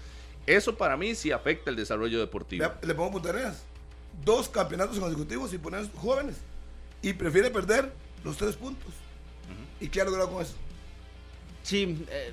Eso 0.46 0.76
para 0.76 0.96
mí 0.96 1.14
sí 1.14 1.30
afecta 1.30 1.70
el 1.70 1.76
desarrollo 1.76 2.18
deportivo. 2.18 2.66
Le, 2.82 2.94
pongo 2.94 3.12
puntareas. 3.12 3.62
Dos 4.24 4.48
campeonatos 4.48 4.98
consecutivos 4.98 5.52
y 5.54 5.58
poner 5.58 5.88
jóvenes. 5.94 6.36
Y 7.02 7.12
prefiere 7.12 7.50
perder 7.50 7.92
los 8.24 8.36
tres 8.36 8.56
puntos. 8.56 8.92
¿Y 9.80 9.88
qué 9.88 10.00
ha 10.00 10.04
logrado 10.04 10.30
con 10.30 10.42
eso? 10.42 10.54
Sí, 11.62 12.04
eh, 12.10 12.32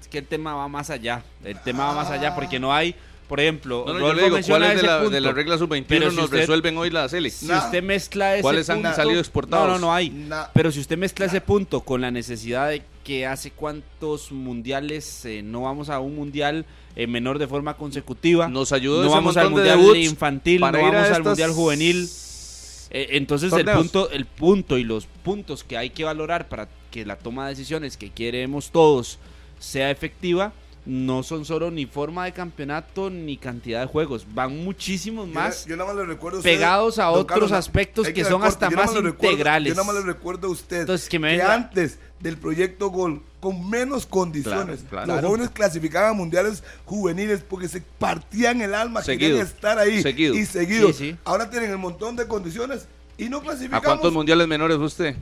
es 0.00 0.08
que 0.08 0.18
el 0.18 0.26
tema 0.26 0.54
va 0.54 0.68
más 0.68 0.90
allá. 0.90 1.22
El 1.44 1.60
tema 1.60 1.86
va 1.86 1.94
más 1.94 2.10
allá 2.10 2.34
porque 2.34 2.58
no 2.58 2.72
hay 2.72 2.96
por 3.28 3.40
ejemplo, 3.40 3.84
no, 3.86 3.94
no, 3.94 4.14
digo, 4.14 4.36
¿cuáles 4.46 4.76
de, 4.76 4.82
la, 4.82 5.00
de 5.00 5.20
la 5.20 5.32
regla 5.32 5.56
sub-21 5.58 6.12
nos 6.12 6.30
resuelven 6.30 6.76
hoy 6.76 6.90
la 6.90 7.08
Select? 7.08 7.34
Si 7.34 7.52
usted 7.52 7.82
mezcla 7.82 8.34
ese 8.34 8.42
¿Cuáles 8.42 8.68
han 8.68 8.82
salido 8.94 9.20
exportados? 9.20 9.66
No, 9.66 9.74
no, 9.74 9.78
no 9.78 9.94
hay. 9.94 10.28
Pero 10.52 10.70
si 10.70 10.80
usted 10.80 10.98
mezcla 10.98 11.26
ese 11.26 11.40
punto 11.40 11.80
con 11.80 12.00
la 12.00 12.10
necesidad 12.10 12.68
de 12.68 12.82
que 13.04 13.26
hace 13.26 13.50
cuántos 13.50 14.32
mundiales 14.32 15.24
eh, 15.26 15.42
no 15.42 15.62
vamos 15.62 15.90
a 15.90 16.00
un 16.00 16.16
mundial 16.16 16.64
eh, 16.96 17.06
menor 17.06 17.38
de 17.38 17.46
forma 17.46 17.76
consecutiva. 17.76 18.48
Nos 18.48 18.72
ayuda 18.72 19.04
no 19.04 19.10
vamos 19.10 19.36
al 19.36 19.50
mundial 19.50 19.96
infantil, 19.96 20.60
no 20.60 20.72
vamos 20.72 21.10
al 21.10 21.22
mundial 21.22 21.52
juvenil. 21.52 22.08
Eh, 22.90 23.08
entonces 23.10 23.52
el 23.52 23.64
punto, 23.64 24.10
el 24.10 24.24
punto 24.24 24.78
y 24.78 24.84
los 24.84 25.06
puntos 25.06 25.64
que 25.64 25.76
hay 25.76 25.90
que 25.90 26.04
valorar 26.04 26.48
para 26.48 26.68
que 26.90 27.04
la 27.04 27.16
toma 27.16 27.44
de 27.44 27.50
decisiones 27.50 27.96
que 27.96 28.10
queremos 28.10 28.70
todos 28.70 29.18
sea 29.58 29.90
efectiva 29.90 30.52
no 30.86 31.22
son 31.22 31.44
solo 31.44 31.70
ni 31.70 31.86
forma 31.86 32.26
de 32.26 32.32
campeonato 32.32 33.10
ni 33.10 33.36
cantidad 33.36 33.80
de 33.80 33.86
juegos, 33.86 34.26
van 34.34 34.64
muchísimos 34.64 35.28
más 35.28 35.66
pegados 36.42 36.98
a 36.98 37.10
otros 37.10 37.52
aspectos 37.52 38.08
que, 38.08 38.24
son 38.24 38.42
hasta 38.42 38.70
más 38.70 38.94
integrales. 38.94 39.74
yo 39.74 39.82
nada 39.82 39.92
más 39.92 40.02
le 40.04 40.12
recuerdo 40.12 40.48
a 40.48 40.50
usted 40.50 40.86
que, 41.08 41.42
antes 41.42 41.98
del 42.20 42.36
proyecto 42.36 42.90
Gol, 42.90 43.22
con 43.40 43.68
menos 43.68 44.06
condiciones, 44.06 44.84
los 45.06 45.20
jóvenes 45.20 45.50
clasificaban 45.50 46.16
mundiales 46.16 46.62
juveniles 46.84 47.42
porque 47.48 47.68
se 47.68 47.82
partían 47.98 48.60
el 48.62 48.74
alma, 48.74 49.02
querían 49.02 49.38
estar 49.38 49.78
ahí 49.78 50.02
y 50.34 50.46
seguidos. 50.46 51.00
Ahora 51.24 51.50
tienen 51.50 51.74
un 51.74 51.80
montón 51.80 52.16
de 52.16 52.26
condiciones 52.26 52.86
y 53.18 53.28
no 53.28 53.40
clasificamos. 53.40 53.84
¿A 53.84 53.86
cuántos 53.86 54.12
mundiales 54.12 54.48
menores 54.48 54.78
usted? 54.78 55.16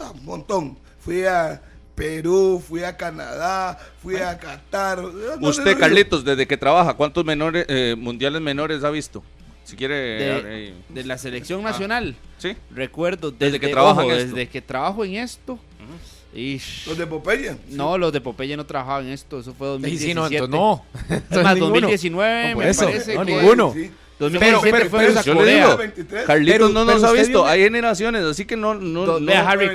Un 0.00 0.24
montón. 0.24 0.78
Fui 1.00 1.24
a 1.24 1.60
Perú, 1.94 2.62
fui 2.66 2.82
a 2.82 2.96
Canadá, 2.96 3.78
fui 4.02 4.16
a 4.16 4.38
Qatar. 4.38 5.00
Usted, 5.40 5.78
Carlitos, 5.78 6.24
desde 6.24 6.46
que 6.46 6.56
trabaja, 6.56 6.94
¿cuántos 6.94 7.24
menores 7.24 7.66
eh, 7.68 7.94
mundiales 7.96 8.40
menores 8.40 8.82
ha 8.84 8.90
visto? 8.90 9.22
Si 9.64 9.76
quiere. 9.76 9.94
De, 9.94 10.74
eh, 10.94 11.04
la 11.04 11.16
selección 11.18 11.60
ah, 11.60 11.70
nacional. 11.70 12.16
sí. 12.38 12.56
Recuerdo 12.70 13.30
desde, 13.30 13.58
que 13.58 13.68
trabajo 13.68 14.06
desde 14.08 14.48
que 14.48 14.60
trabajo 14.60 15.04
en 15.04 15.14
esto. 15.16 15.58
¿Los 16.86 16.98
de 16.98 17.06
Popeye? 17.06 17.56
No, 17.70 17.96
los 17.96 18.12
de 18.12 18.20
Popeye 18.20 18.56
no 18.56 18.66
trabajaban 18.66 19.06
en 19.06 19.12
esto. 19.12 19.38
Eso 19.38 19.54
fue 19.54 19.68
2017. 19.68 20.44
Sí, 20.44 20.50
no, 20.50 20.84
Es 21.30 21.42
más, 21.42 21.58
2019 21.58 22.54
me 22.56 22.74
parece. 22.74 23.14
No, 23.14 23.24
ninguno 23.24 23.74
pero, 24.18 24.60
pero, 24.62 24.90
pero 24.90 25.44
le 25.44 25.54
digo, 25.54 25.78
Carlitos 26.26 26.72
no 26.72 26.84
nos 26.84 27.02
ha 27.02 27.12
visto, 27.12 27.46
hay 27.46 27.62
generaciones, 27.62 28.24
así 28.24 28.44
que 28.44 28.56
no, 28.56 28.74
no, 28.74 29.18
no, 29.18 29.32
Harry, 29.32 29.70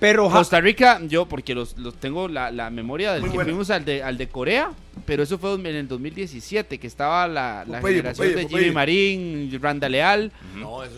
pero 0.00 0.28
Costa 0.28 0.60
Rica, 0.60 1.00
yo 1.02 1.26
porque 1.26 1.54
los, 1.54 1.78
los 1.78 1.94
tengo 1.94 2.28
la, 2.28 2.50
la 2.50 2.70
memoria 2.70 3.12
del 3.12 3.30
que 3.30 3.38
fuimos 3.40 3.70
al 3.70 3.84
de, 3.84 4.02
al 4.02 4.18
de 4.18 4.28
Corea, 4.28 4.70
pero 5.06 5.22
eso 5.22 5.38
fue 5.38 5.54
en 5.54 5.66
el 5.66 5.88
2017, 5.88 6.78
que 6.78 6.86
estaba 6.86 7.26
la, 7.28 7.64
la 7.66 7.80
generación 7.80 8.34
de 8.34 8.48
Jimmy 8.48 8.70
Marín, 8.70 9.58
Randa 9.60 9.88
Leal, 9.88 10.32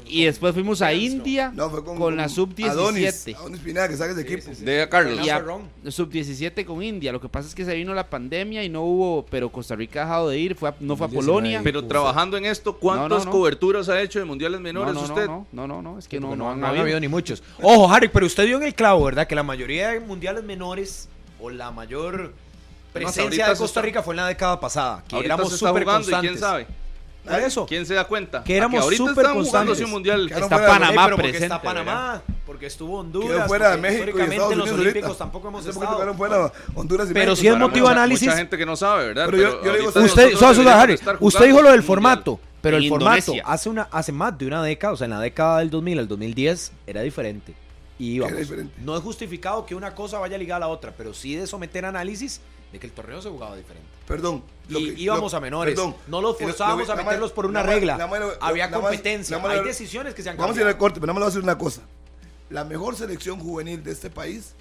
y 0.07 0.25
después 0.25 0.55
fuimos 0.55 0.83
a 0.83 0.93
India 0.93 1.53
con, 1.97 2.17
la 2.17 2.29
sub-17. 2.29 2.69
Adonis, 2.69 3.29
Adonis 3.37 3.61
Pineda, 3.61 3.89
que 3.89 3.97
saques 3.97 4.17
de 4.17 4.23
equipo. 4.23 4.51
De 4.59 4.89
Carlos. 4.89 5.21
sub-17 5.89 6.65
con 6.65 6.83
India, 6.83 7.13
lo 7.13 7.21
que 7.21 7.29
pasa 7.29 7.49
es 7.49 7.55
que 7.55 7.65
se 7.65 7.75
vino 7.75 7.95
la 7.95 8.09
pandemia 8.09 8.63
y 8.63 8.69
no 8.69 8.83
hubo, 8.83 9.27
pero 9.27 9.51
Costa 9.51 9.75
Rica 9.75 10.03
ha 10.03 10.05
dejado 10.05 10.29
de 10.29 10.39
ir, 10.39 10.55
fue 10.55 10.73
no 10.81 10.97
fue 10.97 11.07
a 11.07 11.11
Polonia. 11.11 11.61
Pero 11.63 11.85
trabajando 11.85 12.37
en 12.37 12.45
esto, 12.45 12.77
¿cuántas 12.77 13.27
coberturas 13.27 13.89
ha 13.89 14.01
hecho 14.01 14.19
de 14.19 14.25
mundiales 14.25 14.61
menores 14.61 14.97
usted? 14.97 15.27
No, 15.27 15.47
no, 15.53 15.83
no, 15.83 15.99
es 15.99 16.09
que 16.09 16.21
no, 16.21 16.37
no, 16.37 16.51
han 16.51 16.65
habido 16.65 17.01
ni 17.01 17.09
muchos. 17.09 17.43
Ojo, 17.63 17.93
Harry, 17.93 18.09
pero 18.09 18.27
usted 18.27 18.47
dio 18.47 18.57
en 18.59 18.65
el 18.65 18.75
clavo, 18.75 19.05
¿verdad? 19.05 19.27
Que 19.27 19.35
la 19.35 19.43
mayoría 19.43 19.91
de 19.91 20.01
mundiales 20.01 20.45
menores 20.45 21.09
o 21.41 21.51
la 21.51 21.71
mayor 21.71 22.33
presencia 22.97 23.49
de 23.49 23.57
Costa 23.57 23.83
Rica 23.83 24.03
fue 24.03 24.15
en 24.15 24.17
la 24.17 24.29
década 24.29 24.59
pasada, 24.61 25.03
que 25.07 25.19
éramos 25.19 25.57
súper 25.57 25.85
constantes. 25.85 26.31
quién 26.31 26.41
sabe. 26.41 26.67
eso. 27.45 27.67
¿Quién 27.67 27.87
se 27.87 27.95
da 27.95 28.05
cuenta? 28.05 28.43
Que 28.45 28.57
éramos 28.57 28.95
súper 28.95 29.27
constantes. 29.27 29.81
Un 29.81 29.91
mundial. 29.91 30.31
está 30.31 30.49
Panamá 30.49 31.07
presente. 31.07 31.23
Porque 31.23 31.45
está 31.45 31.63
Panamá, 31.63 32.23
porque 32.47 32.67
estuvo 32.67 32.99
Honduras. 32.99 33.47
fuera 33.47 33.71
de 33.71 33.77
México 33.79 34.11
históricamente 34.11 34.53
en 34.53 34.59
los 34.59 34.71
Olímpicos 34.71 35.19
tampoco 35.19 35.49
hemos 35.49 35.67
estado. 35.67 36.15
Fuera 36.15 36.53
Honduras 36.75 37.11
y 37.11 37.15
pero 37.15 37.37
si 37.37 37.49
es 37.49 37.57
motivo 37.57 37.89
análisis. 37.89 38.27
Mucha 38.27 38.39
gente 38.39 38.57
que 38.57 38.67
no 38.67 38.77
sabe, 38.77 39.09
¿verdad? 39.09 39.27
Pero, 39.27 39.39
yo, 39.39 39.65
yo 39.65 39.77
digo, 39.77 39.89
usted, 39.89 40.35
usted 41.21 41.47
dijo 41.47 41.63
lo 41.63 41.71
del 41.71 41.83
formato. 41.83 42.41
Pero 42.67 42.79
el 42.79 42.89
formato 42.89 43.33
hace, 43.45 43.69
una, 43.69 43.83
hace 43.93 44.11
más 44.11 44.37
de 44.37 44.47
una 44.47 44.61
década, 44.61 44.93
o 44.95 44.97
sea, 44.97 45.05
en 45.05 45.13
la 45.13 45.21
década 45.21 45.61
del 45.61 45.71
2000 45.71 46.01
al 46.01 46.09
2010, 46.09 46.73
era 46.89 47.03
diferente. 47.03 47.55
Y 47.99 48.21
no 48.85 48.97
es 48.97 49.03
justificado 49.03 49.65
que 49.65 49.75
una 49.75 49.95
cosa 49.95 50.19
vaya 50.19 50.37
ligada 50.37 50.57
a 50.57 50.61
la 50.61 50.69
otra, 50.69 50.93
pero 50.97 51.15
sí 51.15 51.37
de 51.37 51.47
someter 51.47 51.85
análisis 51.85 52.41
de 52.77 52.81
que 52.81 52.87
el 52.87 52.93
torneo 52.93 53.21
se 53.23 53.31
jugaba 53.31 53.57
diferente. 53.57 53.89
Perdón. 54.07 54.43
y 54.69 55.03
íbamos 55.03 55.35
a 55.35 55.41
menores. 55.41 55.79
no 56.07 56.21
los 56.21 56.39
forzábamos 56.39 56.89
a 56.91 56.97
meterlos 56.97 57.33
por 57.33 57.47
una 57.47 57.63
regla. 57.63 57.99
Había 58.41 58.71
competencia. 58.71 59.43
Hay 59.45 59.65
decisiones 59.65 60.15
que 60.15 60.23
se 60.23 60.31
han 60.31 60.37
Vamos 60.37 60.57
a 60.57 60.61
ir 60.61 60.67
al 60.67 60.79
corte, 60.79 61.01
pero 61.01 61.09
no 61.09 61.15
me 61.15 61.21
lo 61.21 61.27
voy 61.27 61.31
a 61.31 61.35
decir 61.35 61.43
una 61.43 61.59
cosa. 61.59 61.83
La 62.49 62.65
mejor 62.65 62.95
selección 62.95 63.41
juvenil 63.41 63.83
de 63.83 63.91
este 63.91 64.09
país 64.09 64.55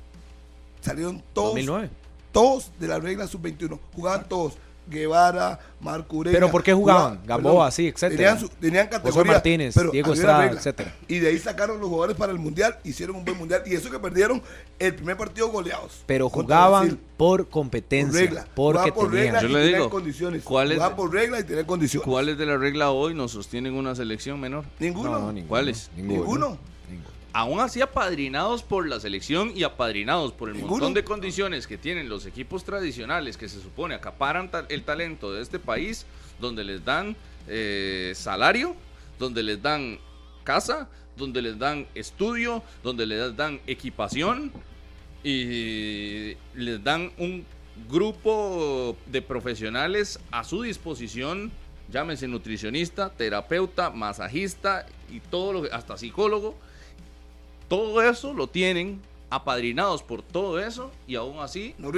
salieron 0.82 1.22
todos. 1.34 1.50
2009. 1.50 1.90
Todos 2.32 2.72
de 2.80 2.88
la 2.88 3.00
regla 3.00 3.28
sub-21. 3.28 3.80
Jugaban 3.94 4.28
todos. 4.28 4.54
Guevara, 4.88 5.60
Marco 5.80 6.18
Ureña. 6.18 6.36
¿Pero 6.36 6.52
por 6.52 6.64
qué 6.64 6.74
jugaban? 6.74 7.20
Gamboa, 7.26 7.72
sí, 7.72 7.88
etcétera. 7.88 8.36
Tenían, 8.36 8.52
tenían 8.60 8.88
categoría. 8.88 9.32
Martínez, 9.32 9.76
Diego 9.92 10.14
Estrada, 10.14 10.46
etcétera. 10.48 10.96
Y 11.08 11.20
de 11.20 11.30
ahí 11.30 11.40
sacaron 11.40 11.80
los 11.80 11.90
jugadores 11.90 12.18
para 12.18 12.32
el 12.32 12.40
Mundial, 12.40 12.78
hicieron 12.84 13.16
un 13.16 13.26
buen 13.26 13.38
Mundial. 13.38 13.64
Y 13.66 13.76
eso 13.76 13.90
que 13.90 14.00
perdieron 14.00 14.42
el 14.80 14.96
primer 14.96 15.18
partido 15.18 15.50
goleados. 15.50 16.04
Pero 16.06 16.30
jugaban 16.30 17.00
por 17.18 17.50
competencia, 17.50 18.20
por 18.20 18.30
regla. 18.30 18.48
porque 18.56 18.92
por 18.92 19.12
tenían. 19.12 19.42
Yo 19.42 19.48
le 19.48 19.68
digo, 19.68 19.90
condiciones. 19.90 20.44
¿cuáles, 20.44 20.80
por 20.80 21.12
regla 21.12 21.40
y 21.40 21.44
tener 21.44 21.66
condiciones. 21.66 22.08
¿Cuáles 22.08 22.38
de 22.38 22.46
la 22.46 22.58
regla 22.58 22.92
hoy 22.92 23.14
nos 23.14 23.32
sostienen 23.32 23.74
una 23.74 23.96
selección 23.96 24.40
menor? 24.40 24.66
Ninguno. 24.80 25.34
¿Cuáles? 25.48 25.90
ninguno 25.96 26.58
aún 27.36 27.60
así 27.60 27.82
apadrinados 27.82 28.64
por 28.64 28.88
la 28.88 28.98
selección 28.98 29.52
y 29.54 29.64
apadrinados 29.64 30.32
por 30.32 30.48
el 30.48 30.56
montón 30.56 30.94
de 30.94 31.04
condiciones 31.04 31.68
que 31.68 31.78
tienen 31.78 32.08
los 32.08 32.26
equipos 32.26 32.64
tradicionales 32.64 33.36
que 33.36 33.50
se 33.50 33.60
supone 33.60 33.94
acaparan 33.94 34.50
el 34.70 34.84
talento 34.84 35.34
de 35.34 35.42
este 35.42 35.60
país, 35.60 36.06
donde 36.40 36.64
les 36.64 36.86
dan 36.86 37.14
eh, 37.50 38.14
salario, 38.16 38.74
donde 39.20 39.44
les 39.44 39.62
dan 39.62 40.00
casa, 40.46 40.88
donde 41.18 41.42
les 41.42 41.60
dan 41.60 41.86
estudio, 41.94 42.64
donde 42.82 43.06
les 43.06 43.36
dan 43.36 43.60
equipación 43.68 44.54
y 45.22 46.38
les 46.54 46.82
dan 46.86 47.12
un 47.18 47.46
grupo 47.90 48.96
de 49.08 49.22
profesionales 49.22 50.22
a 50.32 50.46
su 50.46 50.62
disposición, 50.62 51.52
llámese 51.92 52.30
nutricionista, 52.30 53.10
terapeuta, 53.10 53.90
masajista 53.90 54.86
y 55.12 55.20
todo 55.20 55.52
lo 55.52 55.74
hasta 55.74 55.98
psicólogo 55.98 56.56
todo 57.68 58.02
eso 58.02 58.34
lo 58.34 58.48
tienen 58.48 59.02
apadrinados 59.30 60.04
por 60.04 60.22
todo 60.22 60.60
eso 60.60 60.92
y 61.08 61.16
aún 61.16 61.40
así 61.40 61.76
los 61.78 61.94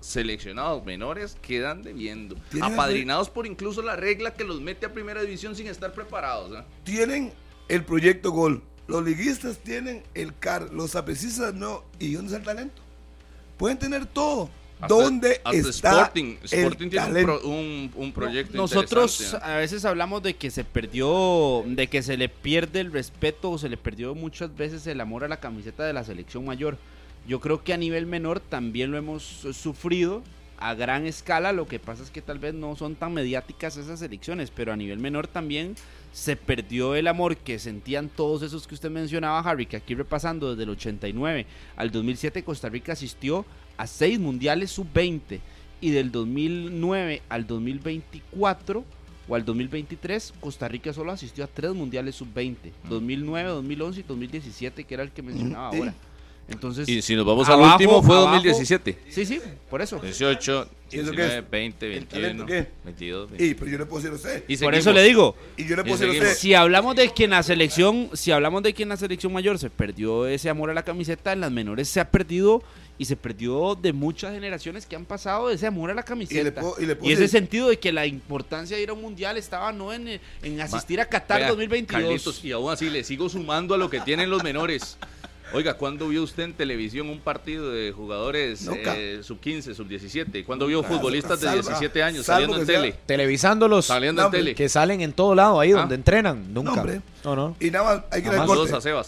seleccionados 0.00 0.84
menores 0.84 1.36
quedan 1.40 1.82
debiendo. 1.82 2.36
Apadrinados 2.60 3.30
por 3.30 3.46
incluso 3.46 3.82
la 3.82 3.96
regla 3.96 4.34
que 4.34 4.44
los 4.44 4.60
mete 4.60 4.86
a 4.86 4.92
primera 4.92 5.22
división 5.22 5.54
sin 5.56 5.68
estar 5.68 5.92
preparados. 5.92 6.58
¿eh? 6.58 6.64
Tienen 6.84 7.32
el 7.68 7.84
proyecto 7.84 8.32
Gol. 8.32 8.62
Los 8.88 9.04
liguistas 9.04 9.58
tienen 9.58 10.02
el 10.14 10.36
CAR, 10.36 10.72
los 10.72 10.90
sapricistas 10.90 11.54
no. 11.54 11.84
¿Y 11.98 12.14
dónde 12.14 12.34
está 12.34 12.38
el 12.38 12.56
talento? 12.56 12.82
Pueden 13.56 13.78
tener 13.78 14.06
todo. 14.06 14.50
¿Dónde 14.88 15.40
está 15.52 15.90
Sporting, 15.90 16.36
Sporting 16.42 16.90
tiene 16.90 17.24
un, 17.24 17.90
un, 17.94 18.12
proyecto 18.12 18.56
Nosotros 18.56 19.34
a 19.34 19.56
veces 19.56 19.84
hablamos 19.84 20.22
de 20.22 20.34
que 20.34 20.50
se 20.50 20.64
perdió, 20.64 21.64
de 21.66 21.86
que 21.86 22.02
se 22.02 22.16
le 22.16 22.28
pierde 22.28 22.80
el 22.80 22.92
respeto 22.92 23.50
o 23.50 23.58
se 23.58 23.68
le 23.68 23.76
perdió 23.76 24.14
muchas 24.14 24.56
veces 24.56 24.86
el 24.86 25.00
amor 25.00 25.24
a 25.24 25.28
la 25.28 25.38
camiseta 25.38 25.84
de 25.84 25.92
la 25.92 26.04
selección 26.04 26.44
mayor. 26.44 26.78
Yo 27.26 27.40
creo 27.40 27.62
que 27.62 27.72
a 27.72 27.76
nivel 27.76 28.06
menor 28.06 28.40
también 28.40 28.90
lo 28.90 28.98
hemos 28.98 29.22
sufrido 29.22 30.22
a 30.62 30.74
gran 30.74 31.06
escala. 31.06 31.52
Lo 31.52 31.66
que 31.66 31.78
pasa 31.78 32.02
es 32.02 32.10
que 32.10 32.22
tal 32.22 32.38
vez 32.38 32.54
no 32.54 32.76
son 32.76 32.94
tan 32.94 33.12
mediáticas 33.12 33.76
esas 33.76 34.00
elecciones, 34.02 34.50
pero 34.50 34.72
a 34.72 34.76
nivel 34.76 34.98
menor 34.98 35.26
también 35.26 35.74
se 36.12 36.36
perdió 36.36 36.94
el 36.94 37.08
amor 37.08 37.36
que 37.36 37.58
sentían 37.58 38.08
todos 38.08 38.42
esos 38.42 38.66
que 38.66 38.74
usted 38.74 38.90
mencionaba, 38.90 39.40
Harry, 39.40 39.66
que 39.66 39.76
aquí 39.76 39.94
repasando 39.94 40.50
desde 40.50 40.64
el 40.64 40.70
89 40.70 41.46
al 41.76 41.90
2007 41.90 42.44
Costa 42.44 42.68
Rica 42.68 42.92
asistió 42.92 43.46
a 43.76 43.86
seis 43.86 44.18
mundiales 44.18 44.70
sub-20 44.70 45.40
y 45.80 45.90
del 45.90 46.12
2009 46.12 47.22
al 47.28 47.46
2024 47.46 48.84
o 49.28 49.34
al 49.34 49.44
2023 49.44 50.34
Costa 50.40 50.68
Rica 50.68 50.92
solo 50.92 51.12
asistió 51.12 51.44
a 51.44 51.46
tres 51.46 51.72
mundiales 51.72 52.16
sub-20, 52.16 52.56
2009, 52.88 53.50
2011 53.50 54.00
y 54.00 54.02
2017, 54.02 54.84
que 54.84 54.94
era 54.94 55.02
el 55.02 55.10
que 55.10 55.22
mencionaba 55.22 55.68
ahora. 55.68 55.94
Entonces, 56.48 56.88
y 56.88 57.00
si 57.02 57.14
nos 57.14 57.24
vamos 57.24 57.48
al 57.48 57.60
último, 57.60 58.02
fue 58.02 58.16
2017. 58.16 58.98
Sí, 59.08 59.24
sí, 59.24 59.40
por 59.70 59.80
eso. 59.80 59.98
18, 60.00 60.68
19, 60.90 61.44
20, 61.50 61.88
21, 61.88 62.46
22. 62.84 63.30
Y, 63.38 63.54
pero 63.54 63.70
yo 63.70 63.78
le 63.78 63.86
puedo 63.86 64.02
decir 64.02 64.12
a 64.12 64.16
usted. 64.16 64.44
Y 64.48 64.56
por 64.56 64.74
eso 64.74 64.92
le 64.92 65.02
digo. 65.02 65.36
Y 65.56 65.66
yo 65.66 65.76
le 65.76 65.84
puedo 65.84 65.96
decir 65.96 66.08
a 66.08 66.12
usted. 66.12 66.34
Si 66.34 66.54
hablamos 66.54 66.96
de 66.96 67.08
que 67.10 67.24
en 67.24 67.30
la 67.30 67.42
selección, 67.42 68.10
si 68.12 68.32
hablamos 68.32 68.62
de 68.62 68.74
que 68.74 68.82
en 68.82 68.90
la 68.90 68.96
selección 68.96 69.32
mayor 69.32 69.58
se 69.58 69.70
perdió 69.70 70.26
ese 70.26 70.50
amor 70.50 70.70
a 70.70 70.74
la 70.74 70.82
camiseta, 70.82 71.32
en 71.32 71.40
las 71.40 71.52
menores 71.52 71.88
se 71.88 72.00
ha 72.00 72.10
perdido 72.10 72.62
y 72.98 73.04
se 73.04 73.16
perdió 73.16 73.74
de 73.74 73.92
muchas 73.92 74.32
generaciones 74.32 74.86
que 74.86 74.96
han 74.96 75.04
pasado 75.04 75.50
ese 75.50 75.66
amor 75.66 75.90
a 75.90 75.94
la 75.94 76.02
camiseta. 76.02 76.62
Y, 77.02 77.12
ese 77.12 77.28
sentido 77.28 77.68
de 77.68 77.78
que 77.78 77.92
la 77.92 78.06
importancia 78.06 78.76
de 78.76 78.82
ir 78.82 78.90
a 78.90 78.92
un 78.92 79.02
mundial 79.02 79.36
estaba 79.36 79.72
no 79.72 79.92
en, 79.92 80.20
en 80.42 80.60
asistir 80.60 81.00
a 81.00 81.06
Qatar 81.06 81.48
2022. 81.48 82.44
y 82.44 82.52
aún 82.52 82.70
así 82.70 82.90
le 82.90 83.04
sigo 83.04 83.28
sumando 83.28 83.74
a 83.74 83.78
lo 83.78 83.90
que 83.90 84.00
tienen 84.00 84.30
los 84.30 84.42
menores. 84.44 84.96
Oiga, 85.54 85.74
¿cuándo 85.74 86.08
vio 86.08 86.22
usted 86.22 86.44
en 86.44 86.54
televisión 86.54 87.10
un 87.10 87.20
partido 87.20 87.70
de 87.70 87.92
jugadores 87.92 88.66
eh, 88.72 89.20
sub 89.22 89.38
15, 89.38 89.74
sub 89.74 89.86
17? 89.86 90.44
¿Cuándo 90.44 90.66
vio 90.66 90.82
futbolistas 90.82 91.40
de 91.40 91.52
17 91.52 92.02
años 92.02 92.26
saliendo 92.26 92.58
en 92.58 92.66
tele? 92.66 92.94
Televisándolos. 93.04 93.86
Saliendo 93.86 94.24
en 94.24 94.30
tele. 94.30 94.54
Que 94.54 94.70
salen 94.70 95.02
en 95.02 95.12
todo 95.12 95.34
lado 95.34 95.60
ahí 95.60 95.72
ah. 95.72 95.80
donde 95.80 95.94
entrenan. 95.94 96.54
Nunca. 96.54 96.84
No, 97.24 97.36
no, 97.36 97.56
Y 97.60 97.70
nada 97.70 97.96
más, 97.96 98.04
hay 98.10 98.22
que. 98.22 98.30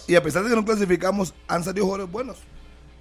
Y 0.06 0.14
a 0.16 0.22
pesar 0.22 0.44
de 0.44 0.50
que 0.50 0.56
no 0.56 0.64
clasificamos, 0.64 1.32
han 1.48 1.64
salido 1.64 1.86
jugadores 1.86 2.12
buenos. 2.12 2.36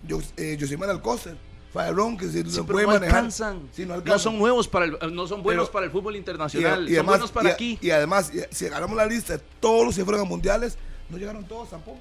Yo, 0.08 0.20
eh, 0.38 0.58
Josimar 0.60 0.90
Alcócer. 0.90 1.38
Fabrón, 1.74 2.18
que 2.18 2.28
si 2.30 2.44
sí, 2.44 2.62
puede 2.62 2.86
no 2.86 2.94
manejar. 2.94 3.18
Alcanzan. 3.18 3.68
Si 3.72 3.84
no, 3.84 3.96
alcanzan. 3.96 4.14
no 4.14 4.20
son 4.20 4.38
nuevos 4.38 4.68
para 4.68 4.86
el, 4.86 5.16
no 5.16 5.26
son 5.26 5.42
buenos 5.42 5.72
para 5.72 5.88
el 5.88 5.92
fútbol 5.92 6.16
internacional, 6.16 6.88
y, 6.88 6.96
son 6.96 7.06
buenos 7.08 7.32
para 7.32 7.50
aquí. 7.50 7.80
Y 7.82 7.90
además, 7.90 8.32
si 8.52 8.68
agarramos 8.68 8.96
la 8.96 9.08
lista 9.08 9.38
de 9.38 9.44
todos 9.60 9.84
los 9.84 9.96
que 9.96 10.06
fueron 10.06 10.22
a 10.22 10.24
mundiales, 10.26 10.78
no 11.10 11.18
llegaron 11.18 11.46
todos 11.46 11.72
tampoco. 11.72 11.98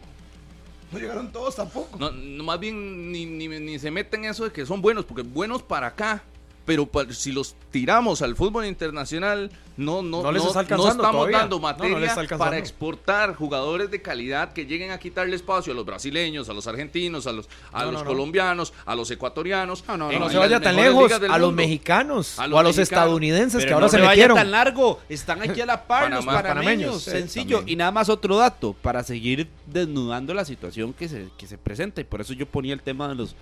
No 0.93 0.99
llegaron 0.99 1.33
todos 1.33 1.57
tampoco. 1.57 1.99
No, 1.99 2.45
más 2.45 2.61
bien 2.61 3.11
ni, 3.11 3.25
ni, 3.25 3.49
ni, 3.49 3.79
se 3.79 3.91
meten 3.91 4.27
eso 4.27 4.45
de 4.45 4.53
que 4.53 4.67
son 4.67 4.83
buenos, 4.83 5.07
porque 5.07 5.23
buenos 5.23 5.63
para 5.63 5.87
acá 5.87 6.23
pero 6.65 6.89
si 7.11 7.33
los 7.33 7.57
tiramos 7.71 8.23
al 8.23 8.37
fútbol 8.37 8.67
internacional, 8.67 9.51
no, 9.77 10.03
no, 10.03 10.23
no, 10.23 10.61
estamos 10.61 11.31
dando 11.31 11.59
materia 11.59 12.15
para 12.37 12.59
exportar 12.59 13.35
jugadores 13.35 13.91
de 13.91 14.03
calidad 14.03 14.53
que 14.53 14.67
lleguen 14.67 14.91
a 14.91 14.99
quitarle 14.99 15.35
espacio 15.35 15.73
a 15.73 15.77
los 15.77 15.87
brasileños, 15.87 16.49
a 16.49 16.53
los 16.53 16.67
argentinos, 16.67 17.27
a 17.27 17.33
los, 17.33 17.49
a 17.73 17.85
los 17.87 18.03
colombianos, 18.03 18.73
a 18.85 18.95
los 18.95 19.11
ecuatorianos. 19.11 19.85
No, 19.89 19.97
no, 19.97 20.13
no, 20.13 20.31
se 20.31 20.37
vaya 20.37 20.61
tan 20.61 20.77
lejos, 20.77 21.11
a 21.13 21.39
los 21.39 21.53
mexicanos 21.53 22.39
o 22.39 22.59
a 22.59 22.63
los 22.63 22.79
estadounidenses 22.79 23.65
que 23.65 23.73
ahora 23.73 23.89
se, 23.89 23.97
se 23.97 24.03
vaya 24.03 24.29
tan 24.29 24.51
largo, 24.51 25.01
están 25.09 25.43
aquí 25.43 25.61
a 25.61 25.67
la 25.67 25.85
par 25.85 26.11
los 26.11 26.25
panameños, 26.25 27.03
sencillo. 27.03 27.63
y 27.67 27.77
nada 27.77 27.91
más 27.91 28.09
otro 28.09 28.37
dato 28.37 28.75
para 28.83 29.03
seguir 29.03 29.49
desnudando 29.67 30.35
la 30.35 30.45
situación 30.45 30.93
que 30.93 31.09
se, 31.09 31.29
que 31.37 31.47
se 31.47 31.59
presenta 31.59 32.01
y 32.01 32.05
por 32.05 32.21
eso 32.21 32.35
yo 32.35 32.47
ponía 32.47 32.75
el 32.75 32.83
tema 32.83 33.09
de 33.09 33.15
los 33.15 33.35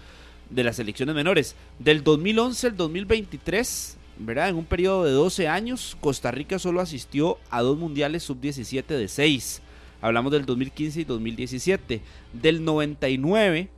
de 0.50 0.64
las 0.64 0.76
selecciones 0.76 1.14
menores. 1.14 1.54
Del 1.78 2.04
2011 2.04 2.66
al 2.68 2.76
2023, 2.76 3.96
¿verdad? 4.18 4.48
En 4.50 4.56
un 4.56 4.64
periodo 4.64 5.04
de 5.04 5.12
12 5.12 5.48
años, 5.48 5.96
Costa 6.00 6.30
Rica 6.30 6.58
solo 6.58 6.80
asistió 6.80 7.38
a 7.50 7.62
dos 7.62 7.78
mundiales 7.78 8.22
sub-17 8.24 8.86
de 8.86 9.08
6. 9.08 9.62
Hablamos 10.02 10.32
del 10.32 10.46
2015 10.46 11.00
y 11.00 11.04
2017. 11.04 12.00
Del 12.32 12.64
99 12.64 13.68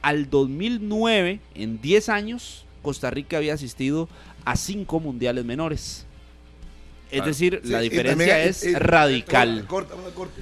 al 0.00 0.28
2009, 0.28 1.40
en 1.54 1.80
10 1.80 2.08
años, 2.08 2.66
Costa 2.82 3.10
Rica 3.10 3.36
había 3.36 3.54
asistido 3.54 4.08
a 4.44 4.56
5 4.56 5.00
mundiales 5.00 5.44
menores. 5.44 6.06
Es 7.12 7.24
decir, 7.26 7.60
la 7.64 7.80
diferencia 7.80 8.42
es, 8.42 8.72
radical. 8.72 9.66
Corta, 9.66 9.94
corta, 10.14 10.34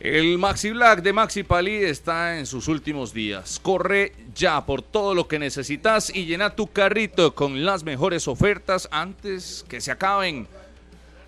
el 0.00 0.36
Maxi 0.36 0.70
Black 0.72 1.02
de 1.02 1.12
Maxi 1.12 1.42
Pali 1.42 1.76
está 1.76 2.38
en 2.38 2.44
sus 2.44 2.68
últimos 2.68 3.14
días. 3.14 3.58
Corre 3.62 4.12
ya 4.34 4.66
por 4.66 4.82
todo 4.82 5.14
lo 5.14 5.26
que 5.26 5.38
necesitas 5.38 6.14
y 6.14 6.26
llena 6.26 6.54
tu 6.54 6.66
carrito 6.66 7.34
con 7.34 7.64
las 7.64 7.82
mejores 7.82 8.28
ofertas 8.28 8.88
antes 8.90 9.64
que 9.68 9.80
se 9.80 9.90
acaben. 9.90 10.46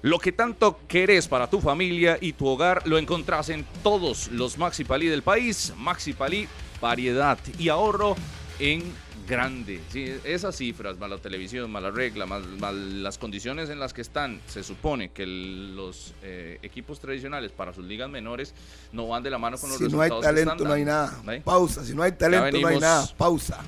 Lo 0.02 0.18
que 0.18 0.32
tanto 0.32 0.80
querés 0.86 1.26
para 1.26 1.48
tu 1.48 1.60
familia 1.60 2.18
y 2.20 2.34
tu 2.34 2.46
hogar 2.46 2.86
lo 2.86 2.98
encontrás 2.98 3.48
en 3.48 3.64
todos 3.82 4.28
los 4.28 4.58
Maxi 4.58 4.84
Pali 4.84 5.06
del 5.06 5.22
país. 5.22 5.72
Maxi 5.76 6.12
Pali, 6.12 6.46
variedad 6.80 7.38
y 7.58 7.70
ahorro 7.70 8.16
en 8.58 8.84
grande. 9.28 9.80
Sí, 9.90 10.12
esas 10.24 10.56
cifras, 10.56 10.98
más 10.98 11.10
la 11.10 11.18
televisión, 11.18 11.70
más 11.70 11.82
la 11.82 11.90
regla, 11.90 12.26
más, 12.26 12.42
las 12.74 13.18
condiciones 13.18 13.70
en 13.70 13.78
las 13.78 13.92
que 13.92 14.00
están, 14.00 14.40
se 14.46 14.62
supone 14.62 15.10
que 15.10 15.26
los 15.26 16.14
eh, 16.22 16.58
equipos 16.62 16.98
tradicionales 16.98 17.52
para 17.52 17.72
sus 17.72 17.84
ligas 17.84 18.08
menores 18.10 18.54
no 18.92 19.08
van 19.08 19.22
de 19.22 19.30
la 19.30 19.38
mano 19.38 19.58
con 19.58 19.70
los 19.70 19.78
si 19.78 19.86
Si 19.86 19.92
no 19.92 20.00
hay 20.00 20.10
talento, 20.10 20.64
no 20.64 20.72
hay 20.72 20.84
nada. 20.84 21.12
Pausa. 21.44 21.84
Si 21.84 21.94
no 21.94 22.02
hay 22.02 22.12
talento, 22.12 22.58
no 22.58 22.68
hay 22.68 22.80
nada. 22.80 23.06
Pausa. 23.16 23.62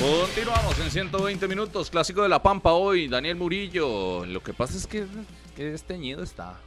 Continuamos 0.00 0.78
en 0.80 0.90
120 0.90 1.48
minutos. 1.48 1.88
Clásico 1.88 2.22
de 2.22 2.28
la 2.28 2.42
Pampa 2.42 2.72
hoy. 2.72 3.08
Daniel 3.08 3.36
Murillo. 3.36 4.26
Lo 4.26 4.42
que 4.42 4.52
pasa 4.52 4.76
es 4.76 4.86
que, 4.86 5.06
que 5.56 5.72
esteñido 5.72 6.22
está. 6.22 6.60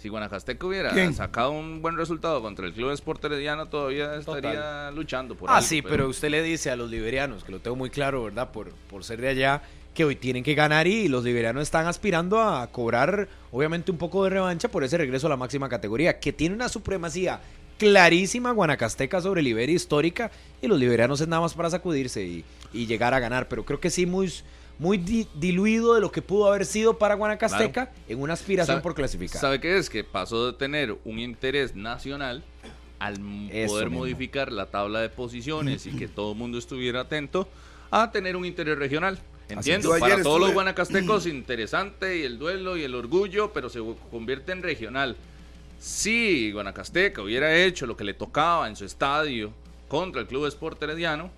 Si 0.00 0.08
Guanacasteco 0.08 0.68
hubiera 0.68 1.12
sacado 1.12 1.50
un 1.50 1.82
buen 1.82 1.94
resultado 1.94 2.40
contra 2.40 2.66
el 2.66 2.72
Club 2.72 2.90
Sport 2.92 3.22
Herediano, 3.26 3.66
todavía 3.66 4.14
estaría 4.14 4.90
luchando 4.92 5.34
por 5.34 5.50
Ah, 5.50 5.60
sí, 5.60 5.82
pero... 5.82 6.08
usted 6.08 6.30
le 6.30 6.42
dice 6.42 6.70
a 6.70 6.76
los 6.76 6.88
liberianos, 6.90 7.44
que 7.44 7.52
lo 7.52 7.58
tengo 7.58 7.76
muy 7.76 7.90
claro, 7.90 8.24
¿verdad? 8.24 8.50
Por, 8.50 8.70
por 8.88 9.04
ser 9.04 9.20
de 9.20 9.28
allá, 9.28 9.60
que 9.92 10.06
hoy 10.06 10.16
tienen 10.16 10.42
que 10.42 10.54
ganar 10.54 10.86
y 10.86 11.08
los 11.08 11.22
liberianos 11.22 11.64
están 11.64 11.86
aspirando 11.86 12.40
a 12.40 12.66
cobrar, 12.68 13.28
obviamente, 13.52 13.90
un 13.92 13.98
poco 13.98 14.24
de 14.24 14.30
revancha 14.30 14.68
por 14.70 14.84
ese 14.84 14.96
regreso 14.96 15.26
a 15.26 15.30
la 15.30 15.36
máxima 15.36 15.68
categoría, 15.68 16.18
que 16.18 16.32
tiene 16.32 16.54
una 16.54 16.70
supremacía 16.70 17.40
clarísima 17.76 18.52
guanacasteca 18.52 19.20
sobre 19.20 19.42
Liberia 19.42 19.74
histórica 19.74 20.30
y 20.62 20.66
los 20.66 20.78
liberianos 20.78 21.20
es 21.20 21.28
nada 21.28 21.42
más 21.42 21.52
para 21.52 21.68
sacudirse 21.68 22.24
y, 22.24 22.44
y 22.72 22.86
llegar 22.86 23.12
a 23.12 23.20
ganar. 23.20 23.48
Pero 23.48 23.66
creo 23.66 23.80
que 23.80 23.90
sí, 23.90 24.06
muy 24.06 24.32
muy 24.80 24.96
diluido 24.96 25.94
de 25.94 26.00
lo 26.00 26.10
que 26.10 26.22
pudo 26.22 26.48
haber 26.48 26.64
sido 26.64 26.96
para 26.96 27.14
Guanacasteca 27.14 27.92
en 28.08 28.18
una 28.18 28.32
aspiración 28.32 28.80
por 28.80 28.94
clasificar. 28.94 29.38
¿Sabe 29.38 29.60
qué 29.60 29.76
es? 29.76 29.90
Que 29.90 30.04
pasó 30.04 30.46
de 30.46 30.52
tener 30.54 30.96
un 31.04 31.18
interés 31.18 31.76
nacional 31.76 32.42
al 32.98 33.18
poder 33.66 33.90
modificar 33.90 34.50
la 34.50 34.66
tabla 34.66 35.00
de 35.00 35.10
posiciones 35.10 35.84
y 35.84 35.90
que 35.90 36.08
todo 36.08 36.32
el 36.32 36.38
mundo 36.38 36.56
estuviera 36.56 37.02
atento 37.02 37.46
a 37.90 38.10
tener 38.10 38.36
un 38.36 38.46
interés 38.46 38.78
regional. 38.78 39.18
Entiendo, 39.50 39.94
para 40.00 40.22
todos 40.22 40.40
los 40.40 40.54
guanacastecos 40.54 41.26
interesante 41.26 42.16
y 42.16 42.22
el 42.22 42.38
duelo 42.38 42.78
y 42.78 42.82
el 42.82 42.94
orgullo, 42.94 43.52
pero 43.52 43.68
se 43.68 43.80
convierte 44.10 44.52
en 44.52 44.62
regional. 44.62 45.14
Si 45.78 46.52
Guanacasteca 46.52 47.20
hubiera 47.20 47.54
hecho 47.54 47.86
lo 47.86 47.98
que 47.98 48.04
le 48.04 48.14
tocaba 48.14 48.66
en 48.66 48.76
su 48.76 48.86
estadio 48.86 49.52
contra 49.88 50.22
el 50.22 50.26
Club 50.26 50.46
Sport 50.46 50.82
Herediano, 50.82 51.30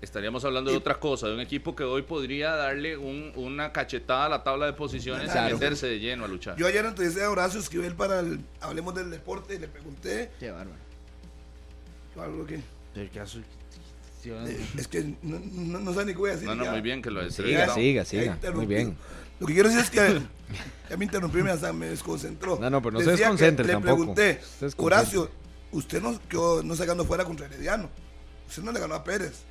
estaríamos 0.00 0.44
hablando 0.44 0.70
de 0.70 0.76
otra 0.76 0.98
cosa, 0.98 1.28
de 1.28 1.34
un 1.34 1.40
equipo 1.40 1.76
que 1.76 1.84
hoy 1.84 2.02
podría 2.02 2.52
darle 2.52 2.96
una 2.96 3.72
cachetada 3.72 4.26
a 4.26 4.28
la 4.28 4.42
tabla 4.42 4.66
de 4.66 4.72
posiciones 4.72 5.30
y 5.34 5.52
meterse 5.52 5.86
de 5.86 5.98
lleno 5.98 6.24
a 6.24 6.28
luchar. 6.28 6.56
Yo 6.56 6.66
ayer 6.66 6.84
entrevisté 6.84 7.24
a 7.24 7.30
Horacio 7.30 7.60
Esquivel 7.60 7.94
para 7.94 8.20
el 8.20 8.40
Hablemos 8.60 8.94
del 8.94 9.10
Deporte 9.10 9.54
y 9.54 9.58
le 9.58 9.68
pregunté. 9.68 10.30
Qué 10.38 10.50
bárbaro. 10.50 10.78
¿Algo 12.20 12.46
qué? 12.46 12.60
El 12.94 13.10
caso. 13.10 13.38
Eh, 14.22 14.66
es 14.76 14.86
que 14.86 15.14
no, 15.22 15.38
no, 15.38 15.94
sé 15.94 16.04
ni 16.04 16.12
qué 16.12 16.18
voy 16.18 16.30
a 16.30 16.32
decir. 16.34 16.46
No, 16.46 16.54
no, 16.54 16.70
muy 16.70 16.82
bien 16.82 17.00
que 17.00 17.10
lo 17.10 17.28
Siga, 17.30 17.72
siga, 17.72 18.04
siga. 18.04 18.38
Muy 18.54 18.66
bien. 18.66 18.96
Lo 19.38 19.46
que 19.46 19.54
quiero 19.54 19.70
decir 19.70 19.84
es 19.84 19.90
que 19.90 20.20
ya 20.90 20.96
me 20.98 21.06
interrumpí, 21.06 21.38
me, 21.42 21.54
me 21.72 21.86
desconcentró. 21.86 22.58
No, 22.58 22.68
no, 22.68 22.82
pero 22.82 22.98
no 22.98 23.00
se 23.00 23.12
desconcentre 23.12 23.66
tampoco. 23.66 24.14
Le 24.14 24.14
pregunté, 24.14 24.40
Horacio, 24.76 25.30
usted 25.72 26.02
no, 26.02 26.20
no 26.62 26.76
se 26.76 26.84
ganó 26.84 27.04
fuera 27.06 27.24
contra 27.24 27.46
Herediano. 27.46 27.88
Usted 28.46 28.62
no 28.62 28.72
le 28.72 28.80
ganó 28.80 28.96
a 28.96 29.04
Pérez 29.04 29.44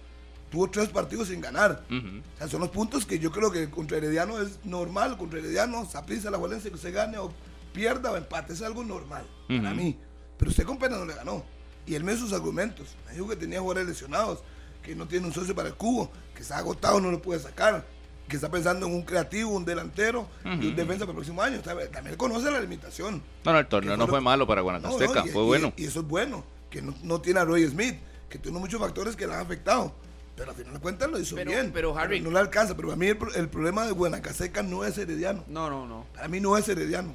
tuvo 0.49 0.69
tres 0.69 0.89
partidos 0.89 1.27
sin 1.27 1.41
ganar. 1.41 1.83
O 1.89 2.37
sea, 2.37 2.47
son 2.47 2.61
los 2.61 2.69
puntos 2.69 3.05
que 3.05 3.19
yo 3.19 3.31
creo 3.31 3.51
que 3.51 3.69
contra 3.69 3.97
Herediano 3.97 4.41
es 4.41 4.59
normal, 4.63 5.17
contra 5.17 5.39
Herediano, 5.39 5.85
Saprissa, 5.85 6.29
la 6.29 6.37
Valencia, 6.37 6.71
que 6.71 6.77
se 6.77 6.91
gane, 6.91 7.17
o 7.17 7.31
pierda 7.73 8.11
o 8.11 8.17
empate, 8.17 8.53
es 8.53 8.61
algo 8.61 8.83
normal 8.83 9.25
para 9.47 9.73
mí. 9.73 9.97
Pero 10.37 10.51
usted 10.51 10.63
con 10.63 10.77
pena 10.77 10.97
no 10.97 11.05
le 11.05 11.13
ganó. 11.13 11.43
Y 11.85 11.95
él 11.95 12.03
me 12.03 12.13
dio 12.13 12.21
sus 12.21 12.33
argumentos. 12.33 12.95
Me 13.07 13.13
dijo 13.13 13.27
que 13.27 13.35
tenía 13.35 13.59
jugadores 13.59 13.87
lesionados, 13.87 14.39
que 14.83 14.95
no 14.95 15.07
tiene 15.07 15.27
un 15.27 15.33
socio 15.33 15.55
para 15.55 15.69
el 15.69 15.75
cubo, 15.75 16.11
que 16.35 16.41
está 16.41 16.57
agotado, 16.57 16.99
no 17.01 17.11
lo 17.11 17.21
puede 17.21 17.39
sacar, 17.39 17.85
que 18.27 18.35
está 18.35 18.49
pensando 18.49 18.85
en 18.85 18.93
un 18.93 19.01
creativo, 19.01 19.51
un 19.51 19.65
delantero 19.65 20.29
y 20.45 20.67
un 20.67 20.75
defensa 20.75 20.99
para 20.99 21.11
el 21.11 21.15
próximo 21.15 21.41
año. 21.41 21.59
También 21.61 22.15
conoce 22.15 22.49
la 22.51 22.61
limitación. 22.61 23.21
No, 23.43 23.51
no 23.51 23.59
el 23.59 23.67
torneo 23.67 23.97
no 23.97 24.07
fue 24.07 24.21
malo 24.21 24.47
para 24.47 24.61
Guanacasteca, 24.61 25.25
fue 25.25 25.43
bueno. 25.43 25.73
Y, 25.75 25.85
eso 25.85 26.01
es 26.01 26.07
bueno, 26.07 26.43
que 26.69 26.81
no, 26.81 27.21
tiene 27.21 27.39
a 27.39 27.45
Roy 27.45 27.67
Smith, 27.67 27.95
que 28.29 28.37
tiene 28.37 28.59
muchos 28.59 28.79
factores 28.79 29.15
que 29.15 29.27
le 29.27 29.33
han 29.33 29.41
afectado. 29.41 29.93
Pero 30.39 30.51
al 30.51 30.57
final 30.57 30.73
de 30.73 30.79
cuentas 30.79 31.11
lo 31.11 31.19
hizo 31.19 31.35
bien. 31.35 31.71
Pero 31.73 31.97
Harry. 31.97 32.21
no 32.21 32.31
le 32.31 32.39
alcanza. 32.39 32.73
Pero 32.73 32.93
a 32.93 32.95
mí 32.95 33.07
el, 33.07 33.17
problema 33.49 33.85
de 33.85 33.91
Guanacaseca 33.91 34.63
no 34.63 34.85
es 34.85 34.97
Herediano. 34.97 35.43
No, 35.47 35.69
no, 35.69 35.85
no. 35.85 36.05
Para 36.15 36.29
mí 36.29 36.39
no 36.39 36.57
es 36.57 36.69
Herediano. 36.69 37.13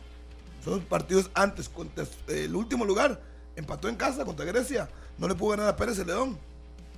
Son 0.62 0.82
partidos 0.82 1.30
antes. 1.32 1.70
Contra 1.70 2.04
el 2.28 2.54
último 2.54 2.84
lugar. 2.84 3.18
Empató 3.56 3.88
en 3.88 3.96
casa 3.96 4.26
contra 4.26 4.44
Grecia. 4.44 4.90
No 5.16 5.26
le 5.26 5.34
pudo 5.34 5.52
ganar 5.52 5.68
a 5.68 5.76
Pérez 5.76 5.96
Celedón. 5.96 6.38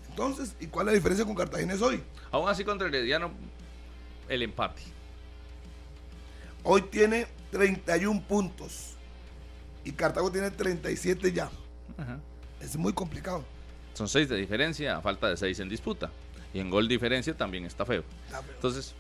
Entonces, 0.09 0.57
¿y 0.59 0.67
cuál 0.67 0.89
es 0.89 0.95
la 0.95 0.97
diferencia 0.97 1.25
con 1.25 1.37
Cartaginés 1.37 1.81
hoy? 1.81 2.03
Aún 2.33 2.49
así 2.49 2.65
contra 2.65 2.89
Herediano, 2.89 3.31
el 4.29 4.43
empate. 4.43 4.83
Hoy 6.65 6.83
tiene 6.83 7.29
31 7.53 8.21
puntos. 8.27 8.97
Y 9.85 9.93
Cartago 9.93 10.33
tiene 10.33 10.51
37 10.51 11.33
ya. 11.33 11.49
Es 12.61 12.77
muy 12.77 12.93
complicado. 12.93 13.45
Son 13.97 14.09
6 14.09 14.29
de 14.29 14.37
diferencia, 14.37 14.97
a 14.97 15.01
falta 15.01 15.29
de 15.29 15.37
6 15.37 15.61
en 15.61 15.69
disputa. 15.69 16.11
Y 16.53 16.61
en 16.61 16.71
gol 16.71 16.87
diferencia 16.87 17.35
también 17.35 17.65
está 17.65 17.85
feo. 17.85 18.05
Entonces, 18.55 18.95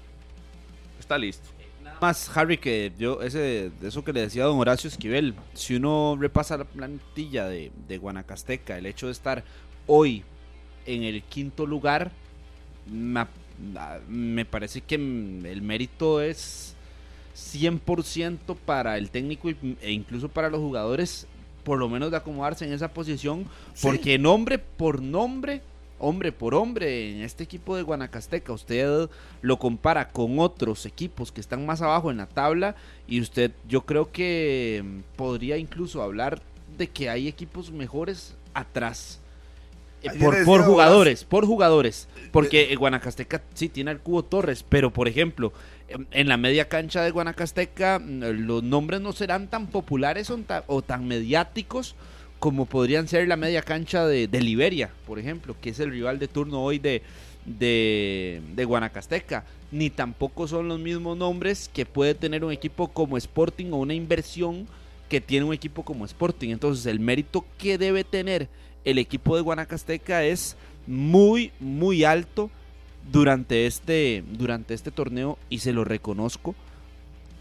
está 0.98 1.16
listo 1.18 1.56
más, 2.00 2.36
Harry, 2.36 2.58
que 2.58 2.92
yo, 2.98 3.22
ese, 3.22 3.70
de 3.80 3.88
eso 3.88 4.04
que 4.04 4.12
le 4.12 4.20
decía 4.20 4.44
don 4.44 4.58
Horacio 4.58 4.88
Esquivel, 4.88 5.34
si 5.54 5.76
uno 5.76 6.16
repasa 6.18 6.56
la 6.56 6.64
plantilla 6.64 7.46
de, 7.46 7.72
de 7.88 7.98
Guanacasteca, 7.98 8.76
el 8.76 8.86
hecho 8.86 9.06
de 9.06 9.12
estar 9.12 9.44
hoy 9.86 10.22
en 10.84 11.02
el 11.02 11.22
quinto 11.22 11.66
lugar, 11.66 12.12
me, 12.86 14.44
parece 14.44 14.82
que 14.82 14.96
el 14.96 15.62
mérito 15.62 16.20
es 16.20 16.74
100% 17.34 18.56
para 18.64 18.98
el 18.98 19.10
técnico 19.10 19.48
e 19.80 19.90
incluso 19.90 20.28
para 20.28 20.50
los 20.50 20.60
jugadores, 20.60 21.26
por 21.66 21.80
lo 21.80 21.88
menos 21.88 22.12
de 22.12 22.16
acomodarse 22.16 22.64
en 22.64 22.72
esa 22.72 22.94
posición, 22.94 23.44
porque 23.82 24.20
nombre 24.20 24.56
por 24.60 25.02
nombre 25.02 25.62
hombre 25.98 26.30
por 26.30 26.54
hombre 26.54 27.10
en 27.10 27.22
este 27.22 27.42
equipo 27.42 27.74
de 27.74 27.82
Guanacasteca. 27.82 28.52
Usted 28.52 29.08
lo 29.42 29.58
compara 29.58 30.10
con 30.10 30.38
otros 30.38 30.86
equipos 30.86 31.32
que 31.32 31.40
están 31.40 31.66
más 31.66 31.82
abajo 31.82 32.12
en 32.12 32.18
la 32.18 32.26
tabla 32.26 32.76
y 33.08 33.20
usted 33.20 33.50
yo 33.68 33.84
creo 33.84 34.12
que 34.12 34.84
mm, 34.84 35.16
podría 35.16 35.56
incluso 35.56 36.02
hablar 36.02 36.40
de 36.78 36.86
que 36.86 37.10
hay 37.10 37.26
equipos 37.26 37.72
mejores 37.72 38.36
atrás. 38.54 39.18
Eh, 40.02 40.10
por, 40.44 40.62
jugadores, 40.62 41.24
por 41.24 41.46
jugadores. 41.46 42.06
Porque 42.30 42.76
Guanacasteca 42.76 43.42
sí 43.54 43.68
tiene 43.68 43.90
al 43.90 43.98
Cubo 43.98 44.22
Torres, 44.22 44.64
pero 44.68 44.92
por 44.92 45.08
ejemplo, 45.08 45.52
en 45.88 46.28
la 46.28 46.36
media 46.36 46.68
cancha 46.68 47.02
de 47.02 47.10
Guanacasteca 47.10 47.98
mm, 47.98 48.46
los 48.46 48.62
nombres 48.62 49.00
no 49.00 49.12
serán 49.12 49.48
tan 49.48 49.68
populares 49.68 50.32
o 50.66 50.82
tan 50.82 51.06
mediáticos 51.06 51.94
como 52.38 52.66
podrían 52.66 53.08
ser 53.08 53.26
la 53.28 53.36
media 53.36 53.62
cancha 53.62 54.06
de, 54.06 54.28
Liberia, 54.40 54.90
por 55.06 55.18
ejemplo, 55.18 55.56
que 55.60 55.70
es 55.70 55.80
el 55.80 55.90
rival 55.90 56.18
de 56.18 56.28
turno 56.28 56.62
hoy 56.62 56.78
de, 56.78 57.02
de, 57.44 58.64
Guanacasteca, 58.64 59.44
ni 59.72 59.90
tampoco 59.90 60.46
son 60.46 60.68
los 60.68 60.78
mismos 60.78 61.16
nombres 61.16 61.70
que 61.72 61.86
puede 61.86 62.14
tener 62.14 62.44
un 62.44 62.52
equipo 62.52 62.88
como 62.88 63.16
Sporting 63.16 63.72
o 63.72 63.76
una 63.76 63.94
inversión 63.94 64.66
que 65.08 65.20
tiene 65.20 65.46
un 65.46 65.54
equipo 65.54 65.84
como 65.84 66.04
Sporting. 66.04 66.50
Entonces 66.50 66.86
el 66.86 67.00
mérito 67.00 67.44
que 67.58 67.78
debe 67.78 68.04
tener 68.04 68.48
el 68.84 68.98
equipo 68.98 69.34
de 69.34 69.42
Guanacasteca 69.42 70.24
es 70.24 70.56
muy, 70.86 71.52
muy 71.58 72.04
alto 72.04 72.50
durante 73.10 73.66
este, 73.66 74.24
durante 74.32 74.74
este 74.74 74.90
torneo 74.90 75.38
y 75.48 75.60
se 75.60 75.72
lo 75.72 75.84
reconozco 75.84 76.54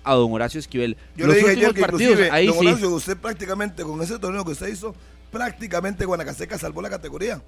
a 0.04 0.14
don 0.14 0.32
Horacio 0.34 0.60
Esquivel. 0.60 0.98
Yo 1.16 1.26
Los 1.26 1.36
le 1.36 1.42
dije 1.42 1.52
ayer 1.52 1.74
que 1.74 1.82
partidos, 1.82 2.20
ahí 2.32 2.48
don 2.48 2.58
Horacio, 2.58 2.90
usted 2.92 3.18
prácticamente 3.18 3.84
con 3.84 4.02
ese 4.02 4.20
torneo 4.20 4.46
que 4.46 4.52
usted 4.52 4.68
hizo, 4.68 4.96
prácticamente 5.32 6.06
Guanacaseca 6.06 6.58
salvó 6.58 6.82
la 6.82 6.90
categoría. 6.90 7.42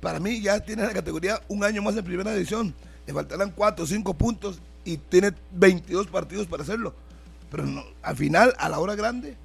Para 0.00 0.18
mí 0.18 0.40
ya 0.40 0.60
tiene 0.60 0.82
la 0.82 0.92
categoría 0.92 1.40
un 1.48 1.62
año 1.62 1.82
más 1.82 1.96
en 1.96 2.04
primera 2.04 2.32
división. 2.32 2.74
Le 3.06 3.12
faltarán 3.12 3.52
4 3.54 3.84
o 3.84 3.86
5 3.86 4.14
puntos 4.14 4.60
y 4.84 4.96
tiene 4.96 5.32
22 5.52 6.06
partidos 6.08 6.46
para 6.46 6.62
hacerlo. 6.62 6.94
Pero 7.50 7.64
al 8.02 8.16
final, 8.16 8.54
a 8.58 8.68
la 8.68 8.78
hora 8.78 8.94
grande, 8.94 9.36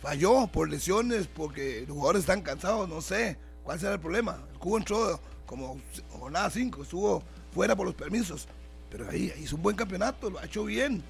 falló 0.00 0.46
por 0.46 0.68
lesiones, 0.68 1.26
porque 1.26 1.84
los 1.86 1.96
jugadores 1.96 2.20
están 2.20 2.42
cansados, 2.42 2.88
no 2.88 3.00
sé 3.00 3.36
cuál 3.62 3.78
será 3.78 3.94
el 3.94 4.00
problema. 4.00 4.38
El 4.52 4.58
cubo 4.58 4.78
entró 4.78 5.20
como 5.46 5.78
jornada 6.08 6.48
5, 6.48 6.82
estuvo 6.82 7.22
fuera 7.52 7.76
por 7.76 7.86
los 7.86 7.94
permisos. 7.94 8.48
Pero 8.90 9.08
ahí 9.08 9.32
hizo 9.40 9.56
un 9.56 9.62
buen 9.62 9.76
campeonato, 9.76 10.30
lo 10.30 10.38
ha 10.38 10.44
hecho 10.44 10.64
bien 10.64 11.02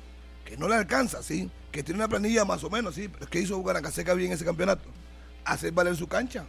que 0.44 0.56
no 0.56 0.68
le 0.68 0.74
alcanza, 0.74 1.22
sí, 1.22 1.48
que 1.70 1.84
tiene 1.84 1.98
una 1.98 2.08
planilla 2.08 2.44
más 2.44 2.64
o 2.64 2.70
menos, 2.70 2.96
sí, 2.96 3.06
pero 3.06 3.24
es 3.24 3.30
que 3.30 3.40
hizo 3.40 3.56
Guanacaseca 3.58 4.14
bien 4.14 4.32
ese 4.32 4.44
campeonato. 4.44 4.88
Hacer 5.44 5.72
valer 5.72 5.94
su 5.96 6.08
cancha. 6.08 6.44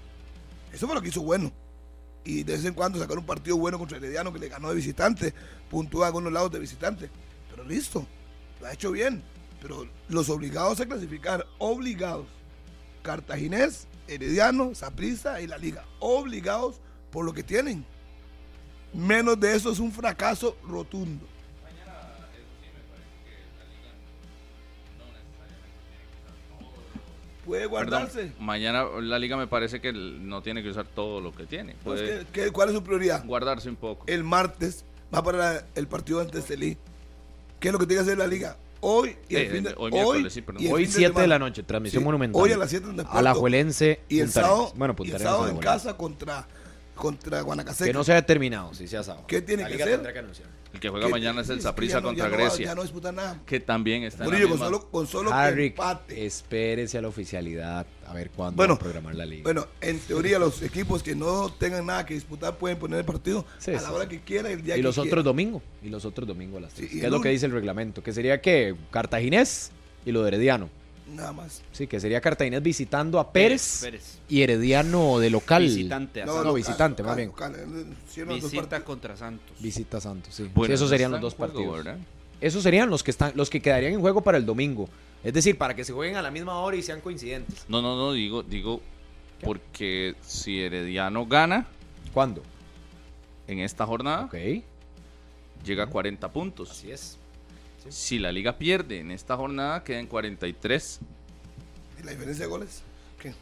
Eso 0.74 0.88
fue 0.88 0.96
lo 0.96 1.02
que 1.02 1.10
hizo 1.10 1.22
bueno. 1.22 1.52
Y 2.24 2.44
de 2.44 2.54
vez 2.54 2.66
en 2.66 2.74
cuando 2.74 2.98
sacar 2.98 3.18
un 3.18 3.26
partido 3.26 3.58
bueno 3.58 3.78
contra 3.78 3.98
Herediano 3.98 4.34
que 4.34 4.40
le 4.40 4.50
ganó 4.50 4.70
de 4.70 4.76
visitante, 4.76 5.34
puntúa 5.70 6.06
a 6.06 6.08
algunos 6.08 6.34
lados 6.34 6.52
de 6.52 6.60
visitante. 6.60 7.10
Pero 7.50 7.64
listo, 7.64 8.06
lo 8.60 8.68
ha 8.68 8.74
hecho 8.74 8.92
bien. 8.92 9.24
Pero 9.62 9.88
los 10.10 10.30
obligados 10.30 10.80
a 10.80 10.86
clasificar, 10.88 11.46
obligados. 11.60 12.28
Cartaginés, 13.04 13.88
Herediano, 14.08 14.74
Saprissa 14.74 15.42
y 15.42 15.48
la 15.48 15.60
Liga. 15.60 15.86
Obligados 16.00 16.82
por 17.12 17.24
lo 17.24 17.34
que 17.34 17.44
tienen. 17.44 17.86
Menos 18.94 19.40
de 19.40 19.56
eso 19.56 19.72
es 19.72 19.80
un 19.80 19.92
fracaso 19.92 20.58
rotundo. 20.68 21.26
puede 27.52 27.66
guardarse. 27.66 28.32
mañana 28.40 28.86
la 29.02 29.20
liga 29.20 29.36
me 29.36 29.46
parece 29.46 29.82
que 29.82 29.92
no 29.92 30.42
tiene 30.42 30.64
que 30.64 30.70
usar 30.70 30.86
todo 30.86 31.20
lo 31.20 31.34
que 31.34 31.46
tiene. 31.46 31.76
Pues, 31.84 32.26
cuál 32.54 32.70
es 32.70 32.76
su 32.76 32.84
prioridad? 32.84 33.26
Guardarse 33.26 33.68
un 33.68 33.76
poco. 33.76 34.06
El 34.08 34.24
martes 34.24 34.86
va 35.14 35.22
para 35.22 35.66
el 35.76 35.88
partido 35.88 36.22
ante 36.22 36.42
Celí. 36.42 36.78
¿Qué 37.60 37.68
es 37.68 37.74
lo 37.74 37.80
que 37.80 37.86
tiene 37.86 38.04
que 38.04 38.10
hacer 38.10 38.18
la 38.18 38.28
liga? 38.28 38.56
Hoy 38.80 39.18
y 39.30 39.36
el 39.36 39.52
fin 39.52 39.64
de, 39.64 39.76
hoy, 39.78 39.92
hoy, 39.94 40.88
7 40.88 41.22
de, 41.22 41.28
la 41.28 41.38
noche, 41.38 41.62
transmisión 41.62 42.04
monumental. 42.04 42.42
Hoy 42.42 42.52
a 42.52 42.58
las 42.58 42.70
7 42.70 42.88
A 43.08 43.22
la 43.22 43.36
Juelense. 43.36 44.00
Y 44.10 44.22
el 44.22 44.32
sábado, 44.32 44.72
bueno, 44.76 44.96
y 45.04 45.12
el 45.12 45.20
sábado 45.20 45.50
en 45.50 45.58
casa 45.58 45.98
contra, 45.98 46.48
contra 47.02 47.42
Guanacaseca. 47.42 47.86
Que 47.86 47.94
no 47.94 48.04
se 48.04 48.12
ha 48.12 48.16
determinado, 48.16 48.74
si 48.76 48.88
sea 48.88 49.04
sábado. 49.04 49.26
¿Qué 49.28 49.42
tiene 49.42 49.66
que 49.66 49.82
hacer? 49.82 50.02
Que 50.02 50.20
el 50.74 50.80
que 50.80 50.90
juega 50.90 51.10
mañana 51.10 51.42
es 51.42 51.50
el 51.50 51.60
Saprissa 51.60 52.02
contra 52.02 52.30
Grecia. 52.30 52.68
Ya 52.68 52.76
no 52.76 52.84
disputa 52.84 53.12
nada. 53.12 53.42
Que 53.46 53.60
también 53.60 54.04
está 54.04 54.24
Murillo, 54.24 54.46
en 54.46 54.52
la 54.52 54.58
con 54.58 54.66
solo, 54.66 54.90
con 54.90 55.08
solo 55.08 55.34
Harry, 55.34 55.68
empate. 55.68 56.26
Espérese 56.26 56.98
a 56.98 57.02
la 57.02 57.08
oficialidad 57.08 57.86
a 58.06 58.14
ver 58.14 58.30
cuándo 58.30 58.56
bueno, 58.56 58.76
va 58.76 58.78
a 58.78 58.84
programar 58.84 59.16
la 59.16 59.26
liga. 59.26 59.44
Bueno, 59.44 59.68
en 59.82 60.00
teoría 60.00 60.38
los 60.38 60.62
equipos 60.62 61.02
que 61.02 61.16
no 61.16 61.52
tengan 61.52 61.88
nada 61.88 62.06
que 62.06 62.14
disputar 62.14 62.58
pueden 62.58 62.78
poner 62.78 63.00
el 63.00 63.06
partido 63.06 63.46
a 63.68 63.72
la 63.72 63.92
hora 63.92 64.08
que 64.08 64.22
quieran, 64.22 64.52
el 64.52 64.62
día 64.62 64.78
y 64.78 64.82
los 64.82 64.98
otros 64.98 65.24
domingo. 65.24 65.62
Y 65.82 65.90
los 65.90 66.06
otros 66.06 66.28
domingos 66.28 66.60
a 66.60 66.62
las 66.62 66.74
3. 66.74 66.90
¿Qué 66.90 67.06
es 67.06 67.12
lo 67.12 67.20
que 67.20 67.30
dice 67.30 67.48
el 67.48 67.52
reglamento? 67.52 68.04
Que 68.04 68.14
sería 68.14 68.40
que 68.40 68.76
Cartaginés 68.92 69.72
y 70.06 70.12
lo 70.12 70.22
de 70.22 70.30
Herediano. 70.30 70.70
Nada 71.14 71.34
más. 71.34 71.62
Sí, 71.72 71.88
que 71.88 72.00
sería 72.00 72.22
Cartaginés 72.22 72.64
visitando 72.64 73.20
a 73.20 73.32
Pérez, 73.32 73.90
y 74.30 74.42
Herediano 74.42 75.20
de 75.20 75.30
local. 75.30 75.64
Visitante. 75.64 76.26
No, 76.26 76.54
visitante, 76.54 77.04
más 77.04 77.16
bien. 77.16 77.32
Visita 78.28 78.84
contra 78.84 79.18
Santos. 79.18 79.58
Visita 79.60 79.98
a 79.98 80.02
Santos, 80.02 80.36
sí. 80.36 80.50
esos 80.70 80.90
serían 80.90 81.12
los 81.12 81.22
dos 81.22 81.36
partidos. 81.36 81.86
Esos 82.40 82.64
serían 82.64 82.90
los 82.90 83.04
que 83.04 83.12
están, 83.12 83.34
los 83.36 83.50
que 83.50 83.62
quedarían 83.62 83.94
en 83.94 84.02
juego 84.02 84.22
para 84.22 84.38
el 84.38 84.46
domingo. 84.46 84.90
Es 85.24 85.34
decir, 85.34 85.58
para 85.58 85.76
que 85.76 85.84
se 85.84 85.94
jueguen 85.94 86.16
a 86.16 86.24
la 86.24 86.32
misma 86.32 86.58
hora 86.60 86.76
y 86.76 86.82
sean 86.82 87.02
coincidentes. 87.02 87.66
No, 87.68 87.84
no, 87.84 87.96
no, 87.96 88.14
digo, 88.14 88.42
digo, 88.42 88.82
porque 89.44 90.16
si 90.22 90.62
Herediano 90.62 91.28
gana. 91.28 91.68
¿Cuándo? 92.14 92.42
En 93.48 93.60
esta 93.60 93.86
jornada. 93.86 94.26
Ok. 94.26 94.36
Llega 95.64 95.84
a 95.84 95.88
40 95.88 96.32
puntos. 96.32 96.72
Así 96.72 96.92
es. 96.92 97.18
Si 97.90 98.20
la 98.20 98.32
liga 98.32 98.58
pierde 98.58 99.00
en 99.00 99.12
esta 99.12 99.36
jornada, 99.36 99.84
queda 99.84 100.00
en 100.00 100.08
43. 100.08 101.00
¿Y 102.00 102.04
la 102.04 102.12
diferencia 102.12 102.46
de 102.46 102.50
goles? 102.50 102.84
¿Qué? 103.20 103.34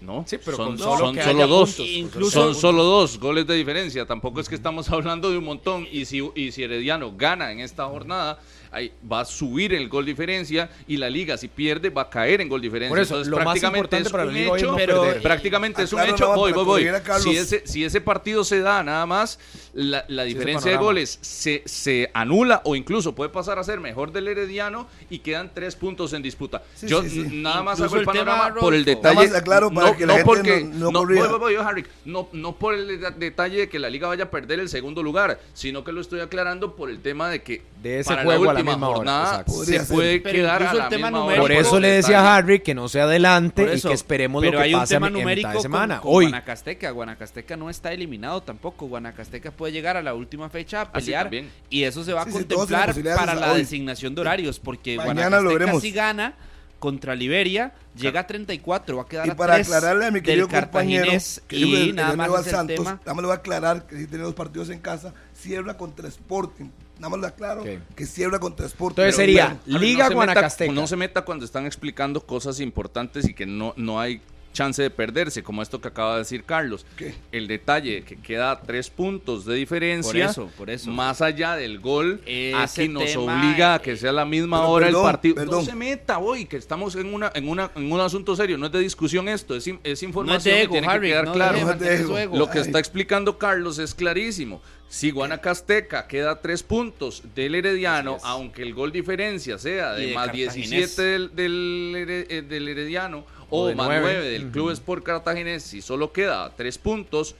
No, 0.00 0.24
pero 0.28 0.56
son, 0.56 0.78
solo, 0.78 1.12
dos. 1.46 1.76
son 2.30 2.54
solo 2.54 2.84
dos 2.84 3.18
goles 3.18 3.46
de 3.46 3.54
diferencia. 3.54 4.06
Tampoco 4.06 4.40
es 4.40 4.48
que 4.48 4.54
estamos 4.54 4.90
hablando 4.90 5.30
de 5.30 5.38
un 5.38 5.44
montón. 5.44 5.86
Y 5.90 6.04
si, 6.04 6.22
y 6.34 6.52
si 6.52 6.62
Herediano 6.62 7.16
gana 7.16 7.52
en 7.52 7.60
esta 7.60 7.86
jornada, 7.86 8.40
va 9.10 9.20
a 9.20 9.24
subir 9.24 9.74
el 9.74 9.88
gol 9.88 10.06
diferencia 10.06 10.70
y 10.86 10.96
la 10.96 11.10
liga 11.10 11.36
si 11.36 11.48
pierde 11.48 11.90
va 11.90 12.02
a 12.02 12.10
caer 12.10 12.40
en 12.40 12.48
gol 12.48 12.60
diferencia. 12.60 12.88
Por 12.90 12.98
eso, 13.00 13.14
Entonces, 13.14 13.30
lo 13.30 13.36
más 13.38 13.44
prácticamente 13.44 13.96
importante 13.96 14.08
es 14.08 14.12
para 14.12 14.24
la 14.24 14.30
un 14.30 14.36
hoy 14.50 14.60
hecho, 14.60 14.70
no 14.70 14.76
pero 14.76 15.02
perder. 15.02 15.22
prácticamente 15.22 15.82
es 15.82 15.92
un 15.92 16.00
hecho. 16.00 16.28
más 16.28 16.36
Voy, 16.36 16.52
voy, 16.52 16.64
voy. 16.64 16.88
Si 17.20 17.36
ese, 17.36 17.62
si 17.66 17.84
ese 17.84 18.00
partido 18.00 18.44
se 18.44 18.60
da 18.60 18.82
nada 18.82 19.04
más, 19.06 19.38
la, 19.74 20.04
la 20.08 20.24
diferencia 20.24 20.70
de 20.70 20.76
goles 20.78 21.18
se, 21.20 21.62
se 21.66 22.10
anula 22.14 22.62
o 22.64 22.74
incluso 22.76 23.14
puede 23.14 23.30
pasar 23.30 23.58
a 23.58 23.64
ser 23.64 23.80
mejor 23.80 24.12
del 24.12 24.28
Herediano 24.28 24.86
y 25.10 25.18
quedan 25.20 25.50
tres 25.54 25.76
puntos 25.76 26.12
en 26.12 26.22
disputa. 26.22 26.62
Sí, 26.74 26.86
Yo 26.88 27.02
sí, 27.02 27.10
sí. 27.10 27.20
n- 27.20 27.42
nada 27.42 27.62
más 27.62 27.78
Incluso 27.78 27.96
hago 27.96 28.02
el 28.02 28.08
el 28.08 28.12
tema, 28.24 28.34
panorama 28.36 28.60
por 28.60 28.74
el 28.74 28.84
detalle. 28.84 29.28
Más 29.28 29.70
no, 29.72 29.96
que 29.96 30.06
la 30.06 30.12
no 30.12 30.12
gente 30.14 30.24
porque, 30.24 30.64
no- 30.64 30.78
no 30.78 30.90
no, 30.92 30.98
corrija. 31.00 31.22
voy, 31.28 31.38
voy, 31.38 31.54
voy, 31.56 31.64
Harry, 31.66 31.84
no, 32.04 32.28
no 32.32 32.56
por 32.56 32.74
el 32.74 33.00
de- 33.00 33.10
detalle 33.12 33.58
de 33.60 33.68
que 33.68 33.78
la 33.78 33.90
liga 33.90 34.08
vaya 34.08 34.24
a 34.24 34.30
perder 34.30 34.60
el 34.60 34.68
segundo 34.68 35.02
lugar, 35.02 35.40
sino 35.54 35.84
que 35.84 35.92
lo 35.92 36.00
estoy 36.00 36.20
aclarando 36.20 36.74
por 36.76 36.90
el 36.90 37.00
tema 37.00 37.28
de 37.28 37.42
que 37.42 37.62
De 37.82 38.00
ese 38.00 38.08
para 38.10 38.22
juego 38.24 38.44
la 38.46 38.50
a 38.50 38.54
la 38.54 38.60
última 38.70 38.86
jornada 38.86 39.44
se 39.64 39.80
puede 39.84 40.22
quedar 40.22 40.62
a 40.62 40.72
la 40.74 40.84
el 40.84 40.88
tema 40.88 41.08
misma 41.08 41.24
hora 41.24 41.36
Por 41.36 41.42
por 41.42 41.52
eso 41.52 41.80
le 41.80 41.88
decía 41.88 42.20
a 42.20 42.36
Harry 42.36 42.60
que 42.60 42.74
no 42.74 42.88
se 42.88 43.00
adelante 43.00 43.62
y 43.76 43.80
que 43.80 43.92
esperemos 43.92 44.44
lo 44.44 44.50
que 44.52 44.72
pase 44.72 44.96
a 44.96 45.00
mitad 45.00 45.52
de 45.52 45.60
semana. 45.60 46.00
Con, 46.00 46.02
con 46.10 46.16
Hoy, 46.16 46.24
Guanacasteca. 46.26 46.90
Guanacasteca 46.90 47.56
no 47.56 47.70
está 47.70 47.92
eliminado 47.92 48.42
tampoco. 48.42 48.86
Guanacasteca 48.86 49.50
puede 49.50 49.72
llegar 49.72 49.96
a 49.96 50.02
la 50.02 50.14
última 50.14 50.48
fecha 50.48 50.80
a 50.80 50.84
Ah, 50.84 50.92
pelear 50.92 51.30
y 51.70 51.82
eso 51.84 52.04
se 52.04 52.12
va 52.12 52.22
a 52.22 52.26
contemplar 52.26 52.94
para 53.16 53.34
la 53.34 53.54
designación 53.54 54.14
de 54.14 54.20
horarios 54.20 54.58
porque 54.58 54.96
Mañana 54.96 55.12
Guanacasteca 55.14 55.42
lo 55.42 55.52
veremos. 55.58 55.82
si 55.82 55.90
gana 55.92 56.34
contra 56.78 57.14
Liberia 57.14 57.72
llega 57.94 58.20
a 58.20 58.26
34, 58.26 58.96
va 58.96 59.02
a 59.02 59.06
quedar 59.06 59.26
Y 59.26 59.30
a 59.30 59.36
para 59.36 59.54
aclararle 59.54 60.06
a 60.06 60.10
mi 60.10 60.20
querido 60.20 60.48
compañero 60.48 61.04
Cartaginés 61.04 61.42
que 61.46 61.56
y 61.56 61.92
nada 61.92 62.16
más 62.16 62.40
es 62.40 62.46
el 62.46 62.52
Santos, 62.52 62.76
tema. 62.76 62.90
nada 63.00 63.14
más 63.14 63.22
le 63.22 63.26
voy 63.28 63.32
a 63.36 63.38
aclarar 63.38 63.86
que 63.86 63.96
si 63.98 64.06
tiene 64.08 64.24
dos 64.24 64.34
partidos 64.34 64.68
en 64.70 64.80
casa, 64.80 65.14
cierra 65.32 65.76
contra 65.76 66.08
Sporting. 66.08 66.70
Nada 67.02 67.10
más 67.10 67.20
le 67.20 67.26
aclaro 67.26 67.62
Ok. 67.62 67.68
que 67.96 68.06
cierra 68.06 68.38
contra 68.38 68.64
Sporting. 68.64 69.02
Entonces 69.02 69.16
Pero 69.16 69.26
sería 69.26 69.58
bueno, 69.64 69.80
Liga 69.80 70.04
no 70.04 70.04
se 70.04 70.08
meta- 70.10 70.14
Guanacasteca. 70.14 70.72
no 70.72 70.86
se 70.86 70.96
meta 70.96 71.22
cuando 71.22 71.44
están 71.44 71.66
explicando 71.66 72.24
cosas 72.24 72.60
importantes 72.60 73.28
y 73.28 73.34
que 73.34 73.44
no, 73.44 73.74
no 73.76 73.98
hay 73.98 74.22
chance 74.52 74.80
de 74.82 74.90
perderse, 74.90 75.42
como 75.42 75.62
esto 75.62 75.80
que 75.80 75.88
acaba 75.88 76.12
de 76.14 76.18
decir 76.20 76.44
Carlos. 76.44 76.86
¿Qué? 76.96 77.14
El 77.32 77.46
detalle 77.46 78.02
que 78.04 78.16
queda 78.16 78.60
tres 78.60 78.90
puntos 78.90 79.44
de 79.44 79.54
diferencia. 79.54 80.12
Por 80.12 80.30
eso, 80.30 80.50
por 80.56 80.70
eso. 80.70 80.90
Más 80.90 81.20
allá 81.20 81.56
del 81.56 81.80
gol, 81.80 82.20
Ese 82.26 82.54
aquí 82.56 82.88
nos 82.88 83.04
tema, 83.04 83.22
obliga 83.22 83.74
a 83.74 83.78
que 83.80 83.96
sea 83.96 84.12
la 84.12 84.24
misma 84.24 84.58
pero 84.60 84.70
hora 84.70 84.86
perdón, 84.86 85.00
el 85.06 85.12
partido. 85.12 85.34
perdón. 85.34 85.64
No 85.64 85.70
se 85.70 85.74
meta 85.74 86.18
hoy, 86.18 86.46
que 86.46 86.56
estamos 86.56 86.94
en 86.96 87.12
una, 87.12 87.32
en 87.34 87.48
una, 87.48 87.70
en 87.74 87.90
un 87.90 88.00
asunto 88.00 88.36
serio. 88.36 88.58
No 88.58 88.66
es 88.66 88.72
de 88.72 88.80
discusión 88.80 89.28
esto, 89.28 89.56
es, 89.56 89.66
es 89.82 90.02
No 90.02 90.08
información 90.08 90.54
es 90.54 90.60
de 90.60 90.66
que 90.66 90.72
tiene 90.72 90.86
Harry, 90.86 91.08
que 91.08 91.12
quedar 91.12 91.24
no 91.26 91.32
claro. 91.32 91.58
No 91.60 91.74
de. 91.74 92.28
Lo 92.32 92.50
que 92.50 92.60
está 92.60 92.78
explicando 92.78 93.38
Carlos 93.38 93.78
es 93.78 93.94
clarísimo. 93.94 94.60
Si 94.88 95.10
Guanacasteca 95.10 96.06
queda 96.06 96.32
a 96.32 96.40
tres 96.42 96.62
puntos 96.62 97.22
del 97.34 97.54
Herediano, 97.54 98.18
aunque 98.24 98.62
el 98.62 98.74
gol 98.74 98.92
diferencia 98.92 99.56
sea 99.56 99.94
de 99.94 100.08
de 100.08 100.14
más 100.14 100.26
Cartaginés. 100.26 100.96
17 100.96 101.02
del, 101.02 101.34
del, 101.34 102.26
eh, 102.28 102.42
del 102.42 102.68
Herediano 102.68 103.24
O 103.54 103.64
o, 103.64 103.66
de 103.66 103.74
más 103.74 103.86
nueve. 103.86 104.14
9 104.14 104.30
del 104.30 104.50
Club 104.50 104.70
Sport 104.70 105.04
Cartaginés, 105.04 105.62
si 105.62 105.82
solo 105.82 106.12
queda 106.12 106.50
tres 106.56 106.78
puntos, 106.78 107.34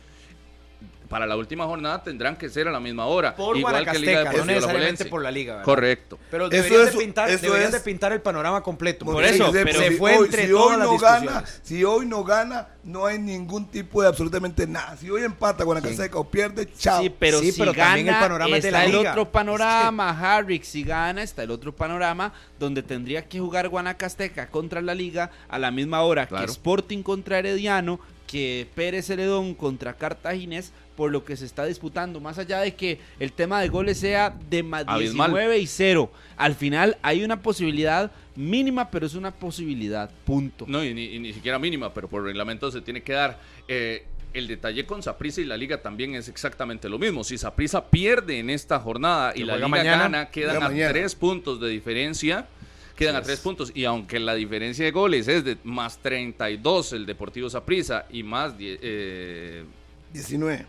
para 1.12 1.26
la 1.26 1.36
última 1.36 1.66
jornada 1.66 2.02
tendrán 2.02 2.36
que 2.36 2.48
ser 2.48 2.66
a 2.66 2.72
la 2.72 2.80
misma 2.80 3.05
hora. 3.06 3.36
por 3.36 3.56
igual 3.56 3.74
que 3.74 3.80
Guanacasteca, 3.82 4.01
Liga 4.10 4.22
no 4.24 4.30
Deportiva 4.30 4.47
necesariamente 4.47 4.74
Alajuelense. 4.74 5.05
por 5.06 5.22
la 5.22 5.30
Liga. 5.30 5.52
¿verdad? 5.52 5.64
Correcto. 5.66 6.18
Pero 6.30 6.44
Eso 6.47 6.51
deberían, 6.56 6.86
es- 6.89 6.93
de, 6.94 6.98
pintar, 6.98 7.30
eso 7.30 7.43
deberían 7.43 7.66
es- 7.66 7.72
de 7.74 7.80
pintar 7.80 8.12
el 8.12 8.20
panorama 8.22 8.62
completo. 8.62 9.05
Por 9.05 9.22
eso, 9.22 9.52
se, 9.52 9.64
pero 9.64 9.78
se 9.78 9.89
si 9.90 9.97
fue 9.97 10.16
hoy- 10.16 10.24
entre 10.24 10.47
si 10.47 10.51
todas 10.52 10.66
hoy 10.72 10.78
las 10.78 10.86
no 10.89 10.98
gana, 10.98 11.44
si 11.62 11.84
hoy 11.84 12.06
no 12.06 12.24
gana, 12.24 12.68
no 12.82 13.05
hay 13.06 13.18
ningún 13.18 13.66
tipo 13.70 14.01
de 14.02 14.09
absolutamente 14.09 14.66
nada. 14.66 14.97
Si 14.97 15.10
hoy 15.10 15.22
empata 15.22 15.64
Guanacasteca 15.64 16.18
o 16.18 16.24
pierde, 16.24 16.66
chao. 16.78 17.02
Sí, 17.02 17.10
pero 17.16 17.40
Sí, 17.40 17.52
si 17.52 17.59
pero 17.60 17.72
gana, 17.72 17.84
también 17.90 18.09
el 18.09 18.14
panorama 18.14 18.56
es 18.56 18.62
de 18.62 18.68
está 18.70 18.78
la 18.78 18.84
el 18.86 18.93
liga. 18.93 19.10
otro 19.10 19.30
panorama, 19.30 20.10
Harry. 20.39 20.60
Si 20.64 20.82
gana, 20.82 21.22
está 21.22 21.43
el 21.43 21.51
otro 21.51 21.76
panorama 21.76 22.32
donde 22.59 22.82
tendría 22.82 23.28
que 23.28 23.39
jugar 23.39 23.68
Guanacasteca 23.68 24.48
contra 24.48 24.80
la 24.80 24.94
liga 24.94 25.30
a 25.48 25.59
la 25.59 25.70
misma 25.70 26.01
hora 26.02 26.26
Claro. 26.26 26.47
que 26.47 26.51
Sporting 26.52 27.02
contra 27.02 27.39
Herediano, 27.39 28.01
que 28.26 28.66
Pérez 28.74 29.06
Celedón 29.09 29.55
contra 29.55 29.93
Cartaginés, 29.93 30.72
por 31.02 31.10
lo 31.10 31.24
que 31.24 31.36
se 31.36 31.44
está 31.46 31.64
disputando. 31.64 32.20
Más 32.20 32.38
allá 32.38 32.60
de 32.60 32.76
que 32.76 33.00
el 33.18 33.32
tema 33.32 33.60
de 33.60 33.68
goles 33.68 33.98
sea 33.98 34.32
de 34.48 34.62
más 34.62 34.84
Abismal. 34.86 35.30
19 35.32 35.58
y 35.58 35.66
0, 35.66 36.12
al 36.36 36.54
final 36.54 36.96
hay 37.02 37.24
una 37.24 37.42
posibilidad 37.42 38.12
mínima, 38.36 38.88
pero 38.88 39.04
es 39.06 39.14
una 39.16 39.32
posibilidad. 39.32 40.08
Punto. 40.24 40.64
No, 40.68 40.84
y 40.84 40.94
ni, 40.94 41.06
y 41.06 41.18
ni 41.18 41.32
siquiera 41.32 41.58
mínima, 41.58 41.92
pero 41.92 42.06
por 42.06 42.22
reglamento 42.22 42.70
se 42.70 42.80
tiene 42.82 43.02
que 43.02 43.14
dar. 43.14 43.40
Eh, 43.66 44.04
el 44.32 44.46
detalle 44.46 44.86
con 44.86 45.02
Saprissa 45.02 45.40
y 45.40 45.44
la 45.44 45.56
liga 45.56 45.82
también 45.82 46.14
es 46.14 46.28
exactamente 46.28 46.88
lo 46.88 47.00
mismo. 47.00 47.24
Si 47.24 47.36
Saprissa 47.36 47.84
pierde 47.90 48.38
en 48.38 48.48
esta 48.48 48.78
jornada 48.78 49.32
y 49.34 49.42
la 49.42 49.56
liga 49.56 49.66
mañana, 49.66 50.02
gana, 50.04 50.30
quedan 50.30 50.56
a 50.58 50.68
mañana. 50.68 50.92
tres 50.92 51.16
puntos 51.16 51.60
de 51.60 51.68
diferencia. 51.68 52.46
Quedan 52.94 53.16
a 53.16 53.22
tres 53.22 53.40
puntos. 53.40 53.72
Y 53.74 53.86
aunque 53.86 54.20
la 54.20 54.36
diferencia 54.36 54.84
de 54.84 54.92
goles 54.92 55.26
es 55.26 55.42
de 55.42 55.56
más 55.64 55.98
32 55.98 56.92
el 56.92 57.06
Deportivo 57.06 57.50
Saprissa 57.50 58.06
y 58.08 58.22
más. 58.22 58.56
die- 58.56 58.78
eh, 58.80 59.64
19. 60.12 60.66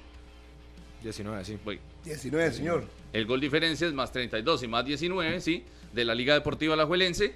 19, 1.03 1.45
sí. 1.45 1.57
voy, 1.63 1.79
19, 2.05 2.51
señor. 2.53 2.85
el 3.11 3.25
gol 3.25 3.39
diferencia 3.41 3.85
es 3.87 3.93
más 3.93 4.11
32 4.11 4.63
y 4.63 4.67
más 4.67 4.85
19, 4.85 5.41
sí, 5.41 5.63
de 5.93 6.05
la 6.05 6.15
Liga 6.15 6.33
Deportiva 6.33 6.73
Alajuelense. 6.73 7.35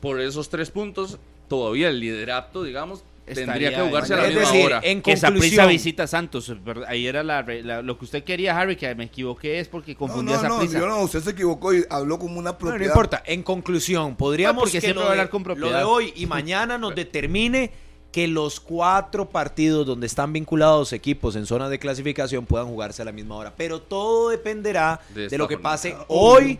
Por 0.00 0.20
esos 0.20 0.50
tres 0.50 0.70
puntos, 0.70 1.18
todavía 1.48 1.88
el 1.88 1.98
liderato, 2.00 2.62
digamos, 2.62 3.04
tendría 3.24 3.74
que 3.74 3.80
jugarse 3.88 4.12
a 4.12 4.18
la 4.18 4.24
Es 4.28 4.34
misma 4.34 4.50
decir, 4.50 4.66
hora. 4.66 4.80
en 4.84 5.00
que 5.00 5.16
Saprissa 5.16 5.64
visita 5.66 6.02
a 6.02 6.06
Santos. 6.06 6.52
Ahí 6.88 7.06
era 7.06 7.22
la, 7.22 7.40
la- 7.42 7.80
lo 7.80 7.96
que 7.98 8.04
usted 8.04 8.22
quería, 8.22 8.58
Harry, 8.58 8.76
que 8.76 8.94
me 8.94 9.04
equivoqué 9.04 9.60
es 9.60 9.68
porque 9.68 9.92
No, 9.92 9.98
confundí 9.98 10.32
a 10.34 10.36
no, 10.36 10.42
no, 10.42 10.54
Saprissa. 10.56 10.78
yo 10.80 10.86
no, 10.86 11.00
usted 11.02 11.20
se 11.20 11.30
equivocó 11.30 11.72
y 11.72 11.84
habló 11.88 12.18
como 12.18 12.38
una 12.38 12.58
propiedad. 12.58 12.80
no 12.80 12.84
importa. 12.86 13.22
En 13.24 13.42
conclusión, 13.42 14.14
podríamos 14.14 14.56
Ah, 14.56 14.64
porque 14.64 14.72
que 14.72 14.80
siempre 14.82 14.94
lo 14.96 15.06
va 15.06 15.06
a 15.06 15.14
de, 15.14 15.20
hablar 15.20 15.30
con 15.30 15.40
lo 15.40 15.44
propiedad. 15.54 15.78
de 15.78 15.84
hoy 15.84 16.12
y 16.16 16.26
mañana 16.26 16.76
nos 16.76 16.94
determine 16.94 17.70
que 18.14 18.28
los 18.28 18.60
cuatro 18.60 19.28
partidos 19.28 19.84
donde 19.84 20.06
están 20.06 20.32
vinculados 20.32 20.92
equipos 20.92 21.34
en 21.34 21.46
zonas 21.46 21.68
de 21.68 21.80
clasificación 21.80 22.46
puedan 22.46 22.68
jugarse 22.68 23.02
a 23.02 23.04
la 23.04 23.10
misma 23.10 23.34
hora. 23.34 23.52
Pero 23.56 23.80
todo 23.82 24.28
dependerá 24.28 25.00
De 25.12 25.36
lo 25.36 25.48
que 25.48 25.58
pase 25.58 25.94
Obvio. 25.94 26.04
hoy 26.06 26.58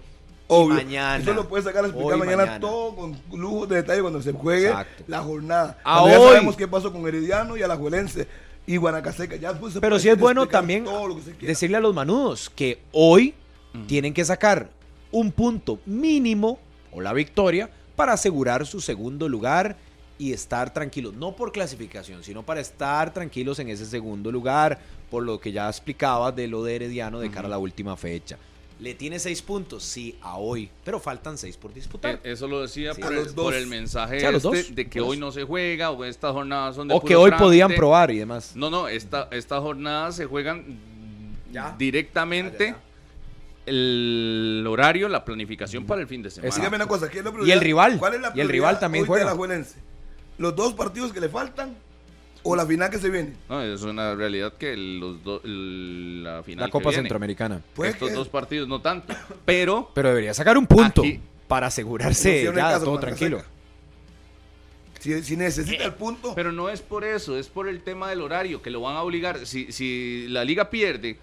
Obvio. 0.49 0.75
y 0.81 0.85
mañana. 0.85 1.23
Eso 1.23 1.33
lo 1.33 1.49
puede 1.49 1.63
sacar 1.63 1.85
a 1.85 1.87
explicar 1.87 2.19
mañana, 2.19 2.59
todo 2.59 2.97
con 2.97 3.17
lujo 3.33 3.69
de 3.69 3.77
detalle 3.77 4.01
cuando 4.03 4.21
se 4.21 4.33
juegue 4.33 4.67
Exacto. 4.67 5.05
la 5.07 5.21
jornada. 5.21 5.79
A 5.85 6.01
Cuando 6.01 6.11
ya 6.11 6.21
hoy. 6.21 6.29
sabemos 6.33 6.57
qué 6.57 6.67
pasó 6.67 6.93
con 6.93 7.07
Herediano 7.07 7.57
y 7.57 7.63
Alajuelense 7.63 8.27
y 8.67 8.77
Guanacasteca. 8.77 9.37
Ya 9.37 9.53
después 9.53 9.75
se 9.75 9.81
Pero 9.81 10.01
sí 10.01 10.09
es 10.09 10.19
bueno 10.19 10.49
también 10.49 10.85
decirle 11.41 11.77
a 11.77 11.81
los 11.81 11.95
manudos 11.95 12.51
que 12.51 12.81
hoy 12.91 13.33
tienen 13.87 14.13
que 14.13 14.25
sacar 14.25 14.71
un 15.13 15.31
punto 15.31 15.79
mínimo 15.87 16.59
o 16.91 17.01
la 17.01 17.13
victoria 17.13 17.71
para 17.95 18.15
asegurar 18.15 18.67
su 18.67 18.81
segundo 18.81 19.29
lugar 19.29 19.77
y 20.19 20.33
estar 20.33 20.73
tranquilos, 20.73 21.15
no 21.15 21.35
por 21.35 21.51
clasificación, 21.53 22.23
sino 22.23 22.43
para 22.43 22.61
estar 22.61 23.13
tranquilos 23.13 23.59
en 23.59 23.69
ese 23.69 23.85
segundo 23.87 24.31
lugar, 24.31 24.79
por 25.11 25.23
lo 25.25 25.41
que 25.41 25.51
ya 25.53 25.69
explicaba 25.69 26.31
de 26.33 26.47
lo 26.47 26.63
de 26.63 26.77
Herediano 26.77 27.19
de 27.21 27.31
cara 27.31 27.47
a 27.47 27.51
la 27.51 27.59
última 27.59 27.97
fecha. 27.97 28.39
Le 28.81 28.95
tiene 28.95 29.19
seis 29.21 29.41
puntos, 29.41 29.85
sí, 29.85 30.17
a 30.21 30.37
hoy, 30.37 30.69
pero 30.85 30.99
faltan 30.99 31.39
seis 31.39 31.57
por 31.57 31.73
disputar. 31.73 32.15
Eh, 32.25 32.33
Eso 32.33 32.49
lo 32.49 32.61
decía 32.63 32.93
Sí. 32.93 33.01
por, 33.01 33.13
el, 33.13 33.19
los 33.25 33.35
dos. 33.35 33.45
por 33.45 33.55
el 33.55 33.67
mensaje 33.69 34.21
Sí, 34.21 34.27
este 34.27 34.73
de 34.75 34.89
que 34.89 35.01
hoy 35.01 35.17
no 35.17 35.31
se 35.31 35.45
juega 35.45 35.91
o 35.91 36.05
estas 36.05 36.33
jornadas 36.33 36.75
son 36.75 36.89
de 36.89 36.95
o 36.95 37.01
puro 37.01 37.09
que 37.09 37.17
hoy 37.17 37.31
podían 37.33 37.73
probar 37.75 38.11
y 38.11 38.19
demás. 38.19 38.53
No, 38.57 38.71
no, 38.71 38.89
esta, 38.89 39.29
estas 39.31 39.61
jornadas 39.61 40.17
se 40.17 40.27
juegan 40.27 40.79
Ya. 41.53 41.75
directamente 41.79 42.67
Ya, 42.67 42.73
ya, 42.73 42.81
el 43.67 44.65
horario, 44.69 45.09
la 45.09 45.25
planificación 45.25 45.87
para 45.87 46.01
el 46.03 46.07
fin 46.09 46.23
de 46.23 46.31
semana. 46.31 46.55
Dígame 46.55 46.77
una 46.77 46.87
cosa, 46.87 47.09
¿qué 47.09 47.21
es 47.21 47.25
la 47.25 47.33
Y 47.45 47.51
el 47.53 47.61
rival, 47.61 47.99
¿Cuál 47.99 48.15
es 48.15 48.21
la 48.21 48.33
y 48.35 48.41
el 48.41 48.49
rival 48.49 48.79
también 48.79 49.05
de 49.05 49.09
juega. 49.09 49.35
¿Los 50.39 50.55
dos 50.57 50.73
partidos 50.75 51.13
que 51.13 51.21
le 51.21 51.29
faltan 51.29 51.77
o 52.43 52.57
la 52.57 52.67
final 52.67 52.91
que 52.91 52.99
se 52.99 53.09
viene? 53.11 53.35
No, 53.49 53.63
es 53.63 53.83
una 53.83 54.15
realidad 54.15 54.55
que 54.55 54.77
los 54.77 55.23
do- 55.23 55.41
el- 55.45 56.23
la 56.25 56.43
final 56.43 56.67
La 56.67 56.71
Copa 56.71 56.85
que 56.85 56.89
viene, 56.97 57.03
Centroamericana. 57.03 57.63
Puede 57.75 57.91
estos 57.93 58.09
que- 58.11 58.15
dos 58.15 58.29
partidos 58.29 58.69
no 58.69 58.81
tanto, 58.81 59.15
pero 59.45 59.91
Pero 59.95 60.09
debería 60.09 60.35
sacar 60.35 60.59
un 60.59 60.67
punto 60.67 61.03
Aquí- 61.03 61.21
para 61.49 61.67
asegurarse 61.69 62.43
ya 62.45 62.53
caso 62.53 62.85
todo 62.87 62.99
tranquilo. 62.99 63.43
Si, 65.01 65.23
si 65.23 65.37
necesita 65.37 65.85
el 65.85 65.93
punto, 65.95 66.35
Pero 66.35 66.51
no 66.51 66.71
es 66.71 66.81
por 66.81 67.05
eso, 67.05 67.37
es 67.39 67.49
por 67.49 67.69
el 67.69 67.83
tema 67.83 68.09
del 68.09 68.23
horario, 68.23 68.63
que 68.63 68.71
lo 68.71 68.81
van 68.81 68.97
a 68.97 69.03
obligar. 69.03 69.45
Si, 69.47 69.71
si 69.71 70.27
la 70.29 70.45
liga 70.45 70.71
pierde, 70.71 71.19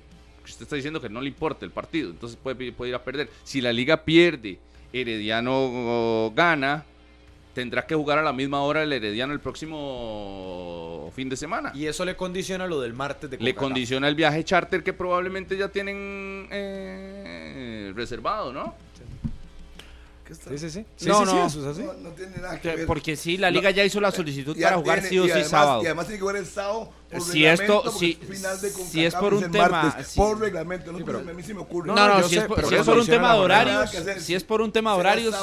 usted 0.46 0.62
está 0.64 0.76
diciendo 0.76 1.02
que 1.02 1.10
no 1.10 1.20
le 1.20 1.28
importa 1.30 1.66
el 1.66 1.72
partido, 1.72 2.12
entonces 2.12 2.38
puede, 2.42 2.72
puede 2.74 2.90
ir 2.90 2.96
a 2.96 3.04
perder. 3.04 3.30
Si 3.44 3.60
la 3.60 3.74
liga 3.74 4.04
pierde, 4.06 4.60
Herediano 4.94 6.32
gana, 6.36 6.86
tendrá 7.54 7.86
que 7.86 7.96
jugar 7.96 8.18
a 8.18 8.22
la 8.22 8.34
misma 8.34 8.62
hora 8.62 8.84
el 8.84 8.94
Herediano 8.94 9.34
el 9.34 9.40
próximo 9.40 11.12
fin 11.16 11.30
de 11.30 11.36
semana. 11.38 11.72
Y 11.76 11.86
eso 11.88 12.06
le 12.06 12.16
condiciona 12.16 12.66
lo 12.68 12.80
del 12.82 12.94
martes 12.94 13.30
de 13.30 13.38
Le 13.38 13.54
CONCACAF. 13.54 13.62
condiciona 13.62 14.08
el 14.08 14.16
viaje 14.16 14.44
charter 14.44 14.84
que 14.84 14.94
probablemente 14.94 15.58
ya 15.58 15.68
tienen 15.68 16.48
eh, 16.52 17.92
reservado, 17.96 18.54
¿no? 18.54 18.76
Sí, 20.48 20.58
sí, 20.58 20.70
sí. 20.70 20.86
Sí, 20.96 21.10
No, 21.10 21.26
sí, 21.26 21.26
sí, 21.30 21.36
no. 21.36 21.46
eso 21.48 21.60
es 21.60 21.66
así. 21.78 21.84
No, 21.84 21.92
no 21.92 22.10
tiene 22.12 22.38
nada 22.38 22.58
que 22.62 22.74
ver. 22.74 22.86
Porque 22.88 23.18
sí, 23.18 23.36
la 23.36 23.52
liga 23.52 23.70
ya 23.72 23.84
hizo 23.84 24.00
la 24.00 24.12
solicitud 24.12 24.56
para 24.62 24.78
jugar 24.78 25.00
tiene- 25.02 25.10
sí 25.10 25.20
o 25.20 25.26
sí 25.26 25.32
además- 25.32 25.50
sábado. 25.50 25.84
Y 25.84 25.86
además 25.88 26.06
tiene 26.08 26.20
que 26.20 26.26
ver 26.26 26.36
el 26.38 26.46
sábado. 26.46 26.90
por 27.12 27.22
Si 27.22 27.46
esto- 27.46 27.92
si- 27.92 28.14
final 28.14 28.62
de 28.62 28.70
si 28.70 29.04
es 29.04 29.14
por 29.14 29.34
un 29.34 29.52
tema- 29.52 29.68
martes, 29.68 30.08
si- 30.08 30.18
por 30.18 30.40
reglamento, 30.40 30.94
no, 30.94 31.04
pero 31.06 31.20
a 31.20 31.22
mí 31.24 31.44
sí 31.44 31.54
me 31.54 31.60
ocurre. 31.60 31.88
No, 31.88 31.96
No, 31.96 32.24
si 32.24 32.36
sé, 32.36 32.42
es 32.44 32.48
por, 32.48 32.56
pero 32.56 32.70
si 32.70 32.76
eso 32.76 32.82
es 32.84 32.88
por 32.88 32.98
un 33.00 33.06
tema 33.06 33.34
de 33.34 33.40
horarios, 33.42 33.90
si 34.20 34.34
es 34.34 34.44
por 34.46 34.62
un 34.62 34.72
tema 34.72 34.94
de 34.94 35.00
horarios. 35.02 35.36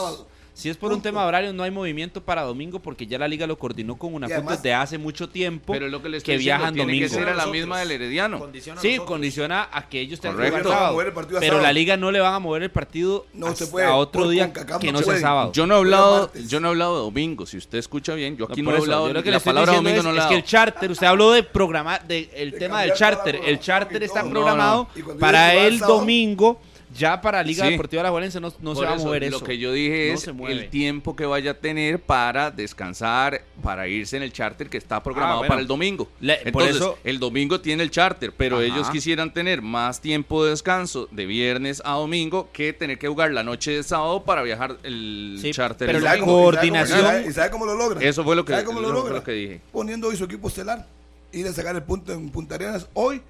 Si 0.59 0.68
es 0.68 0.76
por 0.76 0.93
un 0.93 1.01
tema 1.01 1.22
de 1.22 1.28
horarios 1.28 1.55
no 1.55 1.62
hay 1.62 1.70
movimiento 1.70 2.20
para 2.20 2.43
domingo 2.43 2.80
porque 2.80 3.06
ya 3.06 3.16
la 3.16 3.28
liga 3.28 3.47
lo 3.47 3.56
coordinó 3.56 3.97
con 3.97 4.12
una 4.12 4.26
además- 4.26 4.56
desde 4.60 4.74
hace 4.74 4.98
mucho 4.98 5.28
tiempo 5.28 5.72
Pero 5.72 5.86
lo 5.89 6.02
que 6.02 6.09
le 6.09 6.16
estoy 6.16 6.35
que 6.35 6.39
diciendo, 6.39 6.59
viajan 6.59 6.74
tiene 6.74 6.93
domingo. 6.93 7.09
que 7.09 7.14
ser 7.14 7.28
a 7.28 7.35
la 7.35 7.47
misma 7.47 7.78
del 7.78 7.93
Herediano. 7.93 8.40
Condiciona 8.40 8.80
a 8.80 8.82
Sí, 8.82 8.89
nosotros. 8.89 9.06
condiciona 9.09 9.68
a 9.72 9.89
que 9.89 10.01
ellos 10.01 10.18
tengan 10.20 10.36
que 10.39 10.43
Correcto. 10.51 10.64
jugar 10.64 10.78
sábado. 10.78 10.93
Mover 10.94 11.06
el 11.06 11.12
partido 11.12 11.36
a 11.39 11.40
Pero 11.40 11.52
sábado. 11.52 11.66
la 11.68 11.72
liga 11.72 11.97
no 11.97 12.10
le 12.10 12.18
van 12.20 12.35
a 12.35 12.39
mover 12.40 12.62
el 12.64 12.70
partido 12.72 13.26
No 13.35 13.47
hasta 13.47 13.66
se 13.66 13.70
puede, 13.70 13.86
otro 13.86 14.22
por 14.22 14.30
día 14.30 14.47
CONCACAF 14.47 14.80
que 14.80 14.90
no 14.90 15.01
sea 15.02 15.18
sábado. 15.20 15.52
Yo 15.52 15.66
no 15.68 15.74
he 15.74 15.78
hablado, 15.78 16.32
yo 16.48 16.59
no 16.59 16.66
he 16.66 16.70
hablado 16.70 16.97
de 16.97 17.02
domingo, 17.02 17.47
si 17.47 17.56
usted 17.56 17.78
escucha 17.78 18.14
bien, 18.14 18.36
yo 18.36 18.47
aquí 18.51 18.60
No, 18.60 18.70
no, 18.70 18.76
he 18.76 18.78
eso, 18.78 18.85
hablado 18.86 19.06
yo 19.09 19.14
lo 19.14 19.22
que 19.22 19.30
le 19.30 19.36
la 19.36 19.40
palabra 19.44 19.72
domingo 19.74 19.98
es, 19.98 20.05
no 20.05 20.12
la 20.12 20.22
es 20.22 20.26
que 20.26 20.35
el 20.35 20.43
charter, 20.44 20.90
usted 20.90 21.06
habló 21.06 21.30
de 21.30 21.44
programar, 21.44 22.05
de, 22.09 22.28
el 22.35 22.51
De 22.51 22.59
tema 22.59 22.82
del 22.82 22.94
charter, 22.94 23.39
el 23.47 23.60
charter 23.60 24.02
está 24.02 24.28
programado 24.28 24.89
para 25.20 25.55
el 25.55 25.78
domingo, 25.78 26.60
ya 26.97 27.20
para 27.20 27.43
Liga 27.43 27.65
Sí. 27.65 27.70
Deportiva 27.73 28.02
La 28.02 28.10
Juelense 28.10 28.40
no, 28.40 28.52
no 28.60 28.74
se 28.74 28.85
va 28.85 28.93
a 28.93 28.97
mover 28.97 29.24
eso. 29.24 29.39
Lo 29.40 29.44
que 29.44 29.59
yo 29.59 29.73
dije 29.73 30.09
No 30.09 30.47
es 30.48 30.51
el 30.52 30.69
tiempo 30.70 31.15
que 31.16 31.27
vaya 31.27 31.51
a 31.52 31.55
tener 31.55 32.01
para 32.01 32.51
descansar, 32.51 33.43
para 33.62 33.89
irse 33.89 34.16
en 34.16 34.23
el 34.23 34.32
charter 34.32 34.69
que 34.69 34.78
está 34.78 35.02
programado 35.02 35.35
Ah, 35.36 35.39
bueno. 35.40 35.48
para 35.51 35.60
el 35.60 35.66
domingo. 35.66 36.09
Le- 36.20 36.36
por 36.39 36.47
Entonces, 36.62 36.77
eso- 36.77 36.98
el 37.05 37.19
domingo 37.19 37.60
tiene 37.60 37.82
el 37.82 37.90
charter, 37.90 38.32
pero 38.36 38.56
Ajá. 38.56 38.65
ellos 38.66 38.90
quisieran 38.90 39.32
tener 39.32 39.60
más 39.62 40.01
tiempo 40.01 40.44
de 40.44 40.51
descanso 40.51 41.09
de 41.10 41.27
viernes 41.27 41.82
a 41.85 41.93
domingo 41.93 42.48
que 42.52 42.73
tener 42.73 42.98
que 42.98 43.09
jugar 43.09 43.32
la 43.32 43.43
noche 43.43 43.70
de 43.73 43.82
sábado 43.82 44.24
para 44.24 44.43
viajar 44.43 44.77
el 44.82 45.39
Sí, 45.43 45.51
charter. 45.52 45.86
pero 45.86 45.98
el 45.98 46.05
la 46.05 46.10
¿Sabe 46.10 46.20
domingo. 46.20 46.36
cómo- 46.36 46.44
coordinación- 46.51 46.98
¿Y 46.98 47.02
sabe, 47.02 47.27
y 47.28 47.32
sabe 47.32 47.51
cómo 47.51 47.66
lo 47.66 47.74
logra? 47.74 48.01
Eso 48.02 48.24
fue 48.24 48.35
lo 48.36 48.44
que- 48.44 48.52
¿Sabe 48.52 48.65
cómo 48.65 48.81
lo 48.81 48.89
lo- 48.89 48.94
logra? 48.94 49.15
lo 49.15 49.23
que 49.24 49.32
dije. 49.32 49.60
Poniendo 49.73 50.09
hoy 50.09 50.16
su 50.16 50.24
equipo 50.24 50.48
estelar. 50.48 50.86
Ir 51.32 51.47
a 51.47 51.52
sacar 51.52 51.77
el 51.77 51.82
punto 51.82 52.12
en 52.12 52.31
Punta 52.31 52.55
Arenas 52.55 52.89
hoy 52.94 53.20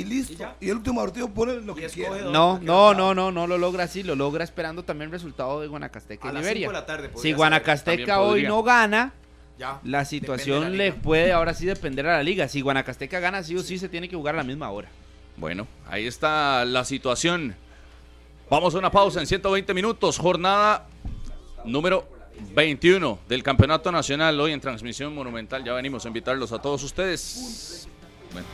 y 0.00 0.04
listo. 0.04 0.44
Y 0.60 0.68
el 0.70 0.76
último 0.76 1.00
partido 1.00 1.28
pone 1.28 1.60
lo 1.60 1.74
que 1.74 1.86
quiera. 1.88 2.16
No, 2.30 2.58
no, 2.60 2.94
no, 2.94 3.14
no, 3.14 3.30
no 3.32 3.46
lo 3.46 3.58
logra 3.58 3.84
así, 3.84 4.02
lo 4.02 4.14
logra 4.14 4.44
esperando 4.44 4.82
también 4.84 5.06
el 5.08 5.12
resultado 5.12 5.60
de 5.60 5.66
Guanacasteca 5.68 6.28
A 6.28 6.32
y 6.32 6.34
Liberia. 6.36 6.54
cinco 6.68 6.72
de 6.72 6.78
la 6.80 6.86
tarde 6.86 7.08
podría 7.08 7.22
Si. 7.22 7.36
Guanacasteca 7.36 8.20
hoy 8.20 8.28
podría. 8.30 8.48
no 8.48 8.62
gana, 8.62 9.12
Ya. 9.58 9.80
la 9.84 10.04
situación 10.04 10.62
la 10.62 10.68
le 10.70 10.92
puede 10.92 11.32
ahora 11.32 11.54
sí 11.54 11.66
depender 11.66 12.06
a 12.06 12.16
la 12.16 12.22
liga. 12.22 12.48
Si 12.48 12.60
Guanacasteca 12.60 13.20
gana, 13.20 13.42
sí 13.42 13.56
o 13.56 13.62
sí 13.62 13.78
se 13.78 13.88
tiene 13.88 14.08
que 14.08 14.16
jugar 14.16 14.34
a 14.34 14.38
la 14.38 14.44
misma 14.44 14.70
hora. 14.70 14.88
Bueno, 15.36 15.66
ahí 15.88 16.06
está 16.06 16.64
la 16.64 16.84
situación. 16.84 17.54
Vamos 18.48 18.74
a 18.74 18.78
una 18.78 18.90
pausa 18.90 19.20
en 19.20 19.26
120 19.26 19.74
minutos. 19.74 20.18
Jornada 20.18 20.86
número 21.64 22.08
21 22.54 23.18
del 23.28 23.42
Campeonato 23.42 23.90
Nacional. 23.90 24.38
Hoy 24.40 24.52
en 24.52 24.60
transmisión 24.60 25.14
monumental. 25.14 25.64
Ya 25.64 25.72
venimos 25.72 26.04
a 26.04 26.08
invitarlos 26.08 26.52
a 26.52 26.58
todos 26.60 26.82
ustedes. 26.84 27.88
Bueno, 28.32 28.46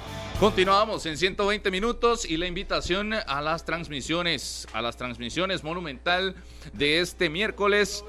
continuamos 0.43 1.07
en 1.07 1.17
120 1.17 1.71
minutos 1.71 2.29
y 2.29 2.37
la 2.37 2.49
invitación 2.49 3.13
a 3.15 3.41
las 3.41 3.65
transmisiones, 3.65 4.67
a 4.73 4.83
las 4.83 4.97
transmisiones 4.97 5.63
monumental 5.63 6.35
de 6.73 6.99
este 6.99 7.31
miércoles. 7.31 8.05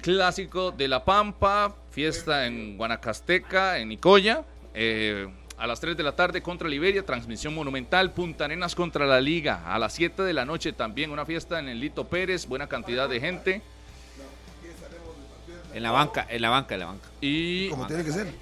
Clásico 0.00 0.70
de 0.70 0.86
La 0.86 1.04
Pampa, 1.04 1.74
fiesta 1.90 2.46
en 2.46 2.76
Guanacasteca, 2.76 3.78
en 3.78 3.88
Nicoya. 3.88 4.44
eh, 4.74 5.26
a 5.58 5.66
las 5.66 5.80
3 5.80 5.96
de 5.96 6.04
la 6.04 6.14
tarde 6.14 6.40
contra 6.40 6.68
Liberia, 6.68 7.04
transmisión 7.04 7.52
monumental. 7.52 8.12
Punta 8.12 8.44
Arenas 8.44 8.76
contra 8.76 9.04
la 9.04 9.20
Liga. 9.20 9.62
A 9.66 9.76
las 9.80 9.92
7 9.94 10.22
de 10.22 10.32
la 10.32 10.44
noche 10.44 10.72
también 10.72 11.10
una 11.10 11.26
fiesta 11.26 11.58
en 11.58 11.68
el 11.68 11.80
Lito 11.80 12.06
Pérez, 12.06 12.46
buena 12.46 12.68
cantidad 12.68 13.08
de 13.08 13.18
gente. 13.18 13.62
En 15.74 15.82
la 15.82 15.90
banca, 15.90 16.28
en 16.30 16.42
la 16.42 16.50
banca, 16.50 16.74
en 16.74 16.80
la 16.80 16.86
banca. 16.86 17.08
Y, 17.20 17.68
Como 17.70 17.88
tiene 17.88 18.04
que 18.04 18.12
ser. 18.12 18.32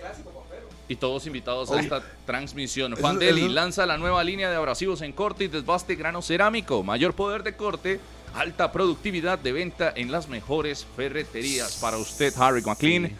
Y 0.91 0.97
todos 0.97 1.25
invitados 1.27 1.71
a 1.71 1.79
esta 1.81 2.03
transmisión. 2.27 2.93
Eso- 2.93 3.01
Juan 3.01 3.19
Deli 3.21 3.43
eso- 3.43 3.53
lanza 3.53 3.87
la 3.87 3.97
nueva 3.97 4.25
línea 4.25 4.51
de 4.51 4.57
abrasivos 4.57 5.01
en 5.03 5.13
corte 5.13 5.45
y 5.45 5.49
desbaste 5.49 5.95
grano 5.95 6.21
cerámico. 6.21 6.83
Mayor 6.83 7.15
poder 7.15 7.45
de 7.45 7.55
corte, 7.55 8.01
alta 8.35 8.73
productividad 8.73 9.39
de 9.39 9.53
venta 9.53 9.93
en 9.95 10.11
las 10.11 10.29
mejores 10.29 10.85
ferreterías. 10.97 11.79
Para 11.81 11.97
usted, 11.97 12.35
Harry 12.37 12.61
McLean. 12.63 13.13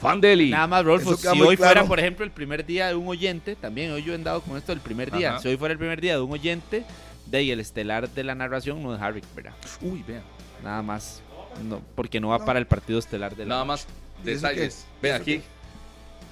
Juan 0.00 0.20
Deli. 0.22 0.48
Nada 0.50 0.66
más, 0.68 0.84
Rolfo, 0.86 1.16
si 1.16 1.26
hoy 1.28 1.56
claro. 1.56 1.56
fuera, 1.56 1.84
por 1.84 1.98
ejemplo, 1.98 2.24
el 2.24 2.30
primer 2.30 2.64
día 2.64 2.88
de 2.88 2.94
un 2.94 3.08
oyente, 3.08 3.56
también 3.56 3.92
hoy 3.92 4.02
yo 4.04 4.12
he 4.12 4.14
andado 4.14 4.40
con 4.40 4.56
esto 4.56 4.72
del 4.72 4.80
primer 4.80 5.10
día, 5.10 5.32
Ajá. 5.32 5.40
si 5.40 5.48
hoy 5.48 5.56
fuera 5.58 5.72
el 5.72 5.78
primer 5.78 6.00
día 6.00 6.14
de 6.14 6.22
un 6.22 6.32
oyente, 6.32 6.84
de 7.26 7.38
ahí 7.38 7.50
el 7.50 7.60
estelar 7.60 8.08
de 8.08 8.24
la 8.24 8.34
narración 8.34 8.82
no 8.82 8.94
es 8.94 9.02
Harry, 9.02 9.22
¿verdad? 9.36 9.52
Uy, 9.82 10.02
vean. 10.06 10.22
Nada 10.64 10.80
más, 10.82 11.20
no, 11.68 11.82
porque 11.94 12.20
no 12.20 12.28
va 12.28 12.42
para 12.42 12.58
el 12.58 12.66
partido 12.66 12.98
estelar 12.98 13.36
de 13.36 13.44
la 13.44 13.48
Nada 13.50 13.64
más 13.66 13.86
¿Y 14.24 14.30
eso 14.30 14.46
detalles. 14.46 14.86
qué? 14.86 15.02
Ve 15.02 15.08
¿Eso 15.14 15.22
aquí. 15.22 15.42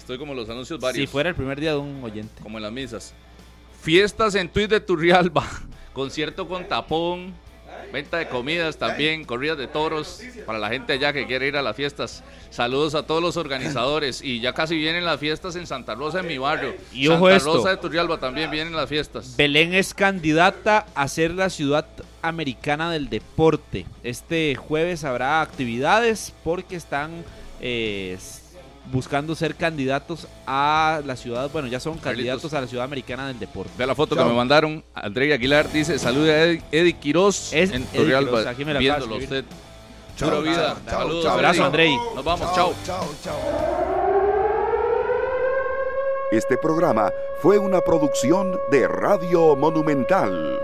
Estoy 0.07 0.19
como 0.19 0.35
los 0.35 0.49
anuncios 0.49 0.79
varios. 0.79 1.01
Si 1.01 1.07
fuera 1.09 1.31
el 1.31 1.35
primer 1.35 1.59
día 1.59 1.73
de 1.73 1.79
un 1.79 2.01
oyente. 2.05 2.41
Como 2.41 2.59
en 2.59 2.63
las 2.63 2.71
misas. 2.71 3.13
Fiestas 3.83 4.37
en 4.37 4.49
Tweet 4.49 4.69
de 4.69 4.79
Turrialba. 4.79 5.45
Concierto 5.93 6.47
con 6.47 6.69
tapón. 6.69 7.35
Venta 7.93 8.19
de 8.19 8.29
comidas 8.29 8.77
también. 8.77 9.25
Corridas 9.25 9.59
de 9.59 9.67
toros. 9.67 10.23
Para 10.47 10.61
la 10.61 10.69
gente 10.69 10.93
allá 10.93 11.13
que 11.13 11.27
quiere 11.27 11.49
ir 11.49 11.57
a 11.57 11.63
las 11.63 11.75
fiestas. 11.75 12.23
Saludos 12.51 12.95
a 12.95 13.05
todos 13.05 13.21
los 13.21 13.37
organizadores. 13.37 14.23
Y 14.23 14.39
ya 14.39 14.53
casi 14.53 14.77
vienen 14.77 15.05
las 15.05 15.19
fiestas 15.19 15.57
en 15.57 15.67
Santa 15.67 15.97
Rosa, 15.97 16.21
en 16.21 16.29
mi 16.29 16.39
barrio. 16.39 16.77
Y 16.93 17.09
ojo 17.09 17.25
Santa 17.25 17.37
esto. 17.39 17.55
Rosa 17.55 17.71
de 17.71 17.77
Turrialba 17.79 18.21
también 18.21 18.49
vienen 18.49 18.77
las 18.77 18.89
fiestas. 18.89 19.37
Belén 19.37 19.75
es 19.75 19.93
candidata 19.93 20.87
a 20.95 21.09
ser 21.09 21.33
la 21.33 21.51
ciudad 21.51 21.89
americana 22.23 22.93
del 22.93 23.11
deporte. 23.11 23.87
Este 24.05 24.55
jueves 24.55 25.03
habrá 25.03 25.41
actividades 25.41 26.33
porque 26.45 26.77
están 26.77 27.25
eh, 27.61 28.17
buscando 28.93 29.35
ser 29.35 29.55
candidatos 29.55 30.27
a 30.47 31.01
la 31.05 31.17
ciudad, 31.17 31.51
bueno, 31.53 31.69
ya 31.69 31.81
son 31.81 31.95
Carlitos. 31.95 32.13
candidatos 32.17 32.55
a 32.55 32.61
la 32.61 32.67
ciudad 32.67 32.85
americana 32.85 33.29
del 33.29 33.39
deporte. 33.39 33.71
Vea 33.77 33.87
la 33.87 33.95
foto 33.95 34.15
Chao. 34.15 34.25
que 34.25 34.31
me 34.31 34.37
mandaron. 34.37 34.85
André 34.95 35.33
Aguilar 35.33 35.71
dice: 35.73 35.99
Salude 35.99 36.33
a 36.33 36.45
Eddie, 36.45 36.63
Eddie 36.73 36.93
Quiroz 36.95 37.53
Es 37.53 37.73
en. 37.73 37.85
Quiroz, 37.87 38.47
aquí 38.47 38.65
me 38.65 38.73
de 38.73 38.79
viéndolo 38.79 39.17
usted. 39.17 39.45
Chao, 40.17 40.31
Pura 40.31 40.41
vida. 40.41 40.77
chao, 40.89 40.99
Saludos. 41.01 41.27
Abrazo, 41.27 41.65
Andrei. 41.65 41.95
Nos 42.15 42.25
vamos, 42.25 42.55
chao. 42.55 42.75
Chao, 42.85 43.05
chao. 43.23 43.37
Este 46.33 46.57
programa 46.59 47.13
fue 47.41 47.59
una 47.59 47.81
producción 47.81 48.59
de 48.71 48.89
Radio 48.89 49.55
Monumental. 49.57 50.59